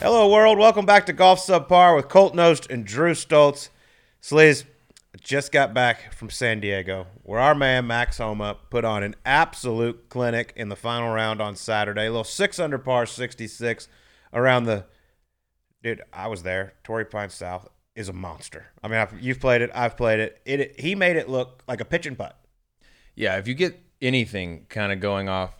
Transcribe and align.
Hello, 0.00 0.28
world. 0.30 0.58
Welcome 0.58 0.84
back 0.84 1.06
to 1.06 1.12
Golf 1.12 1.38
Subpar 1.38 1.96
with 1.96 2.08
Colt 2.08 2.34
Knost 2.34 2.68
and 2.68 2.84
Drew 2.84 3.12
Stoltz. 3.12 3.70
Sleaze, 4.20 4.64
just 5.20 5.52
got 5.52 5.72
back 5.72 6.12
from 6.12 6.28
San 6.28 6.60
Diego, 6.60 7.06
where 7.22 7.40
our 7.40 7.54
man 7.54 7.86
Max 7.86 8.18
Homa 8.18 8.58
put 8.70 8.84
on 8.84 9.02
an 9.02 9.14
absolute 9.24 10.08
clinic 10.10 10.52
in 10.56 10.68
the 10.68 10.76
final 10.76 11.14
round 11.14 11.40
on 11.40 11.56
Saturday. 11.56 12.06
A 12.06 12.10
little 12.10 12.24
six 12.24 12.58
under 12.58 12.76
par 12.76 13.06
66 13.06 13.88
around 14.32 14.64
the. 14.64 14.84
Dude, 15.82 16.02
I 16.12 16.28
was 16.28 16.42
there. 16.42 16.74
Torrey 16.82 17.04
Pine 17.04 17.30
South 17.30 17.68
is 17.94 18.08
a 18.08 18.12
monster. 18.12 18.66
I 18.82 18.88
mean, 18.88 18.98
I've, 18.98 19.18
you've 19.20 19.40
played 19.40 19.62
it. 19.62 19.70
I've 19.74 19.96
played 19.96 20.20
it. 20.20 20.40
It 20.44 20.80
he 20.80 20.94
made 20.94 21.16
it 21.16 21.28
look 21.28 21.62
like 21.68 21.80
a 21.80 21.84
pitch 21.84 22.04
and 22.04 22.18
putt. 22.18 22.38
Yeah, 23.14 23.38
if 23.38 23.46
you 23.46 23.54
get 23.54 23.80
anything 24.02 24.66
kind 24.68 24.92
of 24.92 25.00
going 25.00 25.28
off 25.28 25.54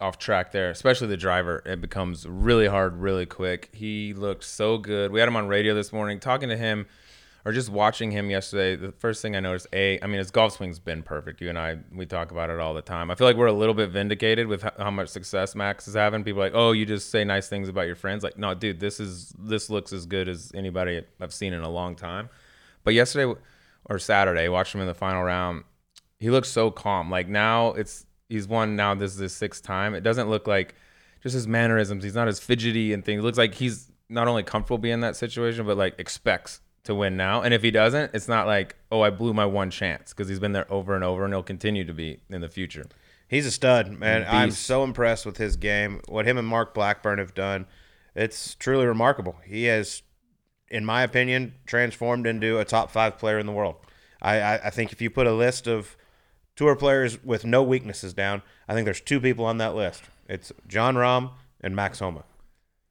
off 0.00 0.18
track 0.18 0.52
there, 0.52 0.70
especially 0.70 1.08
the 1.08 1.16
driver, 1.16 1.62
it 1.66 1.80
becomes 1.80 2.26
really 2.26 2.66
hard, 2.66 2.96
really 2.96 3.26
quick. 3.26 3.68
He 3.72 4.14
looked 4.14 4.44
so 4.44 4.78
good. 4.78 5.10
We 5.10 5.20
had 5.20 5.28
him 5.28 5.36
on 5.36 5.48
radio 5.48 5.74
this 5.74 5.92
morning, 5.92 6.20
talking 6.20 6.48
to 6.48 6.56
him 6.56 6.86
or 7.44 7.52
just 7.52 7.68
watching 7.68 8.10
him 8.10 8.30
yesterday. 8.30 8.76
The 8.76 8.92
first 8.92 9.22
thing 9.22 9.34
I 9.34 9.40
noticed, 9.40 9.66
a, 9.72 10.00
I 10.00 10.06
mean, 10.06 10.18
his 10.18 10.30
golf 10.30 10.52
swing's 10.52 10.78
been 10.78 11.02
perfect. 11.02 11.40
You 11.40 11.48
and 11.48 11.58
I, 11.58 11.78
we 11.92 12.06
talk 12.06 12.30
about 12.30 12.50
it 12.50 12.60
all 12.60 12.74
the 12.74 12.82
time. 12.82 13.10
I 13.10 13.14
feel 13.14 13.26
like 13.26 13.36
we're 13.36 13.46
a 13.46 13.52
little 13.52 13.74
bit 13.74 13.90
vindicated 13.90 14.46
with 14.46 14.62
how, 14.62 14.90
much 14.90 15.08
success 15.08 15.54
Max 15.54 15.88
is 15.88 15.94
having. 15.94 16.22
People 16.22 16.40
like, 16.40 16.52
oh, 16.54 16.72
you 16.72 16.86
just 16.86 17.10
say 17.10 17.24
nice 17.24 17.48
things 17.48 17.68
about 17.68 17.86
your 17.86 17.96
friends. 17.96 18.22
Like, 18.22 18.38
no, 18.38 18.54
dude, 18.54 18.80
this 18.80 19.00
is 19.00 19.34
this 19.38 19.70
looks 19.70 19.92
as 19.92 20.06
good 20.06 20.28
as 20.28 20.52
anybody 20.54 21.02
I've 21.20 21.32
seen 21.32 21.52
in 21.52 21.62
a 21.62 21.70
long 21.70 21.96
time. 21.96 22.28
But 22.84 22.94
yesterday 22.94 23.40
or 23.86 23.98
Saturday, 23.98 24.48
watching 24.48 24.78
him 24.78 24.82
in 24.82 24.88
the 24.88 24.94
final 24.94 25.22
round, 25.22 25.64
he 26.20 26.30
looks 26.30 26.48
so 26.48 26.70
calm. 26.70 27.10
Like 27.10 27.28
now, 27.28 27.68
it's 27.72 28.04
he's 28.28 28.46
won 28.46 28.76
now. 28.76 28.94
This 28.94 29.14
is 29.14 29.18
his 29.18 29.34
sixth 29.34 29.62
time. 29.62 29.94
It 29.94 30.02
doesn't 30.02 30.28
look 30.28 30.46
like 30.46 30.74
just 31.22 31.34
his 31.34 31.46
mannerisms. 31.46 32.04
He's 32.04 32.14
not 32.14 32.28
as 32.28 32.38
fidgety 32.40 32.92
and 32.92 33.04
things. 33.04 33.20
It 33.20 33.22
looks 33.22 33.38
like 33.38 33.54
he's 33.54 33.90
not 34.08 34.28
only 34.28 34.42
comfortable 34.42 34.78
being 34.78 34.94
in 34.94 35.00
that 35.00 35.16
situation, 35.16 35.66
but 35.66 35.76
like 35.76 35.94
expects 35.98 36.60
to 36.84 36.94
win 36.94 37.16
now. 37.16 37.42
And 37.42 37.52
if 37.52 37.62
he 37.62 37.70
doesn't, 37.70 38.14
it's 38.14 38.28
not 38.28 38.46
like, 38.46 38.76
oh, 38.90 39.02
I 39.02 39.10
blew 39.10 39.34
my 39.34 39.44
one 39.44 39.70
chance 39.70 40.12
because 40.12 40.28
he's 40.28 40.40
been 40.40 40.52
there 40.52 40.70
over 40.72 40.94
and 40.94 41.04
over 41.04 41.24
and 41.24 41.32
he'll 41.32 41.42
continue 41.42 41.84
to 41.84 41.92
be 41.92 42.20
in 42.30 42.40
the 42.40 42.48
future. 42.48 42.86
He's 43.28 43.44
a 43.44 43.50
stud, 43.50 43.92
man. 43.92 44.26
I'm 44.26 44.50
so 44.50 44.84
impressed 44.84 45.26
with 45.26 45.36
his 45.36 45.56
game. 45.56 46.00
What 46.08 46.26
him 46.26 46.38
and 46.38 46.48
Mark 46.48 46.72
Blackburn 46.72 47.18
have 47.18 47.34
done, 47.34 47.66
it's 48.14 48.54
truly 48.54 48.86
remarkable. 48.86 49.36
He 49.44 49.64
has, 49.64 50.02
in 50.70 50.86
my 50.86 51.02
opinion, 51.02 51.52
transformed 51.66 52.26
into 52.26 52.58
a 52.58 52.64
top 52.64 52.90
five 52.90 53.18
player 53.18 53.38
in 53.38 53.44
the 53.44 53.52
world. 53.52 53.76
I, 54.22 54.40
I, 54.40 54.54
I 54.54 54.70
think 54.70 54.92
if 54.92 55.02
you 55.02 55.10
put 55.10 55.26
a 55.26 55.34
list 55.34 55.66
of 55.66 55.94
tour 56.58 56.74
players 56.74 57.22
with 57.22 57.44
no 57.44 57.62
weaknesses 57.62 58.12
down, 58.12 58.42
I 58.68 58.74
think 58.74 58.84
there's 58.84 59.00
two 59.00 59.20
people 59.20 59.44
on 59.44 59.58
that 59.58 59.76
list. 59.76 60.02
It's 60.28 60.52
Jon 60.66 60.96
Rahm 60.96 61.30
and 61.60 61.74
Max 61.74 62.00
Homa. 62.00 62.24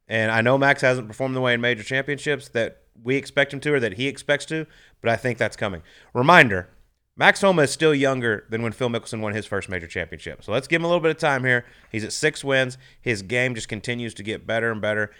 And 0.07 0.31
I 0.31 0.39
know 0.39 0.57
Max 0.57 0.81
hasn't 0.81 1.09
performed 1.09 1.35
the 1.35 1.41
way 1.41 1.53
in 1.53 1.59
major 1.59 1.83
championships 1.83 2.47
that 2.49 2.83
we 3.03 3.17
expect 3.17 3.53
him 3.53 3.59
to 3.59 3.73
or 3.73 3.79
that 3.81 3.95
he 3.95 4.07
expects 4.07 4.45
to, 4.45 4.67
but 5.01 5.11
I 5.11 5.17
think 5.17 5.37
that's 5.37 5.57
coming. 5.57 5.81
Reminder 6.13 6.69
Max 7.17 7.41
Homa 7.41 7.63
is 7.63 7.71
still 7.71 7.93
younger 7.93 8.45
than 8.49 8.61
when 8.61 8.71
Phil 8.71 8.87
Mickelson 8.87 9.19
won 9.19 9.33
his 9.33 9.45
first 9.45 9.67
major 9.67 9.87
championship. 9.87 10.45
So 10.45 10.53
let's 10.53 10.67
give 10.67 10.79
him 10.79 10.85
a 10.85 10.87
little 10.87 11.01
bit 11.01 11.11
of 11.11 11.17
time 11.17 11.43
here. 11.43 11.65
He's 11.91 12.05
at 12.05 12.13
six 12.13 12.45
wins. 12.45 12.77
His 13.01 13.21
game 13.21 13.53
just 13.53 13.67
continues 13.67 14.13
to 14.13 14.23
get 14.23 14.47
better 14.47 14.71
and 14.71 14.79
better. 14.79 15.11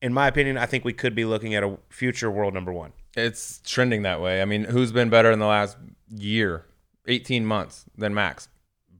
In 0.00 0.12
my 0.12 0.26
opinion, 0.26 0.58
I 0.58 0.66
think 0.66 0.84
we 0.84 0.92
could 0.92 1.14
be 1.14 1.24
looking 1.24 1.54
at 1.54 1.62
a 1.62 1.78
future 1.88 2.32
world 2.32 2.52
number 2.52 2.72
one. 2.72 2.94
It's 3.16 3.60
trending 3.64 4.02
that 4.02 4.20
way. 4.20 4.42
I 4.42 4.44
mean, 4.44 4.64
who's 4.64 4.90
been 4.90 5.08
better 5.08 5.30
in 5.30 5.38
the 5.38 5.46
last 5.46 5.76
year, 6.08 6.64
18 7.06 7.44
months 7.44 7.84
than 7.96 8.14
Max? 8.14 8.48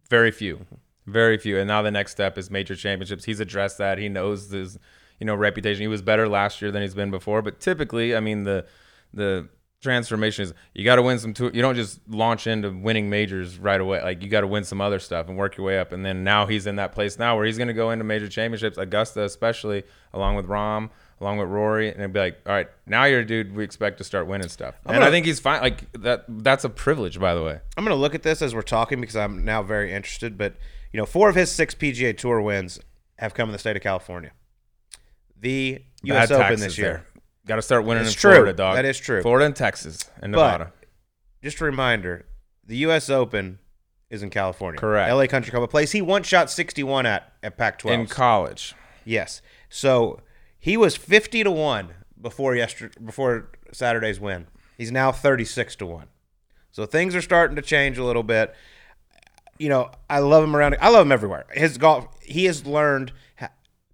Very 0.08 0.31
few. 0.31 0.67
Very 1.06 1.39
few. 1.39 1.58
And 1.58 1.67
now 1.67 1.83
the 1.83 1.91
next 1.91 2.12
step 2.12 2.39
is 2.39 2.50
major 2.50 2.77
championships. 2.77 3.25
He's 3.25 3.41
addressed 3.41 3.78
that. 3.78 3.98
He 3.98 4.08
knows 4.08 4.51
his, 4.51 4.79
you 5.18 5.27
know, 5.27 5.35
reputation. 5.35 5.80
He 5.83 5.89
was 5.89 6.02
better 6.02 6.29
last 6.29 6.62
year 6.62 6.70
than 6.70 6.83
he's 6.83 6.95
been 6.95 7.11
before. 7.11 7.42
But 7.42 7.61
typically, 7.61 8.14
I 8.14 8.20
mean, 8.20 8.45
the 8.45 8.67
the 9.12 9.48
transformation 9.83 10.45
is 10.45 10.55
you 10.74 10.85
got 10.85 10.96
to 10.96 11.02
win 11.02 11.18
some. 11.18 11.35
You 11.52 11.61
don't 11.61 11.74
just 11.74 12.01
launch 12.08 12.46
into 12.46 12.70
winning 12.70 13.11
majors 13.11 13.58
right 13.58 13.80
away. 13.80 14.01
Like 14.01 14.23
you 14.23 14.29
got 14.29 14.42
to 14.42 14.46
win 14.46 14.64
some 14.64 14.80
other 14.80 14.98
stuff 14.98 15.29
and 15.29 15.36
work 15.36 15.57
your 15.57 15.67
way 15.67 15.79
up. 15.79 15.92
And 15.92 16.05
then 16.05 16.24
now 16.24 16.46
he's 16.46 16.67
in 16.67 16.77
that 16.77 16.92
place 16.92 17.18
now 17.18 17.36
where 17.36 17.45
he's 17.45 17.58
going 17.58 17.68
to 17.68 17.74
go 17.74 17.91
into 17.91 18.05
major 18.05 18.29
championships, 18.29 18.79
Augusta 18.79 19.24
especially, 19.24 19.83
along 20.12 20.36
with 20.36 20.46
Rahm, 20.46 20.91
along 21.22 21.38
with 21.38 21.48
Rory, 21.48 21.88
and 21.88 21.98
it'd 22.00 22.12
be 22.12 22.18
like, 22.20 22.40
all 22.44 22.52
right, 22.52 22.68
now 22.86 23.05
you're 23.05 23.20
a 23.20 23.27
dude. 23.27 23.55
We 23.55 23.64
expect 23.64 23.98
to 23.98 24.05
start 24.05 24.27
winning 24.27 24.48
stuff. 24.48 24.74
I'm 24.84 24.90
and 24.90 24.96
gonna- 25.00 25.06
I 25.06 25.10
think 25.10 25.24
he's 25.24 25.40
fine. 25.40 25.62
Like 25.62 25.90
that. 26.02 26.24
That's 26.28 26.64
a 26.64 26.68
privilege, 26.68 27.18
by 27.18 27.34
the 27.34 27.42
way. 27.42 27.60
I'm 27.77 27.84
going 27.84 27.96
to 27.96 28.00
look 28.00 28.14
at 28.14 28.22
this 28.22 28.42
as 28.42 28.55
we're 28.55 28.62
talking 28.62 29.00
because 29.00 29.16
I'm 29.16 29.44
now 29.44 29.62
very 29.62 29.92
interested. 29.92 30.36
But, 30.36 30.56
you 30.92 30.98
know, 30.98 31.06
four 31.06 31.28
of 31.30 31.34
his 31.36 31.50
six 31.50 31.74
PGA 31.74 32.16
Tour 32.16 32.40
wins 32.42 32.80
have 33.18 33.32
come 33.34 33.48
in 33.48 33.52
the 33.52 33.58
state 33.58 33.77
of 33.77 33.82
California. 33.82 34.32
The 35.40 35.82
U.S. 36.05 36.28
Bad 36.28 36.40
Open 36.46 36.61
this 36.61 36.77
year. 36.78 37.06
Got 37.46 37.56
to 37.56 37.62
start 37.62 37.84
winning 37.84 38.06
in 38.06 38.12
true. 38.12 38.32
Florida, 38.32 38.52
dog. 38.52 38.77
That 38.77 38.84
is 38.84 38.98
true. 38.98 39.22
Florida 39.22 39.46
and 39.46 39.56
Texas 39.56 40.11
and 40.20 40.32
But- 40.32 40.52
Nevada. 40.52 40.72
Just 41.42 41.61
a 41.61 41.64
reminder 41.64 42.27
the 42.64 42.77
U.S. 42.78 43.11
Open 43.11 43.58
is 44.11 44.22
in 44.22 44.30
California. 44.30 44.78
Correct. 44.78 45.11
LA 45.12 45.27
Country 45.27 45.50
Club, 45.50 45.62
a 45.64 45.68
place 45.68 45.90
he 45.90 46.00
once 46.02 46.27
shot 46.28 46.50
61 46.50 47.06
at 47.06 47.32
at 47.42 47.56
Pac 47.56 47.78
12. 47.80 48.00
in 48.00 48.06
college. 48.06 48.74
Yes. 49.05 49.42
So 49.68 50.20
he 50.62 50.77
was 50.77 50.96
50 50.96 51.42
to 51.42 51.50
1 51.50 51.89
before 52.20 52.55
yesterday 52.55 52.95
before 53.05 53.50
Saturday's 53.73 54.20
win. 54.20 54.46
He's 54.78 54.92
now 54.92 55.11
36 55.11 55.74
to 55.77 55.86
1. 55.86 56.06
So 56.70 56.86
things 56.86 57.17
are 57.17 57.20
starting 57.20 57.56
to 57.56 57.62
change 57.62 57.98
a 57.98 58.05
little 58.05 58.23
bit. 58.23 58.55
You 59.58 59.68
know, 59.68 59.90
I 60.08 60.20
love 60.20 60.45
him 60.45 60.55
around 60.55 60.77
I 60.80 60.89
love 60.90 61.05
him 61.05 61.11
everywhere. 61.12 61.46
His 61.50 61.78
golf 61.78 62.06
he 62.23 62.45
has 62.45 62.64
learned 62.64 63.12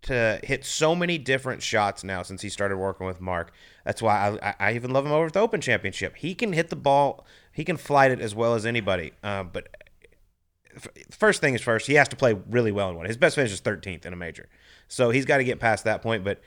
to 0.02 0.40
hit 0.44 0.64
so 0.64 0.94
many 0.94 1.16
different 1.16 1.62
shots 1.62 2.04
now 2.04 2.22
since 2.22 2.42
he 2.42 2.50
started 2.50 2.76
working 2.76 3.06
with 3.06 3.20
Mark. 3.20 3.50
That's 3.86 4.02
why 4.02 4.38
I, 4.42 4.54
I- 4.60 4.74
even 4.74 4.90
love 4.90 5.06
him 5.06 5.12
over 5.12 5.26
at 5.26 5.32
the 5.32 5.40
Open 5.40 5.62
Championship. 5.62 6.16
He 6.16 6.34
can 6.34 6.52
hit 6.52 6.68
the 6.68 6.76
ball, 6.76 7.26
he 7.50 7.64
can 7.64 7.78
flight 7.78 8.10
it 8.10 8.20
as 8.20 8.34
well 8.34 8.54
as 8.54 8.66
anybody. 8.66 9.12
Uh, 9.22 9.44
but 9.44 9.68
first 11.10 11.40
thing 11.40 11.54
is 11.54 11.62
first, 11.62 11.86
he 11.86 11.94
has 11.94 12.08
to 12.08 12.16
play 12.16 12.34
really 12.48 12.72
well 12.72 12.90
in 12.90 12.96
one. 12.96 13.06
His 13.06 13.16
best 13.16 13.34
finish 13.34 13.52
is 13.52 13.60
13th 13.60 14.04
in 14.06 14.12
a 14.12 14.16
major. 14.16 14.48
So 14.86 15.10
he's 15.10 15.24
got 15.24 15.38
to 15.38 15.44
get 15.44 15.58
past 15.60 15.84
that 15.84 16.02
point. 16.02 16.24
But 16.24 16.40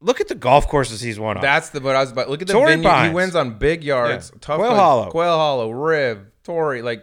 look 0.00 0.20
at 0.20 0.28
the 0.28 0.34
golf 0.34 0.68
courses 0.68 1.00
he's 1.00 1.18
won 1.18 1.36
on. 1.36 1.42
That's 1.42 1.70
the 1.70 1.80
what 1.80 1.96
I 1.96 2.00
was 2.00 2.12
about. 2.12 2.28
Look 2.30 2.40
at 2.42 2.46
the 2.48 2.52
Torrey 2.52 2.72
venue. 2.72 2.88
Pines. 2.88 3.08
He 3.08 3.14
wins 3.14 3.34
on 3.36 3.58
big 3.58 3.84
yards, 3.84 4.30
Yeah. 4.32 4.38
tough 4.40 4.56
Quail 4.58 4.68
ones. 4.70 4.80
Hollow. 4.80 5.10
Quail 5.10 5.36
Hollow, 5.36 5.70
Riv, 5.70 6.18
Torrey. 6.42 6.82
Like 6.82 7.00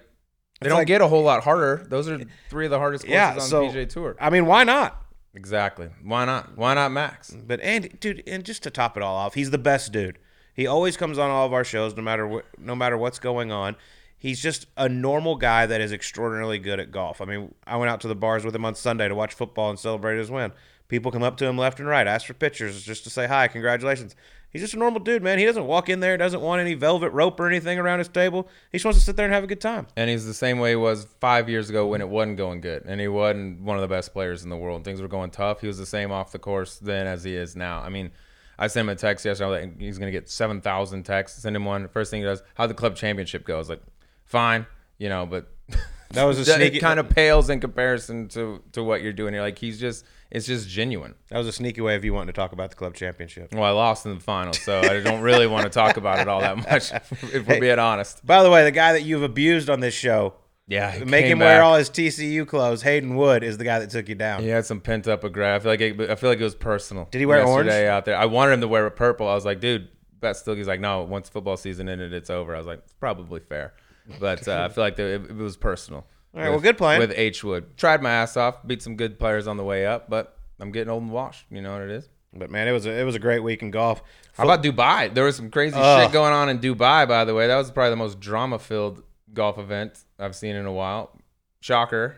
they 0.59 0.68
It's 0.68 0.69
don't 0.69 0.79
like- 0.79 0.88
get 0.88 1.02
a 1.02 1.07
whole 1.07 1.24
lot 1.24 1.44
harder. 1.44 1.85
Those 1.90 2.07
are 2.09 2.19
three 2.50 2.66
of 2.66 2.72
the 2.72 2.78
hardest 2.79 3.03
courses 3.06 3.13
yeah, 3.13 3.34
on 3.34 3.41
so 3.41 3.63
PGA 3.68 3.85
Tour. 3.90 4.16
I 4.19 4.29
mean, 4.29 4.46
why 4.46 4.63
not? 4.63 4.97
Exactly. 5.34 5.90
Why 6.03 6.25
not? 6.25 6.57
Why 6.57 6.74
not 6.74 6.91
Max? 6.91 7.31
But 7.31 7.62
and 7.62 8.00
dude, 8.00 8.22
and 8.28 8.44
just 8.44 8.63
to 8.63 8.69
top 8.69 8.97
it 8.97 9.03
all 9.03 9.16
off, 9.16 9.34
he's 9.34 9.50
the 9.52 9.58
best 9.58 9.91
dude. 9.91 10.19
He 10.53 10.68
always 10.68 10.97
comes 10.97 11.18
on 11.18 11.29
all 11.31 11.46
of 11.46 11.53
our 11.53 11.63
shows, 11.63 11.96
no 11.96 12.02
matter 12.03 12.28
what, 12.28 12.46
no 12.59 12.75
matter 12.75 12.97
what's 12.97 13.18
going 13.19 13.52
on. 13.52 13.75
He's 14.18 14.40
just 14.40 14.68
a 14.78 14.88
normal 14.88 15.35
guy 15.38 15.66
that 15.66 15.81
is 15.81 15.91
extraordinarily 15.91 16.59
good 16.59 16.79
at 16.79 16.91
golf. 16.91 17.22
I 17.22 17.25
mean, 17.25 17.56
I 17.66 17.78
went 17.78 17.90
out 17.90 18.02
to 18.02 18.08
the 18.08 18.13
bars 18.13 18.46
with 18.46 18.53
him 18.53 18.66
on 18.66 18.75
Sunday 18.75 19.08
to 19.08 19.16
watch 19.16 19.34
football 19.34 19.72
and 19.72 19.79
celebrate 19.79 20.18
his 20.19 20.29
win. 20.29 20.52
People 20.91 21.09
come 21.09 21.24
up 21.24 21.38
to 21.38 21.46
him 21.46 21.57
left 21.57 21.79
and 21.79 21.88
right, 21.88 22.06
ask 22.06 22.28
for 22.28 22.34
pictures, 22.34 22.84
just 22.84 23.06
to 23.06 23.09
say 23.09 23.25
hi, 23.25 23.47
congratulations. 23.47 24.13
He's 24.50 24.62
just 24.62 24.74
a 24.74 24.78
normal 24.78 25.00
dude, 25.00 25.24
man. 25.24 25.40
He 25.40 25.46
doesn't 25.46 25.66
walk 25.66 25.88
in 25.88 26.02
there, 26.02 26.18
doesn't 26.18 26.41
want 26.41 26.59
any 26.59 26.74
velvet 26.74 27.12
rope 27.12 27.40
or 27.40 27.47
anything 27.47 27.79
around 27.79 28.00
his 28.00 28.09
table. 28.09 28.50
He 28.74 28.78
just 28.78 28.84
wants 28.84 29.00
to 29.00 29.06
sit 29.06 29.16
there 29.16 29.25
and 29.25 29.34
have 29.34 29.46
a 29.46 29.47
good 29.47 29.62
time. 29.62 29.88
And 29.96 30.09
he's 30.09 30.25
the 30.25 30.34
same 30.34 30.59
way 30.59 30.72
he 30.72 30.75
was 30.75 31.07
five 31.22 31.47
years 31.47 31.69
ago 31.69 31.88
when 31.88 32.02
it 32.02 32.09
wasn't 32.09 32.35
going 32.35 32.59
good, 32.59 32.84
and 32.85 33.00
he 33.00 33.07
wasn't 33.07 33.62
one 33.62 33.78
of 33.78 33.81
the 33.81 33.88
best 33.88 34.12
players 34.12 34.44
in 34.44 34.50
the 34.50 34.57
world. 34.57 34.84
Things 34.84 35.02
were 35.02 35.07
going 35.07 35.31
tough. 35.31 35.62
He 35.62 35.68
was 35.68 35.78
the 35.78 35.85
same 35.85 36.12
off 36.12 36.34
the 36.34 36.40
course 36.40 36.75
then 36.75 37.08
as 37.08 37.23
he 37.23 37.38
is 37.38 37.56
now. 37.56 37.79
I 37.79 37.88
mean, 37.88 38.12
I 38.59 38.68
sent 38.68 38.84
him 38.84 38.90
a 38.90 38.96
text 38.97 39.23
yesterday. 39.23 39.62
Like, 39.62 39.79
he's 39.79 39.97
gonna 39.97 40.12
get 40.12 40.29
seven 40.29 40.59
thousand 40.59 41.03
texts. 41.03 41.41
Send 41.41 41.56
him 41.56 41.63
one. 41.63 41.88
First 41.88 42.12
thing 42.12 42.19
he 42.19 42.25
does, 42.25 42.44
how 42.56 42.68
the 42.68 42.73
club 42.73 42.97
championship 42.97 43.46
goes? 43.46 43.70
Like, 43.70 43.82
fine, 44.26 44.66
you 44.97 45.08
know, 45.08 45.26
but 45.26 45.47
That 46.13 46.23
was 46.25 46.40
a 46.40 46.46
sneaky- 46.46 46.78
It 46.78 46.79
kind 46.81 46.99
of 46.99 47.09
pales 47.09 47.49
in 47.49 47.59
comparison 47.59 48.28
to 48.29 48.61
to 48.73 48.84
what 48.84 49.02
you're 49.02 49.13
doing 49.13 49.34
here. 49.34 49.41
Like 49.41 49.58
he's 49.58 49.79
just, 49.79 50.05
it's 50.29 50.46
just 50.46 50.67
genuine. 50.69 51.16
That 51.29 51.37
was 51.37 51.47
a 51.47 51.52
sneaky 51.52 51.81
way 51.81 51.96
of 51.96 52.03
you 52.05 52.13
wanting 52.13 52.28
to 52.28 52.34
talk 52.34 52.52
about 52.52 52.69
the 52.69 52.75
club 52.75 52.93
championship. 52.96 53.53
Well, 53.53 53.63
I 53.63 53.72
lost 53.72 54.05
in 54.05 54.13
the 54.16 54.19
final, 54.22 54.53
so 54.53 54.79
I 54.79 54.99
don't 55.02 55.22
really 55.22 55.47
want 55.47 55.63
to 55.63 55.69
talk 55.69 55.97
about 55.97 56.19
it 56.19 56.28
all 56.28 56.41
that 56.41 56.58
much. 56.58 56.91
If 57.34 57.47
we're 57.47 57.59
being 57.59 57.79
honest. 57.79 58.25
By 58.25 58.43
the 58.43 58.49
way, 58.49 58.63
the 58.63 58.72
guy 58.72 58.93
that 58.93 59.03
you've 59.03 59.23
abused 59.23 59.69
on 59.69 59.79
this 59.79 59.93
show, 59.93 60.34
Yeah, 60.67 61.03
make 61.05 61.25
him 61.25 61.40
wear 61.40 61.61
all 61.63 61.75
his 61.75 61.90
TCU 61.90 62.46
clothes. 62.47 62.81
Hayden 62.81 63.16
Wood 63.16 63.43
is 63.43 63.58
the 63.58 63.63
guy 63.63 63.79
that 63.79 63.90
took 63.90 64.08
you 64.09 64.16
down. 64.16 64.41
He 64.41 64.49
had 64.49 64.66
some 64.66 64.79
pent 64.81 65.08
up 65.08 65.23
aggression. 65.23 65.55
I 65.55 65.59
feel 65.59 65.72
like 65.72 65.81
it, 65.81 66.09
I 66.11 66.16
feel 66.16 66.29
like 66.29 66.40
it 66.40 66.43
was 66.43 66.55
personal. 66.55 67.08
Did 67.11 67.19
he 67.19 67.25
wear 67.25 67.43
orange? 67.46 67.69
out 67.69 68.05
there? 68.05 68.16
I 68.17 68.25
wanted 68.25 68.53
him 68.53 68.61
to 68.61 68.67
wear 68.67 68.85
a 68.85 68.91
purple. 68.91 69.28
I 69.28 69.34
was 69.35 69.46
like, 69.46 69.59
dude, 69.59 69.87
bet 70.19 70.37
still. 70.37 70.55
He's 70.55 70.67
like, 70.67 70.79
no. 70.79 71.03
Once 71.03 71.29
football 71.29 71.58
season 71.58 71.90
ended, 71.90 72.13
it's 72.13 72.29
over. 72.29 72.53
I 72.55 72.58
was 72.58 72.67
like, 72.67 72.79
it's 72.84 72.93
probably 72.93 73.40
fair, 73.40 73.73
but 74.19 74.47
uh, 74.47 74.67
I 74.69 74.73
feel 74.73 74.83
like 74.83 74.95
the, 74.95 75.03
it, 75.03 75.23
it 75.29 75.35
was 75.35 75.57
personal. 75.57 76.05
All 76.33 76.41
right, 76.41 76.49
well, 76.49 76.59
good 76.59 76.77
playing. 76.77 76.99
with 76.99 77.13
H 77.15 77.43
Wood. 77.43 77.77
Tried 77.77 78.01
my 78.01 78.11
ass 78.11 78.37
off, 78.37 78.65
beat 78.65 78.81
some 78.81 78.95
good 78.95 79.19
players 79.19 79.47
on 79.47 79.57
the 79.57 79.63
way 79.63 79.85
up, 79.85 80.09
but 80.09 80.37
I'm 80.59 80.71
getting 80.71 80.89
old 80.89 81.03
and 81.03 81.11
washed. 81.11 81.45
You 81.49 81.61
know 81.61 81.73
what 81.73 81.81
it 81.81 81.91
is. 81.91 82.09
But 82.33 82.49
man, 82.49 82.67
it 82.67 82.71
was 82.71 82.85
a, 82.85 82.91
it 82.91 83.03
was 83.03 83.15
a 83.15 83.19
great 83.19 83.43
week 83.43 83.61
in 83.61 83.71
golf. 83.71 84.01
How 84.37 84.45
about 84.45 84.63
Dubai? 84.63 85.13
There 85.13 85.25
was 85.25 85.35
some 85.35 85.49
crazy 85.51 85.75
Ugh. 85.77 86.03
shit 86.03 86.13
going 86.13 86.31
on 86.31 86.47
in 86.47 86.59
Dubai, 86.59 87.07
by 87.07 87.25
the 87.25 87.33
way. 87.33 87.47
That 87.47 87.57
was 87.57 87.69
probably 87.69 87.89
the 87.89 87.97
most 87.97 88.19
drama 88.21 88.57
filled 88.59 89.03
golf 89.33 89.57
event 89.57 90.05
I've 90.17 90.35
seen 90.35 90.55
in 90.55 90.65
a 90.65 90.71
while. 90.71 91.19
Shocker. 91.59 92.17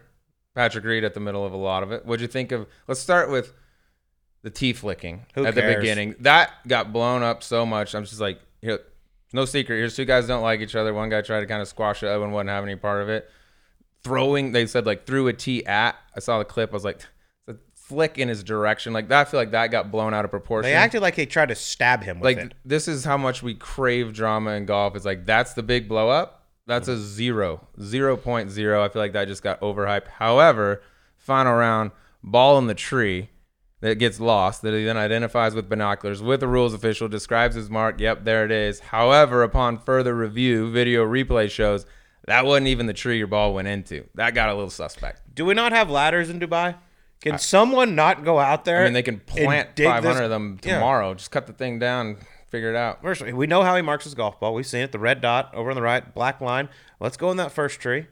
Patrick 0.54 0.86
Reed 0.86 1.04
at 1.04 1.16
the 1.16 1.20
middle 1.20 1.44
of 1.46 1.52
a 1.52 1.58
lot 1.58 1.82
of 1.82 1.92
it. 1.92 2.06
What'd 2.06 2.22
you 2.22 2.28
think 2.28 2.52
of? 2.52 2.68
Let's 2.88 3.00
start 3.00 3.32
with 3.32 3.54
the 4.44 4.52
tee 4.52 4.74
flicking 4.74 5.26
Who 5.34 5.46
at 5.46 5.56
the 5.56 5.62
beginning. 5.62 6.16
That 6.20 6.52
got 6.68 6.94
blown 6.94 7.24
up 7.24 7.42
so 7.42 7.66
much. 7.66 7.96
I'm 7.96 8.06
just 8.06 8.22
like, 8.22 8.40
here, 8.62 8.80
no 9.34 9.46
secret. 9.46 9.78
Here's 9.78 9.96
two 9.96 10.06
guys 10.06 10.28
don't 10.28 10.44
like 10.44 10.62
each 10.62 10.76
other. 10.76 10.94
One 10.94 11.10
guy 11.10 11.22
tried 11.22 11.42
to 11.42 11.48
kind 11.48 11.62
of 11.62 11.68
squash 11.68 12.02
the 12.02 12.10
other 12.10 12.22
one, 12.22 12.32
wasn't 12.32 12.52
having 12.52 12.70
any 12.70 12.80
part 12.80 13.02
of 13.02 13.10
it. 13.10 13.30
Throwing, 14.04 14.52
they 14.52 14.68
said 14.68 14.86
like 14.86 15.06
threw 15.06 15.28
a 15.28 15.34
tee 15.34 15.66
at. 15.66 15.96
I 16.16 16.20
saw 16.20 16.38
the 16.38 16.46
clip. 16.46 16.72
I 16.72 16.74
was 16.74 16.86
like, 16.86 16.98
it's 16.98 17.08
a 17.48 17.56
flick 17.74 18.18
in 18.18 18.28
his 18.28 18.44
direction. 18.44 18.94
Like 18.94 19.08
that. 19.10 19.28
I 19.28 19.30
feel 19.30 19.40
like 19.40 19.52
that 19.52 19.68
got 19.68 19.92
blown 19.92 20.14
out 20.14 20.24
of 20.24 20.32
proportion. 20.32 20.70
They 20.70 20.76
acted 20.76 21.02
like 21.02 21.16
they 21.16 21.26
tried 21.26 21.50
to 21.50 21.56
stab 21.56 22.04
him 22.04 22.20
with 22.20 22.38
like 22.38 22.46
it. 22.46 22.54
this 22.64 22.88
is 22.88 23.04
how 23.04 23.18
much 23.18 23.42
we 23.42 23.56
crave 23.56 24.14
drama 24.14 24.52
in 24.52 24.66
golf. 24.66 24.96
It's 24.96 25.06
like 25.06 25.26
that's 25.26 25.54
the 25.54 25.64
big 25.64 25.90
blow 25.90 26.10
up. 26.10 26.46
That's 26.66 26.88
a 26.88 26.98
zero, 26.98 27.68
zero 27.82 28.16
point 28.16 28.50
zero. 28.50 28.84
I 28.84 28.90
feel 28.90 29.02
like 29.02 29.14
that 29.14 29.28
just 29.28 29.44
got 29.44 29.60
overhyped. 29.62 30.08
However, 30.08 30.82
final 31.18 31.54
round, 31.54 31.92
ball 32.22 32.58
in 32.58 32.68
the 32.68 32.76
tree 32.76 33.30
that 33.84 34.00
gets 34.00 34.18
lost 34.18 34.62
that 34.62 34.74
he 34.74 34.86
then 34.86 34.96
identifies 34.96 35.54
with 35.54 35.68
binoculars 35.68 36.22
with 36.22 36.40
the 36.40 36.48
rules 36.48 36.74
official 36.74 37.10
describes 37.10 37.54
his 37.56 37.70
mark. 37.70 38.00
Yep, 38.00 38.24
there 38.24 38.46
it 38.46 38.52
is. 38.52 38.80
However, 38.80 39.44
upon 39.44 39.78
further 39.78 40.16
review, 40.16 40.72
video 40.72 41.06
replay 41.06 41.52
shows 41.52 41.86
that 42.26 42.46
wasn't 42.46 42.68
even 42.68 42.86
the 42.86 42.94
tree 42.94 43.18
your 43.18 43.28
ball 43.28 43.54
went 43.54 43.68
into. 43.68 44.06
That 44.16 44.34
got 44.34 44.48
a 44.48 44.54
little 44.54 44.70
suspect. 44.70 45.36
Do 45.36 45.44
we 45.44 45.54
not 45.54 45.74
have 45.74 45.90
ladders 45.90 46.30
in 46.30 46.40
Dubai? 46.40 46.76
Can 47.20 47.38
someone 47.38 47.94
not 47.94 48.24
go 48.24 48.40
out 48.40 48.64
there? 48.64 48.82
I 48.82 48.84
mean, 48.86 48.94
they 48.94 49.04
can 49.04 49.20
plant 49.20 49.72
500 49.78 50.02
this- 50.02 50.20
of 50.22 50.30
them 50.30 50.60
Yeah. 50.64 50.76
tomorrow. 50.76 51.14
Just 51.14 51.32
cut 51.32 51.46
the 51.48 51.54
thing 51.54 51.78
down, 51.78 52.18
figure 52.50 52.70
it 52.70 52.78
out. 52.78 53.02
First, 53.02 53.22
we 53.22 53.48
know 53.48 53.64
how 53.64 53.76
he 53.76 53.82
marks 53.82 54.06
his 54.06 54.16
golf 54.16 54.40
ball. 54.40 54.54
We've 54.54 54.66
seen 54.66 54.82
it. 54.84 54.94
The 54.94 55.00
red 55.00 55.20
dot 55.20 55.52
over 55.54 55.70
on 55.72 55.76
the 55.76 55.82
right, 55.82 56.14
black 56.16 56.40
line. 56.40 56.70
Let's 57.02 57.18
go 57.18 57.32
in 57.32 57.38
that 57.38 57.52
first 57.52 57.82
tree, 57.82 58.08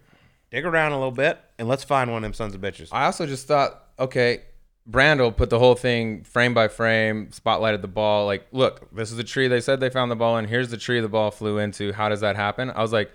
dig 0.50 0.66
around 0.66 0.92
a 0.92 0.96
little 0.98 1.12
bit, 1.12 1.40
and 1.58 1.70
let's 1.70 1.86
find 1.86 2.10
one 2.12 2.18
of 2.18 2.24
them 2.24 2.34
sons 2.34 2.54
of 2.56 2.60
bitches. 2.60 2.90
I 2.92 3.06
also 3.06 3.26
just 3.26 3.48
thought, 3.48 3.84
okay, 3.98 4.42
Brandel 4.92 5.36
put 5.36 5.50
the 5.50 5.60
whole 5.60 5.76
thing 5.76 6.24
frame 6.24 6.54
by 6.54 6.68
frame, 6.68 7.28
spotlighted 7.28 7.82
the 7.82 7.88
ball. 7.88 8.26
Like, 8.26 8.46
look, 8.52 8.94
this 8.94 9.12
is 9.12 9.18
the 9.18 9.24
tree 9.24 9.48
they 9.48 9.62
said 9.62 9.80
they 9.80 9.90
found 9.90 10.12
the 10.12 10.16
ball 10.16 10.38
in. 10.38 10.46
Here's 10.46 10.70
the 10.70 10.78
tree 10.78 11.00
the 11.00 11.08
ball 11.08 11.32
flew 11.32 11.58
into. 11.58 11.94
How 11.94 12.10
does 12.10 12.22
that 12.22 12.36
happen? 12.36 12.70
I 12.70 12.82
was 12.82 12.92
like, 12.92 13.12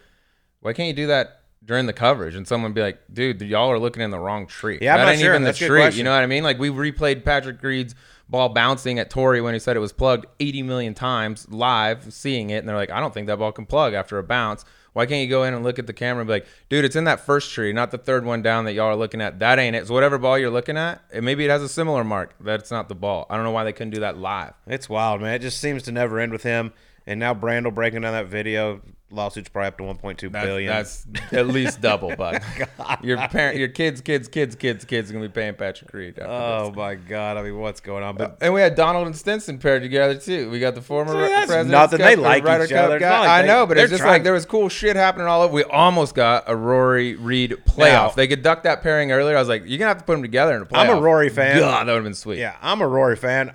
why 0.61 0.73
can't 0.73 0.89
you 0.89 0.95
do 0.95 1.07
that 1.09 1.43
during 1.65 1.87
the 1.87 1.93
coverage? 1.93 2.35
And 2.35 2.49
someone 2.49 2.73
be 2.73 2.81
like, 2.81 3.01
dude, 3.13 3.43
y'all 3.43 3.71
are 3.71 3.79
looking 3.79 4.03
in 4.03 4.11
the 4.11 4.19
wrong 4.19 4.47
tree. 4.47 4.79
Yeah, 4.81 4.95
I'm 4.95 5.01
not 5.01 5.09
ain't 5.11 5.21
sure. 5.21 5.31
even 5.31 5.43
the 5.43 5.49
That's 5.49 5.61
a 5.61 5.69
good 5.69 5.91
tree. 5.91 5.99
You 5.99 6.05
know 6.05 6.13
what 6.13 6.23
I 6.23 6.27
mean? 6.27 6.43
Like, 6.43 6.59
we 6.59 6.71
replayed 6.71 7.25
Patrick 7.25 7.63
Reed's 7.63 7.95
ball 8.29 8.49
bouncing 8.49 8.99
at 8.99 9.11
Torrey 9.11 9.41
when 9.41 9.55
he 9.55 9.61
said 9.61 9.77
it 9.77 9.81
was 9.81 9.93
plugged 9.93 10.27
80 10.41 10.63
million 10.63 10.95
times 10.95 11.49
live, 11.51 12.13
seeing 12.13 12.51
it. 12.51 12.59
And 12.59 12.69
they're 12.69 12.77
like, 12.77 12.91
I 12.91 13.01
don't 13.01 13.13
think 13.13 13.27
that 13.27 13.39
ball 13.39 13.53
can 13.53 13.67
plug 13.67 13.93
after 13.93 14.19
a 14.19 14.23
bounce. 14.23 14.65
Why 14.97 15.05
can't 15.05 15.21
you 15.21 15.29
go 15.29 15.45
in 15.45 15.53
and 15.53 15.63
look 15.63 15.79
at 15.79 15.87
the 15.87 15.93
camera 15.93 16.23
and 16.23 16.27
be 16.27 16.33
like, 16.33 16.47
dude, 16.71 16.87
it's 16.87 16.97
in 16.97 17.05
that 17.05 17.21
first 17.21 17.53
tree, 17.53 17.71
not 17.71 17.91
the 17.91 17.99
third 17.99 18.25
one 18.25 18.41
down 18.41 18.65
that 18.65 18.73
y'all 18.73 18.87
are 18.87 18.97
looking 18.97 19.21
at. 19.21 19.41
That 19.41 19.59
ain't 19.59 19.77
it. 19.77 19.87
So 19.87 19.93
whatever 19.93 20.17
ball 20.17 20.39
you're 20.39 20.49
looking 20.49 20.79
at, 20.79 21.03
it, 21.13 21.23
maybe 21.23 21.45
it 21.45 21.51
has 21.51 21.61
a 21.61 21.69
similar 21.69 22.03
mark. 22.03 22.35
That's 22.41 22.71
not 22.71 22.89
the 22.89 22.95
ball. 22.95 23.27
I 23.29 23.35
don't 23.37 23.45
know 23.45 23.51
why 23.51 23.65
they 23.65 23.75
couldn't 23.75 23.93
do 23.93 24.01
that 24.01 24.17
live. 24.17 24.55
It's 24.67 24.89
wild, 24.89 25.21
man. 25.21 25.35
It 25.35 25.41
just 25.41 25.61
seems 25.61 25.83
to 25.83 25.93
never 25.93 26.19
end 26.19 26.33
with 26.33 26.45
him. 26.45 26.73
And 27.07 27.21
now 27.21 27.35
Brandel 27.35 27.75
breaking 27.75 28.01
down 28.01 28.15
that 28.15 28.29
video, 28.29 28.81
lawsuit's 29.11 29.49
probably 29.49 29.69
up 29.69 29.79
to 29.79 29.85
1.2 29.85 30.33
That's, 30.33 30.45
billion. 30.47 30.69
that's 30.69 31.07
at 31.33 31.47
least 31.47 31.81
double, 31.81 32.15
but 32.17 32.43
your 33.03 33.17
parent, 33.29 33.57
your 33.57 33.69
kids, 33.69 34.01
kids, 34.01 34.27
kids, 34.29 34.57
kids, 34.57 34.85
kids 34.85 35.09
are 35.11 35.13
gonna 35.15 35.29
be 35.29 35.33
paying 35.33 35.55
Patrick 35.55 35.93
Reed. 35.95 36.19
after 36.19 36.31
oh 36.31 36.73
my 36.75 36.97
god! 36.97 37.37
I 37.37 37.43
mean, 37.43 37.57
what's 37.59 37.81
going 37.81 38.03
on? 38.03 38.17
But 38.17 38.31
uh, 38.33 38.37
And 38.41 38.53
we 38.55 38.61
had 38.61 38.75
Donald 38.75 39.07
and 39.07 39.15
Stenson 39.17 39.59
paired 39.59 39.83
together 39.83 40.17
too. 40.17 40.51
We 40.51 40.59
got 40.59 40.75
the 40.75 40.83
former 40.83 41.13
See, 41.13 41.33
president. 41.35 41.71
nothing. 41.71 41.99
They 42.01 42.15
Cup, 42.17 42.25
like 42.25 42.45
Ryder 42.45 42.65
each 42.65 42.71
Cup 42.71 42.85
other. 42.87 42.99
Guy. 42.99 43.21
like 43.21 43.29
I 43.29 43.43
they- 43.43 43.49
know, 43.49 43.65
but 43.67 43.79
it's 43.79 43.91
just 43.91 44.01
trying- 44.01 44.13
like 44.15 44.25
there 44.25 44.33
was 44.33 44.45
cool 44.45 44.69
shit 44.69 44.97
happening 44.97 45.29
all 45.29 45.43
over. 45.43 45.53
We 45.53 45.63
almost 45.65 46.15
got 46.17 46.45
a 46.49 46.57
Rory 46.57 47.15
Reed 47.15 47.53
playoff. 47.67 47.79
Now- 47.79 48.11
they 48.11 48.27
could 48.27 48.43
duck 48.43 48.65
that 48.65 48.83
pairing 48.83 49.13
earlier. 49.13 49.37
I 49.37 49.41
was 49.41 49.49
like, 49.49 49.63
you're 49.67 49.79
gonna 49.79 49.89
have 49.89 49.99
to 49.99 50.05
put 50.05 50.15
them 50.15 50.23
together 50.23 50.57
in 50.57 50.63
a 50.63 50.67
playoff. 50.67 50.89
I'm 50.89 50.99
a 50.99 51.01
Rory 51.01 51.29
fan. 51.29 51.59
God, 51.59 51.87
that 51.87 51.93
would 51.93 51.99
have 51.99 52.05
been 52.05 52.15
sweet. 52.15 52.39
yeah, 52.39 52.57
I'm 52.61 52.81
a 52.81 52.89
Rory 52.89 53.17
fan. 53.17 53.55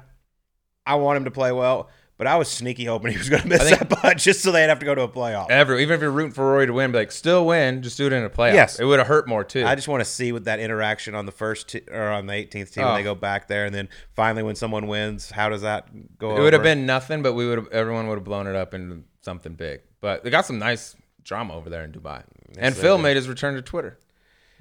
I 0.86 0.96
want 0.96 1.18
him 1.18 1.26
to 1.26 1.32
play 1.32 1.52
well, 1.52 1.90
but 2.22 2.28
I 2.28 2.36
was 2.36 2.52
sneaky 2.52 2.86
hoping 2.86 3.14
he 3.14 3.18
was 3.18 3.30
going 3.30 3.42
to 3.42 3.48
miss 3.48 3.64
think- 3.68 3.80
that 3.80 3.90
putt 3.90 4.18
just 4.20 4.42
so 4.42 4.52
they'd 4.52 4.70
have 4.70 4.78
to 4.78 4.86
go 4.86 4.94
to 4.94 5.02
a 5.02 5.08
playoff. 5.08 5.50
Ever, 5.50 5.80
even 5.80 5.96
if 5.96 6.02
you're 6.02 6.12
rooting 6.12 6.32
for 6.34 6.46
Rory 6.46 6.68
to 6.68 6.74
win, 6.74 6.92
be 6.92 7.00
like, 7.00 7.12
still 7.12 7.48
win, 7.48 7.82
just 7.82 7.98
do 7.98 8.06
it 8.06 8.14
in 8.14 8.24
a 8.24 8.30
playoff. 8.30 8.54
Yes. 8.54 8.80
it 8.80 8.86
would 8.86 9.00
have 9.00 9.08
hurt 9.08 9.28
more 9.28 9.44
too. 9.44 9.66
I 9.66 9.74
just 9.74 9.88
want 9.88 10.02
to 10.02 10.06
see 10.06 10.32
what 10.32 10.44
that 10.44 10.60
interaction 10.60 11.16
on 11.16 11.26
the 11.26 11.32
first 11.32 11.70
t- 11.70 11.82
or 11.92 12.10
on 12.10 12.28
the 12.28 12.34
18th 12.34 12.74
tee 12.74 12.82
when 12.82 12.90
Oh. 12.92 12.96
they 12.96 13.02
go 13.02 13.16
back 13.16 13.48
there, 13.48 13.66
and 13.66 13.74
then 13.74 13.90
finally 14.16 14.44
when 14.44 14.54
someone 14.56 14.86
wins, 14.86 15.32
how 15.32 15.50
does 15.50 15.64
that 15.64 15.88
go? 16.20 16.38
it 16.38 16.42
would 16.42 16.54
have 16.54 16.62
been 16.62 16.86
nothing, 16.86 17.24
but 17.24 17.34
we 17.34 17.48
would 17.48 17.68
everyone 17.74 18.08
would 18.08 18.20
have 18.20 18.24
blown 18.24 18.46
it 18.46 18.56
up 18.56 18.76
into 18.76 19.00
something 19.22 19.54
big. 19.56 19.82
But 20.00 20.24
they 20.24 20.30
got 20.30 20.46
some 20.46 20.60
nice 20.60 20.96
drama 21.24 21.56
over 21.56 21.72
there 21.72 21.84
in 21.84 21.92
Dubai. 21.92 22.22
and 22.60 22.76
Phil 22.78 22.98
did. 22.98 23.04
made 23.04 23.16
his 23.16 23.28
return 23.28 23.56
to 23.56 23.64
Twitter. 23.64 23.98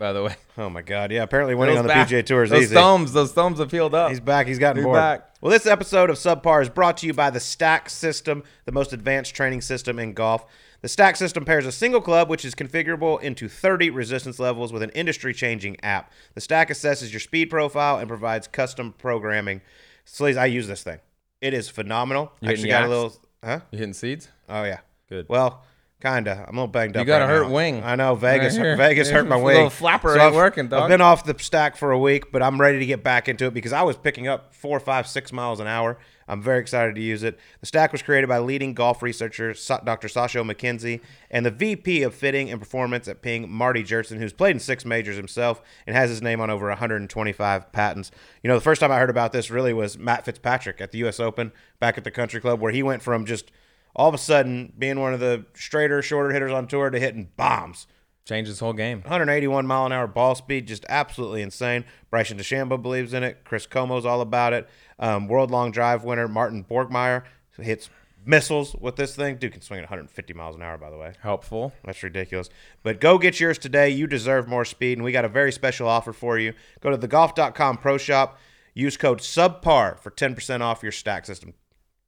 By 0.01 0.13
the 0.15 0.23
way, 0.25 0.35
Oh 0.59 0.71
my 0.71 0.81
god! 0.83 1.13
Yeah, 1.13 1.23
apparently 1.23 1.55
winning 1.55 1.75
Those 1.77 1.81
on 1.83 1.87
the 1.87 1.93
back- 1.93 2.09
PGA 2.09 2.25
Tour 2.25 2.43
is 2.45 2.51
those 2.51 2.63
easy. 2.65 2.75
thumbs, 2.75 3.13
those 3.13 3.33
thumbs 3.33 3.59
have 3.59 3.71
healed 3.71 3.95
up. 3.95 4.09
He's 4.11 4.19
back. 4.19 4.47
He's 4.47 4.59
gotten 4.59 4.79
He's 4.79 4.85
bored. 4.85 4.97
back. 4.97 5.29
Well, 5.43 5.51
this 5.53 5.67
episode 5.67 6.09
of 6.11 6.17
Subpar 6.17 6.63
is 6.63 6.71
brought 6.71 6.97
to 6.99 7.07
you 7.07 7.13
by 7.13 7.29
the 7.31 7.39
Stack 7.39 7.91
System, 7.91 8.43
the 8.65 8.73
most 8.73 8.93
advanced 8.95 9.35
training 9.35 9.61
system 9.61 9.99
in 9.99 10.15
golf. 10.15 10.47
The 10.81 10.89
Stack 10.89 11.17
System 11.17 11.45
pairs 11.45 11.67
a 11.67 11.73
single 11.73 12.01
club, 12.01 12.31
which 12.31 12.47
is 12.47 12.55
configurable 12.55 13.21
into 13.21 13.47
30 13.47 13.91
resistance 13.91 14.39
levels 14.39 14.73
with 14.73 14.83
an 14.83 14.89
industry-changing 14.91 15.77
app. 15.85 16.11
The 16.35 16.41
Stack 16.41 16.71
assesses 16.71 17.13
your 17.13 17.21
speed 17.21 17.51
profile 17.51 17.99
and 17.99 18.09
provides 18.09 18.49
custom 18.49 18.95
programming. 18.97 19.61
Sleaze, 20.07 20.39
I 20.39 20.47
use 20.47 20.67
this 20.67 20.83
thing. 20.83 20.99
It 21.43 21.53
is 21.53 21.69
phenomenal. 21.69 22.33
You 22.41 22.49
Actually 22.51 22.69
got 22.71 22.85
a 22.85 22.89
little, 22.89 23.15
huh? 23.45 23.61
You 23.71 23.79
hitting 23.79 23.93
seeds? 23.93 24.29
Oh 24.49 24.63
yeah. 24.65 24.79
Good. 25.11 25.27
Well, 25.29 25.63
kinda. 26.01 26.45
I'm 26.49 26.57
a 26.57 26.61
little 26.61 26.69
banged 26.69 26.97
up. 26.97 27.01
You 27.01 27.07
got 27.07 27.23
a 27.23 27.27
hurt 27.27 27.49
now. 27.49 27.55
wing. 27.55 27.83
I 27.85 27.95
know 27.97 28.15
Vegas. 28.15 28.59
Right. 28.59 28.77
Vegas 28.77 29.11
hurt 29.11 29.27
my 29.27 29.37
wing. 29.37 29.57
little 29.57 29.71
flapper 29.71 30.13
ain't 30.13 30.21
I've, 30.21 30.35
working, 30.35 30.69
dog. 30.69 30.83
I've 30.83 30.89
been 30.89 31.01
off 31.01 31.25
the 31.25 31.37
stack 31.39 31.77
for 31.77 31.93
a 31.93 31.99
week, 31.99 32.33
but 32.33 32.43
I'm 32.43 32.61
ready 32.61 32.79
to 32.79 32.87
get 32.87 33.03
back 33.03 33.29
into 33.29 33.47
it 33.47 33.55
because 33.55 33.73
I 33.73 33.83
was 33.83 33.97
picking 33.97 34.27
up 34.29 34.55
four, 34.55 34.81
five, 34.81 35.07
six 35.07 35.33
miles 35.33 35.61
an 35.61 35.67
hour. 35.67 35.99
I'm 36.31 36.41
very 36.41 36.61
excited 36.61 36.95
to 36.95 37.01
use 37.01 37.25
it. 37.25 37.39
The 37.59 37.67
stack 37.67 37.91
was 37.91 38.03
created 38.03 38.29
by 38.29 38.39
leading 38.39 38.73
golf 38.73 39.03
researcher 39.03 39.53
Dr. 39.53 40.07
Sasho 40.07 40.49
MacKenzie 40.49 41.01
and 41.29 41.45
the 41.45 41.51
VP 41.51 42.05
of 42.05 42.15
Fitting 42.15 42.51
and 42.51 42.61
Performance 42.61 43.09
at 43.09 43.21
Ping, 43.21 43.51
Marty 43.51 43.83
Jertson, 43.83 44.19
who's 44.19 44.33
played 44.33 44.53
in 44.53 44.61
six 44.61 44.85
majors 44.85 45.17
himself 45.17 45.61
and 45.89 45.97
has 45.97 46.09
his 46.09 46.23
name 46.23 46.41
on 46.41 46.49
over 46.49 46.69
125 46.69 47.73
patents. 47.73 48.13
You 48.45 48.49
know, 48.49 48.55
the 48.55 48.61
first 48.61 48.81
time 48.81 48.93
I 48.93 48.99
heard 48.99 49.11
about 49.11 49.33
this 49.33 49.51
really 49.51 49.73
was 49.73 49.99
Matt 49.99 50.25
Fitzpatrick 50.25 50.81
at 50.81 50.93
the 50.93 50.99
U.S. 50.99 51.19
Open 51.19 51.51
back 51.81 51.99
at 51.99 52.05
the 52.05 52.13
Country 52.13 52.41
Club, 52.41 52.61
where 52.61 52.73
he 52.73 52.85
went 52.85 53.03
from 53.03 53.27
just 53.27 53.51
all 53.95 54.09
of 54.09 54.15
a 54.15 54.19
sudden 54.19 54.73
being 54.79 55.01
one 55.01 55.15
of 55.15 55.21
the 55.21 55.45
straighter, 55.55 56.03
shorter 56.03 56.33
hitters 56.33 56.53
on 56.53 56.67
tour 56.67 56.91
to 56.91 56.99
hitting 56.99 57.31
bombs. 57.37 57.87
Changed 58.25 58.49
his 58.49 58.61
whole 58.61 58.75
game. 58.75 59.01
181 59.01 59.67
mile 59.67 59.87
an 59.87 59.93
hour 59.93 60.07
ball 60.07 60.35
speed, 60.35 60.69
just 60.69 60.85
absolutely 60.89 61.43
insane. 61.43 61.85
Bryson 62.11 62.39
DeChambeau 62.39 62.81
believes 62.81 63.13
in 63.13 63.25
it. 63.25 63.45
Chris 63.45 63.67
Como's 63.67 64.07
all 64.07 64.21
about 64.21 64.53
it. 64.53 64.69
Um, 64.99 65.27
World 65.27 65.51
Long 65.51 65.73
Drive 65.73 66.05
winner 66.05 66.29
Martin 66.29 66.65
Borgmeier 66.65 67.25
hits 67.59 67.91
missiles 68.25 68.75
with 68.77 68.97
this 68.97 69.17
thing. 69.17 69.37
Dude 69.37 69.53
can 69.53 69.63
swing 69.63 69.79
at 69.81 69.85
150 69.85 70.33
miles 70.35 70.55
an 70.55 70.63
hour, 70.63 70.79
by 70.79 70.91
the 70.91 70.97
way. 70.97 71.15
Helpful. 71.23 71.73
That's 71.85 72.03
ridiculous. 72.03 72.51
But 72.83 73.01
go 73.01 73.19
get 73.19 73.41
yours 73.41 73.59
today. 73.59 73.91
You 73.91 74.07
deserve 74.07 74.49
more 74.49 74.65
speed, 74.65 74.99
and 74.99 75.05
we 75.05 75.13
got 75.13 75.25
a 75.25 75.29
very 75.29 75.53
special 75.53 75.89
offer 75.89 76.13
for 76.13 76.39
you. 76.39 76.55
Go 76.81 76.91
to 76.91 76.99
thegolf.com 76.99 77.79
pro 77.79 77.99
shop. 77.99 78.39
Use 78.75 78.97
code 78.97 79.21
SUBPAR 79.21 79.99
for 79.99 80.11
10% 80.11 80.61
off 80.61 80.83
your 80.83 80.93
stack 80.93 81.27
system. 81.27 81.55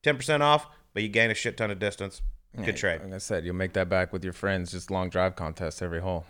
10% 0.04 0.40
off, 0.40 0.68
but 0.94 1.02
you 1.02 1.08
gain 1.08 1.30
a 1.30 1.34
shit 1.34 1.56
ton 1.56 1.70
of 1.70 1.78
distance. 1.78 2.22
Good 2.64 2.76
trade. 2.76 3.00
Like 3.02 3.14
I 3.14 3.18
said, 3.18 3.44
you'll 3.46 3.54
make 3.54 3.72
that 3.72 3.88
back 3.88 4.12
with 4.12 4.22
your 4.25 4.34
friends. 4.34 4.72
Just 4.72 4.90
long 4.90 5.08
drive 5.08 5.37
contests 5.37 5.80
every 5.80 6.00
hole. 6.00 6.26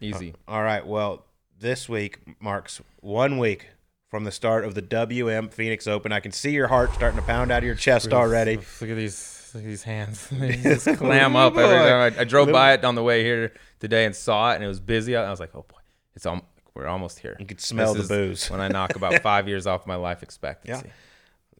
Easy. 0.00 0.32
Uh, 0.46 0.52
all 0.52 0.62
right. 0.62 0.86
Well, 0.86 1.24
this 1.58 1.88
week 1.88 2.20
marks 2.40 2.80
one 3.00 3.38
week 3.38 3.70
from 4.08 4.22
the 4.22 4.30
start 4.30 4.64
of 4.64 4.74
the 4.76 4.82
WM 4.82 5.48
Phoenix 5.48 5.88
Open. 5.88 6.12
I 6.12 6.20
can 6.20 6.30
see 6.30 6.50
your 6.52 6.68
heart 6.68 6.94
starting 6.94 7.18
to 7.18 7.26
pound 7.26 7.50
out 7.50 7.58
of 7.58 7.64
your 7.64 7.74
chest 7.74 8.12
already. 8.12 8.56
Look 8.80 8.90
at 8.90 8.96
these. 8.96 9.50
Look 9.52 9.64
at 9.64 9.66
these 9.68 9.82
hands. 9.82 10.28
They 10.32 10.56
just 10.62 10.86
clam 10.96 11.34
up 11.36 11.56
every 11.56 11.76
time. 11.76 12.14
I, 12.18 12.20
I 12.20 12.24
drove 12.24 12.50
by 12.52 12.74
it 12.74 12.84
on 12.84 12.94
the 12.94 13.02
way 13.02 13.24
here 13.24 13.52
today 13.80 14.04
and 14.04 14.14
saw 14.14 14.52
it, 14.52 14.56
and 14.56 14.64
it 14.64 14.68
was 14.68 14.80
busy. 14.80 15.16
I 15.16 15.28
was 15.30 15.40
like, 15.40 15.50
oh 15.54 15.64
boy, 15.68 15.78
it's 16.14 16.26
al- 16.26 16.44
we're 16.74 16.86
almost 16.86 17.18
here. 17.20 17.36
You 17.40 17.46
could 17.46 17.60
smell 17.60 17.94
This 17.94 18.08
the 18.08 18.14
is 18.14 18.28
booze. 18.28 18.50
when 18.50 18.60
I 18.60 18.68
knock 18.68 18.94
about 18.96 19.14
five 19.22 19.46
years 19.48 19.66
off 19.66 19.86
my 19.86 19.94
life 19.96 20.22
expectancy, 20.22 20.88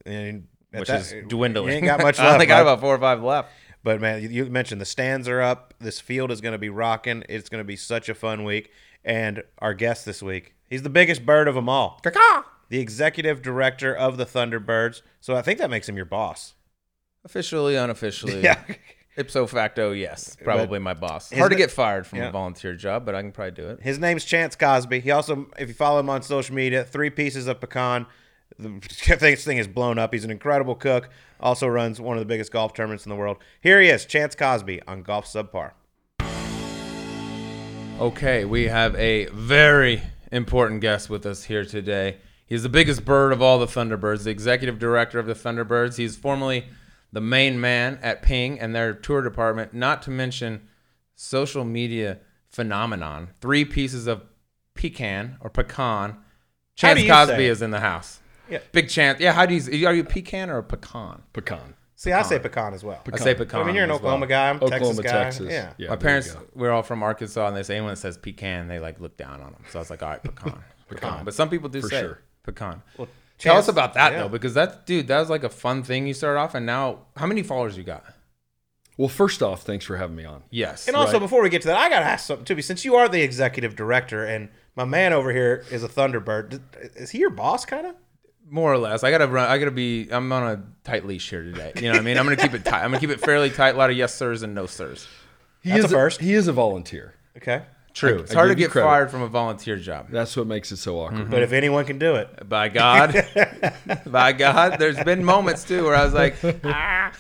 Yeah. 0.06 0.12
And 0.12 0.46
at 0.74 0.80
which 0.80 0.88
that- 0.88 1.00
is 1.00 1.14
dwindling. 1.28 1.68
You 1.70 1.74
ain't 1.76 1.84
got 1.86 2.00
much 2.02 2.18
I 2.20 2.24
left. 2.24 2.34
only 2.34 2.46
got 2.46 2.62
about 2.62 2.80
four 2.80 2.94
or 2.94 2.98
five 2.98 3.22
left. 3.22 3.50
But 3.82 4.00
man, 4.00 4.22
you- 4.22 4.28
you 4.28 4.44
mentioned 4.46 4.80
the 4.80 4.84
stands 4.86 5.28
are 5.28 5.40
up. 5.40 5.72
This 5.78 6.00
field 6.00 6.30
is 6.30 6.40
going 6.40 6.52
to 6.52 6.58
be 6.58 6.68
rocking. 6.70 7.22
It's 7.28 7.48
going 7.48 7.60
to 7.60 7.66
be 7.66 7.76
such 7.76 8.08
a 8.08 8.14
fun 8.14 8.44
week. 8.44 8.70
And 9.04 9.42
our 9.58 9.74
guest 9.74 10.04
this 10.06 10.22
week, 10.22 10.54
he's 10.68 10.82
the 10.82 10.88
biggest 10.90 11.24
bird 11.26 11.46
of 11.48 11.54
them 11.54 11.68
all. 11.68 12.00
The 12.70 12.78
executive 12.80 13.42
director 13.42 13.94
of 13.94 14.16
the 14.16 14.24
Thunderbirds. 14.24 15.02
So 15.20 15.36
I 15.36 15.42
think 15.42 15.58
that 15.58 15.68
makes 15.70 15.88
him 15.88 15.96
your 15.96 16.06
boss. 16.06 16.54
Officially, 17.24 17.76
unofficially, 17.76 18.40
Yeah. 18.42 18.62
ipso 19.16 19.46
facto, 19.46 19.92
yes, 19.92 20.36
probably 20.42 20.78
my 20.78 20.92
boss. 20.94 21.32
Hard 21.32 21.52
to 21.52 21.56
get 21.56 21.70
fired 21.70 22.06
from 22.06 22.18
Yeah. 22.18 22.28
a 22.28 22.32
volunteer 22.32 22.74
job, 22.74 23.06
but 23.06 23.14
I 23.14 23.22
can 23.22 23.32
probably 23.32 23.52
do 23.52 23.68
it. 23.68 23.80
His 23.82 23.98
name's 23.98 24.24
Chance 24.24 24.56
Cosby. 24.56 25.00
He 25.00 25.10
also, 25.10 25.46
if 25.58 25.68
you 25.68 25.74
follow 25.74 26.00
him 26.00 26.10
on 26.10 26.22
social 26.22 26.54
media, 26.54 26.84
three 26.84 27.10
pieces 27.10 27.46
of 27.46 27.60
pecan. 27.60 28.06
The 28.58 29.16
this 29.20 29.44
thing 29.44 29.58
is 29.58 29.68
blown 29.68 29.98
up. 29.98 30.12
He's 30.12 30.24
an 30.24 30.30
incredible 30.30 30.74
cook. 30.74 31.10
Also 31.40 31.66
runs 31.66 32.00
one 32.00 32.16
of 32.16 32.20
the 32.20 32.26
biggest 32.26 32.52
golf 32.52 32.72
tournaments 32.74 33.04
in 33.04 33.10
the 33.10 33.16
world. 33.16 33.38
Here 33.60 33.80
he 33.80 33.88
is, 33.88 34.06
Chance 34.06 34.34
Cosby 34.34 34.82
on 34.86 35.02
Golf 35.02 35.26
Subpar. 35.26 35.72
Okay, 38.00 38.44
we 38.44 38.64
have 38.64 38.96
a 38.96 39.26
very 39.26 40.02
important 40.32 40.80
guest 40.80 41.08
with 41.08 41.24
us 41.26 41.44
here 41.44 41.64
today. 41.64 42.16
He's 42.46 42.62
the 42.62 42.68
biggest 42.68 43.04
bird 43.04 43.32
of 43.32 43.40
all 43.40 43.58
the 43.58 43.66
Thunderbirds, 43.66 44.24
the 44.24 44.30
executive 44.30 44.78
director 44.78 45.18
of 45.18 45.26
the 45.26 45.34
Thunderbirds. 45.34 45.96
He's 45.96 46.16
formerly 46.16 46.66
the 47.12 47.20
main 47.20 47.60
man 47.60 47.98
at 48.02 48.22
Ping 48.22 48.58
and 48.58 48.74
their 48.74 48.92
tour 48.92 49.22
department, 49.22 49.72
not 49.72 50.02
to 50.02 50.10
mention 50.10 50.68
social 51.14 51.64
media 51.64 52.18
phenomenon. 52.48 53.28
Three 53.40 53.64
pieces 53.64 54.06
of 54.06 54.24
pecan 54.74 55.36
or 55.40 55.48
pecan. 55.48 56.16
Chance 56.74 57.00
say 57.00 57.08
Cosby 57.08 57.46
is 57.46 57.62
in 57.62 57.70
the 57.70 57.80
house. 57.80 58.20
Yeah. 58.48 58.58
Big 58.72 58.88
chance. 58.88 59.20
Yeah, 59.20 59.32
how 59.32 59.46
do 59.46 59.54
you 59.54 59.86
are 59.86 59.94
you 59.94 60.02
a 60.02 60.06
pecan 60.06 60.50
or 60.50 60.58
a 60.58 60.62
pecan? 60.62 61.22
Pecan. 61.32 61.74
See, 61.96 62.12
I 62.12 62.22
say 62.22 62.38
pecan 62.38 62.74
as 62.74 62.84
well. 62.84 63.00
I 63.12 63.16
say 63.16 63.34
pecan. 63.34 63.60
I 63.62 63.64
mean, 63.64 63.74
you're 63.76 63.84
an 63.84 63.90
as 63.90 63.94
well. 64.00 64.14
Oklahoma 64.14 64.26
guy. 64.26 64.50
I'm 64.50 64.56
Oklahoma, 64.56 64.78
Texas 64.80 64.98
guy. 65.00 65.10
Texas. 65.12 65.46
Yeah. 65.50 65.72
yeah 65.78 65.88
My 65.88 65.96
parents, 65.96 66.36
we're 66.54 66.70
all 66.72 66.82
from 66.82 67.02
Arkansas, 67.02 67.46
and 67.48 67.56
they 67.56 67.62
say 67.62 67.76
anyone 67.76 67.92
that 67.92 68.00
says 68.00 68.18
pecan, 68.18 68.68
they 68.68 68.78
like 68.78 69.00
look 69.00 69.16
down 69.16 69.40
on 69.40 69.52
them. 69.52 69.62
So 69.70 69.78
I 69.78 69.80
was 69.82 69.90
like, 69.90 70.02
all 70.02 70.10
right, 70.10 70.22
pecan, 70.22 70.58
pecan. 70.88 71.24
But 71.24 71.34
some 71.34 71.48
people 71.48 71.68
do 71.68 71.80
For 71.80 71.88
say 71.88 72.00
sure. 72.00 72.20
pecan. 72.42 72.82
Well, 72.98 73.08
Tell 73.38 73.56
us 73.56 73.68
about 73.68 73.94
that 73.94 74.12
yeah. 74.12 74.18
though, 74.20 74.28
because 74.28 74.54
that 74.54 74.86
dude, 74.86 75.08
that 75.08 75.18
was 75.18 75.28
like 75.30 75.44
a 75.44 75.48
fun 75.48 75.82
thing 75.82 76.06
you 76.06 76.14
started 76.14 76.38
off, 76.40 76.54
and 76.54 76.66
now 76.66 77.00
how 77.16 77.26
many 77.26 77.42
followers 77.42 77.76
you 77.76 77.82
got? 77.84 78.04
Well, 78.96 79.08
first 79.08 79.42
off, 79.42 79.62
thanks 79.62 79.84
for 79.84 79.96
having 79.96 80.14
me 80.14 80.24
on. 80.24 80.44
Yes, 80.50 80.86
And 80.86 80.96
also, 80.96 81.14
Right. 81.14 81.18
before 81.20 81.42
we 81.42 81.48
get 81.48 81.62
to 81.62 81.68
that, 81.68 81.76
I 81.76 81.88
got 81.88 81.98
to 82.00 82.06
ask 82.06 82.26
something 82.26 82.44
too. 82.44 82.60
Since 82.62 82.84
you 82.84 82.94
are 82.94 83.08
the 83.08 83.22
executive 83.22 83.74
director 83.74 84.24
and 84.24 84.50
my 84.76 84.84
man 84.84 85.12
over 85.12 85.32
here 85.32 85.64
is 85.70 85.82
a 85.82 85.88
Thunderbird, 85.88 86.60
is 86.94 87.10
he 87.10 87.18
your 87.18 87.30
boss, 87.30 87.64
kind 87.64 87.86
of? 87.88 87.94
More 88.48 88.72
or 88.72 88.78
less. 88.78 89.02
I 89.04 89.10
gotta 89.10 89.26
run. 89.26 89.48
I 89.50 89.58
gotta 89.58 89.70
be. 89.70 90.08
I'm 90.10 90.30
on 90.32 90.42
a 90.50 90.62
tight 90.84 91.06
leash 91.06 91.30
here 91.30 91.42
today. 91.42 91.72
You 91.76 91.82
know 91.82 91.90
what 91.92 91.98
I 91.98 92.02
mean? 92.02 92.18
I'm 92.18 92.24
gonna 92.24 92.36
keep 92.36 92.54
it 92.54 92.64
tight. 92.64 92.82
I'm 92.82 92.90
gonna 92.90 93.00
keep 93.00 93.10
it 93.10 93.20
fairly 93.20 93.50
tight. 93.50 93.74
A 93.74 93.78
lot 93.78 93.90
of 93.90 93.96
yes 93.96 94.14
sirs 94.14 94.42
and 94.42 94.54
no 94.54 94.66
sirs. 94.66 95.06
He 95.62 95.70
That's 95.70 95.84
is 95.86 95.92
a 95.92 95.94
first. 95.94 96.20
he 96.20 96.34
is 96.34 96.46
a 96.48 96.52
volunteer. 96.52 97.14
Okay. 97.36 97.62
True. 97.94 98.18
I- 98.18 98.20
it's 98.22 98.32
I 98.32 98.34
hard 98.34 98.48
to 98.50 98.54
get 98.56 98.70
credit. 98.70 98.86
fired 98.88 99.10
from 99.10 99.22
a 99.22 99.28
volunteer 99.28 99.76
job. 99.76 100.08
That's 100.10 100.36
what 100.36 100.46
makes 100.46 100.72
it 100.72 100.76
so 100.78 100.98
awkward. 101.00 101.30
But 101.30 101.42
if 101.42 101.52
anyone 101.52 101.84
can 101.84 101.98
do 101.98 102.16
it, 102.16 102.48
By 102.48 102.68
God, 102.68 103.14
by 104.06 104.32
God, 104.32 104.78
there's 104.78 104.98
been 105.04 105.24
moments 105.24 105.64
too 105.64 105.84
where 105.84 105.94
I 105.94 106.04
was 106.04 106.12
like, 106.14 106.36
ah. 106.64 107.12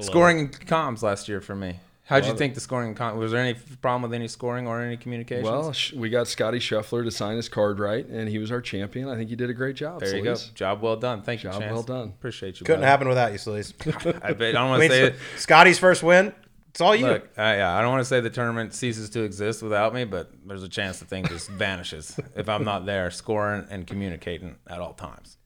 scoring 0.00 0.38
in 0.40 0.48
comms 0.48 1.02
last 1.02 1.28
year 1.28 1.40
for 1.40 1.54
me. 1.54 1.78
How'd 2.04 2.26
you 2.26 2.34
think 2.34 2.54
the 2.54 2.60
scoring? 2.60 2.90
in 2.90 2.94
Com- 2.94 3.16
was 3.16 3.30
there 3.32 3.40
any 3.40 3.54
problem 3.80 4.02
with 4.02 4.12
any 4.12 4.26
scoring 4.28 4.66
or 4.66 4.82
any 4.82 4.96
communication? 4.96 5.44
Well, 5.44 5.72
sh- 5.72 5.92
we 5.92 6.10
got 6.10 6.26
Scotty 6.26 6.58
Scheffler 6.58 7.04
to 7.04 7.10
sign 7.10 7.36
his 7.36 7.48
card 7.48 7.78
right, 7.78 8.04
and 8.06 8.28
he 8.28 8.38
was 8.38 8.50
our 8.50 8.60
champion. 8.60 9.08
I 9.08 9.16
think 9.16 9.30
he 9.30 9.36
did 9.36 9.48
a 9.50 9.54
great 9.54 9.76
job. 9.76 10.00
there 10.00 10.16
you 10.16 10.24
go. 10.24 10.34
Job 10.54 10.82
well 10.82 10.96
done. 10.96 11.22
Thank 11.22 11.44
you. 11.44 11.50
Job 11.50 11.60
well 11.62 11.82
done. 11.84 12.08
Appreciate 12.08 12.60
you. 12.60 12.66
couldn't 12.66 12.80
brother. 12.80 12.86
happen 12.90 13.08
without 13.08 13.32
you, 13.32 13.38
Sleaze. 13.38 13.72
I, 14.24 14.32
bet, 14.32 14.50
I 14.50 14.52
don't 14.52 14.56
I 14.66 14.68
want 14.70 14.80
mean, 14.80 14.90
to 14.90 14.94
say 14.96 15.00
so- 15.02 15.06
it. 15.14 15.16
Scotty's 15.38 15.78
first 15.78 16.02
win. 16.02 16.34
It's 16.70 16.80
all 16.80 16.96
you. 16.96 17.06
Look, 17.06 17.28
I, 17.38 17.56
yeah, 17.58 17.76
I 17.76 17.82
don't 17.82 17.90
want 17.90 18.00
to 18.00 18.04
say 18.06 18.20
the 18.20 18.30
tournament 18.30 18.72
ceases 18.74 19.10
to 19.10 19.22
exist 19.22 19.62
without 19.62 19.92
me, 19.94 20.04
but 20.04 20.30
there's 20.46 20.62
a 20.62 20.68
chance 20.70 20.98
the 21.00 21.04
thing 21.04 21.26
just 21.26 21.48
vanishes 21.50 22.18
if 22.34 22.48
I'm 22.48 22.64
not 22.64 22.84
there 22.86 23.10
scoring 23.10 23.66
and 23.70 23.86
communicating 23.86 24.56
at 24.66 24.80
all 24.80 24.94
times. 24.94 25.36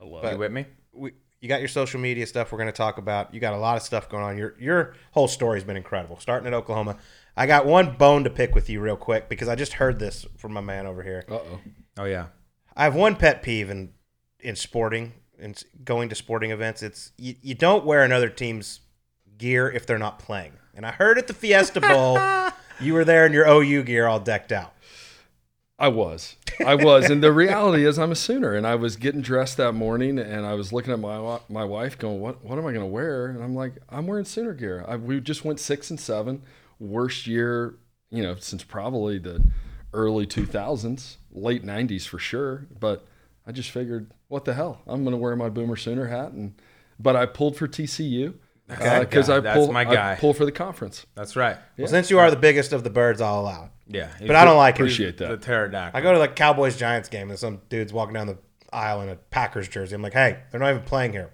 I 0.00 0.04
love 0.06 0.22
But- 0.22 0.32
You 0.32 0.38
with 0.38 0.52
me? 0.52 0.66
we, 0.92 1.12
you 1.46 1.48
got 1.48 1.60
your 1.60 1.68
social 1.68 2.00
media 2.00 2.26
stuff 2.26 2.50
we're 2.50 2.58
going 2.58 2.66
to 2.66 2.72
talk 2.72 2.98
about. 2.98 3.32
You 3.32 3.38
got 3.38 3.54
a 3.54 3.56
lot 3.56 3.76
of 3.76 3.84
stuff 3.84 4.08
going 4.08 4.24
on. 4.24 4.36
Your 4.36 4.56
your 4.58 4.94
whole 5.12 5.28
story's 5.28 5.62
been 5.62 5.76
incredible. 5.76 6.18
Starting 6.18 6.48
at 6.48 6.52
Oklahoma, 6.52 6.96
I 7.36 7.46
got 7.46 7.66
one 7.66 7.94
bone 7.96 8.24
to 8.24 8.30
pick 8.30 8.52
with 8.52 8.68
you 8.68 8.80
real 8.80 8.96
quick 8.96 9.28
because 9.28 9.46
I 9.46 9.54
just 9.54 9.74
heard 9.74 10.00
this 10.00 10.26
from 10.36 10.52
my 10.52 10.60
man 10.60 10.88
over 10.88 11.04
here. 11.04 11.24
Uh 11.30 11.34
oh. 11.34 11.60
Oh 11.98 12.04
yeah. 12.04 12.26
I 12.76 12.82
have 12.82 12.96
one 12.96 13.14
pet 13.14 13.44
peeve 13.44 13.70
in 13.70 13.92
in 14.40 14.56
sporting 14.56 15.12
and 15.38 15.62
going 15.84 16.08
to 16.08 16.16
sporting 16.16 16.50
events. 16.50 16.82
It's 16.82 17.12
you, 17.16 17.36
you 17.40 17.54
don't 17.54 17.84
wear 17.84 18.02
another 18.02 18.28
team's 18.28 18.80
gear 19.38 19.70
if 19.70 19.86
they're 19.86 19.98
not 19.98 20.18
playing. 20.18 20.54
And 20.74 20.84
I 20.84 20.90
heard 20.90 21.16
at 21.16 21.28
the 21.28 21.32
Fiesta 21.32 21.80
Bowl, 21.80 22.18
you 22.80 22.92
were 22.92 23.04
there 23.04 23.24
in 23.24 23.32
your 23.32 23.46
OU 23.46 23.84
gear 23.84 24.08
all 24.08 24.18
decked 24.18 24.50
out. 24.50 24.74
I 25.78 25.88
was. 25.88 26.36
I 26.64 26.74
was. 26.74 27.10
and 27.10 27.22
the 27.22 27.32
reality 27.32 27.84
is 27.84 27.98
I'm 27.98 28.12
a 28.12 28.16
Sooner. 28.16 28.54
And 28.54 28.66
I 28.66 28.74
was 28.76 28.96
getting 28.96 29.20
dressed 29.20 29.56
that 29.58 29.72
morning 29.72 30.18
and 30.18 30.46
I 30.46 30.54
was 30.54 30.72
looking 30.72 30.92
at 30.92 30.98
my 30.98 31.38
my 31.48 31.64
wife 31.64 31.98
going, 31.98 32.20
what, 32.20 32.42
what 32.44 32.58
am 32.58 32.66
I 32.66 32.72
going 32.72 32.80
to 32.80 32.86
wear? 32.86 33.26
And 33.26 33.42
I'm 33.42 33.54
like, 33.54 33.74
I'm 33.88 34.06
wearing 34.06 34.24
Sooner 34.24 34.54
gear. 34.54 34.84
I, 34.88 34.96
we 34.96 35.20
just 35.20 35.44
went 35.44 35.60
six 35.60 35.90
and 35.90 36.00
seven. 36.00 36.42
Worst 36.78 37.26
year, 37.26 37.76
you 38.10 38.22
know, 38.22 38.36
since 38.36 38.62
probably 38.64 39.18
the 39.18 39.44
early 39.92 40.26
2000s, 40.26 41.16
late 41.32 41.64
90s 41.64 42.06
for 42.06 42.18
sure. 42.18 42.66
But 42.78 43.06
I 43.46 43.52
just 43.52 43.70
figured, 43.70 44.10
what 44.28 44.44
the 44.44 44.54
hell? 44.54 44.82
I'm 44.86 45.04
going 45.04 45.12
to 45.12 45.18
wear 45.18 45.36
my 45.36 45.48
Boomer 45.48 45.76
Sooner 45.76 46.06
hat. 46.06 46.32
And 46.32 46.54
But 46.98 47.16
I 47.16 47.26
pulled 47.26 47.56
for 47.56 47.68
TCU. 47.68 48.34
Okay. 48.70 49.00
Because. 49.00 49.28
Uh, 49.28 49.42
I 49.44 49.54
pull, 49.54 49.72
my 49.72 49.84
guy. 49.84 50.12
I 50.12 50.14
pull 50.16 50.34
for 50.34 50.44
the 50.44 50.52
conference. 50.52 51.06
That's 51.14 51.36
right. 51.36 51.56
Well, 51.78 51.86
since 51.86 52.10
you 52.10 52.18
are 52.18 52.30
the 52.30 52.36
biggest 52.36 52.72
of 52.72 52.82
the 52.82 52.90
birds, 52.90 53.20
I'll 53.20 53.40
allow 53.40 53.64
it. 53.66 53.70
Yeah. 53.88 54.08
But 54.20 54.36
I 54.36 54.44
don't 54.44 54.56
like 54.56 54.76
it. 54.76 54.82
Appreciate 54.82 55.16
the 55.18 55.28
that. 55.28 55.42
pterodactyl. 55.42 55.98
I 55.98 56.02
go 56.02 56.12
to 56.12 56.18
like 56.18 56.34
Cowboys 56.36 56.76
Giants 56.76 57.08
game 57.08 57.30
and 57.30 57.38
some 57.38 57.60
dude's 57.68 57.92
walking 57.92 58.14
down 58.14 58.26
the 58.26 58.38
aisle 58.72 59.00
in 59.02 59.08
a 59.08 59.16
Packers 59.16 59.68
jersey. 59.68 59.94
I'm 59.94 60.02
like, 60.02 60.12
hey, 60.12 60.38
they're 60.50 60.60
not 60.60 60.70
even 60.70 60.82
playing 60.82 61.12
here. 61.12 61.30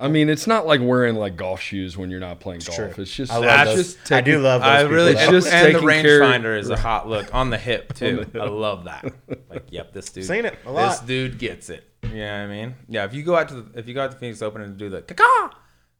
I 0.00 0.06
mean, 0.06 0.28
it's 0.28 0.46
not 0.46 0.64
like 0.64 0.80
wearing 0.80 1.16
like 1.16 1.34
golf 1.36 1.60
shoes 1.60 1.96
when 1.96 2.08
you're 2.08 2.20
not 2.20 2.38
playing 2.38 2.60
golf. 2.60 2.76
true. 2.76 2.92
It's 2.98 3.12
just, 3.12 3.32
I 3.32 3.38
love 3.38 3.66
it's 3.68 3.76
those. 3.76 3.94
just 3.96 4.12
I 4.12 4.20
do 4.20 4.30
taking- 4.32 4.42
love 4.44 4.60
those. 4.60 4.68
I 4.70 4.82
people. 4.82 4.94
really 4.94 5.12
It's 5.12 5.20
and, 5.22 5.30
just 5.32 5.48
and 5.52 5.66
the 5.74 5.80
taking 5.80 5.88
care- 6.02 6.20
rangefinder 6.20 6.58
is 6.60 6.70
a 6.70 6.76
hot 6.76 7.08
look 7.08 7.34
on 7.34 7.50
the 7.50 7.58
hip 7.58 7.94
too. 7.94 8.24
I 8.34 8.44
love 8.44 8.84
that. 8.84 9.12
Like, 9.50 9.64
yep, 9.70 9.92
this 9.92 10.08
dude. 10.10 10.24
Seen 10.24 10.44
it 10.44 10.56
a 10.66 10.70
lot. 10.70 10.90
This 10.90 11.00
dude 11.00 11.38
gets 11.38 11.68
it. 11.68 11.84
You 12.04 12.10
know 12.18 12.26
what 12.26 12.30
I 12.42 12.46
mean? 12.46 12.74
Yeah. 12.88 13.06
If 13.06 13.14
you 13.14 13.24
go 13.24 13.34
out 13.34 13.48
to 13.48 13.54
the, 13.62 13.78
if 13.78 13.88
you 13.88 13.94
go 13.94 14.04
out 14.04 14.12
to 14.12 14.16
Phoenix 14.18 14.40
Open 14.40 14.62
and 14.62 14.76
do 14.76 14.88
the 14.88 15.02
caca, 15.02 15.50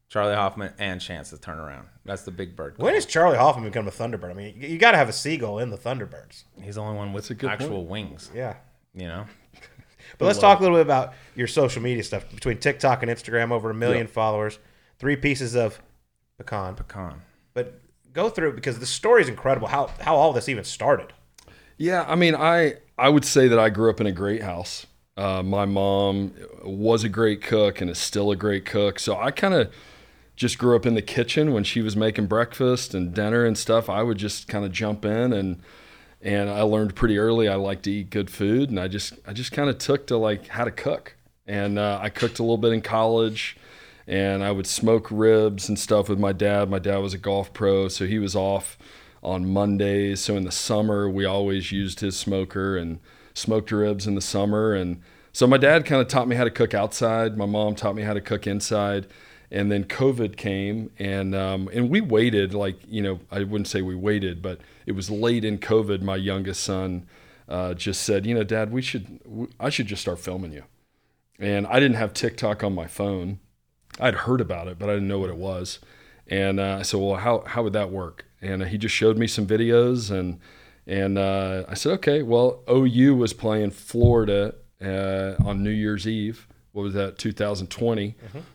Charley 0.09 0.35
Hoffman 0.35 0.73
and 0.79 1.01
Chance 1.01 1.31
to 1.31 1.39
turn 1.39 1.59
around. 1.59 1.89
That's 2.05 2.23
the 2.23 2.31
big 2.31 2.57
bird. 2.57 2.75
When 2.79 2.95
has 2.95 3.05
Charley 3.05 3.37
Hoffman 3.37 3.65
become 3.65 3.87
a 3.87 3.91
Thunderbird? 3.91 4.31
I 4.31 4.35
mean, 4.35 4.55
you, 4.59 4.69
you 4.69 4.79
got 4.79 4.93
to 4.93 4.97
have 4.97 5.09
a 5.09 5.13
seagull 5.13 5.59
in 5.59 5.71
the 5.71 5.77
Thunderbirds. 5.77 6.45
He's 6.63 6.77
the 6.77 6.81
only 6.81 6.97
one 6.97 7.13
with 7.13 7.29
a 7.31 7.35
good 7.35 7.51
actual 7.51 7.87
wings. 7.87 8.31
Yeah. 8.35 8.57
You 8.95 9.09
know. 9.09 9.27
But 10.17 10.25
let's 10.25 10.39
talk 10.39 10.59
a 10.59 10.63
little 10.63 10.79
bit 10.79 10.87
about 10.87 11.13
your 11.37 11.47
social 11.47 11.83
media 11.83 12.03
stuff. 12.03 12.25
Between 12.35 12.57
TikTok 12.57 13.03
and 13.03 13.13
Instagram, 13.13 13.53
over 13.53 13.71
a 13.71 13.75
million 13.75 14.07
followers, 14.07 14.59
three 14.99 15.17
pieces 15.17 15.55
of 15.55 15.81
pecan. 16.39 16.75
Pecan. 16.75 17.21
But 17.53 17.79
go 18.15 18.31
through 18.31 18.49
it 18.49 18.57
because 18.57 18.79
the 18.79 18.87
story 18.87 19.21
is 19.23 19.29
incredible. 19.29 19.69
How 19.69 19.91
how 20.01 20.17
all 20.17 20.33
this 20.33 20.49
even 20.49 20.65
started. 20.65 21.13
Yeah, 21.77 22.05
I 22.09 22.15
mean, 22.15 22.35
I 22.35 22.77
I 22.97 23.11
would 23.11 23.25
say 23.25 23.49
that 23.49 23.59
I 23.59 23.69
grew 23.69 23.91
up 23.91 24.01
in 24.01 24.07
a 24.07 24.13
great 24.13 24.43
house. 24.43 24.87
Uh, 25.17 25.43
my 25.43 25.67
mom 25.67 26.33
was 26.65 27.05
a 27.05 27.09
great 27.09 27.43
cook 27.43 27.81
and 27.81 27.91
is 27.91 27.99
still 27.99 28.31
a 28.31 28.37
great 28.37 28.65
cook. 28.65 28.99
So 28.99 29.17
I 29.19 29.31
kind 29.31 29.53
of 29.53 29.71
just 30.39 30.57
grew 30.57 30.77
up 30.77 30.87
in 30.87 30.95
the 30.95 31.03
kitchen 31.03 31.53
when 31.53 31.65
she 31.65 31.83
was 31.83 31.97
making 31.97 32.27
breakfast 32.27 32.95
and 32.95 33.13
dinner 33.13 33.45
and 33.45 33.59
stuff. 33.59 33.91
I 33.91 34.05
would 34.05 34.19
just 34.19 34.47
kind 34.47 34.65
of 34.65 34.71
jump 34.71 35.05
in 35.05 35.33
and 35.33 35.61
and 36.23 36.49
I 36.49 36.63
learned 36.63 36.95
pretty 36.95 37.19
early 37.19 37.49
I 37.49 37.57
like 37.57 37.83
to 37.83 37.91
eat 37.91 38.11
good 38.11 38.31
food 38.31 38.71
and 38.71 38.79
I 38.79 38.87
just 38.87 39.15
I 39.27 39.33
just 39.33 39.51
kind 39.51 39.69
of 39.69 39.79
took 39.79 40.07
to 40.07 40.17
like 40.17 40.47
how 40.47 40.65
to 40.65 40.71
cook. 40.71 41.17
And 41.47 41.77
uh, 41.77 41.99
I 42.01 42.09
cooked 42.09 42.39
a 42.39 42.43
little 42.43 42.57
bit 42.57 42.73
in 42.73 42.83
college 42.83 43.57
and 44.07 44.45
I 44.45 44.53
would 44.53 44.67
smoke 44.69 45.09
ribs 45.11 45.69
and 45.69 45.77
stuff 45.77 46.09
with 46.09 46.21
my 46.21 46.33
dad. 46.33 46.71
My 46.71 46.79
dad 46.79 46.99
was 46.99 47.15
a 47.15 47.19
golf 47.19 47.53
pro, 47.53 47.89
so 47.89 48.07
he 48.07 48.21
was 48.21 48.37
off 48.37 48.79
on 49.23 49.51
Mondays. 49.51 50.21
So 50.21 50.37
in 50.37 50.45
the 50.45 50.53
summer, 50.53 51.11
we 51.11 51.25
always 51.25 51.73
used 51.73 51.99
his 51.99 52.17
smoker 52.17 52.77
and 52.77 53.01
smoked 53.35 53.73
ribs 53.73 54.07
in 54.07 54.15
the 54.15 54.21
summer. 54.21 54.73
And 54.73 55.01
so 55.33 55.47
my 55.49 55.57
dad 55.57 55.85
kind 55.85 56.01
of 56.01 56.07
taught 56.07 56.29
me 56.29 56.37
how 56.37 56.45
to 56.45 56.51
cook 56.51 56.75
outside. 56.75 57.37
My 57.37 57.47
mom 57.47 57.75
taught 57.75 57.97
me 57.97 58.03
how 58.03 58.13
to 58.13 58.21
cook 58.21 58.47
inside. 58.47 59.07
And 59.51 59.73
then 59.73 59.85
COVID 59.85 60.37
came, 60.37 60.91
and 60.99 61.35
um, 61.35 61.71
and 61.73 61.89
we 61.89 62.03
waited 62.03 62.53
like 62.53 62.77
you 62.87 63.01
know 63.03 63.21
I 63.31 63.45
wouldn't 63.45 63.69
say 63.69 63.81
we 63.81 63.95
waited, 63.95 64.43
but 64.43 64.61
it 64.85 64.93
was 64.93 65.11
late 65.11 65.45
in 65.45 65.59
COVID. 65.59 66.03
My 66.03 66.17
youngest 66.17 66.63
son 66.63 67.07
uh, 67.49 67.75
just 67.75 68.03
said, 68.03 68.27
you 68.27 68.35
know, 68.35 68.45
Dad, 68.45 68.71
we 68.71 68.83
should 68.83 69.21
I 69.59 69.71
should 69.71 69.87
just 69.87 70.03
start 70.03 70.19
filming 70.19 70.53
you. 70.53 70.65
And 71.39 71.67
I 71.67 71.81
didn't 71.81 71.97
have 71.97 72.13
TikTok 72.13 72.63
on 72.63 72.75
my 72.75 72.87
phone. 72.87 73.39
I'd 74.01 74.15
heard 74.15 74.41
about 74.41 74.69
it, 74.69 74.79
but 74.79 74.89
I 74.91 74.95
didn't 74.95 75.09
know 75.09 75.19
what 75.19 75.31
it 75.31 75.37
was. 75.37 75.79
And 76.27 76.61
uh, 76.61 76.77
I 76.81 76.83
said, 76.83 77.01
"Well, 77.01 77.17
how 77.17 77.45
how 77.47 77.63
would 77.63 77.73
that 77.73 77.91
work?" 77.91 78.27
And 78.43 78.63
uh, 78.63 78.67
he 78.67 78.77
just 78.77 78.95
showed 78.95 79.17
me 79.17 79.27
some 79.27 79.47
videos, 79.47 80.11
and 80.11 80.41
and 80.87 81.17
uh, 81.17 81.65
I 81.69 81.75
said, 81.75 81.93
"Okay, 81.95 82.23
well, 82.23 82.63
OU 82.71 83.17
was 83.17 83.33
playing 83.33 83.71
Florida 83.71 84.55
uh, 84.83 85.35
on 85.43 85.63
New 85.63 85.71
Year's 85.71 86.07
Eve. 86.07 86.47
What 86.79 86.85
was 86.85 86.95
that? 86.95 87.19
2020, 87.19 88.15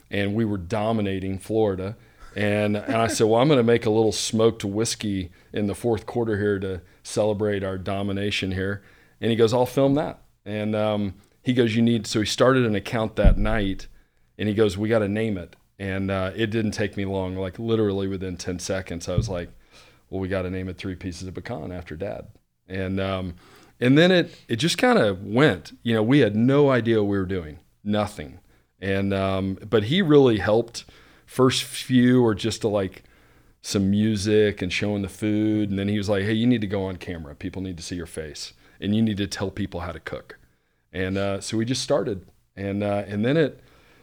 and 0.10 0.34
we 0.34 0.46
were 0.46 0.58
dominating 0.58 1.40
Florida." 1.40 1.98
And 2.38 2.78
and 2.78 2.96
I 2.96 3.08
said, 3.08 3.28
"Well, 3.28 3.42
I'm 3.42 3.50
going 3.50 3.58
to 3.58 3.64
make 3.64 3.86
a 3.86 3.90
little 3.90 4.14
smoked 4.14 4.64
whiskey 4.64 5.30
in 5.52 5.68
the 5.68 5.76
fourth 5.76 6.06
quarter 6.06 6.38
here 6.40 6.58
to 6.60 6.82
celebrate 7.04 7.66
our 7.66 7.78
domination 7.78 8.54
here." 8.54 8.82
And 9.20 9.30
he 9.30 9.36
goes, 9.36 9.54
"I'll 9.54 9.66
film 9.66 9.96
that." 9.96 10.22
And 10.46 10.74
um, 10.74 11.16
he 11.42 11.54
goes, 11.54 11.76
"You 11.76 11.82
need." 11.82 12.08
So 12.08 12.22
he 12.22 12.26
started 12.26 12.66
an 12.66 12.76
account 12.76 13.18
that 13.18 13.38
night 13.38 13.88
and 14.38 14.48
he 14.48 14.56
goes, 14.56 14.78
"We 14.78 14.88
got 14.88 15.00
to 15.00 15.10
name 15.10 15.38
it." 15.38 15.58
And 15.78 16.10
uh, 16.10 16.32
it 16.34 16.50
didn't 16.50 16.72
take 16.72 16.96
me 16.96 17.04
long, 17.04 17.36
like 17.36 17.60
literally 17.60 18.08
within 18.08 18.38
ten 18.38 18.58
seconds, 18.58 19.10
I 19.10 19.18
was 19.18 19.28
like, 19.28 19.50
"Well, 20.10 20.22
we 20.22 20.30
got 20.30 20.44
to 20.44 20.50
name 20.50 20.70
it 20.70 20.78
Three 20.78 20.96
Pieces 20.96 21.28
of 21.28 21.34
Pecan 21.34 21.74
after 21.74 21.98
Dad." 21.98 22.28
And 22.70 23.02
um, 23.02 23.36
and 23.80 23.98
then 23.98 24.12
it 24.12 24.34
it 24.48 24.56
just 24.56 24.78
kind 24.78 24.98
of 24.98 25.24
went. 25.24 25.78
You 25.84 25.94
know, 25.94 26.04
we 26.04 26.20
had 26.20 26.38
no 26.38 26.70
idea 26.70 27.04
what 27.04 27.10
we 27.10 27.18
were 27.18 27.26
doing, 27.26 27.60
nothing. 27.84 28.40
And 28.80 29.14
um, 29.14 29.58
but 29.70 29.86
he 29.86 30.02
really 30.02 30.40
helped. 30.40 30.86
First 31.26 31.64
few 31.64 32.22
were 32.22 32.36
just 32.36 32.62
to 32.62 32.68
like 32.68 33.04
some 33.62 33.90
music 33.90 34.62
and 34.62 34.72
showing 34.72 35.02
the 35.02 35.10
food, 35.10 35.70
and 35.70 35.80
then 35.80 35.88
he 35.88 35.98
was 35.98 36.10
like, 36.10 36.24
"Hey, 36.24 36.34
you 36.34 36.46
need 36.46 36.62
to 36.62 36.68
go 36.68 36.84
on 36.86 36.98
camera. 36.98 37.34
People 37.34 37.62
need 37.62 37.78
to 37.78 37.84
see 37.84 37.96
your 37.96 38.06
face, 38.06 38.54
and 38.82 38.94
you 38.96 39.02
need 39.02 39.18
to 39.18 39.28
tell 39.28 39.50
people 39.50 39.82
how 39.82 39.92
to 39.92 40.00
cook." 40.00 40.38
And 40.92 41.18
uh, 41.18 41.42
so 41.42 41.58
we 41.58 41.66
just 41.66 41.82
started, 41.82 42.26
and 42.56 42.84
uh, 42.84 43.04
and 43.08 43.24
then 43.24 43.38
it 43.38 43.62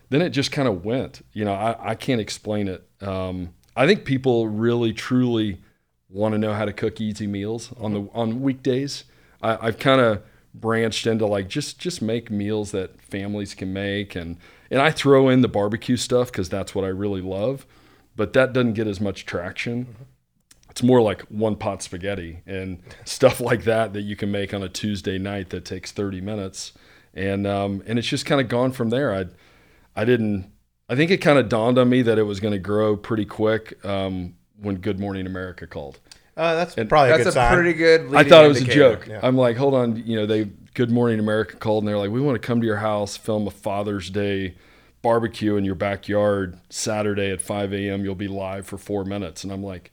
then 0.09 0.23
it 0.23 0.31
just 0.31 0.51
kind 0.51 0.67
of 0.67 0.85
went. 0.85 1.25
You 1.33 1.45
know, 1.45 1.55
I, 1.55 1.91
I 1.91 1.95
can't 1.95 2.21
explain 2.21 2.69
it. 2.69 2.89
Um, 3.01 3.55
I 3.77 3.87
think 3.87 4.05
people 4.05 4.49
really 4.49 4.93
truly 4.93 5.61
want 6.09 6.33
to 6.33 6.39
know 6.39 6.53
how 6.53 6.65
to 6.65 6.73
cook 6.73 7.01
easy 7.01 7.27
meals 7.27 7.73
on 7.79 7.93
the 7.93 8.09
on 8.13 8.41
weekdays. 8.41 9.05
I, 9.43 9.69
I've 9.69 9.79
kind 9.79 10.01
of 10.01 10.23
branched 10.53 11.07
into 11.07 11.27
like 11.27 11.49
just 11.49 11.79
just 11.79 12.03
make 12.03 12.31
meals 12.31 12.73
that 12.73 13.01
families 13.01 13.55
can 13.55 13.73
make 13.73 14.17
and 14.17 14.37
and 14.71 14.81
I 14.81 14.91
throw 14.91 15.29
in 15.29 15.41
the 15.41 15.49
barbecue 15.49 15.97
stuff 15.97 16.31
because 16.31 16.49
that's 16.49 16.75
what 16.75 16.85
I 16.85 16.89
really 16.89 17.21
love, 17.21 17.67
but 18.15 18.33
that 18.35 18.53
doesn't 18.53 18.75
get 18.75 18.87
as 18.87 19.01
much 19.01 19.27
traction. 19.27 19.97
It's 20.71 20.83
more 20.83 21.03
like 21.03 21.23
one 21.23 21.57
pot 21.57 21.83
spaghetti 21.83 22.43
and 22.47 22.81
stuff 23.05 23.41
like 23.41 23.65
that 23.65 23.93
that 23.95 24.03
you 24.03 24.15
can 24.15 24.31
make 24.31 24.55
on 24.55 24.63
a 24.63 24.69
Tuesday 24.69 25.19
night 25.19 25.51
that 25.51 25.65
takes 25.65 25.91
30 25.91 26.21
minutes, 26.21 26.73
and 27.13 27.47
um, 27.47 27.83
and 27.87 27.99
it's 27.99 28.09
just 28.09 28.27
kind 28.27 28.41
of 28.41 28.49
gone 28.49 28.73
from 28.73 28.91
there. 28.91 29.15
I 29.15 29.27
I 29.97 30.05
didn't. 30.05 30.53
I 30.89 30.97
think 30.97 31.11
it 31.11 31.19
kind 31.19 31.39
of 31.39 31.49
dawned 31.49 31.79
on 31.79 31.89
me 31.89 32.03
that 32.03 32.19
it 32.19 32.25
was 32.25 32.41
going 32.41 32.53
to 32.53 32.59
grow 32.59 32.97
pretty 32.97 33.25
quick 33.25 33.85
um, 33.85 34.35
when 34.57 34.77
Good 34.77 34.99
Morning 34.99 35.25
America 35.27 35.67
called. 35.67 36.01
Uh, 36.41 36.55
that's 36.55 36.75
probably 36.75 37.11
a 37.11 37.13
That's 37.13 37.25
good 37.25 37.29
a 37.29 37.33
sign. 37.33 37.53
pretty 37.53 37.75
good. 37.75 38.15
I 38.15 38.25
thought 38.25 38.47
it 38.47 38.49
was 38.49 38.63
a 38.63 38.65
joke. 38.65 39.07
Yeah. 39.07 39.21
I'm 39.23 39.37
like, 39.37 39.59
hold 39.59 39.75
on, 39.75 39.97
you 40.07 40.17
know, 40.17 40.25
they 40.25 40.45
Good 40.73 40.91
Morning 40.91 41.19
America 41.19 41.57
called 41.57 41.85
and 41.85 41.89
they're 41.89 41.99
like, 41.99 42.11
we 42.11 42.21
want 42.21 42.41
to 42.41 42.47
come 42.47 42.63
to 42.63 42.67
your 42.67 42.79
house, 42.79 43.19
film 43.19 43.47
a 43.47 43.51
Father's 43.51 44.09
Day 44.09 44.55
barbecue 45.03 45.57
in 45.57 45.65
your 45.67 45.75
backyard 45.75 46.59
Saturday 46.71 47.31
at 47.31 47.43
5 47.43 47.75
a.m. 47.75 48.05
You'll 48.05 48.15
be 48.15 48.27
live 48.29 48.67
for 48.67 48.79
four 48.79 49.05
minutes, 49.05 49.45
and 49.45 49.53
I'm 49.53 49.63
like, 49.63 49.93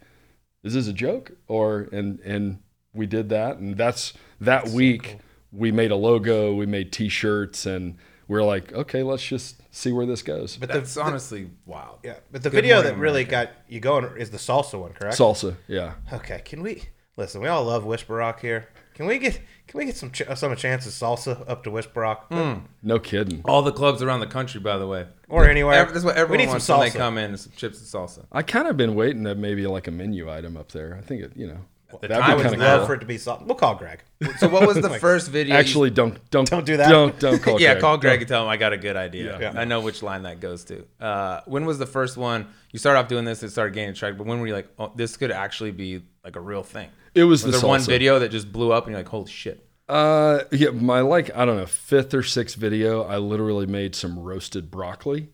is 0.64 0.74
this 0.74 0.88
a 0.88 0.94
joke? 0.94 1.34
Or 1.50 1.90
and 1.92 2.20
and 2.22 2.60
we 2.94 3.08
did 3.08 3.28
that, 3.28 3.58
and 3.58 3.76
that's 3.76 4.14
that 4.40 4.70
week 4.70 5.18
we 5.52 5.74
made 5.74 5.92
a 5.92 5.96
logo, 5.98 6.54
we 6.54 6.66
made 6.66 6.94
T-shirts, 6.94 7.66
and 7.66 7.98
we're 8.28 8.44
like, 8.44 8.74
okay, 8.74 9.04
let's 9.04 9.26
just 9.26 9.62
see 9.74 9.92
where 9.92 10.06
this 10.06 10.22
goes. 10.22 10.58
But 10.58 10.70
That's 10.70 10.96
the, 10.96 11.02
honestly 11.02 11.50
wild. 11.66 12.00
yeah, 12.04 12.16
but 12.32 12.44
the 12.44 12.50
Good 12.50 12.64
video 12.64 12.82
that 12.82 12.98
really 12.98 13.24
America. 13.24 13.52
got 13.54 13.64
you 13.68 13.80
going 13.80 14.06
is 14.18 14.32
the 14.32 14.38
salsa 14.38 14.80
one, 14.80 14.94
correct? 14.94 15.18
Salsa, 15.18 15.56
yeah. 15.68 15.94
Okay, 16.12 16.42
can 16.44 16.62
we 16.62 16.84
listen? 17.16 17.42
We 17.42 17.48
all 17.48 17.64
love 17.64 17.86
Whisper 17.86 18.16
Rock 18.16 18.42
here. 18.42 18.68
Can 18.94 19.06
we 19.06 19.20
get 19.20 19.40
can 19.68 19.78
we 19.78 19.86
get 19.86 19.96
some 19.96 20.12
ch- 20.12 20.24
some 20.36 20.56
chances 20.56 20.94
salsa 20.94 21.48
up 21.48 21.64
to 21.66 21.72
Whisper 21.72 22.00
Rock 22.02 22.28
hmm. 22.30 22.54
No 22.82 22.98
kidding. 22.98 23.42
All 23.46 23.62
the 23.62 23.72
clubs 23.72 24.02
around 24.02 24.22
the 24.22 24.28
country, 24.28 24.60
by 24.60 24.78
the 24.78 24.88
way, 24.88 25.06
or 25.30 25.48
anywhere? 25.48 25.76
Ev- 25.76 25.94
that's 25.94 26.04
what 26.04 26.16
we 26.16 26.22
everyone 26.22 26.38
need 26.40 26.50
wants 26.50 26.66
some 26.66 26.80
when 26.80 26.90
they 26.90 26.98
come 26.98 27.18
in: 27.20 27.38
some 27.38 27.52
chips 27.56 27.78
and 27.78 27.88
salsa. 27.88 28.26
I 28.32 28.42
kind 28.42 28.68
of 28.68 28.76
been 28.76 28.96
waiting 28.96 29.24
to 29.26 29.36
maybe 29.36 29.68
like 29.68 29.88
a 29.88 29.92
menu 29.92 30.32
item 30.32 30.58
up 30.58 30.72
there. 30.72 30.98
I 30.98 31.02
think 31.02 31.22
it, 31.22 31.34
you 31.36 31.46
know, 31.48 31.60
The 32.02 32.08
that'd 32.10 32.18
I 32.18 32.32
be 32.32 32.36
would 32.36 32.44
kind 32.48 32.60
love 32.62 32.82
of 32.82 32.88
for 32.88 32.94
it 32.96 33.00
to 33.00 33.06
be 33.06 33.16
salsa. 33.16 33.46
We'll 33.46 33.56
call 33.56 33.76
Greg. 33.76 34.04
So, 34.40 34.50
what 34.50 34.68
was 34.68 34.76
the 34.82 34.90
first 35.00 35.30
video? 35.32 35.54
you- 35.56 35.60
Actually, 35.60 35.90
don't 35.90 36.18
don't 36.30 36.50
Don't 36.50 36.66
do 36.66 36.78
that. 36.78 36.90
Don't 36.90 37.18
don't 37.20 37.42
call. 37.42 37.54
Greg. 37.56 37.62
Yeah, 37.64 37.74
Greg. 37.74 37.82
call 37.82 37.98
Greg 37.98 38.20
and 38.22 38.28
tell 38.28 38.44
him 38.44 38.50
I 38.50 38.58
got 38.58 38.74
a 38.74 38.78
good 38.78 38.98
idea. 38.98 39.40
Yeah. 39.40 39.54
I 39.56 39.64
know 39.64 39.80
which 39.82 40.04
line 40.04 40.24
that 40.24 40.40
goes 40.42 40.66
to. 40.66 40.86
Uh, 41.00 41.42
when 41.46 41.66
was 41.66 41.80
the 41.80 41.86
first 41.86 42.18
one? 42.18 42.48
You 42.74 42.80
started 42.80 43.00
off 43.00 43.08
doing 43.08 43.24
this, 43.26 43.42
it 43.42 43.52
started 43.52 43.74
gaining 43.74 43.94
traction. 43.96 44.18
But 44.18 44.28
when 44.28 44.40
were 44.42 44.48
you 44.48 44.54
like, 44.54 44.68
oh, 44.78 44.92
this 44.96 45.16
could 45.16 45.32
actually 45.32 45.72
be 45.72 46.02
like 46.26 46.36
a 46.36 46.42
real 46.42 46.62
thing? 46.64 46.90
It 47.16 47.24
was, 47.24 47.44
Was 47.44 47.56
the 47.56 47.62
there 47.62 47.68
one 47.70 47.82
video 47.82 48.20
that 48.20 48.30
just 48.30 48.52
blew 48.52 48.72
up 48.74 48.84
and 48.86 48.92
you're 48.92 49.00
like, 49.00 49.08
holy 49.10 49.32
shit? 49.32 49.66
Uh, 49.88 50.44
yeah, 50.52 50.72
my 50.72 51.00
like 51.00 51.34
I 51.36 51.46
don't 51.46 51.56
know 51.56 51.66
fifth 51.66 52.14
or 52.14 52.22
sixth 52.22 52.58
video, 52.58 53.04
I 53.04 53.18
literally 53.18 53.66
made 53.66 53.96
some 53.96 54.20
roasted 54.20 54.70
broccoli, 54.70 55.30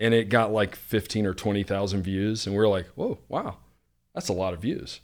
and 0.00 0.12
it 0.12 0.28
got 0.28 0.52
like 0.52 0.74
fifteen 0.74 1.24
or 1.26 1.34
twenty 1.34 1.62
thousand 1.62 2.02
views, 2.02 2.44
and 2.44 2.56
we 2.56 2.60
are 2.60 2.66
like, 2.68 2.86
whoa, 2.96 3.18
wow, 3.28 3.58
that's 4.16 4.28
a 4.28 4.32
lot 4.32 4.54
of 4.54 4.60
views. 4.60 4.98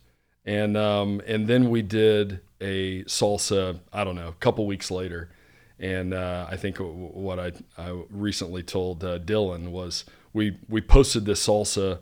And 0.49 0.79
um, 0.79 1.21
and 1.27 1.47
then 1.47 1.69
we 1.69 1.83
did 1.83 2.41
a 2.59 3.05
salsa. 3.05 3.81
I 3.93 4.03
don't 4.03 4.15
know, 4.17 4.29
a 4.29 4.41
couple 4.41 4.67
weeks 4.67 4.91
later, 4.91 5.29
and 5.79 6.15
uh, 6.15 6.47
I 6.51 6.57
think 6.57 6.79
what 6.79 7.39
I 7.39 7.53
I 7.77 8.03
recently 8.09 8.63
told 8.63 9.05
uh, 9.05 9.19
Dylan 9.19 9.73
was 9.73 10.07
we 10.33 10.57
we 10.67 10.81
posted 10.81 11.27
this 11.27 11.47
salsa, 11.47 11.99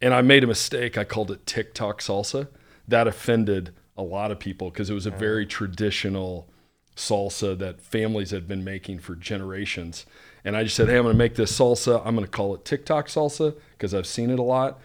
and 0.00 0.14
I 0.14 0.22
made 0.22 0.42
a 0.42 0.46
mistake. 0.46 0.96
I 0.96 1.04
called 1.04 1.30
it 1.30 1.44
TikTok 1.44 2.00
salsa. 2.00 2.48
That 2.88 3.06
offended 3.06 3.74
a 3.94 4.02
lot 4.02 4.30
of 4.30 4.38
people 4.38 4.70
because 4.70 4.88
it 4.88 4.94
was 4.94 5.04
a 5.04 5.10
very 5.10 5.44
traditional 5.44 6.48
salsa 6.96 7.58
that 7.58 7.82
families 7.82 8.30
had 8.30 8.48
been 8.48 8.64
making 8.64 9.00
for 9.00 9.14
generations. 9.16 10.06
And 10.46 10.56
I 10.56 10.64
just 10.64 10.76
said, 10.76 10.88
hey, 10.88 10.96
I'm 10.96 11.02
going 11.02 11.14
to 11.14 11.18
make 11.18 11.34
this 11.34 11.56
salsa. 11.56 12.00
I'm 12.06 12.14
going 12.14 12.24
to 12.24 12.30
call 12.30 12.54
it 12.54 12.64
TikTok 12.64 13.08
salsa 13.08 13.54
because 13.72 13.92
I've 13.92 14.06
seen 14.06 14.30
it 14.30 14.38
a 14.38 14.42
lot. 14.42 14.80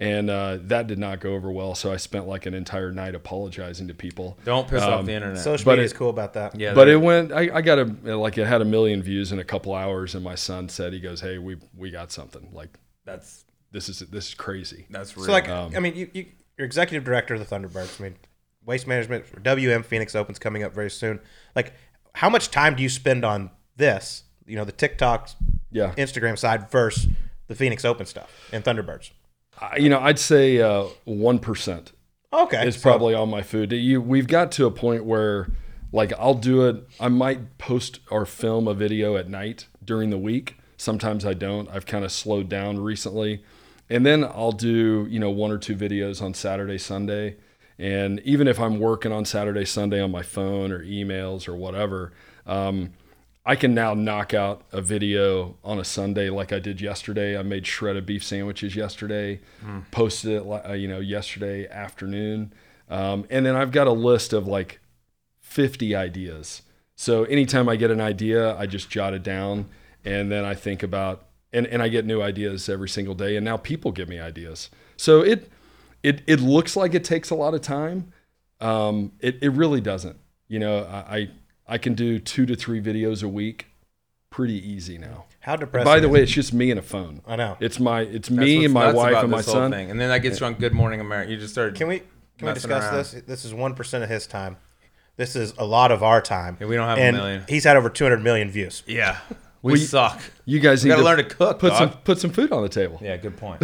And 0.00 0.30
uh, 0.30 0.58
that 0.62 0.86
did 0.86 0.98
not 0.98 1.20
go 1.20 1.34
over 1.34 1.52
well. 1.52 1.74
So 1.74 1.92
I 1.92 1.96
spent 1.98 2.26
like 2.26 2.46
an 2.46 2.54
entire 2.54 2.90
night 2.90 3.14
apologizing 3.14 3.86
to 3.88 3.94
people. 3.94 4.38
Don't 4.46 4.66
piss 4.66 4.82
off 4.82 5.00
Um, 5.00 5.06
the 5.06 5.12
internet. 5.12 5.38
Social 5.38 5.70
media 5.70 5.84
is 5.84 5.92
cool 5.92 6.08
about 6.08 6.32
that. 6.32 6.58
yeah, 6.58 6.72
But 6.72 6.88
it 6.88 6.96
went. 6.96 7.32
I, 7.32 7.50
I 7.56 7.60
got 7.60 7.78
a 7.78 8.16
like 8.16 8.38
it 8.38 8.46
had 8.46 8.62
a 8.62 8.64
million 8.64 9.02
views 9.02 9.30
in 9.30 9.38
a 9.38 9.44
couple 9.44 9.74
hours, 9.74 10.14
and 10.14 10.24
my 10.24 10.34
son 10.36 10.70
said 10.70 10.94
he 10.94 11.00
goes, 11.00 11.20
"Hey, 11.20 11.36
we 11.36 11.58
we 11.76 11.90
got 11.90 12.10
something. 12.12 12.48
Like 12.54 12.70
that's 13.04 13.44
this 13.72 13.90
is 13.90 13.98
this 13.98 14.28
is 14.28 14.34
crazy." 14.34 14.86
that's 14.88 15.14
real. 15.18 15.26
So 15.26 15.32
like, 15.32 15.50
Um, 15.50 15.72
I 15.76 15.80
mean, 15.80 15.94
you, 15.94 16.10
you 16.14 16.26
you're 16.56 16.64
executive 16.66 17.04
director 17.04 17.34
of 17.34 17.46
the 17.46 17.54
Thunderbirds. 17.54 18.00
I 18.00 18.04
mean, 18.04 18.16
waste 18.64 18.86
management 18.86 19.42
WM 19.42 19.82
Phoenix 19.82 20.14
Open's 20.14 20.38
coming 20.38 20.62
up 20.62 20.72
very 20.74 20.90
soon. 20.90 21.20
Like, 21.54 21.74
how 22.14 22.30
much 22.30 22.50
time 22.50 22.74
do 22.74 22.82
you 22.82 22.88
spend 22.88 23.22
on 23.22 23.50
this? 23.76 24.24
You 24.46 24.56
know, 24.56 24.64
the 24.64 24.72
TikTok, 24.72 25.28
Yeah, 25.70 25.92
Instagram 25.98 26.38
side 26.38 26.70
versus 26.70 27.06
the 27.48 27.54
Phoenix 27.54 27.84
Open 27.84 28.06
stuff 28.06 28.30
and 28.50 28.64
Thunderbirds. 28.64 29.10
You 29.78 29.88
know, 29.88 30.00
I'd 30.00 30.18
say 30.18 30.60
uh, 30.60 30.84
one 31.04 31.40
Okay, 32.32 32.66
is 32.66 32.76
so- 32.76 32.82
probably 32.82 33.14
on 33.14 33.28
my 33.30 33.42
food. 33.42 33.72
You, 33.72 34.00
we've 34.00 34.26
got 34.28 34.52
to 34.52 34.66
a 34.66 34.70
point 34.70 35.04
where, 35.04 35.48
like, 35.92 36.12
I'll 36.18 36.34
do 36.34 36.66
it. 36.68 36.86
I 37.00 37.08
might 37.08 37.58
post 37.58 38.00
or 38.10 38.24
film 38.26 38.68
a 38.68 38.74
video 38.74 39.16
at 39.16 39.28
night 39.28 39.66
during 39.84 40.10
the 40.10 40.18
week. 40.18 40.56
Sometimes 40.76 41.26
I 41.26 41.34
don't. 41.34 41.68
I've 41.68 41.86
kind 41.86 42.04
of 42.04 42.12
slowed 42.12 42.48
down 42.48 42.78
recently, 42.78 43.42
and 43.90 44.06
then 44.06 44.24
I'll 44.24 44.52
do 44.52 45.06
you 45.10 45.18
know 45.18 45.30
one 45.30 45.50
or 45.50 45.58
two 45.58 45.76
videos 45.76 46.22
on 46.22 46.32
Saturday, 46.32 46.78
Sunday, 46.78 47.36
and 47.78 48.18
even 48.24 48.48
if 48.48 48.58
I'm 48.58 48.78
working 48.78 49.12
on 49.12 49.24
Saturday, 49.26 49.66
Sunday 49.66 50.00
on 50.00 50.10
my 50.10 50.22
phone 50.22 50.72
or 50.72 50.82
emails 50.82 51.46
or 51.48 51.54
whatever. 51.54 52.12
Um, 52.46 52.92
I 53.44 53.56
can 53.56 53.74
now 53.74 53.94
knock 53.94 54.34
out 54.34 54.62
a 54.70 54.82
video 54.82 55.56
on 55.64 55.78
a 55.78 55.84
Sunday 55.84 56.28
like 56.28 56.52
I 56.52 56.58
did 56.58 56.80
yesterday. 56.80 57.38
I 57.38 57.42
made 57.42 57.66
shredded 57.66 58.04
beef 58.04 58.22
sandwiches 58.22 58.76
yesterday, 58.76 59.40
posted 59.90 60.32
it 60.32 60.46
uh, 60.46 60.72
you 60.72 60.88
know 60.88 61.00
yesterday 61.00 61.66
afternoon, 61.68 62.52
um, 62.88 63.26
and 63.30 63.46
then 63.46 63.56
I've 63.56 63.72
got 63.72 63.86
a 63.86 63.92
list 63.92 64.32
of 64.32 64.46
like 64.46 64.80
50 65.40 65.94
ideas. 65.94 66.62
So 66.96 67.24
anytime 67.24 67.68
I 67.68 67.76
get 67.76 67.90
an 67.90 68.00
idea, 68.00 68.56
I 68.58 68.66
just 68.66 68.90
jot 68.90 69.14
it 69.14 69.22
down, 69.22 69.66
and 70.04 70.30
then 70.30 70.44
I 70.44 70.54
think 70.54 70.82
about 70.82 71.26
and 71.52 71.66
and 71.66 71.82
I 71.82 71.88
get 71.88 72.04
new 72.04 72.20
ideas 72.20 72.68
every 72.68 72.88
single 72.88 73.14
day. 73.14 73.36
And 73.36 73.44
now 73.44 73.56
people 73.56 73.90
give 73.90 74.08
me 74.08 74.18
ideas. 74.18 74.68
So 74.96 75.22
it 75.22 75.50
it 76.02 76.22
it 76.26 76.40
looks 76.40 76.76
like 76.76 76.94
it 76.94 77.04
takes 77.04 77.30
a 77.30 77.34
lot 77.34 77.54
of 77.54 77.62
time. 77.62 78.12
Um, 78.60 79.12
it 79.20 79.38
it 79.42 79.50
really 79.50 79.80
doesn't. 79.80 80.18
You 80.46 80.58
know, 80.58 80.84
I 80.84 81.30
I 81.70 81.74
I 81.74 81.78
can 81.78 81.94
do 81.94 82.18
two 82.18 82.46
to 82.46 82.56
three 82.56 82.80
videos 82.80 83.22
a 83.22 83.28
week, 83.28 83.68
pretty 84.28 84.54
easy 84.54 84.98
now. 84.98 85.24
How 85.40 85.56
depressing. 85.56 85.84
By 85.84 86.00
the 86.00 86.08
way, 86.08 86.20
it? 86.20 86.24
it's 86.24 86.32
just 86.32 86.52
me 86.52 86.70
and 86.70 86.78
a 86.78 86.82
phone. 86.82 87.22
I 87.26 87.36
know. 87.36 87.56
It's 87.60 87.80
my 87.80 88.02
it's 88.02 88.28
That's 88.28 88.30
me 88.30 88.64
and 88.64 88.74
my 88.74 88.92
wife 88.92 89.16
and 89.16 89.30
my 89.30 89.40
son. 89.40 89.70
thing. 89.70 89.90
And 89.90 90.00
then 90.00 90.10
that 90.10 90.18
gets 90.18 90.40
you 90.40 90.46
on 90.46 90.54
Good 90.54 90.74
Morning 90.74 91.00
America. 91.00 91.30
You 91.30 91.38
just 91.38 91.52
started. 91.54 91.76
Can 91.76 91.88
we 91.88 92.02
can 92.38 92.48
we 92.48 92.54
discuss 92.54 92.84
around. 92.84 92.96
this? 92.96 93.12
This 93.26 93.44
is 93.44 93.54
one 93.54 93.74
percent 93.74 94.04
of 94.04 94.10
his 94.10 94.26
time. 94.26 94.58
This 95.16 95.36
is 95.36 95.54
a 95.58 95.64
lot 95.64 95.92
of 95.92 96.02
our 96.02 96.20
time. 96.20 96.56
Yeah, 96.60 96.66
we 96.66 96.76
don't 96.76 96.88
have 96.88 96.98
a 96.98 97.12
million. 97.12 97.44
He's 97.46 97.64
had 97.64 97.76
over 97.76 97.90
200 97.90 98.22
million 98.22 98.50
views. 98.50 98.82
Yeah, 98.86 99.18
we 99.62 99.72
We- 99.72 99.78
suck. 99.78 100.20
You 100.44 100.58
guys 100.58 100.82
We 100.82 100.90
need 100.90 100.96
gotta 100.96 101.04
learn 101.04 101.18
to 101.18 101.24
cook. 101.24 101.58
put 101.58 101.68
dog. 101.70 101.78
some 101.78 101.90
put 102.02 102.18
some 102.18 102.30
food 102.30 102.50
on 102.52 102.62
the 102.62 102.68
table. 102.68 102.98
Yeah, 103.02 103.16
good 103.16 103.36
point. 103.36 103.62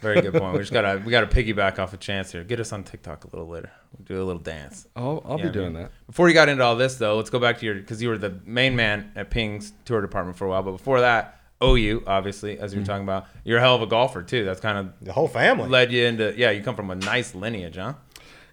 Very 0.00 0.20
good 0.20 0.34
point. 0.34 0.52
We 0.52 0.58
just 0.60 0.72
gotta 0.72 1.02
we 1.04 1.10
gotta 1.10 1.26
piggyback 1.26 1.78
off 1.78 1.92
a 1.92 1.96
chance 1.96 2.30
here. 2.32 2.44
Get 2.44 2.60
us 2.60 2.72
on 2.72 2.84
TikTok 2.84 3.24
a 3.24 3.28
little 3.28 3.48
later. 3.48 3.70
We'll 3.96 4.04
do 4.04 4.22
a 4.22 4.26
little 4.26 4.42
dance. 4.42 4.86
I'll, 4.94 5.22
I'll 5.26 5.38
Yeah, 5.38 5.46
be 5.46 5.52
doing 5.52 5.72
man. 5.72 5.84
that. 5.84 5.92
Before 6.06 6.28
you 6.28 6.34
got 6.34 6.48
into 6.48 6.62
all 6.62 6.76
this 6.76 6.96
though, 6.96 7.16
let's 7.16 7.30
go 7.30 7.38
back 7.38 7.58
to 7.58 7.66
your 7.66 7.74
because 7.76 8.02
you 8.02 8.08
were 8.08 8.18
the 8.18 8.38
main 8.44 8.76
man 8.76 9.10
at 9.16 9.30
Ping's 9.30 9.72
tour 9.84 10.00
department 10.00 10.36
for 10.36 10.44
a 10.46 10.50
while. 10.50 10.62
But 10.62 10.72
before 10.72 11.00
that, 11.00 11.40
OU 11.64 12.04
obviously, 12.06 12.58
as 12.60 12.72
you 12.72 12.78
were 12.78 12.82
mm-hmm. 12.84 12.90
talking 12.92 13.02
about, 13.04 13.26
you're 13.44 13.58
a 13.58 13.60
hell 13.60 13.74
of 13.74 13.82
a 13.82 13.86
golfer 13.86 14.22
too. 14.22 14.44
That's 14.44 14.60
kind 14.60 14.78
of 14.78 14.92
The 15.00 15.12
whole 15.12 15.26
family. 15.28 15.68
led 15.68 15.90
you 15.90 16.04
into 16.04 16.34
yeah. 16.36 16.50
You 16.50 16.62
come 16.62 16.76
from 16.76 16.90
a 16.90 16.94
nice 16.94 17.34
lineage, 17.34 17.76
huh? 17.76 17.94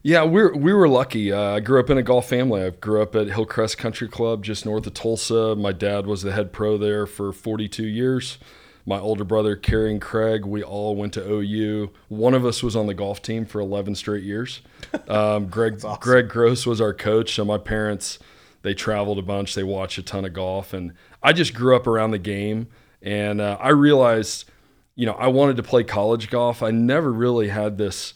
Yeah, 0.08 0.24
we're 0.24 0.56
we 0.56 0.72
were 0.72 0.88
lucky. 0.88 1.32
Uh, 1.32 1.56
I 1.56 1.62
grew 1.62 1.80
up 1.80 1.89
in 1.89 1.98
a 1.98 2.04
golf 2.04 2.30
family. 2.30 2.62
I 2.62 2.70
grew 2.70 3.02
up 3.02 3.15
at 3.15 3.26
Hillcrest 3.26 3.80
Country 3.80 4.08
Club 4.08 4.44
just 4.44 4.63
north 4.63 4.86
of 4.86 4.94
Tulsa. 4.94 5.56
My 5.56 5.72
dad 5.72 6.06
was 6.06 6.22
the 6.22 6.32
head 6.32 6.54
pro 6.54 6.78
there 6.78 7.08
for 7.08 7.34
42 7.34 7.88
years. 7.88 8.38
My 8.86 9.00
older 9.00 9.24
brother, 9.24 9.60
and 9.68 10.00
Craig, 10.00 10.46
we 10.46 10.62
all 10.62 10.96
went 10.96 11.13
to 11.13 11.28
OU. 11.28 11.89
One 12.10 12.36
of 12.36 12.46
us 12.46 12.62
was 12.62 12.76
on 12.76 12.86
the 12.86 12.94
golf 12.94 13.24
team 13.24 13.48
for 13.48 13.60
11 13.60 13.96
straight 13.96 14.24
years. 14.24 14.62
Um, 15.10 15.48
Greg 15.48 15.82
Gregg 16.00 16.30
Grost 16.30 16.68
was 16.68 16.80
our 16.80 16.94
coach. 16.94 17.34
So 17.34 17.44
my 17.44 17.58
parents, 17.58 18.20
they 18.62 18.76
traveled 18.76 19.18
a 19.18 19.24
bunch. 19.24 19.56
They 19.56 19.63
watched 19.63 19.98
a 19.98 20.04
ton 20.04 20.24
of 20.24 20.34
golf, 20.34 20.72
and 20.72 20.94
I 21.24 21.34
just 21.34 21.56
grew 21.56 21.76
up 21.76 21.88
around 21.88 22.12
the 22.12 22.20
game. 22.20 22.68
And 23.02 23.41
uh, 23.41 23.58
I 23.60 23.70
realized, 23.70 24.46
you 24.94 25.08
know, 25.08 25.13
I 25.13 25.28
wanted 25.28 25.58
to 25.58 25.63
play 25.63 25.84
college 25.84 26.30
golf. 26.30 26.62
I 26.62 26.70
never 26.70 27.12
really 27.12 27.48
had 27.48 27.80
this 27.80 28.13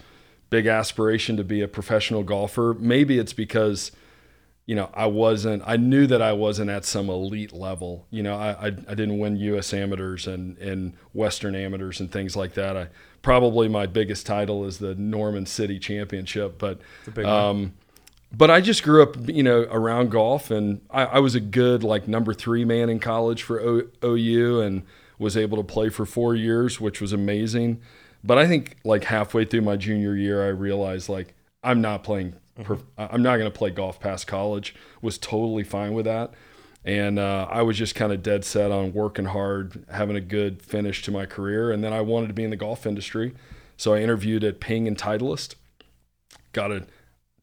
big 0.50 0.66
aspiration 0.66 1.38
to 1.38 1.44
be 1.44 1.62
a 1.62 1.68
professional 1.68 2.24
golfer. 2.24 2.76
Maybe 2.80 3.20
it's 3.20 3.34
because, 3.34 3.92
you 4.66 4.76
know, 4.76 4.90
I 4.94 5.06
wasn't. 5.08 5.64
I 5.66 5.78
knew 5.78 6.08
that 6.08 6.22
I 6.22 6.34
wasn't 6.34 6.70
at 6.70 6.86
some 6.86 7.10
elite 7.10 7.54
level. 7.54 8.08
You 8.10 8.24
know, 8.24 8.36
I 8.36 8.52
I, 8.52 8.66
I 8.68 8.70
didn't 8.96 9.20
win 9.20 9.38
U.S. 9.38 9.74
amateurs 9.74 10.28
and 10.28 10.58
and 10.58 10.94
Western 11.14 11.56
amateurs 11.56 12.00
and 12.00 12.12
things 12.12 12.36
like 12.36 12.54
that. 12.56 12.78
I 12.78 12.88
probably 13.22 13.68
my 13.68 13.86
biggest 13.86 14.26
title 14.26 14.66
is 14.66 14.78
the 14.80 14.96
Norman 14.96 15.46
City 15.46 15.80
Championship, 15.80 16.58
but 16.58 16.80
um, 17.26 17.74
but 18.32 18.52
I 18.52 18.62
just 18.62 18.84
grew 18.84 19.02
up, 19.02 19.16
you 19.28 19.44
know, 19.44 19.62
around 19.72 20.12
golf, 20.12 20.52
and 20.52 20.82
I, 20.92 21.06
I 21.06 21.20
was 21.20 21.36
a 21.36 21.40
good 21.40 21.84
like 21.84 22.08
number 22.08 22.34
three 22.34 22.64
man 22.66 22.90
in 22.90 23.00
college 23.00 23.44
for 23.44 23.60
o, 23.62 23.84
OU, 24.04 24.62
and 24.62 24.84
was 25.18 25.36
able 25.36 25.58
to 25.58 25.64
play 25.64 25.90
for 25.90 26.06
four 26.06 26.36
years, 26.36 26.80
which 26.80 27.02
was 27.02 27.12
amazing. 27.12 27.82
But 28.24 28.38
I 28.38 28.48
think 28.48 28.78
like 28.84 29.06
halfway 29.06 29.46
through 29.46 29.62
my 29.62 29.76
junior 29.78 30.16
year, 30.16 30.44
I 30.44 30.50
realized 30.50 31.10
like 31.10 31.36
I'm 31.64 31.82
not 31.82 32.04
playing. 32.04 32.34
prof- 32.64 32.84
I'm 32.98 33.24
not 33.24 33.38
going 33.38 33.52
to 33.52 33.58
play 33.58 33.70
golf 33.70 34.00
past 34.00 34.28
college. 34.28 34.76
Was 35.02 35.18
totally 35.18 35.64
fine 35.64 35.94
with 35.94 36.06
that, 36.06 36.34
and 36.84 37.18
uh, 37.20 37.48
I 37.50 37.62
was 37.62 37.78
just 37.78 37.96
kind 37.96 38.12
of 38.12 38.22
dead 38.22 38.44
set 38.44 38.72
on 38.72 38.94
working 38.94 39.26
hard, 39.26 39.86
having 39.92 40.16
a 40.16 40.22
good 40.22 40.62
finish 40.62 41.02
to 41.04 41.12
my 41.12 41.26
career, 41.26 41.72
and 41.72 41.84
then 41.84 41.94
I 41.94 42.02
wanted 42.02 42.28
to 42.28 42.34
be 42.34 42.44
in 42.44 42.50
the 42.50 42.56
golf 42.58 42.86
industry. 42.86 43.34
So 43.78 43.94
I 43.94 44.02
interviewed 44.02 44.44
at 44.44 44.60
Ping 44.60 44.88
and 44.88 44.98
Titleist. 44.98 45.56
Got 46.52 46.72
it. 46.72 46.90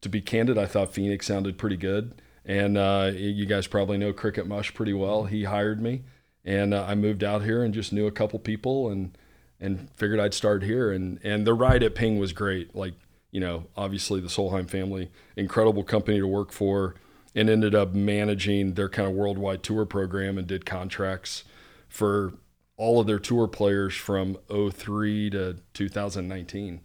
to 0.01 0.09
be 0.09 0.21
candid, 0.21 0.57
I 0.57 0.67
thought 0.67 0.93
Phoenix 0.93 1.25
sounded 1.25 1.57
pretty 1.57 1.77
good. 1.77 2.21
And 2.45 2.77
uh, 2.77 3.11
you 3.13 3.45
guys 3.45 3.67
probably 3.67 3.97
know 3.97 4.13
Cricket 4.13 4.47
Mush 4.47 4.73
pretty 4.73 4.93
well. 4.93 5.25
He 5.25 5.43
hired 5.45 5.81
me, 5.81 6.03
and 6.45 6.73
uh, 6.73 6.85
I 6.87 6.95
moved 6.95 7.23
out 7.23 7.43
here 7.43 7.63
and 7.63 7.73
just 7.73 7.91
knew 7.91 8.05
a 8.07 8.11
couple 8.11 8.39
people 8.39 8.89
and 8.89 9.17
and 9.59 9.89
figured 9.95 10.19
I'd 10.19 10.33
start 10.33 10.63
here. 10.63 10.91
And 10.91 11.19
and 11.23 11.45
the 11.47 11.53
ride 11.53 11.83
at 11.83 11.95
Ping 11.95 12.19
was 12.19 12.33
great. 12.33 12.75
Like 12.75 12.93
you 13.31 13.39
know, 13.39 13.67
obviously 13.75 14.19
the 14.19 14.27
Solheim 14.29 14.69
family, 14.69 15.09
incredible 15.35 15.83
company 15.83 16.19
to 16.19 16.27
work 16.27 16.51
for, 16.51 16.95
and 17.35 17.49
ended 17.49 17.75
up 17.75 17.93
managing 17.93 18.73
their 18.73 18.89
kind 18.89 19.07
of 19.07 19.13
worldwide 19.15 19.63
tour 19.63 19.85
program 19.85 20.37
and 20.37 20.47
did 20.47 20.65
contracts 20.65 21.43
for 21.89 22.33
all 22.77 22.99
of 22.99 23.07
their 23.07 23.19
tour 23.19 23.47
players 23.47 23.95
from 23.95 24.37
03 24.49 25.29
to 25.31 25.57
2019. 25.73 26.81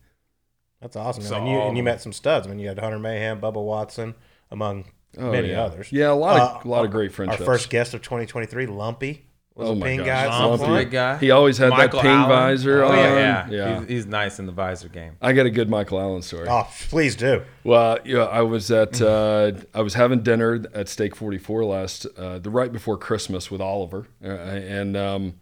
That's 0.81 0.97
awesome. 0.97 1.23
So 1.23 1.37
and, 1.37 1.49
you, 1.49 1.59
and 1.61 1.77
you 1.77 1.83
met 1.83 2.01
some 2.01 2.13
studs. 2.13 2.47
I 2.47 2.51
mean, 2.51 2.59
you 2.59 2.69
had 2.69 2.79
Hunter 2.79 2.99
Mahan, 2.99 3.41
Bubba 3.41 3.63
Watson, 3.65 4.15
among 4.51 4.87
many 5.17 5.51
Oh, 5.51 5.53
yeah. 5.53 5.63
others. 5.63 5.93
Yeah, 5.93 6.11
a 6.11 6.15
lot 6.15 6.41
of 6.41 6.57
Uh, 6.67 6.69
a 6.69 6.69
lot 6.69 6.85
of 6.85 6.91
great 6.91 7.13
friendships. 7.13 7.41
Our 7.41 7.47
first 7.47 7.71
guest 7.71 7.95
of 7.95 8.03
2023, 8.03 8.67
Lumpy, 8.67 9.27
was 9.55 9.69
Oh 9.69 9.73
a 9.73 9.77
my 9.77 9.87
ping 9.87 9.99
gosh. 9.99 10.07
guy 10.07 10.27
at 10.27 10.33
some 10.39 10.51
Lumpy. 10.51 10.65
point. 10.65 10.79
Big 10.87 10.91
guy. 10.93 11.19
He 11.19 11.31
always 11.31 11.59
had 11.59 11.71
Michael 11.71 11.99
that 11.99 12.03
ping 12.03 12.11
Allen. 12.11 12.29
visor 12.29 12.83
Oh, 12.85 12.89
on. 12.89 12.97
yeah, 12.97 13.17
yeah. 13.19 13.49
yeah. 13.51 13.81
He's, 13.81 13.89
he's 13.89 14.07
nice 14.07 14.39
in 14.39 14.47
the 14.47 14.53
visor 14.53 14.89
game. 14.89 15.13
I 15.21 15.33
got 15.35 15.45
a 15.47 15.51
good 15.51 15.69
Michael 15.69 16.01
Allen 16.01 16.23
story. 16.23 16.47
Oh, 16.49 16.67
please 16.89 17.17
do. 17.17 17.43
Well, 17.63 17.99
yeah, 18.05 18.25
I 18.25 18.43
was 18.43 18.71
at 18.71 19.01
uh, 19.03 19.53
I 19.75 19.83
was 19.83 19.95
having 19.95 20.23
dinner 20.23 20.65
at 20.75 20.89
Steak 20.89 21.15
44 21.15 21.65
last 21.65 22.07
uh, 22.17 22.39
the 22.39 22.51
right 22.51 22.73
before 22.73 22.97
Christmas 22.97 23.51
with 23.51 23.61
Oliver, 23.61 24.07
uh, 24.25 24.29
and 24.29 24.97
um, 24.97 25.35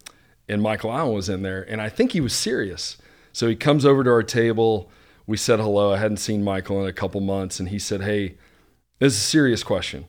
and 0.48 0.60
Michael 0.60 0.92
Allen 0.92 1.14
was 1.14 1.28
in 1.28 1.42
there, 1.42 1.62
and 1.70 1.80
I 1.80 1.88
think 1.88 2.12
he 2.12 2.20
was 2.20 2.32
serious. 2.32 2.96
So 3.32 3.46
he 3.48 3.54
comes 3.54 3.86
over 3.86 4.02
to 4.02 4.10
our 4.10 4.24
table. 4.24 4.90
We 5.26 5.36
said 5.36 5.60
hello. 5.60 5.92
I 5.92 5.98
hadn't 5.98 6.16
seen 6.16 6.42
Michael 6.42 6.82
in 6.82 6.88
a 6.88 6.92
couple 6.92 7.20
months, 7.20 7.60
and 7.60 7.68
he 7.68 7.78
said, 7.78 8.02
"Hey, 8.02 8.34
this 8.98 9.12
is 9.12 9.20
a 9.20 9.22
serious 9.24 9.62
question." 9.62 10.06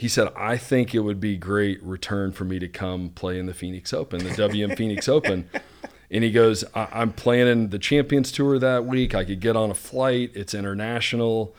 He 0.00 0.08
said, 0.08 0.28
"I 0.34 0.56
think 0.56 0.94
it 0.94 1.00
would 1.00 1.20
be 1.20 1.36
great 1.36 1.82
return 1.82 2.32
for 2.32 2.44
me 2.44 2.58
to 2.58 2.68
come 2.68 3.10
play 3.10 3.38
in 3.38 3.44
the 3.46 3.52
Phoenix 3.54 3.92
Open, 3.92 4.24
the 4.24 4.34
WM 4.34 4.70
Phoenix 4.76 5.08
Open." 5.08 5.48
And 6.10 6.24
he 6.24 6.32
goes, 6.32 6.64
I- 6.74 6.88
I'm 6.90 7.12
planning 7.12 7.68
the 7.68 7.78
Champions 7.78 8.32
Tour 8.32 8.58
that 8.58 8.84
week. 8.84 9.14
I 9.14 9.24
could 9.24 9.40
get 9.40 9.54
on 9.56 9.70
a 9.70 9.74
flight. 9.74 10.32
It's 10.34 10.54
international, 10.54 11.54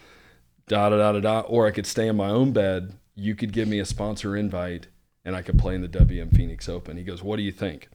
da 0.68 0.90
da 0.90 0.98
da 0.98 1.12
da 1.14 1.20
da. 1.22 1.40
Or 1.42 1.68
I 1.68 1.72
could 1.72 1.86
stay 1.86 2.08
in 2.08 2.18
my 2.18 2.30
own 2.30 2.52
bed. 2.52 2.94
You 3.16 3.36
could 3.36 3.54
give 3.54 3.68
me 3.68 3.80
a 3.80 3.86
sponsor 3.86 4.36
invite 4.36 4.88
and 5.24 5.36
I 5.36 5.42
could 5.42 5.58
play 5.60 5.76
in 5.76 5.82
the 5.82 5.88
WM 5.88 6.30
Phoenix 6.32 6.68
Open. 6.68 6.98
He 6.98 7.04
goes, 7.04 7.22
What 7.24 7.38
do 7.38 7.44
you 7.44 7.52
think? 7.52 7.90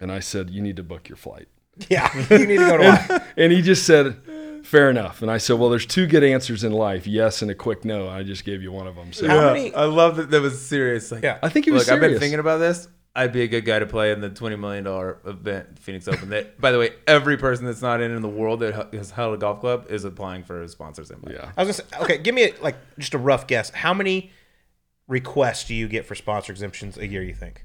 And 0.00 0.10
I 0.12 0.20
said, 0.20 0.48
You 0.48 0.62
need 0.62 0.76
to 0.76 0.82
book 0.82 1.08
your 1.08 1.16
flight. 1.16 1.48
Yeah, 1.90 2.10
you 2.30 2.46
need 2.46 2.58
to 2.58 2.66
go 2.66 2.76
to 2.78 2.82
live. 2.84 3.24
And 3.36 3.52
he 3.52 3.60
just 3.60 3.84
said, 3.84 4.16
Fair 4.66 4.90
enough. 4.90 5.22
And 5.22 5.30
I 5.30 5.38
said, 5.38 5.58
Well, 5.60 5.70
there's 5.70 5.86
two 5.86 6.06
good 6.06 6.24
answers 6.24 6.64
in 6.64 6.72
life 6.72 7.06
yes 7.06 7.40
and 7.40 7.50
a 7.50 7.54
quick 7.54 7.84
no. 7.84 8.08
I 8.08 8.22
just 8.24 8.44
gave 8.44 8.62
you 8.62 8.72
one 8.72 8.86
of 8.88 8.96
them. 8.96 9.12
So 9.12 9.28
How 9.28 9.52
many- 9.52 9.72
I 9.74 9.84
love 9.84 10.16
that 10.16 10.30
that 10.30 10.42
was 10.42 10.60
serious. 10.60 11.12
Like, 11.12 11.22
Yeah. 11.22 11.38
I 11.42 11.48
think 11.48 11.66
he 11.66 11.70
was 11.70 11.86
Look, 11.86 11.94
I've 11.94 12.00
been 12.00 12.18
thinking 12.18 12.40
about 12.40 12.58
this. 12.58 12.88
I'd 13.14 13.32
be 13.32 13.42
a 13.42 13.46
good 13.48 13.64
guy 13.64 13.78
to 13.78 13.86
play 13.86 14.12
in 14.12 14.20
the 14.20 14.28
twenty 14.28 14.56
million 14.56 14.84
dollar 14.84 15.18
event, 15.24 15.78
Phoenix 15.78 16.06
Open. 16.06 16.28
That, 16.30 16.60
by 16.60 16.70
the 16.72 16.78
way, 16.78 16.90
every 17.06 17.38
person 17.38 17.64
that's 17.64 17.80
not 17.80 18.02
in 18.02 18.10
in 18.10 18.20
the 18.20 18.28
world 18.28 18.60
that 18.60 18.92
has 18.92 19.10
held 19.12 19.32
a 19.34 19.38
golf 19.38 19.60
club 19.60 19.86
is 19.88 20.04
applying 20.04 20.42
for 20.44 20.60
a 20.62 20.68
sponsors 20.68 21.10
invite. 21.10 21.32
yeah. 21.34 21.50
I 21.56 21.64
was 21.64 21.78
gonna 21.80 21.88
say, 21.90 22.02
okay, 22.04 22.18
give 22.18 22.34
me 22.34 22.42
a, 22.44 22.52
like 22.60 22.76
just 22.98 23.14
a 23.14 23.18
rough 23.18 23.46
guess. 23.46 23.70
How 23.70 23.94
many 23.94 24.32
requests 25.08 25.64
do 25.64 25.74
you 25.74 25.88
get 25.88 26.04
for 26.04 26.14
sponsor 26.14 26.52
exemptions 26.52 26.98
a 26.98 27.06
year? 27.06 27.22
You 27.22 27.34
think? 27.34 27.64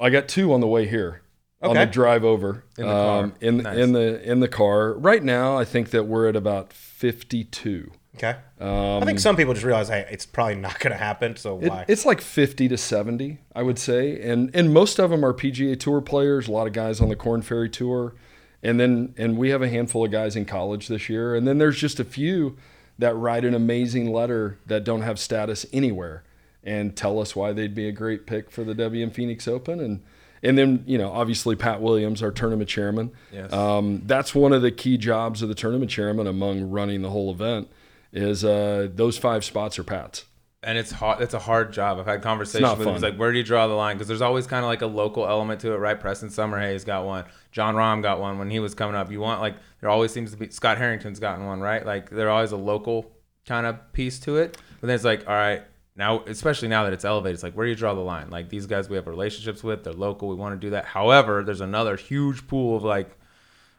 I 0.00 0.10
got 0.10 0.28
two 0.28 0.52
on 0.52 0.60
the 0.60 0.66
way 0.66 0.86
here. 0.86 1.22
On 1.70 1.74
the 1.76 1.86
drive 1.86 2.24
over 2.24 2.64
In 2.78 2.86
the 2.86 2.92
car. 2.92 3.24
Um, 3.24 3.34
in 3.40 3.56
Nice. 3.58 3.76
in 3.78 3.92
the 3.92 4.22
in 4.30 4.40
the 4.40 4.48
car. 4.48 4.92
Right 4.94 5.22
now, 5.22 5.56
I 5.58 5.64
think 5.64 5.90
that 5.90 6.04
we're 6.04 6.28
at 6.28 6.36
about 6.36 6.72
fifty 6.72 7.44
two. 7.44 7.90
Okay. 8.16 8.36
I 8.60 9.02
think 9.04 9.18
some 9.18 9.34
people 9.36 9.54
just 9.54 9.66
realize, 9.66 9.88
hey, 9.88 10.06
it's 10.08 10.24
probably 10.24 10.54
not 10.54 10.78
going 10.78 10.92
to 10.92 10.96
happen. 10.96 11.34
So 11.36 11.58
It, 11.60 11.68
why? 11.68 11.84
it's 11.88 12.06
like 12.06 12.20
50 12.20 12.68
to 12.68 12.76
70, 12.78 13.38
I 13.56 13.62
would 13.62 13.76
say. 13.78 14.20
And 14.20 14.54
and 14.54 14.72
most 14.72 15.00
of 15.00 15.10
them 15.10 15.24
are 15.24 15.34
PGA 15.34 15.78
Tour 15.78 16.00
players, 16.00 16.46
a 16.46 16.52
lot 16.52 16.68
of 16.68 16.72
guys 16.72 17.00
on 17.00 17.08
the 17.08 17.16
Corn 17.16 17.42
Ferry 17.42 17.68
Tour. 17.68 18.14
And 18.62 18.78
then 18.78 19.14
and 19.18 19.36
we 19.36 19.50
have 19.50 19.62
a 19.62 19.68
handful 19.68 20.04
of 20.04 20.12
guys 20.12 20.36
in 20.36 20.44
college 20.44 20.86
this 20.86 21.08
year. 21.08 21.34
And 21.34 21.46
then 21.46 21.58
there's 21.58 21.76
just 21.78 21.98
a 21.98 22.04
few 22.04 22.56
that 23.00 23.14
write 23.16 23.44
an 23.44 23.52
amazing 23.54 24.12
letter 24.12 24.58
that 24.66 24.84
don't 24.84 25.02
have 25.02 25.18
status 25.18 25.66
anywhere 25.72 26.22
and 26.62 26.96
tell 26.96 27.18
us 27.20 27.34
why 27.34 27.52
they'd 27.52 27.74
be 27.74 27.88
a 27.88 27.92
great 27.92 28.26
pick 28.26 28.48
for 28.50 28.62
the 28.62 28.74
WM 28.74 29.10
Phoenix 29.10 29.48
Open 29.48 29.80
and 29.80 30.02
and 30.44 30.56
then, 30.58 30.84
you 30.86 30.98
know, 30.98 31.10
obviously 31.10 31.56
Pat 31.56 31.80
Williams, 31.80 32.22
our 32.22 32.30
tournament 32.30 32.68
chairman. 32.68 33.10
Yes. 33.32 33.52
Um, 33.52 34.02
that's 34.06 34.34
one 34.34 34.52
of 34.52 34.62
the 34.62 34.70
key 34.70 34.96
jobs 34.98 35.42
of 35.42 35.48
the 35.48 35.54
tournament 35.54 35.90
chairman 35.90 36.26
among 36.26 36.70
running 36.70 37.02
the 37.02 37.10
whole 37.10 37.30
event 37.32 37.68
is 38.12 38.44
uh, 38.44 38.88
those 38.94 39.18
five 39.18 39.44
spots 39.44 39.78
are 39.78 39.84
Pat's. 39.84 40.24
and 40.62 40.78
it's 40.78 40.92
hard. 40.92 41.20
It's 41.20 41.34
a 41.34 41.38
hard 41.38 41.72
job. 41.72 41.98
I've 41.98 42.06
had 42.06 42.22
conversations 42.22 42.70
with 42.78 42.86
him. 42.86 42.94
He's 42.94 43.02
fun. 43.02 43.10
like, 43.10 43.18
"Where 43.18 43.32
do 43.32 43.38
you 43.38 43.44
draw 43.44 43.66
the 43.66 43.74
line?" 43.74 43.96
Because 43.96 44.08
there's 44.08 44.22
always 44.22 44.46
kind 44.46 44.64
of 44.64 44.68
like 44.68 44.82
a 44.82 44.86
local 44.86 45.26
element 45.26 45.60
to 45.62 45.72
it, 45.72 45.76
right? 45.78 45.98
Preston 45.98 46.28
Summerhays 46.30 46.86
got 46.86 47.04
one. 47.04 47.24
Jon 47.52 47.74
Rahm 47.74 48.00
got 48.02 48.20
one 48.20 48.38
when 48.38 48.50
he 48.50 48.60
was 48.60 48.74
coming 48.74 48.94
up. 48.94 49.10
You 49.10 49.20
want 49.20 49.40
like 49.40 49.56
there 49.80 49.90
always 49.90 50.12
seems 50.12 50.30
to 50.30 50.36
be 50.36 50.48
Scott 50.50 50.78
Harrington's 50.78 51.18
gotten 51.20 51.44
one, 51.44 51.60
right? 51.60 51.84
Like 51.84 52.08
there 52.08 52.30
always 52.30 52.52
a 52.52 52.56
local 52.56 53.10
kind 53.46 53.66
of 53.66 53.92
piece 53.92 54.18
to 54.20 54.36
it. 54.38 54.56
But 54.80 54.86
then 54.86 54.94
it's 54.94 55.04
like, 55.04 55.26
all 55.28 55.34
right, 55.34 55.62
now 55.96 56.22
especially 56.26 56.68
now 56.68 56.84
that 56.84 56.92
it's 56.92 57.04
elevated, 57.04 57.34
it's 57.34 57.42
like 57.42 57.54
where 57.54 57.66
do 57.66 57.70
you 57.70 57.76
draw 57.76 57.94
the 57.94 58.00
line? 58.00 58.30
Like 58.30 58.48
these 58.48 58.66
guys 58.66 58.88
we 58.88 58.96
have 58.96 59.06
relationships 59.06 59.62
with, 59.62 59.84
they're 59.84 59.92
local. 59.92 60.28
We 60.28 60.34
want 60.34 60.60
to 60.60 60.66
do 60.66 60.70
that. 60.70 60.84
However, 60.84 61.42
there's 61.44 61.60
another 61.60 61.96
huge 61.96 62.46
pool 62.46 62.76
of 62.76 62.84
like. 62.84 63.16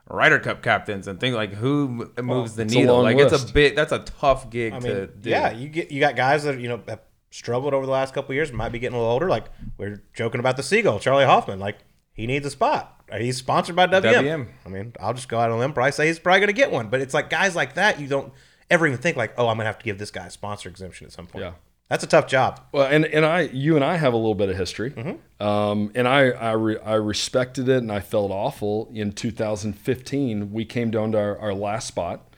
Ryder 0.07 0.37
Cup 0.37 0.61
captains 0.61 1.07
and 1.07 1.19
things 1.19 1.35
like 1.35 1.51
who 1.51 2.11
moves 2.21 2.55
the 2.55 2.63
needle. 2.63 3.01
Like 3.01 3.17
it's 3.17 3.49
a 3.49 3.51
bit. 3.51 3.75
That's 3.75 3.91
a 3.91 3.97
tough 3.99 4.51
gig 4.51 4.73
I 4.73 4.79
to 4.81 5.07
do. 5.07 5.31
yeah, 5.31 5.49
you 5.49 5.67
get 5.67 5.89
you 5.89 5.99
got 5.99 6.15
guys 6.15 6.43
that 6.43 6.59
you 6.59 6.69
know 6.69 6.79
have 6.87 6.99
struggled 7.31 7.73
over 7.73 7.87
the 7.87 7.91
last 7.91 8.13
couple 8.13 8.31
of 8.31 8.35
years, 8.35 8.51
might 8.51 8.69
be 8.69 8.77
getting 8.77 8.95
a 8.95 8.99
little 8.99 9.11
older. 9.11 9.27
Like 9.27 9.45
we're 9.79 10.03
joking 10.13 10.39
about 10.39 10.57
the 10.57 10.61
seagull, 10.63 10.99
Charley 10.99 11.25
Hoffman. 11.25 11.57
Like 11.57 11.79
he 12.13 12.27
needs 12.27 12.45
a 12.45 12.51
spot. 12.51 13.03
Uh, 13.11 13.17
he's 13.17 13.37
sponsored 13.37 13.75
by 13.75 13.87
WM. 13.87 14.13
WM. 14.25 14.49
I 14.63 14.69
mean, 14.69 14.93
I'll 14.99 15.15
just 15.15 15.27
go 15.27 15.39
out 15.39 15.49
on 15.49 15.57
a 15.57 15.59
limb. 15.59 15.73
Probably 15.73 15.91
say 15.91 16.05
he's 16.05 16.19
probably 16.19 16.39
going 16.39 16.47
to 16.47 16.53
get 16.53 16.71
one. 16.71 16.89
But 16.89 17.01
it's 17.01 17.15
like 17.15 17.31
guys 17.31 17.55
like 17.55 17.73
that, 17.73 17.99
you 17.99 18.07
don't 18.07 18.31
ever 18.69 18.85
even 18.85 18.99
think 18.99 19.17
like, 19.17 19.33
oh, 19.39 19.47
I'm 19.47 19.57
going 19.57 19.65
to 19.65 19.65
have 19.65 19.79
to 19.79 19.85
give 19.85 19.97
this 19.97 20.11
guy 20.11 20.27
a 20.27 20.29
sponsor 20.31 20.69
exemption 20.69 21.07
at 21.07 21.13
some 21.13 21.25
point. 21.25 21.45
Yeah. 21.45 21.53
That's 21.89 22.03
a 22.03 22.07
tough 22.07 22.27
job. 22.27 22.59
Well, 22.71 22.87
and, 22.87 23.05
and 23.05 23.25
I, 23.25 23.41
you 23.41 23.75
and 23.75 23.83
I 23.85 23.97
have 23.97 24.13
a 24.13 24.17
little 24.17 24.35
bit 24.35 24.49
of 24.49 24.57
history, 24.57 24.93
um, 25.39 25.91
and 25.95 26.07
I 26.07 26.29
I, 26.29 26.51
re, 26.53 26.77
I 26.79 26.95
respected 26.95 27.69
it, 27.69 27.77
and 27.77 27.91
I 27.91 27.99
felt 27.99 28.31
awful. 28.31 28.89
In 28.93 29.11
2015, 29.11 30.51
we 30.51 30.65
came 30.65 30.91
down 30.91 31.11
to 31.13 31.19
our, 31.19 31.37
our 31.39 31.53
last 31.53 31.87
spot, 31.87 32.33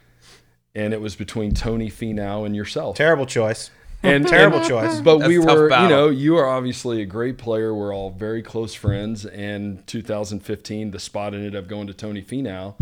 and 0.75 0.93
it 0.93 1.01
was 1.01 1.15
between 1.15 1.53
Tony 1.53 1.89
Finau 1.89 2.45
and 2.45 2.55
yourself. 2.55 2.97
Terrible 2.97 3.25
choice. 3.25 3.71
and 4.03 4.27
Terrible 4.27 4.59
and- 4.59 4.67
choice. 4.67 4.99
But 5.01 5.19
we 5.27 5.37
That's 5.37 5.45
a 5.45 5.47
tough 5.47 5.57
were, 5.57 5.81
you 5.81 5.89
know, 5.89 6.09
you 6.09 6.37
are 6.37 6.45
obviously 6.47 7.01
a 7.01 7.05
great 7.05 7.37
player. 7.37 7.73
We're 7.73 7.95
all 7.95 8.11
very 8.11 8.41
close 8.43 8.73
friends. 8.75 9.25
And 9.25 9.85
2015, 9.87 10.91
the 10.91 10.99
spot 10.99 11.33
ended 11.33 11.55
up 11.55 11.67
going 11.67 11.87
to 11.87 11.93
Tony 11.93 12.21
Finau, 12.21 12.75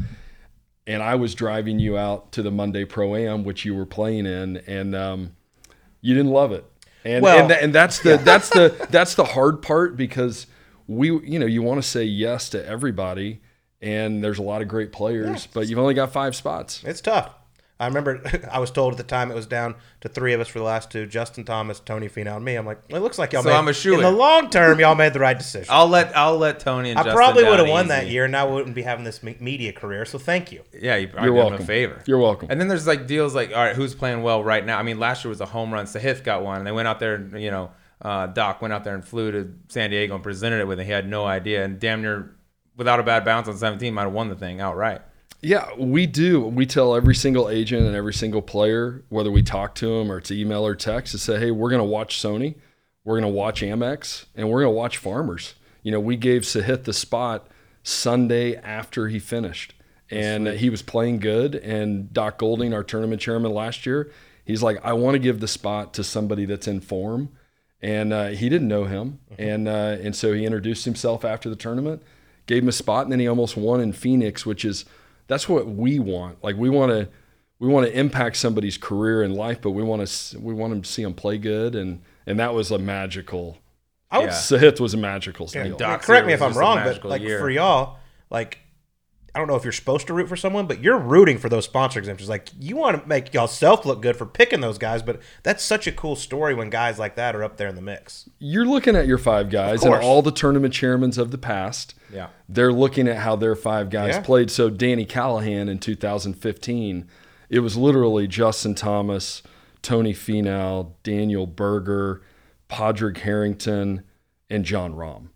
and 0.88 1.02
I 1.02 1.16
was 1.16 1.34
driving 1.36 1.80
you 1.80 1.98
out 1.98 2.32
to 2.34 2.42
the 2.42 2.52
Monday 2.52 2.86
Pro 2.86 3.16
Am, 3.16 3.44
which 3.44 3.66
you 3.66 3.76
were 3.76 3.86
playing 3.86 4.26
in, 4.26 4.58
and 4.68 4.94
um, 4.96 5.35
you 6.06 6.14
didn't 6.16 6.32
love 6.32 6.52
it. 6.52 6.64
And 7.04 7.24
Well- 7.24 7.40
and, 7.40 7.50
tha- 7.50 7.62
and 7.64 7.74
that's 7.74 8.00
the 8.00 8.18
that's 8.24 8.50
the 8.50 8.88
that's 8.90 9.16
the 9.16 9.26
hard 9.26 9.62
part 9.62 9.98
because 9.98 10.48
we, 10.88 11.08
you 11.08 11.40
know, 11.40 11.46
you 11.48 11.62
want 11.64 11.82
to 11.82 11.88
say 11.88 12.04
yes 12.04 12.50
to 12.50 12.64
everybody, 12.66 13.42
and 13.82 14.24
there's 14.24 14.38
a 14.40 14.44
lot 14.44 14.62
of 14.62 14.68
great 14.68 14.92
players, 14.92 15.48
but 15.48 15.68
you've 15.68 15.80
only 15.80 15.94
got 15.96 16.12
five 16.14 16.36
spots. 16.36 16.84
It's 16.86 17.02
tough. 17.02 17.32
I 17.80 17.88
remember 17.88 18.22
I 18.52 18.60
was 18.60 18.72
told 18.72 18.94
at 18.94 18.98
the 18.98 19.04
time 19.04 19.32
it 19.32 19.36
was 19.36 19.48
down 19.48 19.76
to 20.02 20.08
three 20.10 20.34
of 20.34 20.40
us 20.40 20.48
for 20.48 20.60
the 20.60 20.66
last 20.66 20.92
two: 20.92 21.06
Justin 21.06 21.44
Thomas, 21.44 21.80
Tony 21.80 22.08
Finau, 22.08 22.38
and 22.38 22.46
me. 22.46 22.56
I'm 22.56 22.66
like, 22.66 22.80
it 22.88 23.00
looks 23.00 23.20
like 23.20 23.34
y'all 23.34 23.44
So 23.44 23.50
made. 23.50 23.56
I'm 23.56 23.68
a 23.68 23.74
shoo-in. 23.74 24.00
in 24.00 24.04
the 24.06 24.12
long 24.12 24.50
term, 24.50 24.80
y'all 24.80 24.96
made 24.96 25.14
the 25.14 25.20
right 25.20 25.38
decision. 25.38 25.68
I'll 25.70 25.88
let 25.88 26.16
I'll 26.16 26.38
let 26.38 26.60
Tony 26.62 26.92
and 26.92 26.98
Justin. 26.98 27.12
I 27.12 27.14
Justin 27.14 27.16
probably 27.34 27.44
would 27.50 27.60
have 27.60 27.68
won 27.70 27.88
that 27.90 28.08
year, 28.08 28.24
and 28.26 28.36
I 28.36 28.46
wouldn't 28.46 28.76
be 28.76 28.82
having 28.84 29.04
this 29.04 29.22
me- 29.22 29.38
media 29.40 29.74
career. 29.74 30.06
So 30.06 30.18
thank 30.18 30.52
you. 30.54 30.62
Yeah, 30.74 30.96
you, 30.96 31.10
you're 31.14 31.24
did 31.26 31.32
welcome. 31.32 31.62
a 31.62 31.66
favor. 31.66 32.02
You're 32.06 32.20
welcome. 32.20 32.48
And 32.50 32.62
then 32.62 32.68
there's 32.70 32.88
like 32.88 33.08
deals 33.08 33.36
like, 33.36 33.50
all 33.50 33.58
right, 33.58 33.76
who's 33.76 33.94
playing 33.94 34.24
well 34.24 34.44
right 34.44 34.66
now? 34.66 34.80
I 34.80 34.84
mean, 34.84 34.98
last 35.00 35.26
year 35.26 35.30
was 35.30 35.42
a 35.42 35.46
home 35.46 35.74
run. 35.74 35.86
Sahith 35.86 36.24
got 36.24 36.44
one, 36.44 36.60
and 36.60 36.66
they 36.68 36.72
went 36.72 36.88
out 36.88 37.00
there, 37.02 37.16
and, 37.16 37.42
you 37.42 37.52
know, 37.52 37.72
uh, 38.02 38.28
Doc 38.28 38.62
went 38.62 38.74
out 38.74 38.84
there 38.86 38.94
and 38.94 39.04
flew 39.04 39.32
to 39.32 39.54
San 39.68 39.90
Diego 39.90 40.16
and 40.16 40.24
presented 40.24 40.60
it 40.62 40.68
with 40.68 40.80
it. 40.80 40.86
He 40.86 40.92
had 40.92 41.10
no 41.10 41.26
idea, 41.26 41.66
and 41.66 41.78
damn 41.80 42.02
near, 42.02 42.36
without 42.78 43.00
a 43.00 43.04
bad 43.04 43.26
bounce 43.26 43.48
on 43.50 43.58
17, 43.58 43.94
might 43.94 44.04
have 44.04 44.14
won 44.14 44.30
the 44.30 44.36
thing 44.36 44.62
outright. 44.62 45.02
Yeah, 45.46 45.68
we 45.78 46.08
do. 46.08 46.42
We 46.42 46.66
tell 46.66 46.96
every 46.96 47.14
single 47.14 47.50
agent 47.50 47.86
and 47.86 47.96
every 47.96 48.16
single 48.16 48.42
player, 48.42 49.04
whether 49.10 49.30
we 49.30 49.44
talk 49.44 49.76
to 49.76 50.00
them 50.00 50.12
or 50.12 50.18
it's 50.18 50.32
email 50.32 50.66
or 50.66 50.74
text, 50.74 51.12
to 51.12 51.20
say, 51.20 51.38
hey, 51.38 51.52
we're 51.52 51.70
going 51.70 51.82
to 51.82 51.84
watch 51.84 52.20
Sony, 52.20 52.56
we're 53.04 53.20
going 53.20 53.32
to 53.32 53.38
watch 53.38 53.62
Amex, 53.62 54.26
and 54.34 54.50
we're 54.50 54.64
going 54.64 54.74
to 54.74 54.76
watch 54.76 54.98
Farmers. 54.98 55.54
You 55.84 55.92
know, 55.92 56.00
we 56.00 56.18
gave 56.18 56.42
Sahith 56.42 56.86
the 56.86 56.94
spot 56.94 57.48
Sunday 57.84 58.56
after 58.56 59.08
he 59.08 59.20
finished, 59.20 59.76
and 60.10 60.48
he 60.48 60.72
was 60.72 60.82
playing 60.82 61.20
good. 61.20 61.54
And 61.54 62.12
Doc 62.12 62.40
Golding, 62.40 62.74
our 62.74 62.84
tournament 62.84 63.22
chairman 63.22 63.52
last 63.52 63.86
year, 63.86 64.12
he's 64.46 64.64
like, 64.64 64.84
I 64.84 64.94
want 64.94 65.14
to 65.14 65.20
give 65.20 65.42
the 65.42 65.48
spot 65.48 65.94
to 65.94 66.04
somebody 66.04 66.46
that's 66.46 66.68
in 66.68 66.80
form. 66.82 67.30
And 67.84 68.12
uh, 68.14 68.28
he 68.30 68.50
didn't 68.50 68.68
know 68.68 68.86
him, 68.86 69.20
and 69.38 69.68
uh, 69.68 69.98
and 70.02 70.16
so 70.16 70.34
he 70.34 70.44
introduced 70.44 70.86
himself 70.86 71.24
after 71.24 71.52
the 71.52 71.56
tournament, 71.56 72.02
gave 72.48 72.64
him 72.64 72.70
a 72.70 72.72
spot, 72.72 73.04
and 73.04 73.12
then 73.12 73.20
he 73.20 73.28
almost 73.28 73.56
won 73.56 73.80
in 73.80 73.94
Phoenix, 73.94 74.44
which 74.44 74.66
is 74.66 74.86
that's 75.28 75.48
what 75.50 75.68
we 75.68 76.00
want. 76.00 76.44
Like 76.44 76.56
we 76.56 76.70
want 76.70 76.92
to 76.92 77.10
we 77.60 77.68
want 77.68 77.88
to 77.88 77.98
impact 77.98 78.38
somebody's 78.38 78.78
career 78.78 79.24
and 79.24 79.36
life, 79.36 79.62
but 79.62 79.72
we 79.72 79.84
want 79.84 80.06
to 80.08 80.40
we 80.40 80.54
want 80.54 80.72
them 80.72 80.82
to 80.82 80.90
see 80.90 81.04
them 81.04 81.14
play 81.14 81.38
good, 81.38 81.76
and 81.76 82.02
and 82.28 82.40
that 82.40 82.54
was 82.54 82.72
a 82.72 82.78
magical. 82.78 83.58
I 84.12 84.20
would 84.20 84.26
Yeah. 84.28 84.34
Sahith 84.34 84.80
was 84.80 84.94
a 84.94 84.98
magical 84.98 85.50
Yeah, 85.54 85.64
deal. 85.64 85.78
Doc 85.78 86.02
correct 86.04 86.28
me 86.28 86.34
if 86.34 86.42
I'm 86.42 86.54
wrong, 86.54 86.78
but 86.84 87.04
like 87.04 87.22
year. 87.22 87.40
for 87.40 87.50
y'all, 87.50 87.98
like 88.30 88.60
I 89.36 89.38
don't 89.40 89.48
know 89.48 89.56
if 89.58 89.64
you're 89.66 89.74
supposed 89.74 90.08
to 90.08 90.14
root 90.14 90.30
for 90.30 90.38
someone, 90.38 90.66
but 90.66 90.82
you're 90.82 90.98
rooting 90.98 91.38
for 91.38 91.50
those 91.50 91.66
sponsor 91.66 92.00
exemptions. 92.00 92.30
Like 92.30 92.50
you 92.58 92.78
want 92.78 93.02
to 93.02 93.08
make 93.08 93.34
y'all 93.34 93.48
self 93.48 93.86
look 93.86 94.02
good 94.02 94.16
for 94.16 94.26
picking 94.26 94.62
those 94.62 94.78
guys, 94.78 95.04
but 95.04 95.20
that's 95.44 95.62
such 95.62 95.88
a 95.88 95.92
cool 95.92 96.16
story 96.16 96.54
when 96.56 96.70
guys 96.70 96.98
like 96.98 97.16
that 97.16 97.36
are 97.36 97.44
up 97.44 97.58
there 97.58 97.68
in 97.68 97.76
the 97.76 97.82
mix. 97.82 98.30
You're 98.40 98.66
looking 98.66 98.96
at 98.96 99.08
your 99.08 99.18
five 99.18 99.50
guys 99.50 99.84
and 99.84 99.94
all 99.94 100.22
the 100.22 100.32
tournament 100.32 100.74
chairmans 100.74 101.18
of 101.18 101.32
the 101.32 101.38
past. 101.38 101.94
Yeah. 102.14 102.28
they're 102.48 102.72
looking 102.72 103.08
at 103.10 103.18
how 103.18 103.36
their 103.36 103.56
five 103.56 103.90
guys 103.90 104.14
Yeah. 104.16 104.22
played. 104.22 104.50
So 104.50 104.70
Danny 104.70 105.04
Callahan 105.06 105.68
in 105.68 105.80
2015, 105.80 107.10
it 107.50 107.60
was 107.60 107.76
literally 107.76 108.28
Justin 108.28 108.74
Thomas, 108.74 109.44
Tony 109.82 110.14
Finau, 110.14 110.92
Daniel 111.04 111.46
Berger, 111.46 112.22
Padraig 112.70 113.18
Harrington, 113.20 114.04
and 114.50 114.64
Jon 114.64 114.94
Rahm. 114.94 115.28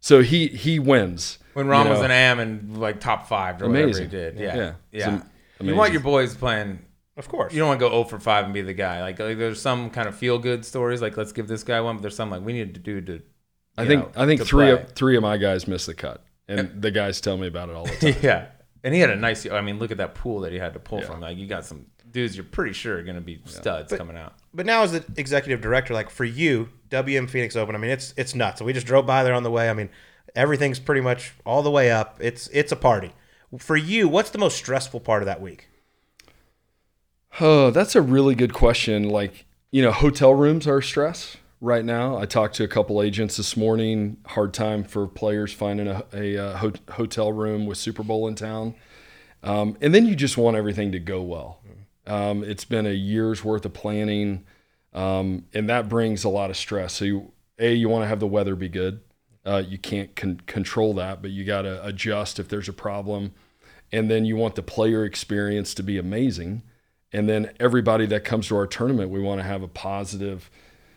So 0.00 0.22
he 0.22 0.48
he 0.48 0.78
wins. 0.78 1.38
When 1.56 1.68
Rahm 1.68 1.84
you 1.84 1.90
was 1.90 2.00
an 2.02 2.10
AM 2.10 2.38
and 2.38 2.78
like 2.78 3.00
top 3.00 3.28
five 3.28 3.62
or 3.62 3.68
whatever 3.68 3.78
he 3.78 3.92
Amazing. 3.92 4.08
did. 4.10 4.38
Yeah. 4.38 4.46
Yeah. 4.46 4.56
Yeah. 4.56 4.72
Yeah. 4.92 5.20
It's 5.58 5.68
You 5.68 5.74
want 5.74 5.92
your 5.92 6.02
boys 6.02 6.36
playing 6.36 6.80
Of 7.16 7.28
course. 7.28 7.54
you 7.54 7.60
don't 7.60 7.68
want 7.68 7.80
to 7.80 7.86
go 7.86 7.90
0 7.90 8.04
for 8.04 8.20
5 8.20 8.44
and 8.44 8.52
be 8.52 8.60
the 8.60 8.74
guy. 8.74 9.00
Like, 9.00 9.18
like 9.18 9.38
there's 9.38 9.60
some 9.60 9.88
kind 9.88 10.06
of 10.06 10.14
feel 10.14 10.38
good 10.38 10.66
stories, 10.66 11.00
like 11.00 11.16
let's 11.16 11.32
give 11.32 11.48
this 11.48 11.62
guy 11.64 11.80
one, 11.80 11.96
but 11.96 12.02
there's 12.02 12.14
some 12.16 12.30
like 12.30 12.42
we 12.42 12.52
need 12.52 12.74
to 12.74 12.80
do 12.80 13.00
to. 13.00 13.22
I 13.78 13.86
think 13.86 14.14
know, 14.14 14.22
I 14.22 14.26
think 14.26 14.42
three 14.42 14.66
play. 14.66 14.82
of, 14.82 14.92
three 14.92 15.16
of 15.16 15.22
my 15.22 15.38
guys 15.38 15.66
missed 15.66 15.86
the 15.86 15.94
cut, 15.94 16.24
and 16.46 16.82
the 16.82 16.90
guys 16.90 17.20
tell 17.22 17.36
me 17.38 17.46
about 17.46 17.70
it 17.70 17.74
all 17.74 17.86
the 17.86 18.12
time. 18.12 18.16
yeah, 18.22 18.46
and 18.84 18.94
he 18.94 19.00
had 19.00 19.08
a 19.10 19.16
nice. 19.16 19.46
I 19.46 19.60
mean, 19.62 19.78
look 19.78 19.90
at 19.90 19.96
that 19.96 20.14
pool 20.14 20.40
that 20.40 20.52
he 20.52 20.58
had 20.58 20.74
to 20.74 20.78
pull 20.78 21.00
from. 21.02 21.20
Like 21.20 21.38
you 21.38 21.46
got 21.46 21.64
some 21.64 21.86
dudes 22.10 22.36
you're 22.36 22.44
pretty 22.44 22.72
sure 22.72 22.98
are 22.98 23.02
going 23.02 23.16
to 23.16 23.20
be 23.20 23.40
studs 23.44 23.92
coming 23.92 24.16
out. 24.16 24.32
but 24.54 24.64
now 24.64 24.82
as 24.82 24.92
the 24.92 25.04
executive 25.16 25.60
director, 25.60 25.92
like 25.92 26.08
for 26.08 26.24
you, 26.24 26.68
WM 26.88 27.26
Phoenix 27.26 27.56
Open, 27.56 27.74
I 27.74 27.78
mean 27.78 27.90
it's 27.90 28.14
it's 28.16 28.34
nuts. 28.34 28.62
We 28.62 28.72
just 28.72 28.86
drove 28.86 29.06
by 29.06 29.22
there 29.24 29.34
on 29.34 29.42
the 29.42 29.50
way. 29.50 29.68
I 29.68 29.74
mean, 29.74 29.90
everything's 30.34 30.78
pretty 30.78 31.00
much 31.00 31.34
all 31.44 31.62
the 31.62 31.70
way 31.70 31.90
up. 31.90 32.18
It's 32.20 32.48
it's 32.48 32.72
a 32.72 32.76
party. 32.76 33.12
For 33.58 33.76
you, 33.76 34.08
what's 34.08 34.30
the 34.30 34.38
most 34.38 34.56
stressful 34.56 35.00
part 35.00 35.22
of 35.22 35.26
that 35.26 35.40
week? 35.40 35.68
Oh, 37.40 37.70
that's 37.70 37.94
a 37.94 38.02
really 38.02 38.34
good 38.34 38.52
question. 38.52 39.08
Like, 39.08 39.44
you 39.70 39.82
know, 39.82 39.92
hotel 39.92 40.34
rooms 40.34 40.66
are 40.66 40.78
a 40.78 40.82
stress 40.82 41.36
right 41.60 41.84
now. 41.84 42.16
I 42.16 42.26
talked 42.26 42.54
to 42.56 42.64
a 42.64 42.68
couple 42.68 43.02
agents 43.02 43.36
this 43.36 43.56
morning. 43.56 44.16
Hard 44.26 44.54
time 44.54 44.84
for 44.84 45.06
players 45.06 45.52
finding 45.52 45.86
a, 45.86 46.04
a, 46.12 46.36
uh 46.38 46.56
ho- 46.56 46.72
hotel 46.92 47.32
room 47.32 47.66
with 47.66 47.78
Super 47.78 48.02
Bowl 48.02 48.26
in 48.26 48.34
town. 48.34 48.74
Um, 49.42 49.76
and 49.80 49.94
then 49.94 50.06
you 50.06 50.16
just 50.16 50.36
want 50.36 50.56
everything 50.56 50.92
to 50.92 50.98
go 50.98 51.22
well. 51.22 51.60
Um, 52.06 52.42
it's 52.42 52.64
been 52.64 52.86
a 52.86 52.92
year's 52.92 53.44
worth 53.44 53.64
of 53.64 53.74
planning, 53.74 54.44
um, 54.92 55.44
and 55.52 55.68
that 55.68 55.88
brings 55.88 56.24
a 56.24 56.28
lot 56.28 56.50
of 56.50 56.56
stress. 56.56 56.94
So, 56.94 57.04
you, 57.04 57.32
a, 57.58 57.72
you 57.72 57.88
want 57.88 58.04
to 58.04 58.08
have 58.08 58.20
the 58.20 58.26
weather 58.26 58.54
be 58.54 58.68
good. 58.68 59.00
Uh, 59.46 59.62
you 59.66 59.78
can't 59.78 60.14
con- 60.16 60.40
control 60.46 60.94
that, 60.94 61.22
but 61.22 61.30
you 61.30 61.44
got 61.44 61.62
to 61.62 61.84
adjust 61.86 62.38
if 62.38 62.48
there's 62.48 62.68
a 62.68 62.72
problem. 62.72 63.32
And 63.92 64.10
then 64.10 64.24
you 64.24 64.36
want 64.36 64.56
the 64.56 64.62
player 64.62 65.04
experience 65.04 65.72
to 65.74 65.82
be 65.82 65.98
amazing. 65.98 66.62
And 67.12 67.28
then 67.28 67.52
everybody 67.60 68.06
that 68.06 68.24
comes 68.24 68.48
to 68.48 68.56
our 68.56 68.66
tournament 68.66 69.10
we 69.10 69.20
want 69.20 69.40
to 69.40 69.46
have 69.46 69.62
a 69.62 69.68
positive 69.68 70.50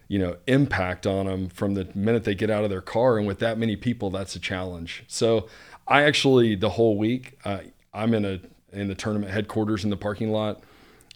you 0.07 0.17
know 0.17 0.35
impact 0.47 1.05
on 1.05 1.27
them 1.27 1.49
from 1.49 1.75
the 1.75 1.87
minute 1.93 2.23
they 2.23 2.33
get 2.35 2.49
out 2.49 2.63
of 2.63 2.69
their 2.69 2.81
car. 2.81 3.17
And 3.17 3.27
with 3.27 3.39
that 3.39 3.57
many 3.57 3.75
people 3.75 4.09
that's 4.09 4.35
a 4.35 4.39
challenge. 4.39 5.03
So 5.07 5.47
i 5.87 6.03
actually 6.03 6.55
the 6.55 6.69
whole 6.69 6.97
week 6.97 7.37
uh, 7.45 7.59
i'm 7.93 8.13
in 8.13 8.25
a 8.25 8.39
in 8.71 8.87
the 8.87 8.95
tournament 8.95 9.31
headquarters 9.31 9.83
in 9.83 9.89
the 9.89 9.97
parking 9.97 10.31
lot. 10.31 10.63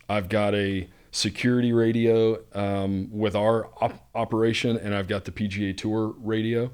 I've 0.09 0.29
got 0.29 0.53
a 0.53 0.87
security 1.11 1.71
radio 1.73 2.39
um, 2.53 3.07
with 3.11 3.35
our 3.35 3.69
op- 3.81 4.07
operation 4.15 4.77
and 4.77 4.95
i've 4.95 5.07
got 5.07 5.25
the 5.25 5.31
pga 5.31 5.77
tour 5.77 6.15
radio 6.17 6.71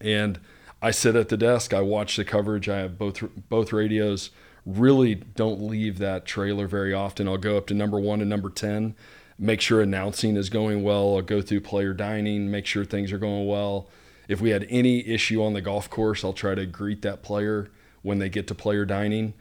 and 0.00 0.38
I 0.82 0.90
sit 0.90 1.16
at 1.16 1.28
the 1.28 1.36
desk. 1.36 1.72
I 1.72 1.80
watch 1.80 2.16
the 2.16 2.24
coverage. 2.24 2.68
I 2.68 2.78
have 2.78 2.98
both 2.98 3.22
both 3.48 3.72
radios. 3.72 4.30
Really 4.64 5.14
don't 5.14 5.62
leave 5.62 5.98
that 5.98 6.26
trailer 6.26 6.66
very 6.66 6.92
often. 6.92 7.28
I'll 7.28 7.38
go 7.38 7.56
up 7.56 7.66
to 7.68 7.74
number 7.74 7.98
one 7.98 8.20
and 8.20 8.28
number 8.28 8.50
ten, 8.50 8.94
make 9.38 9.60
sure 9.60 9.80
announcing 9.80 10.36
is 10.36 10.50
going 10.50 10.82
well. 10.82 11.16
I'll 11.16 11.22
go 11.22 11.40
through 11.40 11.60
player 11.60 11.94
dining, 11.94 12.50
make 12.50 12.66
sure 12.66 12.84
things 12.84 13.12
are 13.12 13.18
going 13.18 13.46
well. 13.46 13.88
If 14.28 14.40
we 14.40 14.50
had 14.50 14.66
any 14.68 15.06
issue 15.06 15.42
on 15.42 15.52
the 15.52 15.60
golf 15.60 15.88
course, 15.88 16.24
I'll 16.24 16.32
try 16.32 16.56
to 16.56 16.66
greet 16.66 17.02
that 17.02 17.22
player 17.22 17.70
when 18.02 18.18
they 18.18 18.28
get 18.28 18.48
to 18.48 18.54
player 18.54 18.84
dining, 18.84 19.34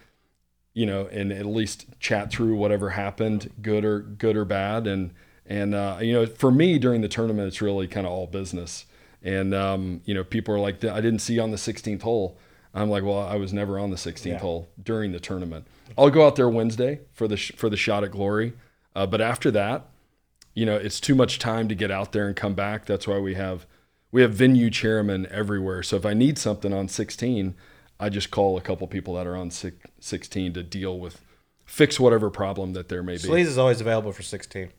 you 0.73 0.85
know, 0.85 1.07
and 1.07 1.31
at 1.31 1.45
least 1.45 1.85
chat 1.99 2.31
through 2.31 2.55
whatever 2.55 2.91
happened, 2.91 3.51
good 3.61 3.83
or 3.83 3.99
good 3.99 4.37
or 4.37 4.45
bad. 4.45 4.85
And 4.85 5.11
and 5.45 5.73
uh, 5.73 5.97
you 6.01 6.13
know, 6.13 6.25
for 6.27 6.51
me 6.51 6.77
during 6.77 7.01
the 7.01 7.07
tournament, 7.07 7.47
it's 7.47 7.61
really 7.61 7.87
kind 7.87 8.05
of 8.05 8.13
all 8.13 8.27
business. 8.27 8.85
And 9.25 9.53
um, 9.53 10.01
you 10.05 10.13
know, 10.13 10.23
people 10.23 10.53
are 10.55 10.59
like, 10.59 10.81
"I 10.85 11.01
didn't 11.01 11.19
see 11.19 11.33
you 11.33 11.41
on 11.41 11.51
the 11.51 11.57
16th 11.57 12.03
hole." 12.03 12.37
I'm 12.73 12.89
like, 12.89 13.03
"Well, 13.03 13.19
I 13.19 13.35
was 13.35 13.51
never 13.51 13.79
on 13.79 13.89
the 13.89 13.97
16th 13.97 14.25
Yeah. 14.33 14.37
hole 14.37 14.69
during 14.81 15.11
the 15.11 15.19
tournament. 15.19 15.65
I'll 15.97 16.09
go 16.11 16.25
out 16.27 16.35
there 16.35 16.47
Wednesday 16.49 16.99
for 17.11 17.27
the 17.27 17.35
sh- 17.37 17.51
for 17.55 17.69
the 17.69 17.77
shot 17.77 18.03
at 18.03 18.11
glory, 18.11 18.53
uh, 18.95 19.05
but 19.07 19.21
after 19.21 19.49
that, 19.51 19.87
you 20.53 20.65
know, 20.65 20.75
it's 20.75 20.99
too 20.99 21.15
much 21.15 21.39
time 21.39 21.67
to 21.69 21.75
get 21.75 21.89
out 21.91 22.11
there 22.11 22.27
and 22.27 22.35
come 22.35 22.53
back. 22.53 22.85
That's 22.85 23.07
why 23.07 23.17
we 23.19 23.33
have 23.33 23.65
we 24.11 24.21
have 24.21 24.33
venue 24.33 24.69
chairmen 24.69 25.27
everywhere. 25.31 25.81
So 25.83 25.95
if 25.97 26.05
I 26.05 26.13
need 26.13 26.37
something 26.37 26.71
on 26.71 26.87
16, 26.87 27.55
I 27.99 28.09
just 28.09 28.29
call 28.31 28.57
a 28.57 28.61
couple 28.61 28.85
people 28.87 29.15
that 29.15 29.25
are 29.27 29.35
on 29.35 29.51
six, 29.51 29.75
16 29.99 30.53
to 30.53 30.63
deal 30.63 30.97
with 30.99 31.21
fix 31.65 31.99
whatever 31.99 32.29
problem 32.29 32.73
that 32.73 32.89
there 32.89 33.01
may 33.01 33.13
be. 33.13 33.23
Sleaze 33.23 33.45
is 33.47 33.57
always 33.57 33.81
available 33.81 34.11
for 34.11 34.21
16. 34.21 34.69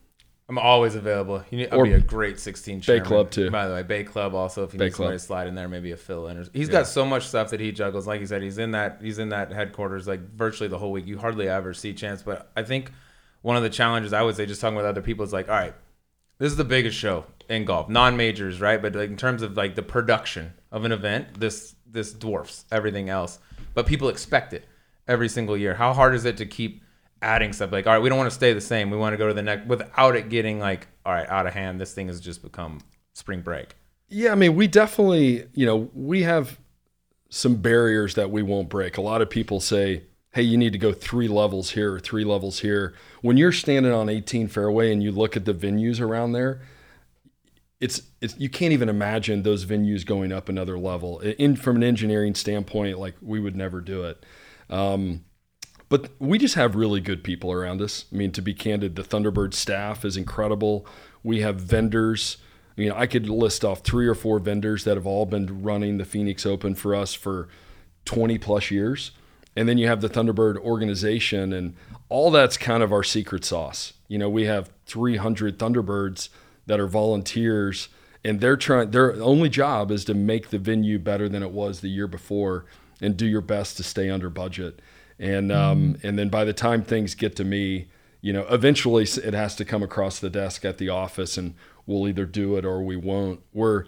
I'm 0.49 0.57
always 0.57 0.95
available. 0.95 1.43
You 1.49 1.57
need, 1.57 1.69
I'll 1.71 1.79
Or 1.79 1.83
be 1.83 1.91
a 1.93 1.99
great 1.99 2.39
16 2.39 2.79
chairman. 2.81 3.05
Club, 3.05 3.31
too. 3.31 3.51
By 3.51 3.67
the 3.67 3.73
way, 3.73 3.83
Bay 3.83 4.05
Club 4.05 4.33
also. 4.33 4.63
If 4.63 4.73
you 4.73 4.79
Bay 4.79 4.85
need 4.85 4.95
somebody 4.95 5.13
Club. 5.13 5.19
to 5.19 5.25
slide 5.25 5.47
in 5.47 5.55
there, 5.55 5.67
maybe 5.67 5.91
a 5.91 5.97
fill 5.97 6.27
in. 6.27 6.37
Or, 6.37 6.45
he's 6.53 6.69
got 6.69 6.87
so 6.87 7.05
much 7.05 7.27
stuff 7.27 7.49
that 7.49 7.59
he 7.59 7.73
juggles. 7.73 8.07
Like 8.07 8.21
you 8.21 8.27
said, 8.27 8.41
he's 8.41 8.57
in 8.57 8.71
that 8.71 8.99
he's 9.01 9.19
in 9.19 9.29
that 9.29 9.51
headquarters 9.51 10.07
like 10.07 10.21
virtually 10.35 10.69
the 10.69 10.77
whole 10.77 10.91
week. 10.91 11.05
You 11.05 11.17
hardly 11.17 11.49
ever 11.49 11.73
see 11.73 11.93
Chance. 11.93 12.23
But 12.23 12.49
I 12.55 12.63
think 12.63 12.91
one 13.41 13.57
of 13.57 13.63
the 13.63 13.69
challenges 13.69 14.13
I 14.13 14.21
would 14.21 14.35
say, 14.37 14.45
just 14.45 14.61
talking 14.61 14.77
with 14.77 14.85
other 14.85 15.01
people, 15.01 15.25
is 15.25 15.33
like, 15.33 15.49
all 15.49 15.55
right, 15.55 15.73
this 16.37 16.51
is 16.51 16.57
the 16.57 16.63
biggest 16.63 16.97
show 16.97 17.25
in 17.49 17.65
golf, 17.65 17.89
non 17.89 18.15
majors, 18.15 18.61
right? 18.61 18.81
But 18.81 18.95
like 18.95 19.09
in 19.09 19.17
terms 19.17 19.41
of 19.41 19.57
like 19.57 19.75
the 19.75 19.83
production 19.83 20.53
of 20.71 20.85
an 20.85 20.93
event, 20.93 21.39
this 21.39 21.75
this 21.85 22.13
dwarfs 22.13 22.63
everything 22.71 23.09
else. 23.09 23.39
But 23.73 23.85
people 23.85 24.07
expect 24.07 24.53
it 24.53 24.63
every 25.09 25.27
single 25.27 25.57
year. 25.57 25.73
How 25.75 25.93
hard 25.93 26.15
is 26.15 26.23
it 26.23 26.37
to 26.37 26.45
keep 26.45 26.83
adding 27.21 27.53
stuff? 27.53 27.71
Like, 27.71 27.87
all 27.87 27.93
right, 27.93 28.01
we 28.01 28.09
don't 28.09 28.17
want 28.17 28.29
to 28.29 28.35
stay 28.35 28.53
the 28.53 28.61
same. 28.61 28.89
We 28.89 28.97
want 28.97 29.13
to 29.13 29.17
go 29.17 29.27
to 29.27 29.33
the 29.33 29.41
next 29.41 29.67
without 29.67 30.15
it 30.15 30.29
getting 30.29 30.59
like, 30.59 30.87
all 31.05 31.13
right, 31.13 31.27
out 31.29 31.47
of 31.47 31.53
hand. 31.53 31.79
This 31.79 31.93
thing 31.93 32.07
has 32.07 32.19
just 32.19 32.41
become 32.41 32.79
spring 33.13 33.41
break. 33.41 33.75
Yeah, 34.09 34.31
I 34.31 34.35
mean, 34.35 34.55
we 34.55 34.67
definitely, 34.67 35.47
you 35.53 35.65
know, 35.65 35.89
we 35.93 36.23
have 36.23 36.59
some 37.29 37.55
barriers 37.55 38.15
that 38.15 38.31
we 38.31 38.41
won't 38.41 38.69
break. 38.69 38.97
A 38.97 39.01
lot 39.01 39.21
of 39.21 39.29
people 39.29 39.59
say, 39.59 40.03
hey, 40.33 40.43
you 40.43 40.57
need 40.57 40.71
to 40.71 40.79
go 40.79 40.93
three 40.93 41.27
levels 41.27 41.71
here 41.71 41.93
or 41.93 41.99
three 41.99 42.23
levels 42.23 42.59
here. 42.59 42.93
When 43.21 43.37
you're 43.37 43.51
standing 43.51 43.91
on 43.91 44.07
18 44.07 44.47
fairway 44.47 44.91
and 44.93 45.03
you 45.03 45.11
look 45.11 45.35
at 45.35 45.45
the 45.45 45.53
venues 45.53 45.99
around 45.99 46.33
there, 46.33 46.61
it's, 47.79 48.01
it's 48.21 48.37
you 48.39 48.49
can't 48.49 48.73
even 48.73 48.89
imagine 48.89 49.43
those 49.43 49.65
venues 49.65 50.05
going 50.05 50.31
up 50.31 50.47
another 50.47 50.79
level. 50.79 51.19
In 51.19 51.55
from 51.55 51.75
an 51.77 51.83
engineering 51.83 52.33
standpoint, 52.33 52.97
like 52.97 53.15
we 53.21 53.39
would 53.39 53.55
never 53.55 53.81
do 53.81 54.03
it. 54.03 54.25
Um, 54.69 55.25
but 55.89 56.09
we 56.19 56.37
just 56.37 56.55
have 56.55 56.75
really 56.75 56.99
good 56.99 57.23
people 57.23 57.51
around 57.51 57.81
us. 57.81 58.05
I 58.11 58.15
mean, 58.15 58.31
to 58.31 58.41
be 58.41 58.53
candid, 58.53 58.95
the 58.95 59.03
Thunderbird 59.03 59.53
staff 59.53 60.03
is 60.03 60.17
incredible. 60.17 60.85
We 61.23 61.41
have 61.41 61.57
vendors. 61.57 62.37
You 62.75 62.89
know, 62.89 62.95
I 62.95 63.07
could 63.07 63.29
list 63.29 63.63
off 63.63 63.79
three 63.79 64.07
or 64.07 64.15
four 64.15 64.39
vendors 64.39 64.83
that 64.83 64.97
have 64.97 65.07
all 65.07 65.25
been 65.25 65.63
running 65.63 65.97
the 65.97 66.05
Phoenix 66.05 66.45
Open 66.45 66.75
for 66.75 66.93
us 66.93 67.13
for 67.13 67.47
20 68.05 68.37
plus 68.37 68.69
years. 68.69 69.11
And 69.55 69.67
then 69.67 69.77
you 69.77 69.87
have 69.87 70.01
the 70.01 70.09
Thunderbird 70.09 70.57
organization, 70.57 71.51
and 71.51 71.75
all 72.09 72.29
that's 72.29 72.57
kind 72.57 72.83
of 72.83 72.93
our 72.93 73.03
secret 73.03 73.43
sauce. 73.43 73.93
You 74.07 74.19
know, 74.19 74.29
we 74.29 74.45
have 74.45 74.71
300 74.85 75.57
Thunderbirds 75.57 76.29
that 76.67 76.79
are 76.79 76.87
volunteers, 76.87 77.89
and 78.23 78.39
they're 78.39 78.57
trying, 78.57 78.91
their 78.91 79.15
only 79.15 79.49
job 79.49 79.89
is 79.89 80.05
to 80.05 80.13
make 80.13 80.49
the 80.49 80.59
venue 80.59 80.99
better 80.99 81.27
than 81.27 81.41
it 81.41 81.51
was 81.51 81.79
the 81.79 81.89
year 81.89 82.07
before 82.07 82.65
and 83.01 83.17
do 83.17 83.25
your 83.25 83.41
best 83.41 83.77
to 83.77 83.83
stay 83.83 84.09
under 84.09 84.29
budget. 84.29 84.79
And, 85.19 85.51
um, 85.51 85.97
and 86.03 86.17
then 86.17 86.29
by 86.29 86.45
the 86.45 86.53
time 86.53 86.83
things 86.83 87.15
get 87.15 87.35
to 87.37 87.43
me, 87.43 87.87
you 88.21 88.33
know, 88.33 88.45
eventually 88.49 89.03
it 89.03 89.33
has 89.33 89.55
to 89.55 89.65
come 89.65 89.83
across 89.83 90.19
the 90.19 90.29
desk 90.29 90.65
at 90.65 90.77
the 90.77 90.89
office, 90.89 91.37
and 91.37 91.55
we'll 91.85 92.07
either 92.07 92.25
do 92.25 92.57
it 92.57 92.65
or 92.65 92.81
we 92.81 92.95
won't. 92.95 93.41
We're, 93.53 93.85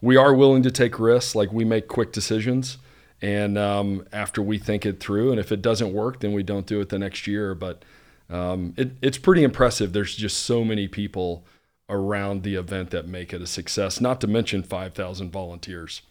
we 0.00 0.16
are 0.16 0.34
willing 0.34 0.62
to 0.62 0.70
take 0.70 0.98
risks, 0.98 1.34
like 1.34 1.52
we 1.52 1.64
make 1.64 1.88
quick 1.88 2.12
decisions 2.12 2.78
and 3.22 3.56
um, 3.56 4.06
after 4.12 4.42
we 4.42 4.58
think 4.58 4.84
it 4.84 5.00
through. 5.00 5.30
And 5.30 5.40
if 5.40 5.52
it 5.52 5.62
doesn't 5.62 5.92
work 5.92 6.20
then 6.20 6.32
we 6.32 6.42
don't 6.42 6.66
do 6.66 6.80
it 6.80 6.88
the 6.88 6.98
next 6.98 7.26
year. 7.26 7.54
But 7.54 7.84
um, 8.28 8.74
it, 8.76 8.92
it's 9.00 9.18
pretty 9.18 9.42
impressive. 9.42 9.92
There's 9.92 10.14
just 10.14 10.38
so 10.44 10.64
many 10.64 10.88
people 10.88 11.44
around 11.88 12.42
the 12.42 12.56
event 12.56 12.90
that 12.90 13.06
make 13.06 13.32
it 13.32 13.40
a 13.40 13.46
success 13.46 14.00
not 14.00 14.20
to 14.20 14.26
mention 14.26 14.62
5000 14.62 15.30
volunteers. 15.30 16.02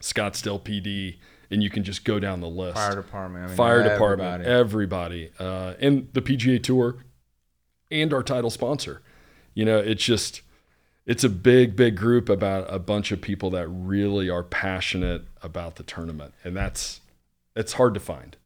Scottsdale 0.00 0.60
pd 0.62 1.18
and 1.50 1.62
you 1.62 1.70
can 1.70 1.82
just 1.84 2.04
go 2.04 2.18
down 2.20 2.40
the 2.40 2.48
list 2.48 2.76
Fire 2.76 2.94
department. 2.94 3.44
I 3.44 3.48
mean, 3.48 3.56
fire 3.56 3.80
everybody. 3.80 3.94
department 3.94 4.44
everybody 4.46 5.30
uh, 5.38 5.74
and 5.80 6.08
the 6.12 6.22
pga 6.22 6.62
tour 6.62 6.98
and 7.90 8.12
our 8.12 8.22
title 8.22 8.50
sponsor 8.50 9.02
you 9.54 9.64
know 9.64 9.78
it's 9.78 10.04
just 10.04 10.42
it's 11.06 11.24
a 11.24 11.28
big 11.28 11.76
big 11.76 11.96
group 11.96 12.28
about 12.28 12.72
a 12.72 12.78
bunch 12.78 13.10
of 13.12 13.20
people 13.20 13.50
that 13.50 13.66
really 13.68 14.28
are 14.30 14.42
passionate 14.42 15.24
about 15.42 15.76
the 15.76 15.82
tournament 15.82 16.34
and 16.44 16.56
that's 16.56 17.00
it's 17.56 17.72
hard 17.74 17.94
to 17.94 18.00
find 18.00 18.36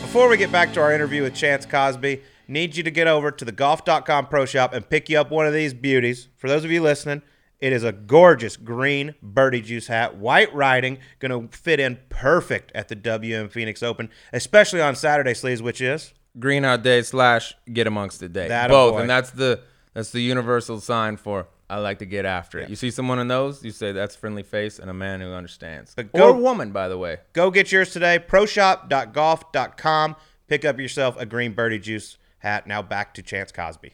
Before 0.00 0.28
we 0.28 0.36
get 0.36 0.50
back 0.52 0.72
to 0.74 0.80
our 0.80 0.92
interview 0.92 1.22
with 1.22 1.34
Chance 1.34 1.64
Cosby, 1.66 2.22
need 2.48 2.76
you 2.76 2.82
to 2.82 2.90
get 2.90 3.06
over 3.06 3.30
to 3.30 3.44
the 3.44 3.52
golf.com 3.52 4.26
pro 4.26 4.44
shop 4.44 4.74
and 4.74 4.86
pick 4.88 5.08
you 5.08 5.18
up 5.18 5.30
one 5.30 5.46
of 5.46 5.54
these 5.54 5.72
beauties. 5.72 6.28
For 6.36 6.48
those 6.48 6.64
of 6.64 6.70
you 6.70 6.82
listening, 6.82 7.22
it 7.62 7.72
is 7.72 7.84
a 7.84 7.92
gorgeous 7.92 8.56
green 8.58 9.14
birdie 9.22 9.62
juice 9.62 9.86
hat, 9.86 10.16
white 10.16 10.52
writing, 10.52 10.98
going 11.20 11.48
to 11.48 11.56
fit 11.56 11.80
in 11.80 11.98
perfect 12.10 12.72
at 12.74 12.88
the 12.88 12.94
WM 12.96 13.48
Phoenix 13.48 13.82
Open, 13.82 14.10
especially 14.32 14.80
on 14.82 14.94
Saturday 14.96 15.32
sleeves, 15.32 15.62
which 15.62 15.80
is 15.80 16.12
Green 16.38 16.64
out 16.64 16.82
day 16.82 17.02
slash 17.02 17.54
get 17.72 17.86
amongst 17.86 18.18
the 18.20 18.28
day. 18.28 18.48
That 18.48 18.68
Both, 18.70 18.94
boy. 18.94 19.00
and 19.02 19.10
that's 19.10 19.30
the 19.30 19.60
that's 19.94 20.10
the 20.10 20.20
universal 20.22 20.80
sign 20.80 21.16
for 21.18 21.46
I 21.70 21.78
like 21.78 21.98
to 22.00 22.06
get 22.06 22.24
after 22.24 22.58
it. 22.58 22.68
You 22.68 22.76
see 22.76 22.90
someone 22.90 23.18
in 23.18 23.28
those, 23.28 23.62
you 23.64 23.70
say 23.70 23.92
that's 23.92 24.16
friendly 24.16 24.42
face 24.42 24.78
and 24.78 24.90
a 24.90 24.94
man 24.94 25.20
who 25.20 25.32
understands, 25.32 25.94
But 25.94 26.12
go- 26.12 26.30
or 26.30 26.32
woman, 26.32 26.72
by 26.72 26.88
the 26.88 26.98
way. 26.98 27.18
Go 27.32 27.50
get 27.50 27.70
yours 27.70 27.92
today. 27.92 28.18
ProShop.golf.com. 28.26 30.16
Pick 30.48 30.64
up 30.64 30.78
yourself 30.78 31.16
a 31.18 31.26
green 31.26 31.52
birdie 31.52 31.78
juice 31.78 32.18
hat. 32.38 32.66
Now 32.66 32.82
back 32.82 33.14
to 33.14 33.22
Chance 33.22 33.52
Cosby. 33.52 33.92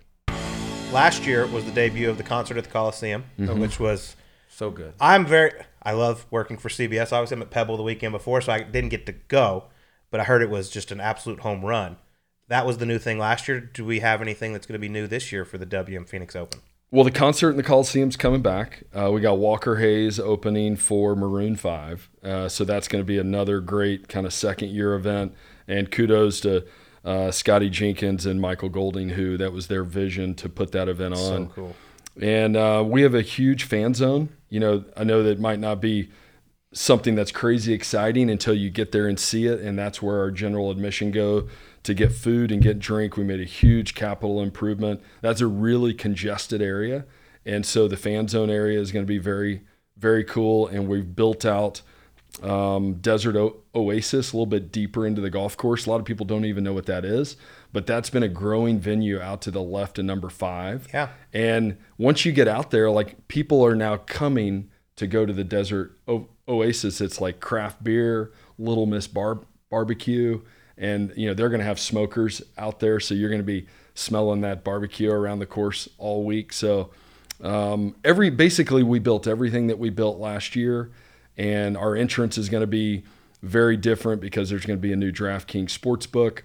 Last 0.92 1.26
year 1.26 1.46
was 1.46 1.66
the 1.66 1.70
debut 1.70 2.08
of 2.08 2.16
the 2.16 2.22
concert 2.22 2.56
at 2.56 2.64
the 2.64 2.70
Coliseum, 2.70 3.24
which 3.36 3.78
was 3.78 4.16
So 4.48 4.70
good. 4.70 4.94
I'm 5.00 5.26
very 5.26 5.52
I 5.82 5.92
love 5.92 6.26
working 6.30 6.56
for 6.56 6.68
CBS. 6.70 7.12
I 7.12 7.20
was 7.20 7.30
at 7.30 7.50
Pebble 7.50 7.76
the 7.76 7.82
weekend 7.82 8.12
before, 8.12 8.40
so 8.40 8.52
I 8.52 8.62
didn't 8.62 8.88
get 8.90 9.06
to 9.06 9.12
go, 9.12 9.64
but 10.10 10.18
I 10.18 10.24
heard 10.24 10.42
it 10.42 10.50
was 10.50 10.70
just 10.70 10.90
an 10.90 11.00
absolute 11.00 11.40
home 11.40 11.64
run. 11.64 11.98
That 12.48 12.64
was 12.64 12.78
the 12.78 12.86
new 12.86 12.98
thing 12.98 13.18
last 13.18 13.46
year. 13.48 13.60
Do 13.60 13.84
we 13.84 14.00
have 14.00 14.22
anything 14.22 14.52
that's 14.54 14.66
going 14.66 14.74
to 14.74 14.78
be 14.78 14.88
new 14.88 15.06
this 15.06 15.30
year 15.30 15.44
for 15.44 15.58
the 15.58 15.66
WM 15.66 16.06
Phoenix 16.06 16.34
Open? 16.34 16.60
well 16.90 17.04
the 17.04 17.10
concert 17.10 17.50
in 17.50 17.58
the 17.58 17.62
coliseum's 17.62 18.16
coming 18.16 18.40
back 18.40 18.82
uh, 18.94 19.10
we 19.12 19.20
got 19.20 19.36
walker 19.36 19.76
hayes 19.76 20.18
opening 20.18 20.74
for 20.74 21.14
maroon 21.14 21.54
5 21.54 22.08
uh, 22.22 22.48
so 22.48 22.64
that's 22.64 22.88
going 22.88 23.02
to 23.02 23.06
be 23.06 23.18
another 23.18 23.60
great 23.60 24.08
kind 24.08 24.24
of 24.24 24.32
second 24.32 24.70
year 24.70 24.94
event 24.94 25.34
and 25.66 25.90
kudos 25.90 26.40
to 26.40 26.64
uh, 27.08 27.30
scotty 27.30 27.70
jenkins 27.70 28.26
and 28.26 28.40
michael 28.40 28.68
golding 28.68 29.08
who 29.10 29.36
that 29.36 29.52
was 29.52 29.66
their 29.68 29.84
vision 29.84 30.34
to 30.34 30.48
put 30.48 30.72
that 30.72 30.88
event 30.88 31.14
on 31.14 31.48
So 31.48 31.52
cool. 31.54 31.76
and 32.20 32.56
uh, 32.56 32.84
we 32.86 33.02
have 33.02 33.14
a 33.14 33.22
huge 33.22 33.62
fan 33.64 33.94
zone. 33.94 34.28
You 34.50 34.60
know, 34.60 34.84
I 34.96 35.04
know 35.04 35.22
that 35.22 35.38
might 35.40 35.58
not 35.60 35.80
be 35.80 36.08
something 36.72 37.14
that's 37.14 37.32
crazy 37.32 37.72
exciting 37.72 38.28
until 38.30 38.54
you 38.54 38.70
get 38.70 38.92
there 38.92 39.06
and 39.06 39.18
see 39.18 39.46
it, 39.46 39.60
and 39.60 39.78
that's 39.78 40.02
where 40.02 40.18
our 40.18 40.30
general 40.30 40.70
admission 40.70 41.10
go 41.10 41.48
to 41.82 41.94
get 41.94 42.12
food 42.12 42.50
and 42.52 42.62
get 42.62 42.78
drink. 42.78 43.16
We 43.16 43.24
made 43.24 43.40
a 43.40 43.44
huge 43.44 43.94
capital 43.94 44.42
improvement. 44.42 45.00
That's 45.22 45.40
a 45.40 45.46
really 45.46 45.94
congested 45.94 46.60
area, 46.62 47.04
and 47.46 47.64
so 47.64 47.88
the 47.88 47.96
fan 47.96 48.28
zone 48.28 48.50
area 48.50 48.78
is 48.80 48.90
going 48.92 49.04
to 49.04 49.08
be 49.08 49.18
very, 49.18 49.62
very 49.96 50.24
cool. 50.24 50.66
And 50.66 50.88
we've 50.88 51.14
built 51.14 51.44
out 51.44 51.82
um, 52.42 52.94
Desert 52.94 53.36
o- 53.36 53.56
Oasis 53.74 54.32
a 54.32 54.36
little 54.36 54.46
bit 54.46 54.70
deeper 54.70 55.06
into 55.06 55.20
the 55.20 55.30
golf 55.30 55.56
course. 55.56 55.86
A 55.86 55.90
lot 55.90 56.00
of 56.00 56.06
people 56.06 56.26
don't 56.26 56.44
even 56.44 56.62
know 56.64 56.72
what 56.72 56.86
that 56.86 57.04
is, 57.04 57.36
but 57.72 57.86
that's 57.86 58.10
been 58.10 58.22
a 58.22 58.28
growing 58.28 58.78
venue 58.78 59.20
out 59.20 59.42
to 59.42 59.50
the 59.50 59.62
left 59.62 59.98
of 59.98 60.04
number 60.04 60.28
five. 60.28 60.86
Yeah. 60.92 61.08
And 61.32 61.78
once 61.96 62.24
you 62.24 62.32
get 62.32 62.48
out 62.48 62.70
there, 62.70 62.90
like 62.90 63.28
people 63.28 63.64
are 63.64 63.74
now 63.74 63.96
coming 63.96 64.70
to 64.96 65.06
go 65.06 65.24
to 65.26 65.32
the 65.32 65.44
Desert 65.44 65.98
o- 66.06 66.28
Oasis. 66.48 67.00
It's 67.00 67.20
like 67.20 67.40
craft 67.40 67.82
beer, 67.82 68.32
Little 68.58 68.86
Miss 68.86 69.06
Bar- 69.06 69.40
Barbecue, 69.70 70.40
and 70.76 71.12
you 71.16 71.26
know 71.26 71.34
they're 71.34 71.48
going 71.48 71.60
to 71.60 71.66
have 71.66 71.80
smokers 71.80 72.42
out 72.56 72.80
there, 72.80 73.00
so 73.00 73.14
you're 73.14 73.30
going 73.30 73.40
to 73.40 73.44
be 73.44 73.66
smelling 73.94 74.42
that 74.42 74.62
barbecue 74.62 75.10
around 75.10 75.40
the 75.40 75.46
course 75.46 75.88
all 75.98 76.24
week. 76.24 76.52
So 76.52 76.90
um, 77.42 77.96
every 78.04 78.30
basically 78.30 78.82
we 78.82 78.98
built 78.98 79.26
everything 79.26 79.66
that 79.68 79.78
we 79.78 79.90
built 79.90 80.18
last 80.18 80.54
year, 80.56 80.90
and 81.38 81.76
our 81.76 81.96
entrance 81.96 82.36
is 82.36 82.48
going 82.50 82.60
to 82.62 82.66
be 82.66 83.04
very 83.42 83.76
different 83.76 84.20
because 84.20 84.50
there's 84.50 84.66
going 84.66 84.76
to 84.78 84.82
be 84.82 84.92
a 84.92 84.96
new 84.96 85.12
DraftKings 85.12 85.70
sports 85.70 86.06
book, 86.06 86.42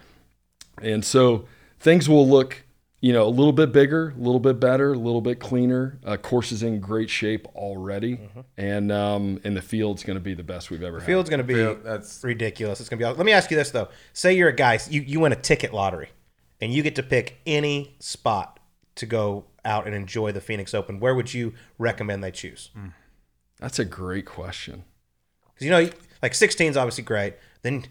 and 0.82 1.04
so 1.04 1.46
things 1.80 2.08
will 2.08 2.28
look 2.28 2.64
you 3.02 3.12
know 3.12 3.28
a 3.28 3.30
little 3.30 3.52
bit 3.52 3.74
bigger, 3.74 4.14
a 4.16 4.22
little 4.22 4.40
bit 4.40 4.62
better, 4.62 4.94
a 4.94 4.98
little 4.98 5.20
bit 5.20 5.40
cleaner. 5.40 6.00
Uh, 6.06 6.16
course 6.16 6.54
is 6.54 6.64
in 6.64 6.80
great 6.80 7.10
shape 7.10 7.46
already, 7.56 8.20
and 8.58 8.92
um, 8.94 9.42
and 9.44 9.58
the 9.58 9.62
field's 9.62 10.04
going 10.04 10.16
to 10.16 10.22
be 10.24 10.34
the 10.34 10.44
best 10.44 10.72
we've 10.72 10.84
ever 10.84 11.00
had. 11.00 11.06
Field's 11.06 11.30
going 11.30 11.40
to 11.40 11.44
be 11.44 11.56
Field, 11.56 11.84
that's- 11.84 12.24
ridiculous. 12.24 12.80
It's 12.80 12.88
going 12.88 13.00
to 13.00 13.06
be. 13.06 13.18
Let 13.18 13.26
me 13.26 13.34
ask 13.34 13.52
you 13.52 13.58
this 13.58 13.72
though. 13.72 13.90
Say 14.14 14.38
you're 14.38 14.48
a 14.50 14.56
guy, 14.56 14.80
you 14.90 15.02
you 15.02 15.20
win 15.20 15.34
a 15.34 15.36
ticket 15.36 15.74
lottery, 15.74 16.12
and 16.62 16.72
you 16.72 16.82
get 16.82 16.96
to 16.96 17.04
pick 17.04 17.40
any 17.46 17.98
spot 18.00 18.60
to 18.96 19.06
go 19.06 19.46
out 19.66 19.86
and 19.86 19.96
enjoy 19.96 20.32
the 20.32 20.42
Phoenix 20.42 20.74
Open. 20.74 21.00
Where 21.00 21.16
would 21.16 21.34
you 21.34 21.54
recommend 21.78 22.24
they 22.24 22.32
choose? 22.32 22.70
That's 23.64 23.80
a 23.80 23.86
great 23.86 24.26
question. 24.26 24.84
Because 25.46 25.66
you 25.66 25.72
know, 25.72 25.90
like 26.22 26.36
16 26.36 26.72
is 26.72 26.76
obviously 26.76 27.06
great. 27.06 27.36
Then 27.62 27.86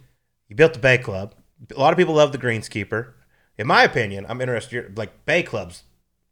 you 0.46 0.54
built 0.54 0.74
the 0.74 0.78
Bay 0.78 0.98
Club. 0.98 1.35
A 1.74 1.80
lot 1.80 1.94
of 1.94 1.96
people 1.96 2.12
love 2.12 2.30
the 2.30 2.37
Greenskeeper. 2.37 3.12
In 3.56 3.66
my 3.66 3.82
opinion, 3.82 4.26
I'm 4.28 4.42
interested. 4.42 4.98
Like 4.98 5.24
Bay 5.24 5.42
Clubs 5.42 5.85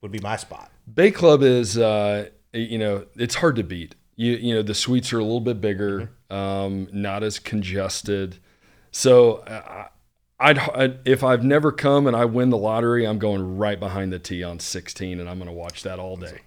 would 0.03 0.13
be 0.13 0.19
my 0.19 0.37
spot. 0.37 0.71
Bay 0.93 1.11
Club 1.11 1.43
is, 1.43 1.79
uh, 1.79 2.29
you 2.53 2.77
know, 2.77 3.07
it's 3.17 3.37
hard 3.37 3.57
to 3.57 3.63
beat. 3.63 3.95
You, 4.15 4.33
you 4.33 4.55
know, 4.55 4.61
the 4.61 4.75
suites 4.75 5.11
are 5.15 5.19
a 5.19 5.23
little 5.23 5.41
bit 5.41 5.59
bigger, 5.63 6.11
um, 6.29 6.89
not 6.93 7.23
as 7.23 7.39
congested. 7.39 8.37
So, 8.91 9.37
uh, 9.37 9.87
I'd, 10.39 10.59
I'd 10.59 10.99
if 11.07 11.25
I've 11.25 11.45
never 11.45 11.73
come 11.73 12.07
and 12.07 12.15
I 12.15 12.27
win 12.27 12.51
the 12.51 12.59
lottery, 12.59 13.07
I'm 13.07 13.19
going 13.19 13.57
right 13.57 13.81
behind 13.81 14.13
the 14.13 14.19
tee 14.19 14.43
on 14.43 14.59
16, 14.59 15.19
and 15.19 15.31
I'm 15.31 15.39
going 15.39 15.49
to 15.49 15.57
watch 15.57 15.83
that 15.85 15.99
all 15.99 16.17
day. 16.17 16.41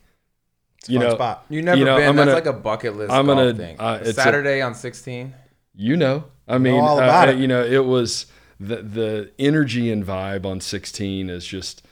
It's 0.83 0.89
a 0.89 0.91
You 0.91 0.99
fun 0.99 1.07
know, 1.07 1.15
spot. 1.15 1.45
You 1.49 1.61
never 1.61 1.77
You 1.77 1.85
know, 1.85 1.95
been. 1.97 2.09
I'm 2.09 2.15
That's 2.17 2.25
gonna- 2.25 2.35
like 2.35 2.45
a 2.45 2.53
bucket 2.53 2.97
list 2.97 3.09
I'm 3.11 3.25
golf 3.27 3.37
gonna, 3.37 3.53
thing. 3.53 3.79
uh, 3.79 3.99
it's 4.01 4.09
a- 4.09 4.13
Saturday 4.21 4.61
on 4.61 4.75
16. 4.75 5.33
You 5.75 5.95
know, 5.95 6.25
I 6.47 6.57
mean, 6.57 6.79
all 6.81 6.97
about 6.99 7.29
uh, 7.29 7.31
it. 7.31 7.37
you 7.37 7.47
know, 7.47 7.63
it 7.63 7.85
was 7.85 8.25
the 8.59 8.77
the 8.77 9.31
energy 9.39 9.89
and 9.91 10.05
vibe 10.05 10.45
on 10.45 10.59
16 10.59 11.29
is 11.29 11.45
just, 11.47 11.85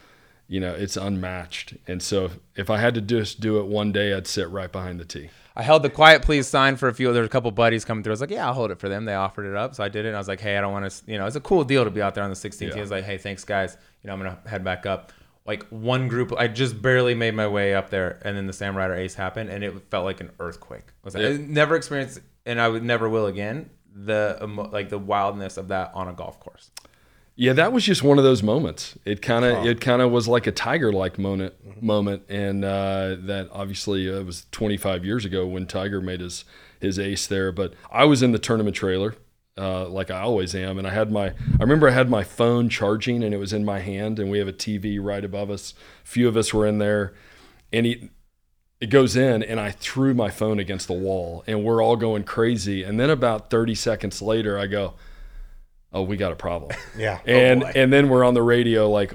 you 0.46 0.60
know, 0.60 0.72
it's 0.74 0.96
unmatched. 0.98 1.74
And 1.88 2.02
so 2.02 2.26
if, 2.26 2.38
if 2.54 2.70
I 2.70 2.76
had 2.78 2.94
to 2.96 3.00
just 3.00 3.40
do 3.40 3.58
it 3.58 3.66
one 3.66 3.92
day, 3.92 4.12
I'd 4.14 4.26
sit 4.26 4.48
right 4.50 4.70
behind 4.70 5.00
the 5.00 5.04
tee. 5.06 5.30
I 5.56 5.62
held 5.62 5.82
the 5.82 5.90
quiet 5.90 6.22
please 6.22 6.46
sign 6.46 6.76
for 6.76 6.88
a 6.88 6.94
few. 6.94 7.12
There 7.12 7.22
were 7.22 7.26
a 7.26 7.30
couple 7.30 7.50
buddies 7.50 7.84
coming 7.84 8.04
through. 8.04 8.12
I 8.12 8.14
was 8.14 8.20
like, 8.20 8.30
yeah, 8.30 8.46
I'll 8.46 8.54
hold 8.54 8.70
it 8.70 8.78
for 8.78 8.88
them. 8.88 9.04
They 9.06 9.14
offered 9.14 9.46
it 9.46 9.56
up, 9.56 9.74
so 9.74 9.82
I 9.82 9.88
did 9.88 10.04
it. 10.04 10.08
And 10.08 10.16
I 10.16 10.20
was 10.20 10.28
like, 10.28 10.40
hey, 10.40 10.56
I 10.56 10.60
don't 10.60 10.72
want 10.72 10.90
to. 10.90 11.10
You 11.10 11.18
know, 11.18 11.26
it's 11.26 11.36
a 11.36 11.40
cool 11.40 11.64
deal 11.64 11.84
to 11.84 11.90
be 11.90 12.00
out 12.02 12.14
there 12.14 12.24
on 12.24 12.30
the 12.30 12.36
16th. 12.36 12.68
Yeah. 12.68 12.74
He 12.74 12.80
was 12.80 12.90
like, 12.90 13.04
hey, 13.04 13.18
thanks 13.18 13.42
guys. 13.44 13.76
You 14.02 14.08
know, 14.08 14.14
I'm 14.14 14.18
gonna 14.20 14.38
head 14.46 14.62
back 14.64 14.86
up. 14.86 15.12
Like 15.44 15.66
one 15.70 16.06
group, 16.08 16.32
I 16.38 16.46
just 16.48 16.80
barely 16.80 17.14
made 17.14 17.34
my 17.34 17.48
way 17.48 17.74
up 17.74 17.90
there, 17.90 18.20
and 18.24 18.36
then 18.36 18.46
the 18.46 18.52
Sam 18.52 18.76
Ryder 18.76 18.94
Ace 18.94 19.14
happened, 19.14 19.50
and 19.50 19.64
it 19.64 19.74
felt 19.90 20.04
like 20.04 20.20
an 20.20 20.30
earthquake. 20.38 20.84
Like, 21.04 21.16
I 21.16 21.32
never 21.36 21.74
experienced, 21.74 22.20
and 22.46 22.60
I 22.60 22.68
would 22.68 22.84
never 22.84 23.08
will 23.08 23.26
again. 23.26 23.70
The 23.94 24.38
like 24.72 24.88
the 24.88 24.98
wildness 24.98 25.56
of 25.56 25.68
that 25.68 25.90
on 25.94 26.08
a 26.08 26.12
golf 26.12 26.38
course. 26.40 26.70
Yeah, 27.34 27.54
that 27.54 27.72
was 27.72 27.84
just 27.84 28.02
one 28.02 28.18
of 28.18 28.24
those 28.24 28.42
moments. 28.42 28.96
It 29.04 29.20
kind 29.22 29.44
Oh. 29.44 29.60
of 29.60 29.66
it 29.66 29.80
kind 29.80 30.00
of 30.00 30.10
was 30.12 30.28
like 30.28 30.46
a 30.46 30.52
tiger 30.52 30.92
like 30.92 31.18
moment 31.18 31.54
Mm-hmm. 31.66 31.84
moment, 31.86 32.22
and 32.28 32.64
uh, 32.64 33.16
that 33.20 33.48
obviously 33.52 34.08
uh, 34.14 34.22
was 34.22 34.46
25 34.52 35.04
years 35.04 35.24
ago 35.24 35.46
when 35.46 35.66
Tiger 35.66 36.00
made 36.00 36.20
his 36.20 36.44
his 36.80 36.98
ace 36.98 37.26
there. 37.26 37.50
But 37.52 37.74
I 37.90 38.04
was 38.04 38.22
in 38.22 38.32
the 38.32 38.38
tournament 38.38 38.76
trailer, 38.76 39.14
uh, 39.58 39.86
like 39.88 40.10
I 40.10 40.20
always 40.20 40.54
am. 40.54 40.78
And 40.78 40.86
I 40.86 40.90
had 40.92 41.10
my, 41.12 41.26
I 41.28 41.60
remember 41.60 41.88
I 41.88 41.92
had 41.92 42.08
my 42.08 42.24
phone 42.24 42.68
charging 42.68 43.22
and 43.22 43.34
it 43.34 43.38
was 43.38 43.52
in 43.52 43.64
my 43.64 43.80
hand, 43.80 44.18
and 44.18 44.30
we 44.30 44.38
have 44.38 44.48
a 44.48 44.52
TV 44.52 44.98
right 45.00 45.24
above 45.24 45.50
us. 45.50 45.74
A 46.04 46.06
few 46.06 46.28
of 46.28 46.36
us 46.36 46.52
were 46.54 46.66
in 46.66 46.78
there, 46.78 47.12
and 47.72 47.86
he, 47.86 48.10
it 48.80 48.90
goes 48.90 49.14
in, 49.16 49.42
and 49.42 49.60
I 49.60 49.70
threw 49.70 50.12
my 50.14 50.30
phone 50.30 50.58
against 50.58 50.88
the 50.88 50.94
wall, 50.94 51.44
and 51.46 51.62
we're 51.64 51.82
all 51.82 51.96
going 51.96 52.24
crazy. 52.24 52.82
And 52.82 52.98
then 52.98 53.10
about 53.10 53.48
30 53.50 53.74
seconds 53.76 54.20
later, 54.20 54.58
I 54.58 54.66
go, 54.66 54.94
"Oh, 55.92 56.02
we 56.02 56.16
got 56.16 56.32
a 56.32 56.36
problem." 56.36 56.72
Yeah. 56.98 57.20
and 57.24 57.62
Oh, 57.62 57.70
and 57.74 57.92
then 57.92 58.08
we're 58.08 58.24
on 58.24 58.34
the 58.34 58.42
radio 58.42 58.90
like 58.90 59.14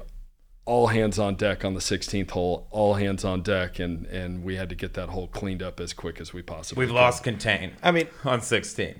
all 0.65 0.87
hands 0.87 1.17
on 1.19 1.35
deck 1.35 1.63
on 1.63 1.73
the 1.73 1.79
16th 1.79 2.31
hole 2.31 2.67
all 2.71 2.95
hands 2.95 3.23
on 3.23 3.41
deck 3.41 3.79
and 3.79 4.05
and 4.07 4.43
we 4.43 4.55
had 4.57 4.67
to 4.67 4.75
get 4.75 4.93
that 4.95 5.07
hole 5.09 5.27
cleaned 5.27 5.63
up 5.63 5.79
as 5.79 5.93
quick 5.93 6.19
as 6.19 6.33
we 6.33 6.41
possibly 6.41 6.81
We've 6.81 6.89
could. 6.89 6.95
lost 6.95 7.23
contain 7.23 7.71
I 7.81 7.91
mean, 7.91 8.07
on 8.25 8.41
16. 8.41 8.99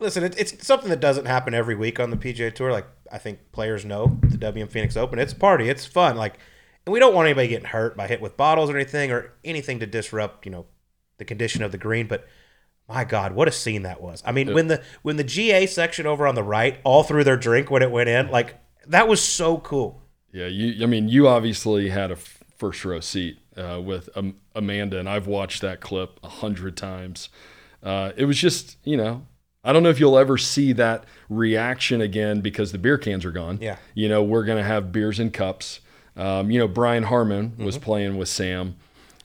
Listen, 0.00 0.24
it, 0.24 0.38
it's 0.38 0.66
something 0.66 0.90
that 0.90 1.00
doesn't 1.00 1.26
happen 1.26 1.54
every 1.54 1.74
week 1.74 2.00
on 2.00 2.10
the 2.10 2.16
PGA 2.16 2.54
Tour. 2.54 2.72
Like 2.72 2.86
I 3.10 3.18
think 3.18 3.52
players 3.52 3.84
know 3.84 4.18
the 4.22 4.38
WM 4.38 4.68
Phoenix 4.68 4.96
Open. 4.96 5.18
It's 5.18 5.32
a 5.32 5.36
party. 5.36 5.68
It's 5.68 5.86
fun. 5.86 6.16
Like, 6.16 6.38
and 6.86 6.92
we 6.92 6.98
don't 6.98 7.14
want 7.14 7.26
anybody 7.26 7.48
getting 7.48 7.68
hurt 7.68 7.96
by 7.96 8.06
hit 8.06 8.20
with 8.20 8.36
bottles 8.36 8.70
or 8.70 8.76
anything 8.76 9.10
or 9.10 9.32
anything 9.44 9.80
to 9.80 9.86
disrupt, 9.86 10.44
you 10.44 10.52
know, 10.52 10.66
the 11.18 11.24
condition 11.24 11.62
of 11.62 11.72
the 11.72 11.78
green. 11.78 12.06
But 12.06 12.26
my 12.88 13.04
God, 13.04 13.32
what 13.34 13.48
a 13.48 13.52
scene 13.52 13.82
that 13.82 14.02
was! 14.02 14.22
I 14.26 14.32
mean, 14.32 14.52
when 14.52 14.68
the 14.68 14.82
when 15.02 15.16
the 15.16 15.24
GA 15.24 15.66
section 15.66 16.06
over 16.06 16.26
on 16.26 16.34
the 16.34 16.42
right 16.42 16.78
all 16.84 17.02
threw 17.02 17.24
their 17.24 17.36
drink 17.36 17.70
when 17.70 17.82
it 17.82 17.90
went 17.90 18.08
in, 18.10 18.30
like 18.30 18.56
that 18.86 19.08
was 19.08 19.22
so 19.22 19.58
cool. 19.58 20.02
yeah 20.32 20.46
you 20.46 20.82
i 20.84 20.86
mean 20.86 21.08
you 21.08 21.26
obviously 21.26 21.88
had 21.88 22.10
a 22.10 22.16
first 22.16 22.84
row 22.84 23.00
seat 23.00 23.38
uh, 23.56 23.80
with 23.82 24.08
um, 24.16 24.36
amanda 24.54 24.98
and 24.98 25.08
i've 25.08 25.26
watched 25.26 25.62
that 25.62 25.80
clip 25.80 26.20
a 26.22 26.28
hundred 26.28 26.76
times 26.76 27.28
uh, 27.82 28.12
it 28.16 28.24
was 28.26 28.36
just 28.38 28.76
you 28.84 28.96
know 28.96 29.26
I 29.64 29.72
don't 29.72 29.82
know 29.82 29.88
if 29.88 29.98
you'll 29.98 30.18
ever 30.18 30.36
see 30.36 30.72
that 30.74 31.04
reaction 31.28 32.00
again 32.00 32.40
because 32.40 32.72
the 32.72 32.78
beer 32.78 32.98
cans 32.98 33.24
are 33.24 33.30
gone. 33.30 33.58
Yeah. 33.60 33.76
You 33.94 34.08
know, 34.08 34.22
we're 34.22 34.44
going 34.44 34.58
to 34.58 34.64
have 34.64 34.92
beers 34.92 35.18
and 35.18 35.32
cups. 35.32 35.80
Um, 36.16 36.50
you 36.50 36.58
know, 36.58 36.68
Brian 36.68 37.04
Harman 37.04 37.56
was 37.58 37.78
playing 37.78 38.16
with 38.16 38.28
Sam. 38.28 38.76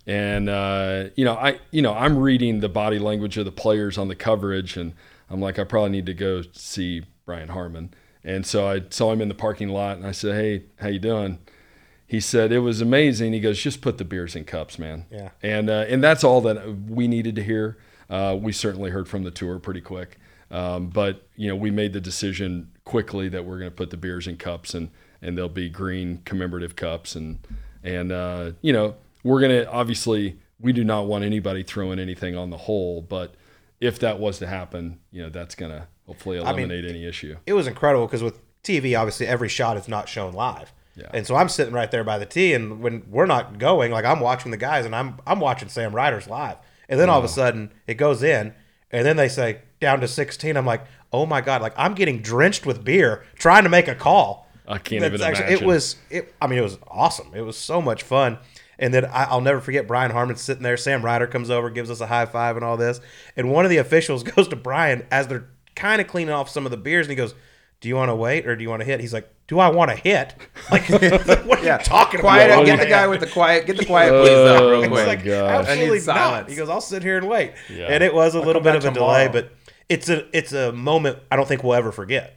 And 0.08 0.50
uh, 0.50 1.10
you 1.16 1.24
know, 1.24 1.36
I 1.36 1.60
you 1.70 1.82
know, 1.82 1.94
I'm 1.94 2.18
reading 2.18 2.62
the 2.62 2.70
body 2.70 2.98
language 2.98 3.38
of 3.38 3.46
the 3.46 3.52
players 3.52 3.98
on 3.98 4.08
the 4.08 4.16
coverage 4.16 4.76
and 4.76 4.94
I'm 5.30 5.40
like, 5.40 5.60
I 5.60 5.64
probably 5.64 5.92
need 5.92 6.08
to 6.08 6.16
go 6.16 6.42
see 6.54 7.04
Brian 7.26 7.50
Harman. 7.50 7.94
And 8.24 8.46
so 8.46 8.68
I 8.68 8.82
saw 8.90 9.12
him 9.12 9.22
in 9.22 9.28
the 9.28 9.36
parking 9.36 9.70
lot 9.70 9.98
and 9.98 10.06
I 10.08 10.12
said, 10.12 10.36
Hey, 10.36 10.64
how 10.80 10.88
you 10.88 11.00
doing? 11.00 11.38
He 12.08 12.20
said 12.20 12.52
it 12.52 12.60
was 12.60 12.82
amazing. 12.82 13.34
He 13.34 13.40
goes, 13.40 13.62
just 13.62 13.82
put 13.82 14.00
the 14.00 14.04
beers 14.04 14.36
in 14.36 14.46
cups, 14.46 14.80
man. 14.80 15.06
Yeah. 15.12 15.30
And 15.44 15.70
uh, 15.70 15.86
and 15.88 16.04
that's 16.04 16.24
all 16.24 16.42
that 16.42 16.88
we 16.88 17.08
needed 17.08 17.36
to 17.36 17.44
hear. 17.44 17.78
Uh, 18.10 18.36
we 18.40 18.52
certainly 18.52 18.90
heard 18.90 19.08
from 19.08 19.24
the 19.24 19.30
tour 19.30 19.60
pretty 19.60 19.82
quick, 19.82 20.18
um, 20.52 20.88
but 20.88 21.28
you 21.36 21.47
know 21.47 21.56
we 21.56 21.72
made 21.72 21.93
the 21.93 22.02
decision 22.02 22.72
quickly 22.86 23.30
that 23.30 23.45
we're 23.45 23.60
going 23.60 23.70
to 23.70 23.76
put 23.76 23.89
the 23.89 23.97
beers 23.97 24.28
in 24.28 24.38
cups 24.38 24.74
and 24.74 24.89
and 25.22 25.38
they'll 25.38 25.50
be 25.50 25.70
green 25.70 26.22
commemorative 26.26 26.76
cups 26.76 27.16
and 27.16 27.39
and 27.84 28.12
uh, 28.12 28.52
you 28.62 28.74
know 28.74 28.95
we're 29.24 29.39
going 29.39 29.52
to 29.52 29.70
obviously 29.72 30.39
we 30.60 30.74
do 30.74 30.84
not 30.84 31.08
want 31.08 31.24
anybody 31.24 31.64
throwing 31.64 32.00
anything 32.00 32.36
on 32.36 32.50
the 32.50 32.58
hole, 32.58 33.02
but 33.02 33.36
if 33.80 34.00
that 34.00 34.20
was 34.20 34.39
to 34.39 34.47
happen, 34.47 35.00
you 35.12 35.22
know 35.22 35.30
that's 35.30 35.56
going 35.56 35.72
to 35.72 35.88
hopefully 36.06 36.38
mean, 36.38 36.47
eliminate 36.47 36.86
any 36.86 37.06
issue. 37.06 37.38
it 37.45 37.54
was 37.54 37.68
incredible 37.68 38.06
because 38.06 38.24
with 38.24 38.41
TV, 38.64 39.00
obviously 39.00 39.28
every 39.28 39.50
shot 39.50 39.78
is 39.78 39.88
not 39.88 40.10
shown 40.10 40.34
live. 40.34 40.74
Yeah. 40.95 41.10
And 41.14 41.26
so 41.26 41.36
I'm 41.36 41.47
sitting 41.47 41.74
right 41.74 41.89
there 41.89 42.04
by 42.04 42.18
the 42.18 42.26
tee, 42.26 42.54
and 42.54 42.82
when 42.82 43.04
we're 43.10 43.26
not 43.26 43.58
going, 43.58 43.91
like 43.91 44.06
I'm 44.06 44.20
watching 44.20 44.52
the 44.52 44.58
guys, 44.58 44.86
and 44.86 44.95
I'm 44.95 45.18
I'm 45.26 45.39
watching 45.39 45.70
Sam 45.70 45.93
Ryder's 45.95 46.28
live, 46.28 46.58
and 46.89 47.00
then 47.00 47.10
all 47.10 47.20
of 47.20 47.26
a 47.26 47.30
sudden 47.30 47.72
it 47.88 47.95
goes 47.95 48.22
in, 48.22 48.54
and 48.91 49.06
then 49.06 49.16
they 49.16 49.30
say 49.30 49.62
down 49.80 50.02
to 50.02 50.08
16. 50.08 50.56
I'm 50.58 50.66
like, 50.66 50.86
oh 51.12 51.26
my 51.26 51.42
god, 51.42 51.62
like 51.62 51.74
I'm 51.78 51.94
getting 51.94 52.22
drenched 52.22 52.66
with 52.66 52.84
beer 52.84 53.26
trying 53.36 53.64
to 53.64 53.70
make 53.70 53.88
a 53.88 53.96
call. 53.96 54.48
I 54.68 54.78
can't 54.78 55.02
That's 55.02 55.16
even 55.16 55.26
actually, 55.28 55.46
imagine. 55.48 55.64
It 55.64 55.68
was 55.68 55.96
it. 56.10 56.34
I 56.42 56.48
mean, 56.48 56.60
it 56.60 56.64
was 56.64 56.78
awesome. 56.88 57.32
It 57.34 57.42
was 57.42 57.58
so 57.58 57.82
much 57.82 58.04
fun. 58.04 58.38
And 58.78 58.94
then 58.94 59.06
I, 59.06 59.26
I'll 59.26 59.42
never 59.42 59.60
forget 59.60 59.88
Brian 59.88 60.12
Harman 60.12 60.38
sitting 60.38 60.64
there. 60.64 60.78
Sam 60.78 61.04
Ryder 61.04 61.28
comes 61.28 61.50
over, 61.50 61.70
gives 61.70 61.90
us 61.90 62.00
a 62.02 62.08
high 62.08 62.26
five 62.26 62.56
and 62.56 62.64
all 62.64 62.78
this. 62.78 63.02
And 63.36 63.52
one 63.52 63.66
of 63.66 63.72
the 63.72 63.78
officials 63.78 64.24
goes 64.36 64.48
to 64.50 64.56
Brian 64.56 65.06
as 65.12 65.28
they're 65.28 65.48
kind 65.76 66.00
of 66.02 66.08
cleaning 66.08 66.34
off 66.34 66.50
some 66.50 66.66
of 66.66 66.72
the 66.72 66.78
beers, 66.78 67.08
and 67.08 67.12
he 67.12 67.16
goes, 67.16 67.34
"Do 67.82 67.90
you 67.90 67.96
want 67.96 68.10
to 68.10 68.16
wait 68.16 68.46
or 68.48 68.56
do 68.56 68.62
you 68.64 68.70
want 68.70 68.82
to 68.82 68.86
hit?" 68.86 69.00
He's 69.00 69.12
like, 69.14 69.28
"Do 69.48 69.58
I 69.60 69.70
want 69.70 69.90
to 69.92 69.98
hit?" 69.98 70.36
Like, 70.72 70.88
what 70.90 71.60
are 71.60 71.64
you 71.66 71.78
talking 71.84 72.20
Quiet. 72.20 72.52
about? 72.52 72.66
get 72.68 72.80
the 72.80 72.86
guy 72.86 73.08
with 73.08 73.22
the 73.22 73.28
quiet. 73.28 73.66
Get 73.66 73.76
the 73.78 73.86
quiet, 73.86 74.12
please, 74.12 74.30
up 74.34 74.62
oh 74.62 74.70
real 74.70 74.80
Oh, 74.80 74.84
It's 74.84 74.92
quick. 74.92 75.08
like, 75.08 75.26
gosh. 75.26 75.68
Absolutely 75.68 76.02
not. 76.06 76.48
He 76.50 76.56
goes, 76.56 76.70
"I'll 76.70 76.80
sit 76.80 77.02
here 77.02 77.18
and 77.18 77.28
wait." 77.28 77.54
Yeah. 77.74 77.88
And 77.88 78.04
it 78.04 78.14
was 78.14 78.36
a 78.36 78.40
little 78.40 78.62
bit 78.62 78.76
of 78.76 78.84
a 78.84 78.88
back 78.90 78.94
delay, 78.94 79.28
but 79.30 79.52
it's 79.90 80.08
a 80.08 80.26
it's 80.36 80.54
a 80.54 80.72
moment 80.72 81.20
I 81.32 81.36
don't 81.36 81.48
think 81.48 81.64
we'll 81.64 81.74
ever 81.74 81.92
forget. 81.92 82.36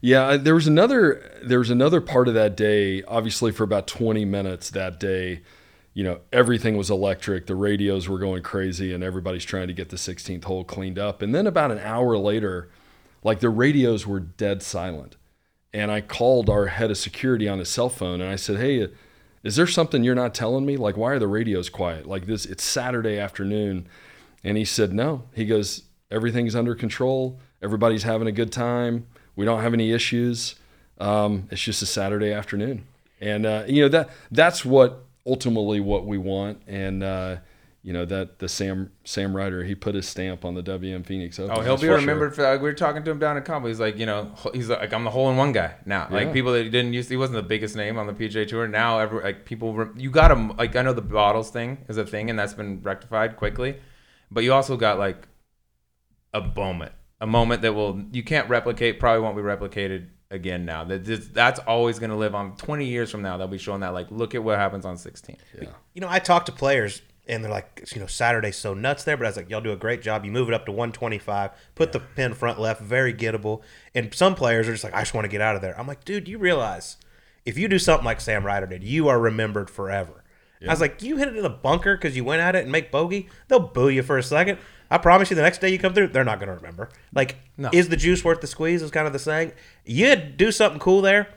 Yeah, 0.00 0.26
uh, 0.26 0.36
there 0.36 0.54
was 0.54 0.66
another 0.66 1.40
there 1.42 1.58
was 1.58 1.70
another 1.70 2.00
part 2.00 2.28
of 2.28 2.34
that 2.34 2.56
day. 2.56 3.02
Obviously, 3.04 3.52
for 3.52 3.62
about 3.62 3.86
twenty 3.86 4.24
minutes 4.24 4.70
that 4.70 4.98
day, 4.98 5.42
you 5.94 6.02
know, 6.02 6.20
everything 6.32 6.76
was 6.76 6.90
electric. 6.90 7.46
The 7.46 7.54
radios 7.54 8.08
were 8.08 8.18
going 8.18 8.42
crazy, 8.42 8.92
and 8.92 9.04
everybody's 9.04 9.44
trying 9.44 9.68
to 9.68 9.72
get 9.72 9.90
the 9.90 9.96
16th 9.96 10.44
hole 10.44 10.64
cleaned 10.64 10.98
up. 10.98 11.22
And 11.22 11.34
then 11.34 11.46
about 11.46 11.70
an 11.70 11.78
hour 11.78 12.18
later, 12.18 12.68
like 13.22 13.40
the 13.40 13.48
radios 13.48 14.06
were 14.06 14.20
dead 14.20 14.62
silent. 14.62 15.16
And 15.72 15.90
I 15.90 16.00
called 16.00 16.50
our 16.50 16.66
head 16.66 16.90
of 16.90 16.98
security 16.98 17.48
on 17.48 17.60
his 17.60 17.70
cell 17.70 17.88
phone, 17.88 18.20
and 18.20 18.30
I 18.30 18.36
said, 18.36 18.58
"Hey, 18.58 18.88
is 19.42 19.56
there 19.56 19.66
something 19.66 20.04
you're 20.04 20.14
not 20.14 20.34
telling 20.34 20.66
me? 20.66 20.76
Like, 20.76 20.96
why 20.96 21.12
are 21.12 21.18
the 21.18 21.28
radios 21.28 21.70
quiet? 21.70 22.06
Like 22.06 22.26
this, 22.26 22.44
it's 22.44 22.62
Saturday 22.62 23.18
afternoon." 23.18 23.88
And 24.42 24.58
he 24.58 24.66
said, 24.66 24.92
"No." 24.92 25.22
He 25.32 25.46
goes, 25.46 25.83
"Everything's 26.14 26.54
under 26.54 26.74
control. 26.74 27.38
Everybody's 27.62 28.04
having 28.04 28.28
a 28.28 28.32
good 28.32 28.52
time. 28.52 29.06
We 29.36 29.44
don't 29.44 29.60
have 29.60 29.74
any 29.74 29.92
issues. 29.92 30.54
Um, 30.98 31.48
it's 31.50 31.60
just 31.60 31.82
a 31.82 31.86
Saturday 31.86 32.32
afternoon." 32.32 32.86
And 33.20 33.44
uh, 33.46 33.64
you 33.66 33.82
know 33.82 33.88
that 33.88 34.10
that's 34.30 34.64
what 34.64 35.04
ultimately 35.26 35.80
what 35.80 36.06
we 36.06 36.18
want. 36.18 36.62
And 36.66 37.02
uh, 37.02 37.36
you 37.84 37.92
know 37.92 38.06
that 38.06 38.38
the 38.38 38.48
Sam 38.48 38.90
Sam 39.04 39.36
Ryder 39.36 39.62
he 39.64 39.74
put 39.74 39.94
his 39.94 40.08
stamp 40.08 40.44
on 40.44 40.54
the 40.54 40.62
WM 40.62 41.02
Phoenix 41.04 41.38
Open. 41.38 41.56
Oh, 41.56 41.60
he'll 41.60 41.76
be 41.76 41.86
for 41.86 41.96
remembered 41.96 42.34
for 42.34 42.40
that. 42.40 42.60
We 42.60 42.68
were 42.68 42.72
talking 42.74 43.04
to 43.04 43.10
him 43.10 43.18
down 43.18 43.36
at 43.36 43.44
Combo. 43.44 43.68
He's 43.68 43.78
like, 43.78 43.98
you 43.98 44.06
know, 44.06 44.32
he's 44.54 44.70
like, 44.70 44.92
I'm 44.92 45.04
the 45.04 45.10
hole 45.10 45.30
in 45.30 45.36
one 45.36 45.52
guy 45.52 45.74
now. 45.84 46.08
Yeah. 46.10 46.16
Like 46.16 46.32
people 46.32 46.52
that 46.52 46.64
didn't 46.64 46.94
use, 46.94 47.10
he 47.10 47.16
wasn't 47.16 47.36
the 47.36 47.42
biggest 47.42 47.76
name 47.76 47.98
on 47.98 48.06
the 48.06 48.14
PGA 48.14 48.48
Tour. 48.48 48.66
Now, 48.68 49.00
every 49.00 49.22
like 49.22 49.44
people, 49.44 49.88
you 49.96 50.10
got 50.10 50.30
him. 50.30 50.56
Like 50.56 50.74
I 50.76 50.82
know 50.82 50.94
the 50.94 51.02
bottles 51.02 51.50
thing 51.50 51.84
is 51.88 51.98
a 51.98 52.06
thing, 52.06 52.30
and 52.30 52.38
that's 52.38 52.54
been 52.54 52.80
rectified 52.82 53.36
quickly. 53.36 53.76
But 54.30 54.44
you 54.44 54.54
also 54.54 54.78
got 54.78 54.98
like 54.98 55.28
a 56.34 56.42
moment, 56.42 56.92
a 57.20 57.26
moment 57.26 57.62
that 57.62 57.72
will 57.72 58.02
you 58.12 58.22
can't 58.22 58.48
replicate. 58.50 59.00
Probably 59.00 59.22
won't 59.22 59.36
be 59.36 59.42
replicated 59.42 60.08
again. 60.30 60.64
Now 60.66 60.84
that 60.84 61.04
this- 61.04 61.28
that's 61.28 61.60
always 61.60 61.98
going 61.98 62.10
to 62.10 62.16
live 62.16 62.34
on. 62.34 62.56
20 62.56 62.84
years 62.84 63.10
from 63.10 63.22
now, 63.22 63.36
they'll 63.38 63.46
be 63.48 63.56
showing 63.58 63.80
that. 63.80 63.94
Like, 63.94 64.08
look 64.10 64.34
at 64.34 64.42
what 64.44 64.58
happens 64.58 64.84
on 64.84 64.96
16. 64.98 65.36
Yeah. 65.58 65.68
You 65.94 66.00
know, 66.02 66.08
I 66.10 66.18
talk 66.18 66.44
to 66.46 66.52
players 66.52 67.00
and 67.28 67.42
they're 67.42 67.50
like, 67.50 67.88
you 67.94 68.00
know, 68.00 68.06
Saturday's 68.06 68.56
so 68.56 68.74
nuts 68.74 69.04
there, 69.04 69.16
but 69.16 69.24
I 69.24 69.30
was 69.30 69.36
like, 69.38 69.48
y'all 69.48 69.60
do 69.62 69.72
a 69.72 69.76
great 69.76 70.02
job. 70.02 70.24
You 70.26 70.30
move 70.32 70.48
it 70.48 70.54
up 70.54 70.66
to 70.66 70.72
125, 70.72 71.52
put 71.74 71.92
the 71.92 72.00
pin 72.00 72.34
front 72.34 72.60
left, 72.60 72.82
very 72.82 73.14
gettable. 73.14 73.62
And 73.94 74.12
some 74.12 74.34
players 74.34 74.68
are 74.68 74.72
just 74.72 74.84
like, 74.84 74.94
I 74.94 75.00
just 75.00 75.14
want 75.14 75.24
to 75.24 75.30
get 75.30 75.40
out 75.40 75.56
of 75.56 75.62
there. 75.62 75.78
I'm 75.78 75.86
like, 75.86 76.04
dude, 76.04 76.28
you 76.28 76.36
realize 76.38 76.96
if 77.46 77.56
you 77.56 77.68
do 77.68 77.78
something 77.78 78.04
like 78.04 78.20
Sam 78.20 78.44
Ryder 78.44 78.66
did, 78.66 78.82
you 78.84 79.08
are 79.08 79.18
remembered 79.20 79.70
forever. 79.70 80.22
I 80.66 80.70
was 80.70 80.80
like, 80.80 81.02
you 81.02 81.18
hit 81.18 81.28
it 81.28 81.36
in 81.36 81.42
the 81.42 81.50
bunker 81.50 81.94
because 81.94 82.16
you 82.16 82.24
went 82.24 82.40
at 82.40 82.56
it 82.56 82.62
and 82.62 82.72
make 82.72 82.90
bogey. 82.90 83.28
They'll 83.48 83.60
boo 83.60 83.90
you 83.90 84.02
for 84.02 84.16
a 84.16 84.22
second. 84.22 84.58
I 84.94 84.98
promise 84.98 85.28
you, 85.30 85.36
the 85.36 85.42
next 85.42 85.60
day 85.60 85.70
you 85.70 85.78
come 85.78 85.92
through, 85.92 86.08
they're 86.08 86.24
not 86.24 86.38
going 86.38 86.48
to 86.48 86.54
remember. 86.54 86.88
Like, 87.12 87.36
No. 87.56 87.68
is 87.72 87.88
the 87.88 87.96
juice 87.96 88.22
worth 88.24 88.40
the 88.40 88.46
squeeze? 88.46 88.80
Is 88.82 88.90
kind 88.90 89.06
of 89.06 89.12
the 89.12 89.18
saying. 89.18 89.52
You 89.84 90.14
do 90.14 90.52
something 90.52 90.78
cool 90.78 91.00
there. 91.02 91.28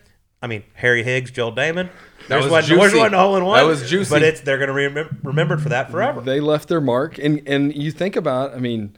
I 0.41 0.47
mean, 0.47 0.63
Harry 0.75 1.01
Higgs, 1.03 1.31
Joel 1.31 1.51
Dahmen. 1.53 1.89
There's 2.27 2.43
was 2.43 2.51
one, 2.51 2.63
there's 2.65 2.91
juicy. 2.91 2.97
one 2.99 3.13
hole 3.13 3.35
in 3.37 3.45
one. 3.45 3.57
That 3.57 3.65
was 3.65 3.89
juicy. 3.89 4.09
But 4.11 4.21
it's 4.21 4.41
they're 4.41 4.57
going 4.59 4.67
to 4.69 4.75
be 4.75 4.81
remem- 5.01 5.23
remembered 5.23 5.61
for 5.63 5.69
that 5.69 5.89
forever. 5.89 6.21
They 6.21 6.39
left 6.39 6.67
their 6.69 6.81
mark, 6.81 7.17
and 7.17 7.41
and 7.47 7.75
you 7.75 7.89
think 7.91 8.15
about, 8.15 8.53
I 8.53 8.59
mean, 8.59 8.95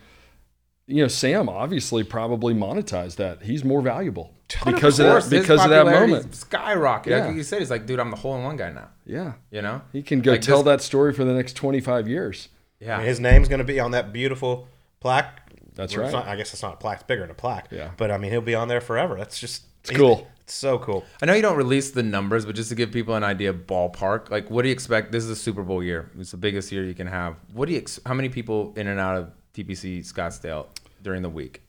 you 0.87 1.01
know, 1.03 1.07
Sam 1.07 1.47
obviously 1.47 2.03
probably 2.03 2.53
monetized 2.53 3.15
that. 3.17 3.43
He's 3.43 3.63
more 3.63 3.81
valuable 3.81 4.33
because 4.65 4.99
of, 4.99 5.05
course, 5.05 5.27
that 5.29 5.39
because 5.41 5.63
of 5.63 5.69
that 5.69 5.85
moment. 5.85 6.35
Skyrocket. 6.35 7.11
Yeah. 7.11 7.27
Like 7.27 7.35
you 7.35 7.43
said, 7.43 7.59
he's 7.59 7.69
like, 7.69 7.85
dude, 7.85 7.99
I'm 7.99 8.09
the 8.11 8.17
hole 8.17 8.35
in 8.35 8.43
one 8.43 8.57
guy 8.57 8.71
now. 8.71 8.89
Yeah, 9.05 9.33
You 9.51 9.61
know? 9.61 9.81
he 9.93 10.01
can 10.01 10.19
go 10.21 10.31
Like, 10.31 10.41
tell 10.41 10.57
just- 10.57 10.65
that 10.65 10.81
story 10.81 11.13
for 11.13 11.23
the 11.23 11.33
next 11.33 11.53
twenty 11.53 11.79
five 11.79 12.07
years. 12.09 12.49
Yeah. 12.79 12.95
I 12.95 12.97
mean, 12.99 13.07
his 13.07 13.19
name's 13.19 13.47
going 13.47 13.59
to 13.59 13.65
be 13.65 13.79
on 13.79 13.91
that 13.91 14.13
beautiful 14.13 14.67
plaque. 14.99 15.41
That's 15.75 15.95
right. 15.95 16.11
not- 16.11 16.27
I 16.27 16.35
guess 16.35 16.53
it's 16.53 16.61
not 16.61 16.73
a 16.73 16.77
plaque; 16.77 16.99
it's 16.99 17.03
bigger 17.07 17.21
than 17.21 17.31
a 17.31 17.35
plaque. 17.35 17.67
Yeah. 17.71 17.91
But 17.97 18.11
I 18.11 18.17
mean, 18.17 18.31
he'll 18.31 18.41
be 18.41 18.55
on 18.55 18.67
there 18.67 18.81
forever. 18.81 19.15
That's 19.17 19.39
just 19.39 19.63
it's 19.81 19.91
cool. 19.91 20.27
It's 20.41 20.53
so 20.55 20.79
cool. 20.79 21.05
I 21.21 21.25
know 21.25 21.33
you 21.33 21.41
don't 21.41 21.57
release 21.57 21.91
the 21.91 22.03
numbers, 22.03 22.45
but 22.45 22.55
just 22.55 22.69
to 22.69 22.75
give 22.75 22.91
people 22.91 23.15
an 23.15 23.23
idea, 23.23 23.53
ballpark. 23.53 24.29
Like, 24.31 24.49
what 24.49 24.63
do 24.63 24.67
you 24.69 24.73
expect? 24.73 25.11
This 25.11 25.23
is 25.23 25.29
a 25.29 25.35
Super 25.35 25.63
Bowl 25.63 25.83
year. 25.83 26.09
It's 26.19 26.31
the 26.31 26.37
biggest 26.37 26.71
year 26.71 26.83
you 26.83 26.95
can 26.95 27.07
have. 27.07 27.35
What 27.53 27.67
do 27.67 27.73
you? 27.73 27.79
Ex- 27.79 27.99
how 28.05 28.13
many 28.13 28.29
people 28.29 28.73
in 28.75 28.87
and 28.87 28.99
out 28.99 29.15
of 29.15 29.31
TPC 29.53 29.99
Scottsdale 29.99 30.67
during 31.03 31.21
the 31.21 31.29
week? 31.29 31.61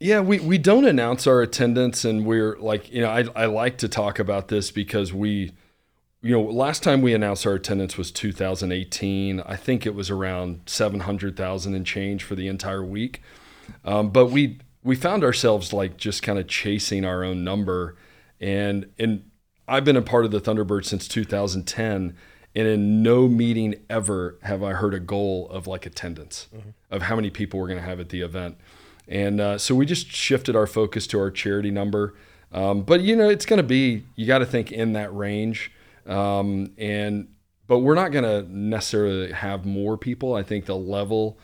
Yeah, 0.00 0.20
we, 0.20 0.40
we 0.40 0.58
don't 0.58 0.84
announce 0.84 1.26
our 1.28 1.40
attendance, 1.40 2.04
and 2.04 2.26
we're 2.26 2.56
like, 2.58 2.92
you 2.92 3.00
know, 3.00 3.08
I, 3.08 3.24
I 3.36 3.46
like 3.46 3.78
to 3.78 3.88
talk 3.88 4.18
about 4.18 4.48
this 4.48 4.70
because 4.72 5.12
we, 5.12 5.52
you 6.24 6.30
know, 6.30 6.40
last 6.40 6.82
time 6.82 7.02
we 7.02 7.12
announced 7.12 7.46
our 7.46 7.52
attendance 7.52 7.98
was 7.98 8.10
2018. 8.10 9.40
I 9.40 9.56
think 9.56 9.84
it 9.84 9.94
was 9.94 10.08
around 10.08 10.62
700,000 10.64 11.74
and 11.74 11.84
change 11.84 12.24
for 12.24 12.34
the 12.34 12.48
entire 12.48 12.82
week. 12.82 13.20
Um, 13.84 14.08
but 14.08 14.26
we 14.26 14.58
we 14.82 14.96
found 14.96 15.22
ourselves 15.22 15.74
like 15.74 15.98
just 15.98 16.22
kind 16.22 16.38
of 16.38 16.48
chasing 16.48 17.04
our 17.04 17.22
own 17.22 17.44
number. 17.44 17.96
And 18.40 18.86
and 18.98 19.30
I've 19.68 19.84
been 19.84 19.98
a 19.98 20.02
part 20.02 20.24
of 20.24 20.30
the 20.30 20.40
Thunderbirds 20.40 20.86
since 20.86 21.06
2010, 21.08 22.16
and 22.54 22.66
in 22.66 23.02
no 23.02 23.28
meeting 23.28 23.74
ever 23.90 24.38
have 24.44 24.62
I 24.62 24.72
heard 24.72 24.94
a 24.94 25.00
goal 25.00 25.46
of 25.50 25.66
like 25.66 25.84
attendance 25.84 26.48
of 26.90 27.02
how 27.02 27.16
many 27.16 27.28
people 27.28 27.60
we're 27.60 27.68
going 27.68 27.80
to 27.80 27.84
have 27.84 28.00
at 28.00 28.08
the 28.08 28.22
event. 28.22 28.56
And 29.06 29.42
uh, 29.42 29.58
so 29.58 29.74
we 29.74 29.84
just 29.84 30.06
shifted 30.06 30.56
our 30.56 30.66
focus 30.66 31.06
to 31.08 31.18
our 31.18 31.30
charity 31.30 31.70
number. 31.70 32.14
Um, 32.50 32.80
but 32.80 33.02
you 33.02 33.14
know, 33.14 33.28
it's 33.28 33.44
going 33.44 33.58
to 33.58 33.62
be 33.62 34.04
you 34.16 34.26
got 34.26 34.38
to 34.38 34.46
think 34.46 34.72
in 34.72 34.94
that 34.94 35.14
range. 35.14 35.70
Um, 36.06 36.72
and 36.78 37.28
but 37.66 37.78
we're 37.78 37.94
not 37.94 38.12
going 38.12 38.24
to 38.24 38.50
necessarily 38.54 39.32
have 39.32 39.64
more 39.64 39.96
people. 39.96 40.34
I 40.34 40.42
think 40.42 40.66
the 40.66 40.76
level 40.76 41.38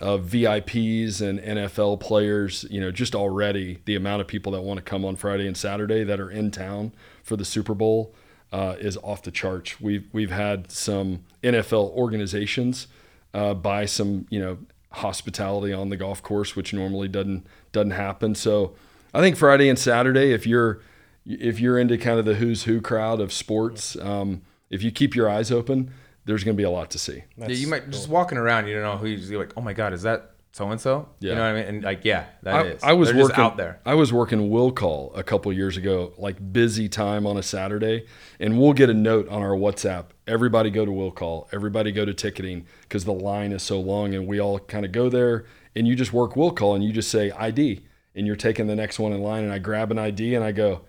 of 0.00 0.24
VIPs 0.24 1.20
and 1.20 1.38
NFL 1.38 2.00
players, 2.00 2.64
you 2.70 2.80
know, 2.80 2.90
just 2.90 3.14
already 3.14 3.78
the 3.84 3.94
amount 3.94 4.22
of 4.22 4.26
people 4.26 4.52
that 4.52 4.62
want 4.62 4.78
to 4.78 4.82
come 4.82 5.04
on 5.04 5.16
Friday 5.16 5.46
and 5.46 5.56
Saturday 5.56 6.04
that 6.04 6.18
are 6.18 6.30
in 6.30 6.50
town 6.50 6.92
for 7.22 7.36
the 7.36 7.44
Super 7.44 7.74
Bowl 7.74 8.14
uh, 8.52 8.76
is 8.78 8.96
off 9.02 9.22
the 9.22 9.30
charts. 9.30 9.80
We've 9.80 10.08
we've 10.12 10.30
had 10.30 10.70
some 10.70 11.24
NFL 11.42 11.90
organizations 11.90 12.86
uh, 13.34 13.54
buy 13.54 13.86
some, 13.86 14.26
you 14.30 14.40
know, 14.40 14.58
hospitality 14.90 15.72
on 15.72 15.88
the 15.88 15.96
golf 15.96 16.22
course, 16.22 16.54
which 16.54 16.72
normally 16.72 17.08
doesn't 17.08 17.46
doesn't 17.72 17.92
happen. 17.92 18.34
So 18.34 18.74
I 19.14 19.20
think 19.20 19.36
Friday 19.36 19.68
and 19.68 19.78
Saturday, 19.78 20.32
if 20.32 20.46
you're 20.46 20.80
if 21.24 21.60
you're 21.60 21.78
into 21.78 21.98
kind 21.98 22.18
of 22.18 22.24
the 22.24 22.34
who's 22.34 22.64
who 22.64 22.80
crowd 22.80 23.20
of 23.20 23.32
sports, 23.32 23.96
um, 23.96 24.42
if 24.70 24.82
you 24.82 24.90
keep 24.90 25.14
your 25.14 25.28
eyes 25.28 25.50
open, 25.52 25.92
there's 26.24 26.44
going 26.44 26.56
to 26.56 26.60
be 26.60 26.64
a 26.64 26.70
lot 26.70 26.90
to 26.90 26.98
see. 26.98 27.24
yeah, 27.36 27.48
you 27.48 27.66
might 27.66 27.90
just 27.90 28.08
walking 28.08 28.38
around, 28.38 28.66
you 28.66 28.74
don't 28.74 28.82
know 28.82 28.96
who 28.96 29.06
you're 29.06 29.40
like, 29.40 29.52
oh 29.56 29.60
my 29.60 29.72
god, 29.72 29.92
is 29.92 30.02
that 30.02 30.32
so 30.52 30.70
and 30.70 30.80
so? 30.80 31.08
You 31.20 31.34
know 31.34 31.40
what 31.40 31.46
I 31.46 31.52
mean? 31.54 31.64
And 31.64 31.84
like, 31.84 32.04
yeah, 32.04 32.26
that 32.42 32.54
I, 32.54 32.62
is. 32.68 32.82
I 32.82 32.92
was 32.92 33.08
They're 33.08 33.18
just 33.18 33.30
working 33.30 33.44
out 33.44 33.56
there. 33.56 33.80
I 33.86 33.94
was 33.94 34.12
working 34.12 34.50
will 34.50 34.70
call 34.70 35.12
a 35.14 35.22
couple 35.22 35.52
years 35.52 35.76
ago, 35.76 36.12
like 36.18 36.52
busy 36.52 36.88
time 36.88 37.26
on 37.26 37.36
a 37.38 37.42
Saturday, 37.42 38.06
and 38.38 38.60
we'll 38.60 38.74
get 38.74 38.90
a 38.90 38.94
note 38.94 39.28
on 39.28 39.42
our 39.42 39.56
WhatsApp. 39.56 40.06
Everybody 40.26 40.70
go 40.70 40.84
to 40.84 40.92
will 40.92 41.10
call. 41.10 41.48
Everybody 41.52 41.90
go 41.90 42.04
to 42.04 42.12
ticketing 42.12 42.66
because 42.82 43.04
the 43.04 43.14
line 43.14 43.52
is 43.52 43.62
so 43.62 43.80
long, 43.80 44.14
and 44.14 44.26
we 44.26 44.40
all 44.40 44.58
kind 44.58 44.84
of 44.84 44.92
go 44.92 45.08
there. 45.08 45.46
And 45.74 45.88
you 45.88 45.96
just 45.96 46.12
work 46.12 46.36
will 46.36 46.52
call, 46.52 46.74
and 46.74 46.84
you 46.84 46.92
just 46.92 47.10
say 47.10 47.30
ID, 47.30 47.86
and 48.14 48.26
you're 48.26 48.36
taking 48.36 48.66
the 48.66 48.76
next 48.76 48.98
one 48.98 49.12
in 49.12 49.22
line. 49.22 49.44
And 49.44 49.52
I 49.52 49.58
grab 49.58 49.90
an 49.90 49.98
ID, 49.98 50.34
and 50.34 50.44
I 50.44 50.52
go, 50.52 50.82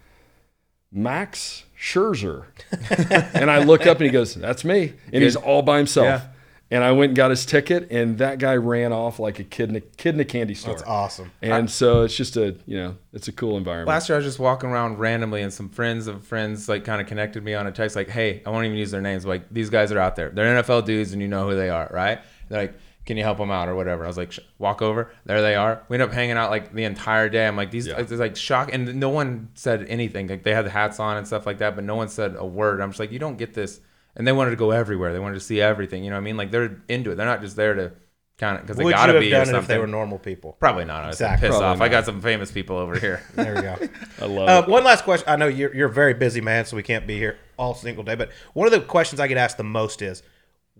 Max 0.94 1.64
Scherzer, 1.78 2.46
and 3.36 3.50
I 3.50 3.64
look 3.64 3.86
up, 3.88 3.98
and 3.98 4.06
he 4.06 4.12
goes, 4.12 4.36
"That's 4.36 4.64
me," 4.64 4.94
and 5.12 5.24
he's 5.24 5.36
all 5.36 5.62
by 5.62 5.78
himself. 5.78 6.06
Yeah. 6.06 6.28
And 6.72 6.84
I 6.84 6.92
went 6.92 7.12
and 7.12 7.16
got 7.16 7.30
his 7.30 7.46
ticket, 7.46 7.92
and 7.92 8.18
that 8.18 8.40
guy 8.40 8.56
ran 8.56 8.94
off 8.94 9.20
like 9.20 9.38
a 9.38 9.44
kid 9.44 9.70
in 9.70 9.76
a 9.76 9.80
kid 9.80 10.16
in 10.16 10.20
a 10.22 10.26
candy 10.26 10.56
store. 10.56 10.74
That's 10.74 10.88
awesome. 10.88 11.32
And 11.42 11.70
so 11.70 12.02
it's 12.02 12.16
just 12.16 12.36
a 12.36 12.56
you 12.66 12.78
know 12.78 12.96
it's 13.12 13.28
a 13.28 13.32
cool 13.32 13.58
environment. 13.58 13.90
Last 13.90 14.10
year, 14.10 14.16
I 14.16 14.20
was 14.20 14.26
just 14.26 14.40
walking 14.40 14.70
around 14.70 14.98
randomly, 14.98 15.42
and 15.44 15.54
some 15.54 15.70
friends 15.70 16.08
of 16.08 16.26
friends 16.26 16.68
like 16.70 16.84
kind 16.84 17.00
of 17.00 17.06
connected 17.06 17.44
me 17.44 17.54
on 17.54 17.68
a 17.68 17.72
text, 17.72 17.96
like, 17.96 18.10
"Hey, 18.10 18.42
I 18.46 18.50
won't 18.50 18.66
even 18.66 18.78
use 18.78 18.90
their 18.90 19.02
names. 19.02 19.26
Like, 19.26 19.44
these 19.52 19.70
guys 19.70 19.92
are 19.92 20.00
out 20.00 20.16
there. 20.16 20.30
They're 20.30 20.64
NFL 20.64 20.86
dudes, 20.86 21.14
and 21.14 21.22
you 21.22 21.28
know 21.28 21.48
who 21.48 21.56
they 21.56 21.70
are, 21.70 21.90
right?" 21.92 22.20
They're 22.50 22.62
like, 22.62 22.74
"Can 23.06 23.18
you 23.18 23.24
help 23.24 23.38
them 23.38 23.52
out 23.52 23.68
or 23.70 23.76
whatever?" 23.76 24.04
I 24.04 24.08
was 24.08 24.18
like, 24.18 24.34
"Walk 24.58 24.82
over. 24.82 25.12
There 25.26 25.42
they 25.42 25.56
are." 25.56 25.84
We 25.90 25.96
end 25.96 26.04
up 26.04 26.12
hanging 26.14 26.38
out 26.38 26.50
like 26.50 26.74
the 26.74 26.84
entire 26.84 27.30
day. 27.30 27.48
I'm 27.48 27.56
like, 27.58 27.72
"These 27.72 27.88
Yeah. 27.88 28.00
it's 28.00 28.12
like 28.12 28.36
shock," 28.36 28.70
and 28.74 28.96
no 28.96 29.10
one 29.10 29.50
said 29.56 29.86
anything. 29.90 30.28
Like 30.28 30.44
they 30.44 30.54
had 30.54 30.66
the 30.66 30.70
hats 30.72 31.00
on 31.00 31.18
and 31.18 31.26
stuff 31.28 31.46
like 31.46 31.58
that, 31.60 31.76
but 31.76 31.84
no 31.84 31.96
one 31.96 32.08
said 32.10 32.36
a 32.38 32.46
word. 32.46 32.82
I'm 32.82 32.90
just 32.90 33.00
like, 33.00 33.12
"You 33.12 33.20
don't 33.20 33.38
get 33.38 33.54
this." 33.54 33.80
And 34.16 34.28
they 34.28 34.32
wanted 34.32 34.52
to 34.52 34.58
go 34.58 34.72
everywhere. 34.72 35.12
They 35.12 35.20
wanted 35.20 35.36
to 35.36 35.40
see 35.42 35.60
everything. 35.60 36.04
You 36.04 36.12
know 36.12 36.18
what 36.18 36.22
I 36.22 36.24
mean? 36.26 36.38
Like 36.38 36.52
they're 36.52 36.78
into 36.88 37.12
it. 37.12 37.16
They're 37.16 37.26
not 37.26 37.42
just 37.42 37.56
there 37.56 37.74
to 37.74 37.92
kind 38.38 38.56
of 38.58 38.62
because 38.64 38.78
they 38.78 38.84
gotta 38.90 39.20
be 39.20 39.28
or 39.28 39.32
done 39.32 39.42
it 39.44 39.46
something. 39.46 39.62
if 39.62 39.68
they 39.68 39.78
were 39.80 39.88
normal 39.88 40.20
people? 40.20 40.56
Probably 40.60 40.86
not. 40.86 41.04
I 41.04 41.08
was 41.08 41.16
Exactly. 41.18 41.48
pissed 41.50 41.60
Probably 41.60 41.76
off. 41.78 41.82
I 41.82 41.90
got 41.90 42.06
some 42.06 42.22
famous 42.22 42.52
people 42.52 42.78
over 42.78 42.98
here. 43.00 43.24
There 43.36 43.56
we 43.56 43.62
go. 43.62 43.76
I 44.22 44.26
love 44.26 44.50
Uh, 44.50 44.64
it. 44.68 44.70
one 44.70 44.84
last 44.84 45.04
question. 45.04 45.28
I 45.28 45.36
know 45.36 45.48
you're 45.48 45.74
you're 45.76 45.90
a 45.90 45.94
very 45.94 46.14
busy 46.14 46.42
man, 46.42 46.66
so 46.66 46.76
we 46.76 46.84
can't 46.84 47.08
be 47.08 47.18
here 47.18 47.38
all 47.58 47.74
single 47.74 48.04
day. 48.04 48.14
But 48.16 48.30
one 48.54 48.68
of 48.68 48.72
the 48.72 48.82
questions 48.82 49.20
I 49.20 49.28
get 49.28 49.38
asked 49.38 49.58
the 49.58 49.64
most 49.64 50.02
is, 50.04 50.22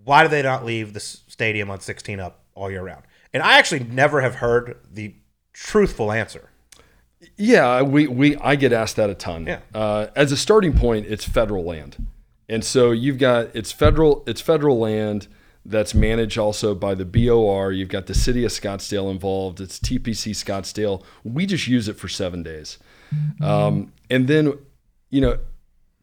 why 0.04 0.22
do 0.22 0.28
they 0.28 0.42
not 0.42 0.64
leave 0.64 0.92
the 0.92 0.98
s- 1.00 1.22
stadium 1.34 1.68
on 1.68 1.80
16 1.80 2.20
up 2.20 2.44
all 2.54 2.70
year 2.70 2.82
round? 2.82 3.02
And 3.32 3.42
I 3.42 3.58
actually 3.58 3.80
never 3.80 4.20
have 4.20 4.36
heard 4.36 4.78
the 4.90 5.14
truthful 5.52 6.12
answer. 6.12 6.50
Yeah, 7.36 7.82
we, 7.82 8.06
we 8.06 8.36
I 8.36 8.54
get 8.54 8.72
asked 8.72 8.96
that 8.96 9.10
a 9.10 9.14
ton. 9.14 9.46
Yeah. 9.46 9.60
Uh, 9.74 10.06
as 10.14 10.30
a 10.30 10.36
starting 10.36 10.72
point, 10.72 11.06
it's 11.06 11.24
federal 11.24 11.64
land, 11.64 12.06
and 12.48 12.62
so 12.64 12.92
you've 12.92 13.18
got 13.18 13.54
it's 13.56 13.72
federal 13.72 14.22
it's 14.26 14.40
federal 14.40 14.78
land 14.78 15.26
that's 15.64 15.94
managed 15.94 16.36
also 16.38 16.74
by 16.74 16.94
the 16.94 17.06
BOR. 17.06 17.72
You've 17.72 17.88
got 17.88 18.06
the 18.06 18.14
city 18.14 18.44
of 18.44 18.50
Scottsdale 18.50 19.10
involved. 19.10 19.60
It's 19.60 19.78
TPC 19.78 20.32
Scottsdale. 20.32 21.02
We 21.24 21.46
just 21.46 21.66
use 21.66 21.88
it 21.88 21.96
for 21.96 22.08
seven 22.08 22.42
days, 22.42 22.78
um, 23.40 23.90
and 24.10 24.28
then 24.28 24.52
you 25.08 25.22
know 25.22 25.38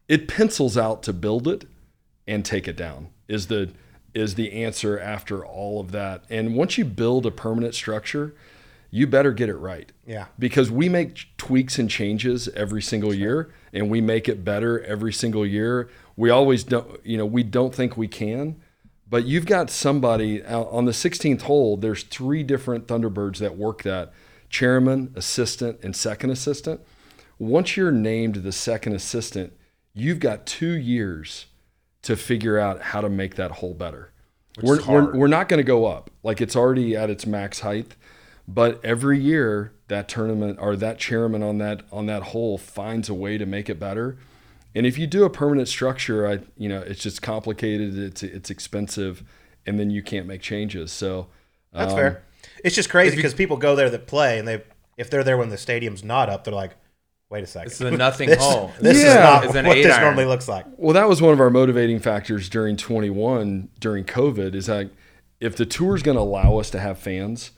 it 0.08 0.28
pencils 0.28 0.76
out 0.76 1.04
to 1.04 1.14
build 1.14 1.48
it 1.48 1.66
and 2.28 2.44
take 2.44 2.68
it 2.68 2.76
down 2.76 3.10
is 3.28 3.48
the 3.48 3.72
is 4.14 4.36
the 4.36 4.52
answer 4.54 5.00
after 5.00 5.46
all 5.46 5.80
of 5.80 5.92
that. 5.92 6.24
And 6.30 6.56
once 6.56 6.78
you 6.78 6.86
build 6.86 7.26
a 7.26 7.32
permanent 7.32 7.76
structure, 7.76 8.34
you 8.90 9.08
better 9.08 9.32
get 9.32 9.48
it 9.48 9.56
right 9.56 9.90
Yeah. 10.06 10.26
because 10.38 10.70
we 10.70 10.90
make 10.90 11.28
tweaks 11.38 11.80
and 11.80 11.90
changes 11.90 12.50
every 12.50 12.82
single 12.82 13.14
year 13.14 13.54
and 13.72 13.90
we 13.90 14.02
make 14.02 14.28
it 14.28 14.44
better 14.44 14.84
every 14.84 15.14
single 15.14 15.46
year 15.46 15.90
we 16.18 16.30
always 16.30 16.66
don't 16.66 17.00
you 17.06 17.18
know 17.18 17.26
we 17.26 17.42
don't 17.42 17.74
think 17.74 17.96
we 17.96 18.10
can 18.10 18.58
but 19.10 19.24
you've 19.24 19.46
got 19.46 19.70
somebody 19.70 20.44
on 20.44 20.84
the 20.84 20.92
16th 20.92 21.44
hole 21.44 21.78
there's 21.78 22.04
three 22.04 22.44
different 22.44 22.86
thunderbirds 22.86 23.38
that 23.38 23.58
work 23.58 23.82
that 23.84 24.12
chairman 24.50 25.14
assistant 25.16 25.80
and 25.82 25.96
second 25.96 26.30
assistant 26.30 26.82
once 27.40 27.78
you're 27.78 27.92
named 27.94 28.36
the 28.36 28.52
second 28.52 28.94
assistant 28.94 29.54
you've 29.94 30.20
got 30.20 30.46
two 30.46 30.74
years 30.74 31.46
to 32.04 32.16
figure 32.16 32.58
out 32.58 32.82
how 32.82 33.02
to 33.02 33.10
make 33.10 33.36
that 33.36 33.52
hole 33.52 33.74
better. 33.74 34.12
We're, 34.62 34.84
we're, 34.86 35.16
we're 35.16 35.28
not 35.28 35.48
going 35.48 35.60
to 35.60 35.64
go 35.64 35.86
up. 35.86 36.10
Like 36.24 36.42
it's 36.42 36.56
already 36.56 36.96
at 36.96 37.10
its 37.10 37.26
max 37.26 37.62
height 37.62 37.96
but 38.48 38.84
every 38.84 39.20
year 39.20 39.74
that 39.88 40.08
tournament 40.10 40.58
or 40.60 40.76
that 40.76 40.98
chairman 40.98 41.44
on 41.44 41.58
that 41.60 41.84
on 41.92 42.06
that 42.08 42.24
hole 42.24 42.58
finds 42.58 43.10
a 43.10 43.14
way 43.14 43.38
to 43.38 43.46
make 43.46 43.70
it 43.70 43.80
better. 43.80 44.18
And 44.74 44.86
if 44.86 44.98
you 44.98 45.08
do 45.08 45.24
a 45.26 45.30
permanent 45.30 45.68
structure 45.68 46.28
i 46.28 46.40
you 46.58 46.70
know 46.70 46.82
it's 46.82 47.02
just 47.02 47.22
complicated 47.22 47.98
it's 47.98 48.24
it's 48.24 48.50
expensive 48.50 49.24
and 49.66 49.80
then 49.80 49.90
you 49.90 50.02
can't 50.02 50.28
make 50.28 50.42
changes. 50.42 50.92
So 50.92 51.28
That's 51.72 51.94
um, 51.94 51.98
fair. 51.98 52.24
It's 52.64 52.76
just 52.76 52.90
crazy 52.90 53.16
because 53.16 53.34
people 53.34 53.58
go 53.58 53.76
there 53.76 53.90
that 53.90 54.08
play, 54.08 54.40
and 54.40 54.48
they 54.48 54.64
if 54.98 55.10
they're 55.10 55.24
there 55.24 55.38
when 55.38 55.50
the 55.50 55.58
stadium's 55.58 56.04
not 56.04 56.30
up, 56.30 56.44
they're 56.44 56.54
like, 56.54 56.76
wait 57.32 57.44
a 57.44 57.48
second. 57.48 57.72
It's 57.72 57.82
a 57.82 57.90
nothing 57.90 58.30
this, 58.30 58.38
hole. 58.40 58.72
This 58.80 58.98
is 58.98 59.06
not 59.06 59.46
It's 59.46 59.54
what 59.56 59.66
an 59.66 59.72
eight 59.72 59.84
this 59.84 59.94
iron. 59.96 60.04
normally 60.04 60.26
looks 60.26 60.48
like. 60.48 60.66
Well, 60.78 60.94
that 60.94 61.08
was 61.10 61.22
one 61.22 61.34
of 61.34 61.40
our 61.40 61.50
motivating 61.50 62.00
factors 62.00 62.50
during 62.50 62.78
21 62.78 63.70
during 63.80 64.04
COVID 64.04 64.54
is 64.54 64.68
that 64.68 64.92
if 65.40 65.56
the 65.56 65.66
tour 65.66 65.96
is 65.96 66.04
going 66.04 66.18
to 66.18 66.22
allow 66.22 66.58
us 66.58 66.70
to 66.72 66.80
have 66.80 67.00
fans, 67.00 67.52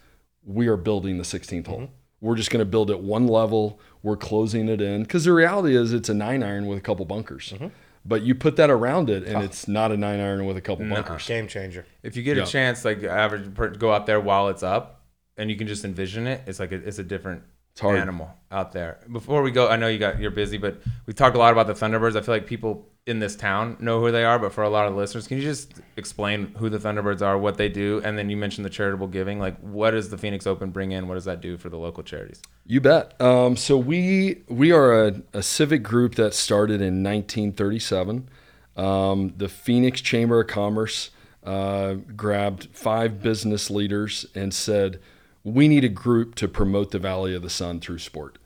we 0.46 0.68
are 0.68 0.78
building 0.78 1.18
the 1.18 1.24
16th 1.24 1.68
hole. 1.68 1.78
Mm-hmm. 1.80 1.94
We're 2.22 2.36
just 2.36 2.52
going 2.52 2.60
to 2.62 2.66
build 2.66 2.90
it 2.90 3.02
one 3.02 3.28
level. 3.28 3.80
We're 4.02 4.16
closing 4.16 4.70
it 4.70 4.80
in 4.80 5.02
because 5.04 5.26
the 5.26 5.34
reality 5.34 5.76
is 5.76 5.92
it's 5.92 6.08
a 6.08 6.14
nine 6.14 6.42
iron 6.44 6.68
with 6.68 6.78
a 6.78 6.82
couple 6.82 7.04
bunkers. 7.06 7.52
Mm-hmm. 7.54 7.68
But 8.06 8.22
you 8.24 8.36
put 8.36 8.58
that 8.58 8.70
around 8.70 9.10
it, 9.10 9.24
and 9.24 9.44
it's 9.44 9.66
not 9.68 9.92
a 9.94 9.98
nine 9.98 10.20
iron 10.20 10.46
with 10.46 10.58
a 10.58 10.62
couple 10.62 10.86
bunkers. 10.90 11.26
Game 11.26 11.48
changer. 11.48 11.86
If 12.02 12.18
you 12.18 12.24
get 12.24 12.36
Yeah. 12.36 12.44
a 12.44 12.46
chance, 12.46 12.84
like 12.84 13.02
average, 13.04 13.54
go 13.80 13.94
out 13.94 14.06
there 14.06 14.20
while 14.20 14.50
it's 14.50 14.62
up, 14.64 15.02
and 15.38 15.50
you 15.50 15.56
can 15.56 15.68
just 15.68 15.86
envision 15.86 16.28
it. 16.28 16.42
It's 16.46 16.60
like 16.60 16.74
a, 16.74 16.76
it's 16.76 17.00
a 17.00 17.04
different 17.04 17.44
hard. 17.44 17.44
Animal 17.82 18.32
out 18.52 18.72
there. 18.72 19.00
Before 19.12 19.42
we 19.42 19.52
go, 19.52 19.68
I 19.68 19.76
know 19.76 19.88
you 19.88 19.98
got 19.98 20.20
you're 20.20 20.32
busy, 20.32 20.58
but 20.58 20.82
we 21.06 21.14
talked 21.14 21.36
a 21.36 21.40
lot 21.40 21.52
about 21.52 21.68
the 21.68 21.74
Thunderbirds. 21.74 22.16
I 22.16 22.22
feel 22.22 22.36
like 22.36 22.46
people 22.46 22.88
in 23.06 23.20
this 23.20 23.36
town 23.36 23.76
know 23.80 24.00
who 24.00 24.12
they 24.12 24.24
are, 24.24 24.40
but 24.40 24.54
for 24.54 24.64
a 24.64 24.70
lot 24.70 24.88
of 24.88 24.94
the 24.94 25.00
listeners, 25.00 25.28
can 25.28 25.38
you 25.38 25.44
just 25.44 25.74
explain 25.98 26.54
who 26.58 26.70
the 26.70 26.78
Thunderbirds 26.78 27.22
are, 27.22 27.38
what 27.38 27.58
they 27.58 27.68
do, 27.68 28.02
and 28.06 28.18
then 28.18 28.30
you 28.30 28.38
mentioned 28.38 28.64
the 28.64 28.70
charitable 28.70 29.08
giving. 29.08 29.40
Like, 29.40 29.60
what 29.60 29.92
does 29.92 30.10
the 30.10 30.18
Phoenix 30.18 30.48
Open 30.48 30.70
bring 30.70 30.92
in? 30.92 31.08
What 31.08 31.16
does 31.16 31.26
that 31.26 31.42
do 31.42 31.58
for 31.58 31.70
the 31.70 31.78
local 31.78 32.04
charities? 32.04 32.42
You 32.66 32.80
bet. 32.80 33.20
Um, 33.20 33.58
so 33.58 33.78
we 33.78 34.44
we 34.48 34.72
are 34.72 35.08
a, 35.08 35.22
a 35.34 35.44
civic 35.44 35.84
group 35.84 36.16
that 36.16 36.34
started 36.34 36.76
in 36.76 37.04
1937. 37.04 38.30
Um, 38.76 39.34
the 39.38 39.50
Phoenix 39.50 40.02
Chamber 40.02 40.42
of 40.42 40.48
Commerce 40.48 41.12
uh, 41.44 41.96
grabbed 42.16 42.70
five 42.72 43.22
business 43.22 43.70
leaders 43.70 44.26
and 44.34 44.54
said, 44.54 45.00
"We 45.44 45.68
need 45.68 45.84
a 45.84 45.90
group 45.90 46.36
to 46.36 46.48
promote 46.48 46.92
the 46.92 47.00
Valley 47.00 47.36
of 47.36 47.42
the 47.42 47.50
Sun 47.50 47.82
through 47.82 48.00
sport." 48.00 48.38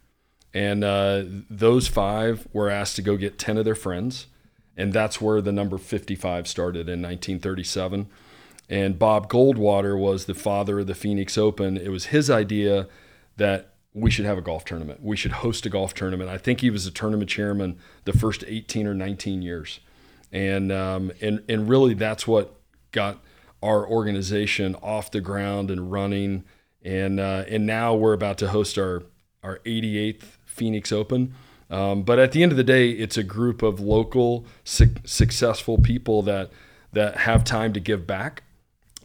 And 0.54 0.84
uh, 0.84 1.24
those 1.50 1.88
five 1.88 2.48
were 2.52 2.70
asked 2.70 2.96
to 2.96 3.02
go 3.02 3.16
get 3.16 3.38
10 3.38 3.58
of 3.58 3.66
their 3.66 3.76
friends. 3.76 4.28
And 4.76 4.94
that's 4.94 5.22
where 5.22 5.42
the 5.42 5.52
number 5.52 5.78
55 5.78 6.48
started 6.48 6.90
in 6.90 7.02
1937. 7.02 8.08
And 8.70 9.00
Bob 9.00 9.30
Goldwater 9.30 9.98
was 10.00 10.26
the 10.26 10.34
father 10.34 10.80
of 10.80 10.88
the 10.88 10.96
Phoenix 10.96 11.38
Open. 11.38 11.78
It 11.78 11.90
was 11.90 12.08
his 12.08 12.30
idea 12.30 12.88
that 13.38 13.74
we 13.94 14.12
should 14.12 14.26
have 14.26 14.38
a 14.38 14.42
golf 14.42 14.66
tournament. 14.66 15.02
We 15.04 15.16
should 15.16 15.32
host 15.32 15.66
a 15.66 15.70
golf 15.70 15.94
tournament. 15.94 16.30
I 16.30 16.38
think 16.38 16.62
he 16.62 16.70
was 16.70 16.86
the 16.86 16.92
tournament 16.92 17.30
chairman 17.30 17.80
the 18.06 18.14
first 18.14 18.44
18 18.48 18.88
or 18.88 18.94
19 18.94 19.42
years. 19.42 19.80
And, 20.32 20.72
um, 20.72 21.12
and, 21.22 21.44
and 21.48 21.70
really, 21.70 21.94
that's 21.94 22.28
what 22.28 22.56
got 22.92 23.24
our 23.64 23.88
organization 23.88 24.76
off 24.76 25.10
the 25.12 25.22
ground 25.22 25.72
and 25.72 25.92
running 25.92 26.44
and 26.84 27.20
uh, 27.20 27.44
and 27.48 27.66
now 27.66 27.94
we're 27.94 28.14
about 28.14 28.38
to 28.40 28.50
host 28.50 28.78
our 28.78 29.04
our 29.44 29.60
88th 29.60 30.24
Phoenix 30.46 30.92
Open. 30.92 31.34
Um, 31.70 32.04
but 32.04 32.18
at 32.18 32.32
the 32.32 32.44
end 32.44 32.52
of 32.52 32.58
the 32.58 32.64
day, 32.64 32.92
it's 32.92 33.18
a 33.18 33.24
group 33.24 33.62
of 33.62 33.80
local 33.80 34.46
su- 34.64 34.96
successful 35.04 35.78
people 35.78 36.22
that 36.24 36.50
that 36.94 37.18
have 37.18 37.44
time 37.44 37.74
to 37.74 37.80
give 37.80 38.08
back, 38.08 38.44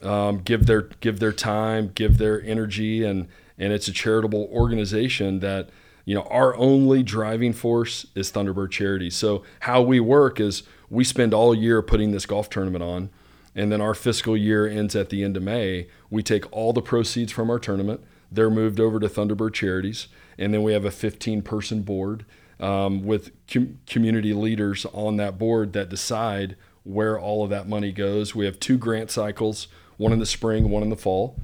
um, 0.03 0.39
give 0.39 0.67
their 0.67 0.83
give 0.83 1.19
their 1.19 1.33
time, 1.33 1.91
give 1.95 2.19
their 2.19 2.43
energy, 2.43 3.05
and 3.05 3.29
and 3.59 3.73
it's 3.73 3.89
a 3.89 3.93
charitable 3.93 4.49
organization 4.53 5.41
that 5.41 5.71
you 6.05 6.15
know 6.15 6.23
our 6.23 6.55
only 6.57 7.03
driving 7.03 7.53
force 7.53 8.07
is 8.15 8.31
Thunderbird 8.31 8.71
Charity. 8.71 9.11
So 9.11 9.43
how 9.61 9.83
we 9.83 9.99
work 9.99 10.39
is 10.39 10.63
we 10.89 11.05
spend 11.05 11.35
all 11.35 11.55
year 11.55 11.83
putting 11.83 12.13
this 12.13 12.27
golf 12.27 12.49
tournament 12.49 12.85
on, 12.85 13.11
and 13.55 13.71
then 13.71 13.81
our 13.81 13.95
fiscal 13.95 14.37
year 14.37 14.67
ends 14.67 14.97
at 14.97 15.11
the 15.11 15.23
end 15.23 15.37
of 15.37 15.43
May. 15.43 15.89
We 16.11 16.23
take 16.23 16.51
all 16.53 16.73
the 16.73 16.83
proceeds 16.83 17.33
from 17.33 17.51
our 17.51 17.59
tournament, 17.59 18.03
they're 18.31 18.51
moved 18.51 18.81
over 18.81 18.99
to 18.99 19.09
Thunderbird 19.09 19.53
Charities, 19.53 20.09
and 20.39 20.55
then 20.55 20.63
we 20.63 20.73
have 20.73 20.85
a 20.85 20.91
15 20.91 21.43
person 21.43 21.83
board 21.83 22.25
um, 22.59 23.05
with 23.05 23.33
com- 23.47 23.79
community 23.87 24.33
leaders 24.33 24.87
on 24.93 25.17
that 25.19 25.39
board 25.39 25.75
that 25.75 25.91
decide 25.91 26.57
where 26.85 27.19
all 27.19 27.45
of 27.45 27.51
that 27.51 27.69
money 27.69 27.93
goes. 27.93 28.35
We 28.35 28.47
have 28.47 28.59
two 28.59 28.79
grant 28.79 29.11
cycles, 29.11 29.69
one 29.99 30.13
in 30.13 30.19
the 30.19 30.27
spring, 30.27 30.71
one 30.71 30.83
in 30.83 30.89
the 30.89 30.97
fall, 30.97 31.39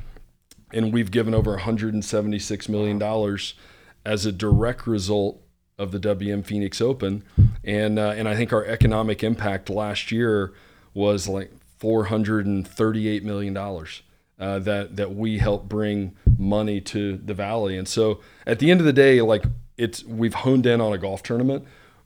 and 0.73 0.93
we've 0.93 1.11
given 1.11 1.35
over 1.35 1.53
176 1.53 2.69
million 2.69 2.99
dollars 2.99 3.55
as 4.05 4.25
a 4.25 4.33
direct 4.33 4.87
result 4.87 5.43
of 5.79 5.93
the 5.93 5.99
WM 5.99 6.43
Phoenix 6.43 6.81
Open, 6.81 7.23
and 7.63 7.99
uh, 7.99 8.11
and 8.17 8.29
I 8.29 8.35
think 8.35 8.53
our 8.53 8.65
economic 8.65 9.23
impact 9.23 9.71
last 9.71 10.11
year 10.11 10.53
was 10.95 11.29
like 11.29 11.53
438 11.79 13.25
million 13.25 13.55
dollars. 13.55 14.03
Uh, 14.39 14.61
that 14.61 14.95
that 14.95 15.15
we 15.17 15.39
help 15.39 15.69
bring 15.69 16.15
money 16.39 16.81
to 16.81 17.17
the 17.17 17.35
valley, 17.35 17.77
and 17.77 17.89
so 17.89 18.21
at 18.47 18.61
the 18.61 18.71
end 18.71 18.79
of 18.79 18.87
the 18.87 18.93
day, 18.93 19.21
like 19.21 19.45
it's 19.77 20.05
we've 20.05 20.35
honed 20.35 20.65
in 20.65 20.81
on 20.81 20.93
a 20.93 20.99
golf 20.99 21.23
tournament. 21.23 21.65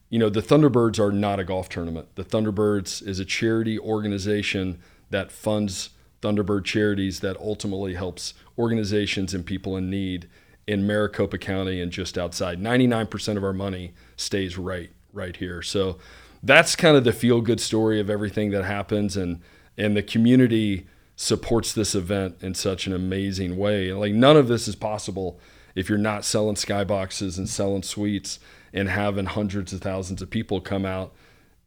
You 0.09 0.19
know, 0.19 0.31
the 0.31 0.41
Thunderbirds 0.41 0.99
are 0.99 1.13
not 1.13 1.41
a 1.41 1.45
golf 1.45 1.69
tournament. 1.69 2.09
The 2.15 2.25
Thunderbirds 2.25 3.07
is 3.07 3.19
a 3.19 3.25
charity 3.25 3.79
organization 3.79 4.79
that 5.11 5.31
funds 5.31 5.91
Thunderbird 6.23 6.65
charities 6.65 7.21
that 7.21 7.37
ultimately 7.39 7.95
helps 7.95 8.35
organizations 8.59 9.35
and 9.35 9.45
people 9.45 9.77
in 9.77 9.91
need 9.91 10.29
in 10.67 10.87
Maricopa 10.87 11.39
County 11.39 11.81
and 11.81 11.91
just 11.91 12.17
outside. 12.17 12.61
99% 12.61 13.37
of 13.37 13.45
our 13.45 13.53
money 13.53 13.93
stays 14.17 14.57
right 14.57 14.91
right 15.13 15.37
here. 15.37 15.61
So 15.61 15.99
that's 16.43 16.77
kind 16.77 16.97
of 16.97 17.05
the 17.05 17.13
feel 17.13 17.41
good 17.41 17.61
story 17.61 18.01
of 18.01 18.09
everything 18.09 18.51
that 18.51 18.65
happens 18.65 19.17
and 19.17 19.41
and 19.77 19.97
the 19.97 20.03
community 20.03 20.87
supports 21.17 21.73
this 21.73 21.95
event 21.95 22.37
in 22.41 22.55
such 22.55 22.87
an 22.87 22.93
amazing 22.93 23.57
way. 23.57 23.93
Like 23.93 24.13
none 24.13 24.37
of 24.37 24.49
this 24.49 24.67
is 24.67 24.75
possible 24.75 25.39
if 25.75 25.89
you're 25.89 25.99
not 25.99 26.25
selling 26.25 26.57
skyboxes 26.57 27.39
and 27.39 27.49
selling 27.49 27.83
suites 27.83 28.39
and 28.73 28.89
having 28.89 29.27
hundreds 29.27 29.73
of 29.73 29.81
thousands 29.81 30.23
of 30.23 30.31
people 30.31 30.61
come 30.61 30.85
out 30.85 31.13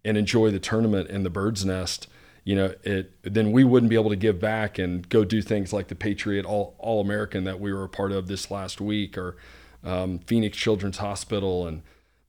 and 0.03 0.17
enjoy 0.17 0.51
the 0.51 0.59
tournament 0.59 1.09
in 1.09 1.23
the 1.23 1.29
bird's 1.29 1.65
nest. 1.65 2.07
You 2.43 2.55
know 2.55 2.75
it 2.83 3.11
then 3.23 3.51
we 3.51 3.63
wouldn't 3.63 3.89
be 3.89 3.95
able 3.95 4.11
to 4.11 4.15
give 4.15 4.39
back 4.39 4.77
and 4.77 5.07
go 5.09 5.25
do 5.25 5.41
things 5.41 5.73
like 5.73 5.87
the 5.87 5.95
patriot 5.95 6.45
all, 6.45 6.75
all 6.77 7.01
american 7.01 7.43
that 7.45 7.59
we 7.59 7.73
were 7.73 7.85
a 7.85 7.89
part 7.89 8.11
of 8.11 8.27
this 8.27 8.51
last 8.51 8.79
week 8.79 9.17
or 9.17 9.35
um, 9.83 10.19
phoenix 10.19 10.55
children's 10.55 10.99
hospital 10.99 11.65
and 11.65 11.81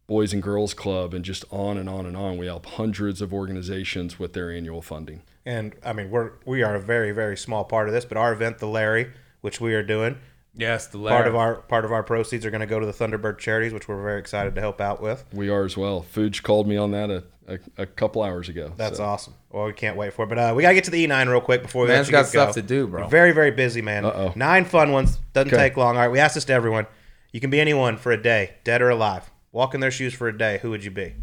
boys 0.07 0.33
and 0.33 0.43
girls 0.43 0.73
club 0.73 1.13
and 1.13 1.23
just 1.23 1.45
on 1.51 1.77
and 1.77 1.89
on 1.89 2.07
and 2.07 2.17
on. 2.17 2.39
We 2.39 2.47
help 2.47 2.65
hundreds 2.65 3.21
of 3.21 3.35
organizations 3.35 4.19
with 4.19 4.33
their 4.33 4.51
annual 4.51 4.81
funding 4.81 5.23
And 5.47 5.75
I 5.85 5.93
mean, 5.95 6.11
we're 6.11 6.33
we 6.45 6.63
are 6.63 6.75
a 6.75 6.81
very 6.81 7.13
very 7.13 7.37
small 7.37 7.65
part 7.65 7.87
of 7.89 7.95
this, 7.95 8.05
but 8.05 8.19
our 8.19 8.33
event, 8.33 8.59
the 8.59 8.67
Larry, 8.67 9.13
which 9.41 9.61
we 9.61 9.73
are 9.75 9.83
doing, 9.83 10.19
Yes, 10.59 10.87
the 10.89 10.99
part 10.99 11.27
of 11.27 11.35
our 11.37 11.57
part 11.57 11.85
of 11.85 11.93
our 11.93 12.03
proceeds 12.03 12.45
are 12.45 12.51
going 12.51 12.63
to 12.63 12.67
go 12.67 12.81
to 12.81 12.87
the 12.87 12.93
Thunderbird 12.93 13.39
charities, 13.39 13.73
which 13.73 13.87
we're 13.89 14.03
very 14.03 14.19
excited 14.19 14.55
to 14.57 14.61
help 14.61 14.81
out 14.81 15.01
with. 15.01 15.25
we 15.33 15.49
are 15.49 15.65
as 15.65 15.77
well 15.77 16.05
Fuge 16.15 16.43
called 16.43 16.67
me 16.67 16.77
on 16.77 16.91
that 16.93 17.11
a, 17.11 17.23
a, 17.47 17.59
a 17.83 17.87
couple 17.87 18.23
hours 18.23 18.49
ago 18.49 18.73
That's 18.77 18.97
so. 18.97 19.05
awesome. 19.05 19.35
Well, 19.51 19.67
we 19.67 19.73
can't 19.73 19.97
wait 19.97 20.15
for 20.15 20.25
it. 20.25 20.29
But 20.29 20.39
uh, 20.39 20.53
we 20.57 20.63
got 20.63 20.71
to 20.71 20.75
get 20.75 20.85
to 20.85 20.91
the 20.91 21.07
E9 21.07 21.29
real 21.31 21.41
quick 21.41 21.63
before 21.63 21.83
we 21.83 21.89
Man's 21.89 22.07
let 22.09 22.09
you 22.09 22.13
got 22.13 22.27
stuff 22.27 22.49
go. 22.49 22.61
to 22.61 22.63
do, 22.67 22.87
bro. 22.89 23.03
We're 23.03 23.09
very, 23.09 23.33
very 23.33 23.51
busy, 23.53 23.83
man. 23.83 24.05
Uh-oh. 24.05 24.33
Nine 24.35 24.65
fun 24.65 24.91
ones. 24.93 25.19
Doesn't 25.33 25.53
Okay. 25.53 25.69
take 25.69 25.77
long. 25.77 25.95
All 25.97 26.03
right, 26.03 26.11
we 26.11 26.19
asked 26.19 26.35
this 26.35 26.45
to 26.47 26.53
everyone. 26.55 26.87
You 27.33 27.41
can 27.41 27.51
be 27.51 27.61
anyone 27.61 27.99
for 27.99 28.11
a 28.13 28.21
day, 28.21 28.55
dead 28.65 28.83
or 28.83 28.91
alive. 28.91 29.31
Walk 29.53 29.75
in 29.75 29.81
their 29.81 29.91
shoes 29.91 30.13
for 30.15 30.27
a 30.27 30.37
day. 30.37 30.59
Who 30.63 30.71
would 30.71 30.85
you 30.85 30.91
be? 30.91 31.15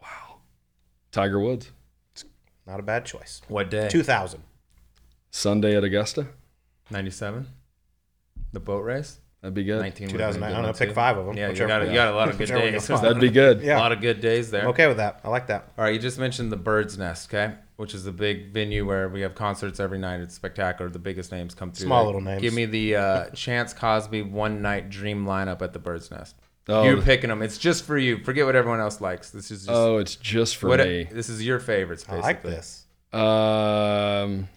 Wow, 0.00 0.36
Tiger 1.10 1.40
woods 1.40 1.70
Not 2.72 2.80
a 2.80 2.82
bad 2.82 3.04
choice. 3.04 3.42
what 3.48 3.68
day? 3.68 3.88
2000. 3.90 4.42
sunday 5.30 5.76
at 5.76 5.84
augusta 5.84 6.26
97. 6.90 7.46
The 8.54 8.60
boat 8.60 8.80
race. 8.84 9.18
that'd 9.42 9.52
be 9.54 9.62
good 9.64 9.80
19. 9.80 10.06
would've 10.06 10.18
been 10.18 10.26
a 10.28 10.32
2009. 10.32 10.40
good 10.40 10.44
I 10.46 10.52
don't 10.56 10.62
know. 10.62 10.68
one, 10.68 10.74
Pick 10.78 10.88
too. 10.88 10.94
five 10.94 11.16
of 11.18 11.26
them. 11.26 11.36
Yeah, 11.36 11.46
you 11.46 11.52
whichever 11.52 11.68
got, 11.68 11.80
one. 11.82 11.88
you 11.90 11.94
got 11.94 12.08
a 12.08 12.16
lot 12.16 12.28
of 12.30 12.34
good 12.38 12.40
Whichever 12.48 12.60
one 12.60 12.72
days. 12.72 12.88
want. 12.88 13.02
that'd 13.02 13.20
be 13.20 13.28
good 13.30 13.60
Yeah. 13.62 13.76
A 13.76 13.80
lot 13.80 13.92
of 13.92 14.00
good 14.00 14.20
days 14.22 14.50
there. 14.50 14.62
I'm 14.62 14.68
okay 14.68 14.86
with 14.88 14.96
that. 14.96 15.20
I 15.22 15.28
like 15.28 15.46
that. 15.48 15.72
All 15.76 15.84
right, 15.84 15.92
you 15.94 16.00
just 16.00 16.18
mentioned 16.18 16.50
the 16.50 16.56
Bird's 16.56 16.96
Nest, 16.96 17.28
okay? 17.32 17.54
Which 17.76 17.92
is 17.94 18.06
a 18.06 18.12
big 18.12 18.52
venue 18.52 18.86
where 18.86 19.08
we 19.10 19.20
have 19.20 19.34
concerts 19.34 19.80
every 19.80 19.98
night. 19.98 20.20
It's 20.20 20.34
spectacular. 20.34 20.90
The 20.90 20.98
biggest 20.98 21.30
names 21.30 21.54
come 21.54 21.72
through. 21.72 21.86
Small 21.86 22.00
there. 22.04 22.06
little 22.06 22.20
names. 22.22 22.40
Give 22.40 22.54
me 22.54 22.64
the 22.64 22.96
uh, 22.96 23.24
Chance 23.34 23.74
Cosby 23.74 24.22
one 24.22 24.62
night 24.62 24.88
dream 24.88 25.26
lineup 25.26 25.60
at 25.60 25.72
the 25.74 25.78
Bird's 25.78 26.10
Nest. 26.10 26.36
Oh. 26.68 26.84
You're 26.84 27.02
picking 27.02 27.28
them. 27.28 27.42
It's 27.42 27.58
just 27.58 27.84
for 27.84 27.98
you. 27.98 28.18
Forget 28.22 28.46
what 28.46 28.54
everyone 28.54 28.80
else 28.80 29.00
likes. 29.00 29.30
This 29.30 29.50
is 29.50 29.60
just 29.66 29.70
oh 29.70 29.98
it's 29.98 30.14
just 30.16 30.56
for 30.58 30.68
what 30.68 30.78
me 30.80 31.08
this 31.10 31.28
is 31.28 31.44
your 31.44 31.58
favorites. 31.58 32.04
I 32.08 32.16
like 32.16 32.42
this. 32.42 32.86
Um, 33.12 34.48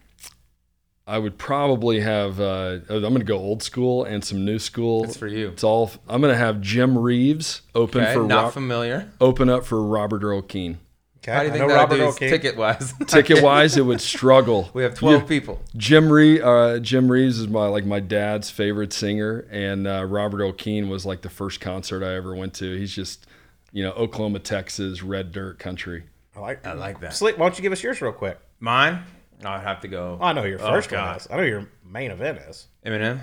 I 1.07 1.17
would 1.17 1.37
probably 1.37 1.99
have. 1.99 2.39
Uh, 2.39 2.79
I'm 2.89 3.01
going 3.01 3.15
to 3.17 3.23
go 3.23 3.37
old 3.37 3.61
school 3.61 4.05
and 4.05 4.23
some 4.23 4.43
new 4.45 4.59
school. 4.59 5.03
It's 5.03 5.17
for 5.17 5.27
you. 5.27 5.49
It's 5.49 5.63
all. 5.63 5.91
I'm 6.07 6.21
going 6.21 6.33
to 6.33 6.37
have 6.37 6.61
Jim 6.61 6.97
Reeves 6.97 7.61
open 7.75 8.01
Okay, 8.01 8.13
for 8.13 8.23
not 8.23 8.43
Rob- 8.45 8.53
familiar. 8.53 9.11
open 9.19 9.49
up 9.49 9.65
for 9.65 9.83
Robert 9.83 10.23
Earl 10.23 10.41
Keen. 10.41 10.79
Okay. 11.27 11.31
How 11.33 11.39
do 11.39 11.45
you 11.47 11.53
I 11.53 11.57
think 11.57 11.67
know 11.67 11.73
that 11.73 11.79
Robert 11.89 12.19
do 12.19 12.29
ticket 12.29 12.55
wise? 12.55 12.93
Ticket 13.07 13.41
wise, 13.41 13.77
it 13.77 13.81
would 13.81 13.99
struggle. 14.01 14.69
we 14.75 14.83
have 14.83 14.93
12 14.93 15.21
You- 15.21 15.27
people. 15.27 15.59
Jim 15.75 16.11
Reeves, 16.11 16.43
uh, 16.43 16.77
Jim 16.81 17.11
Reeves 17.11 17.39
is 17.39 17.47
my 17.47 17.65
like 17.67 17.83
my 17.85 17.99
dad's 17.99 18.51
favorite 18.51 18.93
singer, 18.93 19.47
and 19.49 19.87
uh, 19.87 20.05
Robert 20.05 20.41
Earl 20.41 20.53
Keen 20.53 20.87
was 20.87 21.03
like 21.05 21.21
the 21.23 21.29
first 21.29 21.59
concert 21.61 22.03
I 22.03 22.13
ever 22.15 22.35
went 22.35 22.53
to. 22.55 22.77
He's 22.77 22.93
just, 22.93 23.25
you 23.71 23.83
know, 23.83 23.91
Oklahoma, 23.93 24.37
Texas, 24.39 25.01
red 25.01 25.31
dirt 25.31 25.57
country. 25.57 26.03
I 26.35 26.39
like, 26.41 26.65
I 26.67 26.73
like 26.73 26.99
that. 26.99 27.13
Slick, 27.15 27.37
why 27.39 27.47
don't 27.47 27.57
you 27.57 27.63
give 27.63 27.71
us 27.71 27.81
yours 27.81 28.01
real 28.01 28.11
quick? 28.11 28.37
Mine? 28.59 29.01
I'd 29.43 29.61
have 29.63 29.81
to 29.81 29.87
go. 29.87 30.19
I 30.21 30.31
know 30.33 30.43
your 30.43 30.61
Oh, 30.61 30.67
first 30.67 30.91
one 30.91 30.99
God. 31.01 31.17
is. 31.17 31.27
I 31.31 31.37
know 31.37 31.43
your 31.43 31.67
main 31.83 32.11
event 32.11 32.37
is. 32.47 32.67
Eminem. 32.85 33.19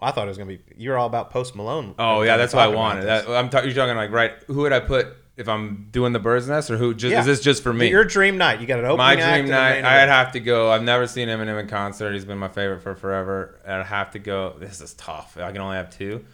I 0.00 0.10
thought 0.10 0.26
it 0.26 0.28
was 0.28 0.38
gonna 0.38 0.48
be. 0.48 0.60
You're 0.76 0.96
all 0.98 1.06
about 1.06 1.30
Post 1.30 1.54
Malone. 1.54 1.94
Oh 1.98 2.22
yeah, 2.22 2.36
that's 2.36 2.54
what 2.54 2.62
I 2.64 2.68
wanted. 2.68 3.04
That, 3.04 3.28
I'm 3.28 3.48
ta- 3.50 3.60
you're 3.60 3.72
talking 3.74 3.96
like 3.96 4.10
right. 4.10 4.32
Who 4.46 4.62
would 4.62 4.72
I 4.72 4.80
put 4.80 5.08
if 5.36 5.48
I'm 5.48 5.88
doing 5.90 6.12
the 6.12 6.18
Bird's 6.18 6.48
Nest, 6.48 6.70
or 6.70 6.76
who? 6.78 6.94
Just 6.94 7.12
Yeah. 7.12 7.20
is 7.20 7.26
this 7.26 7.40
just 7.40 7.62
for 7.62 7.72
me? 7.72 7.88
Your 7.90 8.04
dream 8.04 8.38
night. 8.38 8.60
You 8.60 8.66
got 8.66 8.78
an 8.78 8.86
opening 8.86 8.98
my 8.98 9.14
dream 9.16 9.26
and 9.26 9.48
night. 9.50 9.84
I'd 9.84 10.04
event. 10.04 10.10
have 10.10 10.32
to 10.32 10.40
go. 10.40 10.70
I've 10.70 10.82
never 10.82 11.06
seen 11.06 11.28
Eminem 11.28 11.60
in 11.60 11.68
concert. 11.68 12.12
He's 12.12 12.24
been 12.24 12.38
my 12.38 12.48
favorite 12.48 12.80
for 12.82 12.94
forever. 12.94 13.60
I'd 13.66 13.84
have 13.86 14.12
to 14.12 14.18
go. 14.18 14.54
This 14.58 14.80
is 14.80 14.94
tough. 14.94 15.36
I 15.40 15.52
can 15.52 15.60
only 15.60 15.76
have 15.76 15.90
two. 15.90 16.24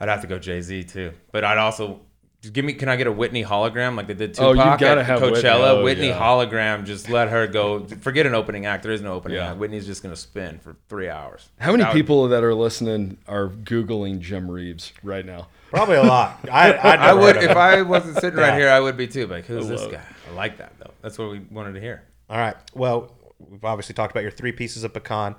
I'd 0.00 0.08
have 0.08 0.22
to 0.22 0.26
go 0.26 0.38
Jay 0.38 0.60
Z 0.62 0.84
too. 0.84 1.12
But 1.30 1.44
I'd 1.44 1.58
also 1.58 2.00
just 2.40 2.54
give 2.54 2.64
me. 2.64 2.72
Can 2.72 2.88
I 2.88 2.96
get 2.96 3.06
a 3.06 3.12
Whitney 3.12 3.44
hologram 3.44 3.96
like 3.96 4.08
they 4.08 4.14
did 4.14 4.36
Oh, 4.40 4.50
you 4.50 4.56
gotta 4.56 4.86
at 5.00 5.06
have 5.06 5.20
Whitney. 5.20 5.38
Coachella? 5.42 5.68
Oh, 5.78 5.84
Whitney 5.84 6.08
yeah. 6.08 6.18
hologram. 6.18 6.84
Just 6.84 7.08
let 7.08 7.28
her 7.28 7.46
go. 7.46 7.84
Forget 8.00 8.26
an 8.26 8.34
opening 8.34 8.66
act. 8.66 8.82
There 8.82 8.90
is 8.92 9.00
no 9.02 9.12
opening 9.12 9.36
Yeah. 9.36 9.50
act. 9.50 9.58
Whitney's 9.60 9.86
just 9.86 10.02
gonna 10.02 10.16
spin 10.16 10.58
for 10.58 10.74
three 10.88 11.08
hours. 11.08 11.50
How 11.60 11.70
many 11.70 11.84
That 11.84 11.90
would- 11.90 11.98
people 11.98 12.26
that 12.28 12.42
are 12.42 12.54
listening 12.54 13.18
are 13.28 13.46
googling 13.48 14.18
Jim 14.18 14.50
Reeves 14.50 14.92
right 15.04 15.24
now? 15.24 15.46
Probably 15.72 15.96
a 15.96 16.02
lot. 16.02 16.38
I, 16.50 16.72
I'd 16.72 16.98
I 17.00 17.12
would 17.14 17.36
heard 17.36 17.44
of 17.44 17.50
if 17.50 17.50
it. 17.52 17.56
I 17.56 17.82
wasn't 17.82 18.16
sitting 18.18 18.38
Yeah. 18.38 18.48
right 18.50 18.58
here. 18.58 18.68
I 18.68 18.78
would 18.78 18.96
be 18.96 19.06
too. 19.08 19.26
Like, 19.26 19.46
who's 19.46 19.68
this 19.68 19.86
guy? 19.86 20.02
I 20.28 20.34
like 20.34 20.58
that 20.58 20.74
though. 20.78 20.90
That's 21.02 21.18
what 21.18 21.30
we 21.30 21.40
wanted 21.50 21.72
to 21.74 21.80
hear. 21.80 22.02
All 22.30 22.38
right. 22.38 22.56
Well, 22.74 23.12
we've 23.38 23.64
obviously 23.64 23.94
talked 23.94 24.12
about 24.12 24.22
your 24.22 24.30
three 24.30 24.52
pieces 24.52 24.84
of 24.84 24.92
pecan. 24.92 25.34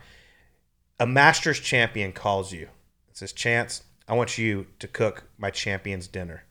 A 1.00 1.06
Masters 1.08 1.60
champion 1.60 2.12
calls 2.12 2.52
you. 2.52 2.64
It 3.10 3.18
says, 3.18 3.32
Chance, 3.34 3.84
I 4.08 4.14
want 4.16 4.38
you 4.38 4.68
to 4.80 4.88
cook 4.88 5.24
my 5.38 5.50
champion's 5.52 6.08
dinner 6.08 6.44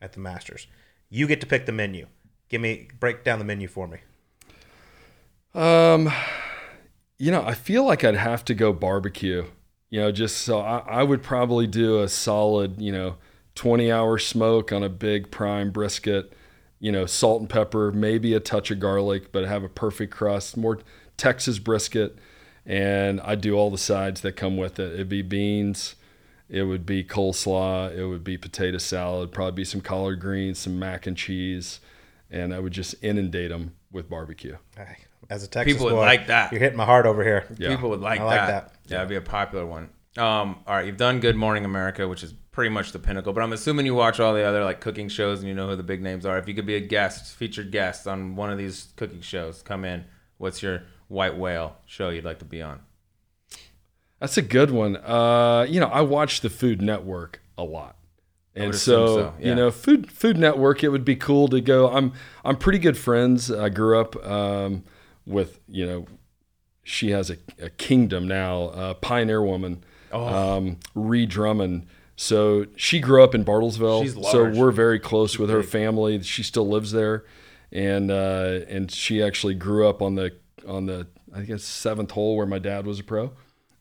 at 0.00 0.12
the 0.12 0.20
Masters. 0.20 0.66
You 1.08 1.26
get 1.26 1.40
to 1.40 1.46
pick 1.46 1.66
the 1.66 1.72
menu. 1.72 2.06
Give 2.48 2.60
me 2.60 2.88
break 3.00 3.24
down 3.24 3.38
the 3.38 3.44
menu 3.44 3.66
for 3.68 3.88
me. 3.88 3.98
Um, 5.54 6.12
you 7.18 7.30
know, 7.30 7.42
I 7.44 7.54
feel 7.54 7.84
like 7.84 8.04
I'd 8.04 8.14
have 8.16 8.44
to 8.46 8.54
go 8.54 8.72
barbecue. 8.72 9.46
You 9.90 10.00
know, 10.00 10.12
just 10.12 10.38
so 10.38 10.60
I, 10.60 10.78
I 10.78 11.02
would 11.02 11.22
probably 11.22 11.66
do 11.66 12.02
a 12.02 12.08
solid, 12.08 12.80
you 12.80 12.92
know, 12.92 13.16
20 13.54 13.90
hour 13.90 14.18
smoke 14.18 14.72
on 14.72 14.82
a 14.82 14.88
big 14.88 15.30
prime 15.30 15.70
brisket, 15.70 16.32
you 16.78 16.92
know, 16.92 17.06
salt 17.06 17.40
and 17.40 17.48
pepper, 17.50 17.90
maybe 17.92 18.34
a 18.34 18.40
touch 18.40 18.70
of 18.70 18.80
garlic, 18.80 19.32
but 19.32 19.44
have 19.44 19.64
a 19.64 19.68
perfect 19.68 20.12
crust, 20.12 20.56
more 20.56 20.78
Texas 21.16 21.58
brisket. 21.58 22.18
And 22.64 23.20
I'd 23.20 23.40
do 23.40 23.54
all 23.54 23.70
the 23.70 23.78
sides 23.78 24.20
that 24.22 24.32
come 24.32 24.56
with 24.56 24.78
it. 24.78 24.92
It'd 24.94 25.08
be 25.08 25.22
beans, 25.22 25.94
it 26.48 26.64
would 26.64 26.84
be 26.84 27.02
coleslaw, 27.02 27.96
it 27.96 28.06
would 28.06 28.24
be 28.24 28.36
potato 28.36 28.78
salad, 28.78 29.32
probably 29.32 29.52
be 29.52 29.64
some 29.64 29.80
collard 29.80 30.20
greens, 30.20 30.58
some 30.58 30.78
mac 30.78 31.06
and 31.06 31.16
cheese, 31.16 31.80
and 32.30 32.52
I 32.52 32.58
would 32.58 32.72
just 32.72 32.94
inundate 33.02 33.50
them 33.50 33.74
with 33.90 34.10
barbecue. 34.10 34.56
Hey, 35.20 35.34
As 35.34 35.42
a 35.42 35.48
Texas 35.48 35.74
People 35.74 35.86
would 35.86 35.94
boy, 35.94 36.00
like 36.00 36.26
that. 36.28 36.52
You're 36.52 36.60
hitting 36.60 36.76
my 36.76 36.84
heart 36.84 37.06
over 37.06 37.22
here. 37.22 37.46
Yeah. 37.58 37.68
People 37.70 37.90
would 37.90 38.00
like, 38.00 38.20
I 38.20 38.24
like 38.24 38.36
that. 38.40 38.68
that. 38.68 38.74
Yeah, 38.86 38.98
it'd 38.98 39.08
be 39.08 39.16
a 39.16 39.20
popular 39.20 39.66
one. 39.66 39.90
Um, 40.16 40.60
all 40.66 40.74
right, 40.76 40.86
you've 40.86 40.96
done 40.96 41.20
Good 41.20 41.36
Morning 41.36 41.64
America, 41.64 42.08
which 42.08 42.22
is 42.22 42.32
pretty 42.52 42.70
much 42.70 42.92
the 42.92 42.98
pinnacle. 42.98 43.32
But 43.32 43.42
I'm 43.42 43.52
assuming 43.52 43.84
you 43.84 43.94
watch 43.94 44.18
all 44.18 44.32
the 44.32 44.42
other 44.42 44.64
like 44.64 44.80
cooking 44.80 45.08
shows 45.08 45.40
and 45.40 45.48
you 45.48 45.54
know 45.54 45.68
who 45.68 45.76
the 45.76 45.82
big 45.82 46.00
names 46.00 46.24
are. 46.24 46.38
If 46.38 46.48
you 46.48 46.54
could 46.54 46.66
be 46.66 46.76
a 46.76 46.80
guest, 46.80 47.36
featured 47.36 47.70
guest 47.70 48.06
on 48.06 48.34
one 48.34 48.50
of 48.50 48.56
these 48.56 48.92
cooking 48.96 49.20
shows, 49.20 49.62
come 49.62 49.84
in. 49.84 50.04
What's 50.38 50.62
your 50.62 50.84
white 51.08 51.36
whale 51.36 51.76
show 51.84 52.08
you'd 52.08 52.24
like 52.24 52.38
to 52.38 52.44
be 52.44 52.62
on? 52.62 52.80
That's 54.20 54.38
a 54.38 54.42
good 54.42 54.70
one. 54.70 54.96
Uh, 54.96 55.66
you 55.68 55.80
know, 55.80 55.88
I 55.88 56.00
watch 56.00 56.40
the 56.40 56.48
Food 56.48 56.80
Network 56.80 57.42
a 57.58 57.64
lot. 57.64 57.96
And 58.54 58.74
so, 58.74 59.06
so, 59.06 59.34
yeah. 59.38 59.48
you 59.48 59.54
know, 59.54 59.70
Food 59.70 60.10
Food 60.10 60.38
Network, 60.38 60.82
it 60.82 60.88
would 60.88 61.04
be 61.04 61.16
cool 61.16 61.48
to 61.48 61.60
go. 61.60 61.90
I'm 61.90 62.14
I'm 62.42 62.56
pretty 62.56 62.78
good 62.78 62.96
friends. 62.96 63.50
I 63.50 63.68
grew 63.68 64.00
up 64.00 64.16
um, 64.26 64.84
with, 65.26 65.58
you 65.68 65.84
know, 65.86 66.06
she 66.82 67.10
has 67.10 67.30
a, 67.30 67.36
a 67.60 67.68
kingdom 67.70 68.28
now, 68.28 68.64
uh, 68.68 68.94
pioneer 68.94 69.42
woman, 69.42 69.84
Oh. 70.12 70.24
um, 70.56 70.78
Ree 70.94 71.26
Drummond. 71.26 71.86
So 72.14 72.66
she 72.76 73.00
grew 73.00 73.22
up 73.24 73.34
in 73.34 73.44
Bartlesville. 73.44 74.04
She's 74.04 74.14
so 74.30 74.48
we're 74.48 74.70
very 74.70 74.98
close 75.00 75.38
with 75.38 75.50
her 75.50 75.62
family. 75.62 76.22
She 76.22 76.42
still 76.42 76.66
lives 76.68 76.92
there, 76.92 77.24
and 77.72 78.10
uh, 78.10 78.60
and 78.68 78.90
she 78.90 79.22
actually 79.22 79.54
grew 79.54 79.86
up 79.86 80.00
on 80.00 80.14
the 80.14 80.32
on 80.66 80.86
the 80.86 81.08
I 81.34 81.42
guess 81.42 81.62
seventh 81.64 82.12
hole 82.12 82.36
where 82.36 82.46
my 82.46 82.58
dad 82.58 82.86
was 82.86 83.00
a 83.00 83.04
pro, 83.04 83.32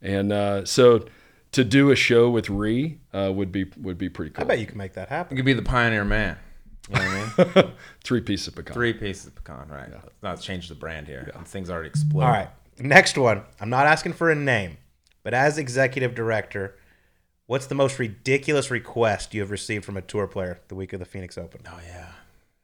and 0.02 0.34
uh, 0.34 0.66
so 0.66 1.06
to 1.54 1.64
do 1.64 1.92
a 1.92 1.96
show 1.96 2.30
with 2.30 2.50
Ree 2.50 3.00
uh, 3.14 3.32
would 3.34 3.54
be 3.54 3.66
would 3.78 3.98
be 3.98 4.10
pretty 4.10 4.32
cool. 4.32 4.44
I 4.44 4.48
bet 4.48 4.60
you 4.60 4.66
can 4.66 4.78
make 4.80 4.94
that 4.96 5.08
happen. 5.08 5.14
You 5.14 5.18
happen. 5.18 5.38
could 5.38 5.46
be 5.46 5.54
the 5.54 5.62
pioneer 5.62 6.04
man. 6.04 6.38
You 6.90 6.96
know 6.96 7.24
what 7.38 7.50
I 7.58 7.62
mean? 7.64 7.72
Three 8.04 8.22
pieces 8.22 8.48
of 8.50 8.56
pecan. 8.56 8.74
Three 8.74 8.94
pieces 8.94 9.28
of 9.28 9.36
pecan, 9.36 9.68
right? 9.70 9.90
Let's 9.92 10.24
not 10.24 10.40
change 10.42 10.70
the 10.70 10.76
brand 10.76 11.08
here. 11.08 11.32
Things 11.46 11.70
already 11.70 11.90
exploded. 11.90 12.28
All 12.28 12.34
right. 12.34 12.50
Next 12.80 13.18
one. 13.18 13.44
I'm 13.60 13.70
not 13.70 13.88
asking 13.88 14.14
for 14.14 14.30
a 14.30 14.36
name, 14.36 14.78
but 15.24 15.34
as 15.34 15.58
executive 15.58 16.14
director, 16.14 16.76
what's 17.48 17.68
the 17.68 17.76
most 17.76 18.00
ridiculous 18.00 18.70
request 18.70 19.34
you 19.34 19.42
have 19.42 19.52
received 19.52 19.86
from 19.86 19.98
a 19.98 20.02
tour 20.02 20.28
player 20.28 20.60
the 20.68 20.76
week 20.76 20.94
of 20.94 21.00
the 21.00 21.06
Phoenix 21.06 21.38
Open? 21.38 21.62
Oh 21.68 21.80
yeah, 21.86 22.12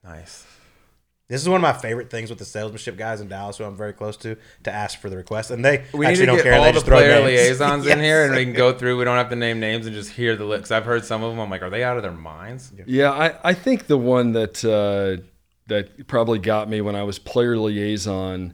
nice. 0.04 0.46
This 1.32 1.42
is 1.42 1.48
one 1.48 1.56
of 1.56 1.62
my 1.62 1.72
favorite 1.72 2.10
things 2.10 2.30
with 2.30 2.40
the 2.40 2.46
salesmanship 2.46 2.98
guys 2.98 3.22
in 3.22 3.30
Dallas, 3.30 3.58
who 3.58 3.64
I'm 3.64 3.78
very 3.78 3.94
close 3.94 4.18
to, 4.18 4.36
to 4.64 4.72
ask 4.72 5.00
for 5.00 5.10
the 5.10 5.16
request, 5.16 5.50
and 5.50 5.64
they 5.64 5.86
We 5.94 6.02
need 6.02 6.08
actually 6.08 6.20
to 6.20 6.26
don't 6.26 6.36
get 6.36 6.44
care. 6.44 6.54
all 6.56 6.64
they 6.64 6.72
the 6.72 6.74
just 6.74 6.86
throw 6.86 6.98
player 6.98 7.22
names. 7.22 7.26
liaisons 7.60 7.88
in 7.88 8.00
here, 8.00 8.26
and 8.26 8.36
we 8.36 8.44
can 8.44 8.54
go 8.54 8.74
through. 8.78 8.98
We 8.98 9.06
don't 9.06 9.16
have 9.16 9.30
to 9.30 9.38
name 9.38 9.62
names 9.62 9.86
and 9.86 9.96
just 9.96 10.10
hear 10.10 10.36
the 10.36 10.44
lips. 10.44 10.72
I've 10.72 10.84
heard 10.84 11.06
some 11.06 11.24
of 11.24 11.32
them. 11.32 11.40
I'm 11.40 11.50
like, 11.50 11.62
are 11.62 11.70
they 11.70 11.86
out 11.86 11.96
of 11.96 12.04
their 12.04 12.12
minds? 12.12 12.74
Yeah, 12.86 13.12
I, 13.12 13.52
I 13.52 13.54
think 13.54 13.88
the 13.88 13.98
one 13.98 14.34
that 14.34 14.66
uh, 14.66 15.24
that 15.68 16.06
probably 16.06 16.38
got 16.38 16.68
me 16.68 16.82
when 16.82 16.98
I 16.98 17.04
was 17.04 17.18
player 17.18 17.58
liaison, 17.58 18.54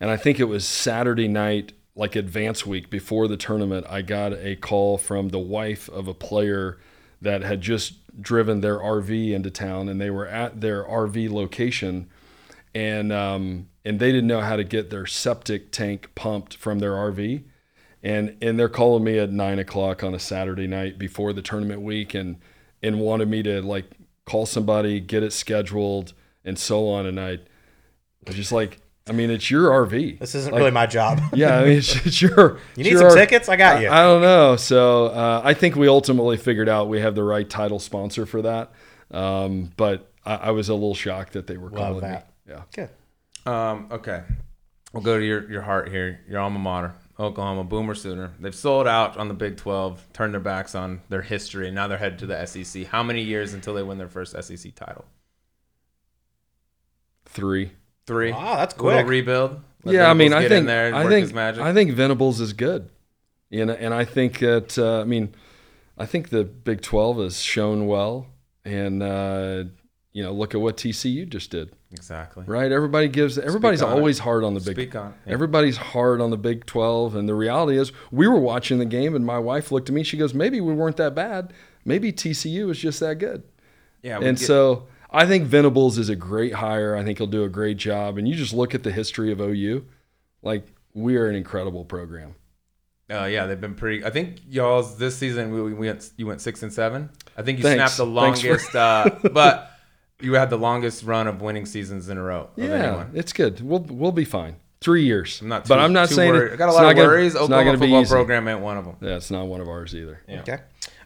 and 0.00 0.08
I 0.08 0.16
think 0.16 0.38
it 0.38 0.44
was 0.44 0.64
Saturday 0.64 1.26
night, 1.26 1.72
like 1.96 2.14
advance 2.14 2.64
week 2.64 2.88
before 2.88 3.26
the 3.26 3.36
tournament, 3.36 3.84
I 3.90 4.02
got 4.02 4.32
a 4.32 4.54
call 4.54 4.96
from 4.96 5.30
the 5.30 5.40
wife 5.40 5.88
of 5.88 6.06
a 6.06 6.14
player 6.14 6.78
that 7.20 7.42
had 7.42 7.60
just 7.60 7.94
driven 8.20 8.60
their 8.60 8.78
RV 8.78 9.32
into 9.32 9.50
town, 9.50 9.88
and 9.88 10.00
they 10.00 10.10
were 10.10 10.26
at 10.26 10.60
their 10.60 10.84
RV 10.84 11.30
location, 11.30 12.08
and 12.74 13.12
um, 13.12 13.68
and 13.84 13.98
they 14.00 14.10
didn't 14.12 14.28
know 14.28 14.40
how 14.40 14.56
to 14.56 14.64
get 14.64 14.90
their 14.90 15.06
septic 15.06 15.70
tank 15.72 16.10
pumped 16.14 16.56
from 16.56 16.78
their 16.78 16.92
RV 16.92 17.44
and 18.02 18.36
and 18.42 18.58
they're 18.58 18.68
calling 18.68 19.04
me 19.04 19.18
at 19.18 19.30
nine 19.30 19.58
o'clock 19.58 20.02
on 20.02 20.14
a 20.14 20.18
Saturday 20.18 20.66
night 20.66 20.98
before 20.98 21.32
the 21.32 21.42
tournament 21.42 21.82
week, 21.82 22.14
and 22.14 22.38
and 22.82 22.98
wanted 23.00 23.28
me 23.28 23.42
to 23.44 23.62
like 23.62 23.84
call 24.26 24.44
somebody, 24.46 24.98
get 25.00 25.22
it 25.22 25.32
scheduled, 25.32 26.12
and 26.44 26.58
so 26.58 26.88
on. 26.88 27.06
And 27.06 27.20
I 27.20 27.38
was 28.26 28.34
just 28.34 28.50
like, 28.52 28.80
I 29.08 29.12
mean, 29.12 29.30
it's 29.30 29.50
your 29.50 29.70
RV. 29.70 30.18
This 30.18 30.34
isn't 30.34 30.52
Like, 30.52 30.58
really 30.60 30.70
my 30.72 30.86
job. 30.86 31.20
Yeah, 31.32 31.58
I 31.58 31.64
mean, 31.64 31.78
it's, 31.78 31.94
it's 32.06 32.20
your. 32.20 32.54
You 32.54 32.58
it's 32.76 32.78
need 32.78 32.86
your 32.90 32.98
some 33.00 33.08
R- 33.10 33.14
tickets? 33.16 33.48
I 33.48 33.54
got 33.56 33.80
you. 33.82 33.88
I, 33.88 34.00
I 34.00 34.02
don't 34.02 34.22
know. 34.22 34.56
So 34.56 35.06
uh, 35.06 35.40
I 35.44 35.54
think 35.54 35.76
we 35.76 35.86
ultimately 35.86 36.36
figured 36.36 36.68
out 36.68 36.88
we 36.88 37.00
have 37.00 37.14
the 37.14 37.22
right 37.24 37.48
title 37.48 37.78
sponsor 37.78 38.26
for 38.26 38.42
that. 38.42 38.72
Um, 39.12 39.70
but 39.76 40.10
I, 40.24 40.34
I 40.36 40.50
was 40.50 40.68
a 40.68 40.74
little 40.74 40.94
shocked 40.94 41.34
that 41.34 41.46
they 41.46 41.56
were 41.56 41.70
Love 41.70 41.78
calling 41.78 42.00
that. 42.00 42.26
me. 42.26 42.31
Yeah. 42.52 42.62
Good. 43.44 43.50
Um, 43.50 43.88
okay, 43.90 44.22
we'll 44.92 45.02
go 45.02 45.18
to 45.18 45.24
your 45.24 45.50
your 45.50 45.62
heart 45.62 45.88
here. 45.88 46.20
Your 46.28 46.38
alma 46.40 46.58
mater, 46.58 46.94
Oklahoma 47.18 47.64
Boomer 47.64 47.94
Sooner. 47.94 48.32
They've 48.38 48.54
sold 48.54 48.86
out 48.86 49.16
on 49.16 49.28
the 49.28 49.34
Big 49.34 49.56
12, 49.56 50.12
turned 50.12 50.32
their 50.34 50.40
backs 50.40 50.74
on 50.74 51.00
their 51.08 51.22
history, 51.22 51.66
and 51.66 51.74
now 51.74 51.88
they're 51.88 51.98
headed 51.98 52.18
to 52.20 52.26
the 52.26 52.44
SEC. 52.46 52.86
How 52.86 53.02
many 53.02 53.22
years 53.22 53.54
until 53.54 53.74
they 53.74 53.82
win 53.82 53.98
their 53.98 54.08
first 54.08 54.36
SEC 54.44 54.74
title? 54.74 55.04
Three. 57.26 57.72
Three. 58.06 58.32
Wow, 58.32 58.56
that's 58.56 58.74
A 58.76 58.82
little 58.82 59.00
quick. 59.00 59.08
rebuild. 59.10 59.60
Let 59.84 59.94
yeah, 59.94 60.10
I 60.10 60.14
mean, 60.14 60.32
I 60.32 60.46
think 60.48 60.66
there 60.66 60.94
I 60.94 61.08
think 61.08 61.22
his 61.22 61.32
magic. 61.34 61.62
I 61.62 61.72
think 61.72 61.92
Venables 61.92 62.40
is 62.40 62.52
good, 62.52 62.88
you 63.50 63.64
know, 63.64 63.72
and 63.72 63.92
I 63.92 64.04
think 64.04 64.38
that 64.40 64.78
uh, 64.78 65.00
I 65.00 65.04
mean, 65.04 65.34
I 65.98 66.06
think 66.06 66.28
the 66.28 66.44
Big 66.44 66.82
Twelve 66.82 67.18
has 67.18 67.40
shown 67.40 67.86
well, 67.86 68.26
and 68.64 69.02
uh, 69.02 69.64
you 70.12 70.22
know, 70.22 70.32
look 70.32 70.54
at 70.54 70.60
what 70.60 70.76
TCU 70.76 71.28
just 71.28 71.50
did, 71.50 71.72
exactly. 71.92 72.44
right? 72.46 72.70
Everybody 72.72 73.08
gives 73.08 73.38
everybody's 73.38 73.82
on 73.82 73.92
it. 73.92 73.94
always 73.96 74.18
hard 74.18 74.44
on 74.44 74.54
the 74.54 74.60
Big. 74.60 74.74
Speak 74.76 74.96
on. 74.96 75.14
Yeah. 75.26 75.32
Everybody's 75.34 75.76
hard 75.76 76.20
on 76.20 76.30
the 76.30 76.36
Big 76.36 76.66
12, 76.66 77.14
and 77.16 77.28
the 77.28 77.34
reality 77.34 77.78
is, 77.78 77.92
we 78.10 78.26
were 78.28 78.40
watching 78.40 78.78
the 78.78 78.84
game, 78.86 79.14
and 79.14 79.24
my 79.24 79.38
wife 79.38 79.70
looked 79.72 79.88
at 79.88 79.94
me. 79.94 80.02
She 80.02 80.16
goes, 80.16 80.34
"Maybe 80.34 80.60
we 80.60 80.72
weren't 80.74 80.96
that 80.96 81.14
bad. 81.14 81.52
Maybe 81.84 82.12
TCU 82.12 82.70
is 82.70 82.78
just 82.78 83.00
that 83.00 83.16
good." 83.18 83.42
Yeah, 84.02 84.18
and 84.20 84.36
get- 84.38 84.46
so 84.46 84.86
I 85.10 85.26
think 85.26 85.44
Venables 85.46 85.98
is 85.98 86.08
a 86.08 86.16
great 86.16 86.54
hire. 86.54 86.96
I 86.96 87.04
think 87.04 87.18
he'll 87.18 87.26
do 87.26 87.44
a 87.44 87.48
great 87.48 87.76
job. 87.76 88.18
And 88.18 88.26
you 88.26 88.34
just 88.34 88.52
look 88.54 88.74
at 88.74 88.82
the 88.82 88.90
history 88.92 89.30
of 89.30 89.40
OU, 89.40 89.84
like 90.42 90.66
we 90.94 91.16
are 91.16 91.28
an 91.28 91.34
incredible 91.36 91.84
program. 91.84 92.34
Uh, 93.10 93.24
yeah, 93.24 93.44
they've 93.46 93.60
been 93.60 93.74
pretty. 93.74 94.04
I 94.04 94.10
think 94.10 94.38
y'all's 94.48 94.96
this 94.96 95.16
season 95.16 95.52
we, 95.52 95.60
we 95.60 95.74
went 95.74 96.10
you 96.16 96.26
went 96.26 96.40
six 96.40 96.62
and 96.62 96.72
seven. 96.72 97.10
I 97.36 97.42
think 97.42 97.58
you 97.58 97.62
Thanks. 97.64 97.94
snapped 97.94 97.96
the 97.98 98.20
Thanks 98.20 98.40
for- 98.40 98.48
longest, 98.48 98.74
uh, 98.74 99.30
but 99.32 99.70
you 100.22 100.34
had 100.34 100.50
the 100.50 100.56
longest 100.58 101.04
run 101.04 101.26
of 101.26 101.40
winning 101.42 101.66
seasons 101.66 102.08
in 102.08 102.16
a 102.18 102.22
row. 102.22 102.48
Yeah, 102.56 102.64
anyone. 102.66 103.10
it's 103.14 103.32
good. 103.32 103.60
We'll 103.60 103.80
we'll 103.80 104.12
be 104.12 104.24
fine. 104.24 104.56
Three 104.80 105.04
years. 105.04 105.40
I'm 105.40 105.48
not. 105.48 105.64
Too, 105.64 105.68
but 105.68 105.78
I'm 105.78 105.92
not 105.92 106.08
too 106.08 106.14
saying 106.16 106.32
worried. 106.32 106.52
it, 106.52 106.54
I 106.54 106.56
got 106.56 106.64
a 106.66 106.68
it's 106.68 106.76
lot 106.76 106.82
not 106.82 106.90
of 106.92 106.96
gonna- 106.96 107.08
worries. 107.08 107.36
Oklahoma 107.36 107.64
going 107.64 107.78
be 107.80 107.86
football 107.86 108.00
easy. 108.02 108.10
program 108.10 108.48
ain't 108.48 108.60
one 108.60 108.76
of 108.78 108.84
them. 108.84 108.96
Yeah, 109.00 109.16
it's 109.16 109.30
not 109.30 109.46
one 109.46 109.60
of 109.60 109.68
ours 109.68 109.94
either. 109.94 110.22
Yeah. 110.28 110.40
Okay. 110.40 110.58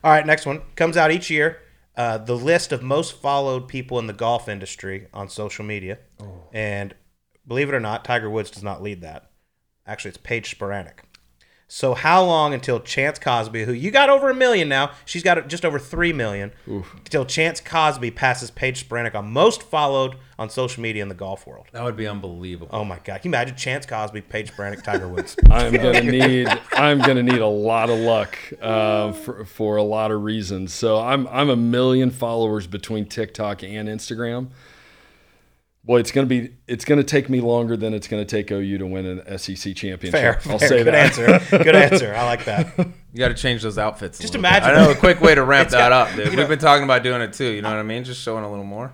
All 0.05 0.13
right, 0.13 0.25
next 0.25 0.47
one 0.47 0.63
comes 0.77 0.97
out 0.97 1.11
each 1.11 1.31
year. 1.31 1.59
Uh, 1.97 2.19
the 2.19 2.37
list 2.37 2.73
of 2.73 2.83
most 2.83 3.21
followed 3.21 3.69
people 3.69 3.99
in 3.99 4.07
the 4.07 4.13
golf 4.13 4.49
industry 4.49 5.09
on 5.15 5.29
social 5.29 5.65
media, 5.65 5.99
and 6.53 6.95
believe 7.47 7.69
it 7.69 7.75
or 7.75 7.81
not, 7.81 8.05
Tiger 8.05 8.29
Woods 8.31 8.51
does 8.51 8.63
not 8.63 8.83
lead 8.83 9.01
that. 9.01 9.31
Actually, 9.87 10.11
it's 10.11 10.19
Paige 10.19 10.59
Spiranac. 10.59 10.99
So 11.69 11.95
how 11.95 12.25
long 12.25 12.55
until 12.55 12.79
Chance 12.79 13.19
Cosby, 13.19 13.65
who 13.65 13.73
you 13.73 13.91
got 13.91 14.09
over 14.09 14.31
a 14.31 14.35
million 14.35 14.69
now, 14.69 14.93
she's 15.05 15.25
got 15.25 15.49
just 15.49 15.65
over 15.65 15.81
three 15.81 16.13
million, 16.13 16.53
until 16.67 17.25
Chance 17.25 17.61
Cosby 17.61 18.13
passes 18.13 18.53
Paige 18.53 18.89
Spiranac 18.89 19.17
on 19.17 19.33
most 19.33 19.65
followed 19.65 20.15
on 20.39 20.49
social 20.49 20.81
media 20.81 21.03
in 21.03 21.09
the 21.09 21.15
golf 21.15 21.45
world? 21.45 21.67
That 21.73 21.83
would 21.83 21.97
be 21.97 22.07
unbelievable. 22.07 22.69
Oh 22.73 22.85
my 22.85 23.01
God! 23.03 23.21
Can 23.21 23.31
you 23.33 23.37
imagine 23.37 23.57
Chance 23.57 23.87
Cosby, 23.87 24.21
Paige 24.21 24.53
Spiranac, 24.53 24.85
Tiger 24.85 25.09
Woods? 25.09 25.35
I'm 25.51 25.73
gonna 25.75 26.03
need 26.03 26.47
I'm 26.73 26.99
gonna 26.99 27.25
need 27.25 27.41
a 27.41 27.47
lot 27.49 27.91
of 27.91 27.99
luck 27.99 28.39
uh, 28.61 29.11
for 29.13 29.45
for 29.45 29.77
a 29.77 29.83
lot 29.83 30.13
of 30.13 30.23
reasons. 30.23 30.73
So 30.73 31.01
I'm 31.01 31.27
I'm 31.27 31.51
a 31.51 31.57
million 31.57 32.11
followers 32.11 32.69
between 32.69 33.07
TikTok 33.07 33.65
and 33.65 33.89
Instagram. 33.89 34.49
Boy, 35.87 36.01
it's 36.01 36.11
gonna 36.11 36.27
be 36.27 36.51
it's 36.67 36.85
gonna 36.85 37.05
take 37.05 37.31
me 37.31 37.41
longer 37.41 37.77
than 37.77 37.95
it's 37.95 38.09
gonna 38.09 38.25
take 38.25 38.51
OU 38.51 38.79
to 38.79 38.87
win 38.87 39.07
an 39.07 39.39
SEC 39.39 39.75
championship. 39.77 40.11
Fair, 40.21 40.41
I'll 40.53 40.59
fair. 40.59 40.69
say 40.69 40.83
Good 40.83 40.93
that. 40.93 41.15
Good 41.15 41.31
answer. 41.31 41.59
Good 41.65 41.77
answer. 41.77 42.15
I 42.15 42.25
like 42.25 42.45
that. 42.47 42.89
You 43.17 43.21
got 43.21 43.29
to 43.29 43.35
change 43.35 43.63
those 43.63 43.79
outfits. 43.79 44.19
a 44.19 44.23
Just 44.23 44.35
little 44.35 44.43
bit. 44.43 44.49
imagine- 44.59 44.77
I 44.79 44.85
know 44.85 44.91
a 44.91 44.95
quick 44.95 45.23
way 45.23 45.35
to 45.35 45.43
ramp 45.55 45.71
that 45.71 45.89
got- 45.89 45.93
up, 46.11 46.15
dude. 46.15 46.29
We've 46.29 46.37
know- 46.37 46.47
been 46.49 46.59
talking 46.69 46.85
about 46.85 47.03
doing 47.03 47.23
it 47.23 47.33
too. 47.33 47.47
You 47.51 47.63
know 47.63 47.71
what 47.71 47.79
I 47.79 47.83
mean? 47.83 48.05
Just 48.05 48.21
showing 48.21 48.45
a 48.45 48.51
little 48.51 48.63
more. 48.67 48.93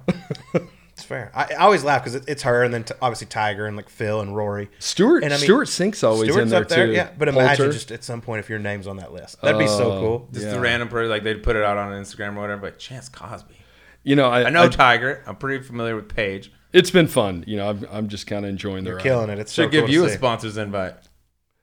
It's 0.92 1.02
fair. 1.02 1.32
I, 1.34 1.54
I 1.54 1.64
always 1.64 1.82
laugh 1.82 2.02
because 2.02 2.14
it, 2.14 2.24
it's 2.28 2.42
her, 2.42 2.62
and 2.62 2.72
then 2.72 2.84
t- 2.84 2.94
obviously 3.02 3.26
Tiger, 3.26 3.66
and 3.66 3.76
like 3.76 3.88
Phil 3.88 4.20
and 4.20 4.36
Rory. 4.36 4.70
Stewart 4.78 5.24
And 5.24 5.32
I 5.32 5.38
mean, 5.38 5.42
Stewart 5.44 5.66
Cink's 5.68 6.04
always 6.04 6.28
Stewart's 6.30 6.42
in 6.44 6.48
there 6.50 6.62
up 6.62 6.68
there, 6.68 6.86
too. 6.86 6.92
yeah. 6.92 7.10
But 7.18 7.26
imagine 7.28 7.64
Poulter. 7.64 7.72
just 7.72 7.90
at 7.90 8.04
some 8.04 8.20
point 8.20 8.38
if 8.38 8.48
your 8.48 8.60
name's 8.60 8.86
on 8.86 8.98
that 8.98 9.12
list, 9.12 9.40
that'd 9.42 9.58
be 9.58 9.66
so 9.66 9.90
Oh. 9.92 10.00
cool. 10.00 10.28
Just 10.32 10.46
Yeah. 10.46 10.52
the 10.52 10.60
random 10.60 10.88
person, 10.88 11.10
like 11.10 11.24
they'd 11.24 11.42
put 11.42 11.56
it 11.56 11.64
out 11.64 11.76
on 11.76 11.90
Instagram 11.92 12.36
or 12.36 12.42
whatever. 12.42 12.60
But 12.60 12.78
Chance 12.78 13.08
Cosby. 13.08 13.56
you 14.04 14.14
know 14.14 14.28
I, 14.28 14.44
I 14.44 14.50
know 14.50 14.64
I- 14.64 14.68
Tiger. 14.68 15.24
I'm 15.26 15.34
pretty 15.34 15.64
familiar 15.64 15.96
with 15.96 16.14
Paige. 16.14 16.52
It's 16.72 16.90
been 16.90 17.06
fun. 17.08 17.44
You 17.46 17.56
know 17.56 17.68
I'm, 17.70 17.86
I'm 17.90 18.08
just 18.08 18.26
kind 18.26 18.44
of 18.44 18.48
enjoying 18.50 18.84
the 18.84 18.90
You're 18.90 18.96
ride. 18.96 19.02
killing 19.02 19.30
it. 19.30 19.38
It's 19.38 19.52
so 19.52 19.62
Should 19.64 19.72
give 19.72 19.80
cool 19.82 19.86
to 19.88 19.92
you 19.92 20.04
a 20.04 20.08
see. 20.10 20.16
sponsor's 20.16 20.56
invite. 20.56 20.94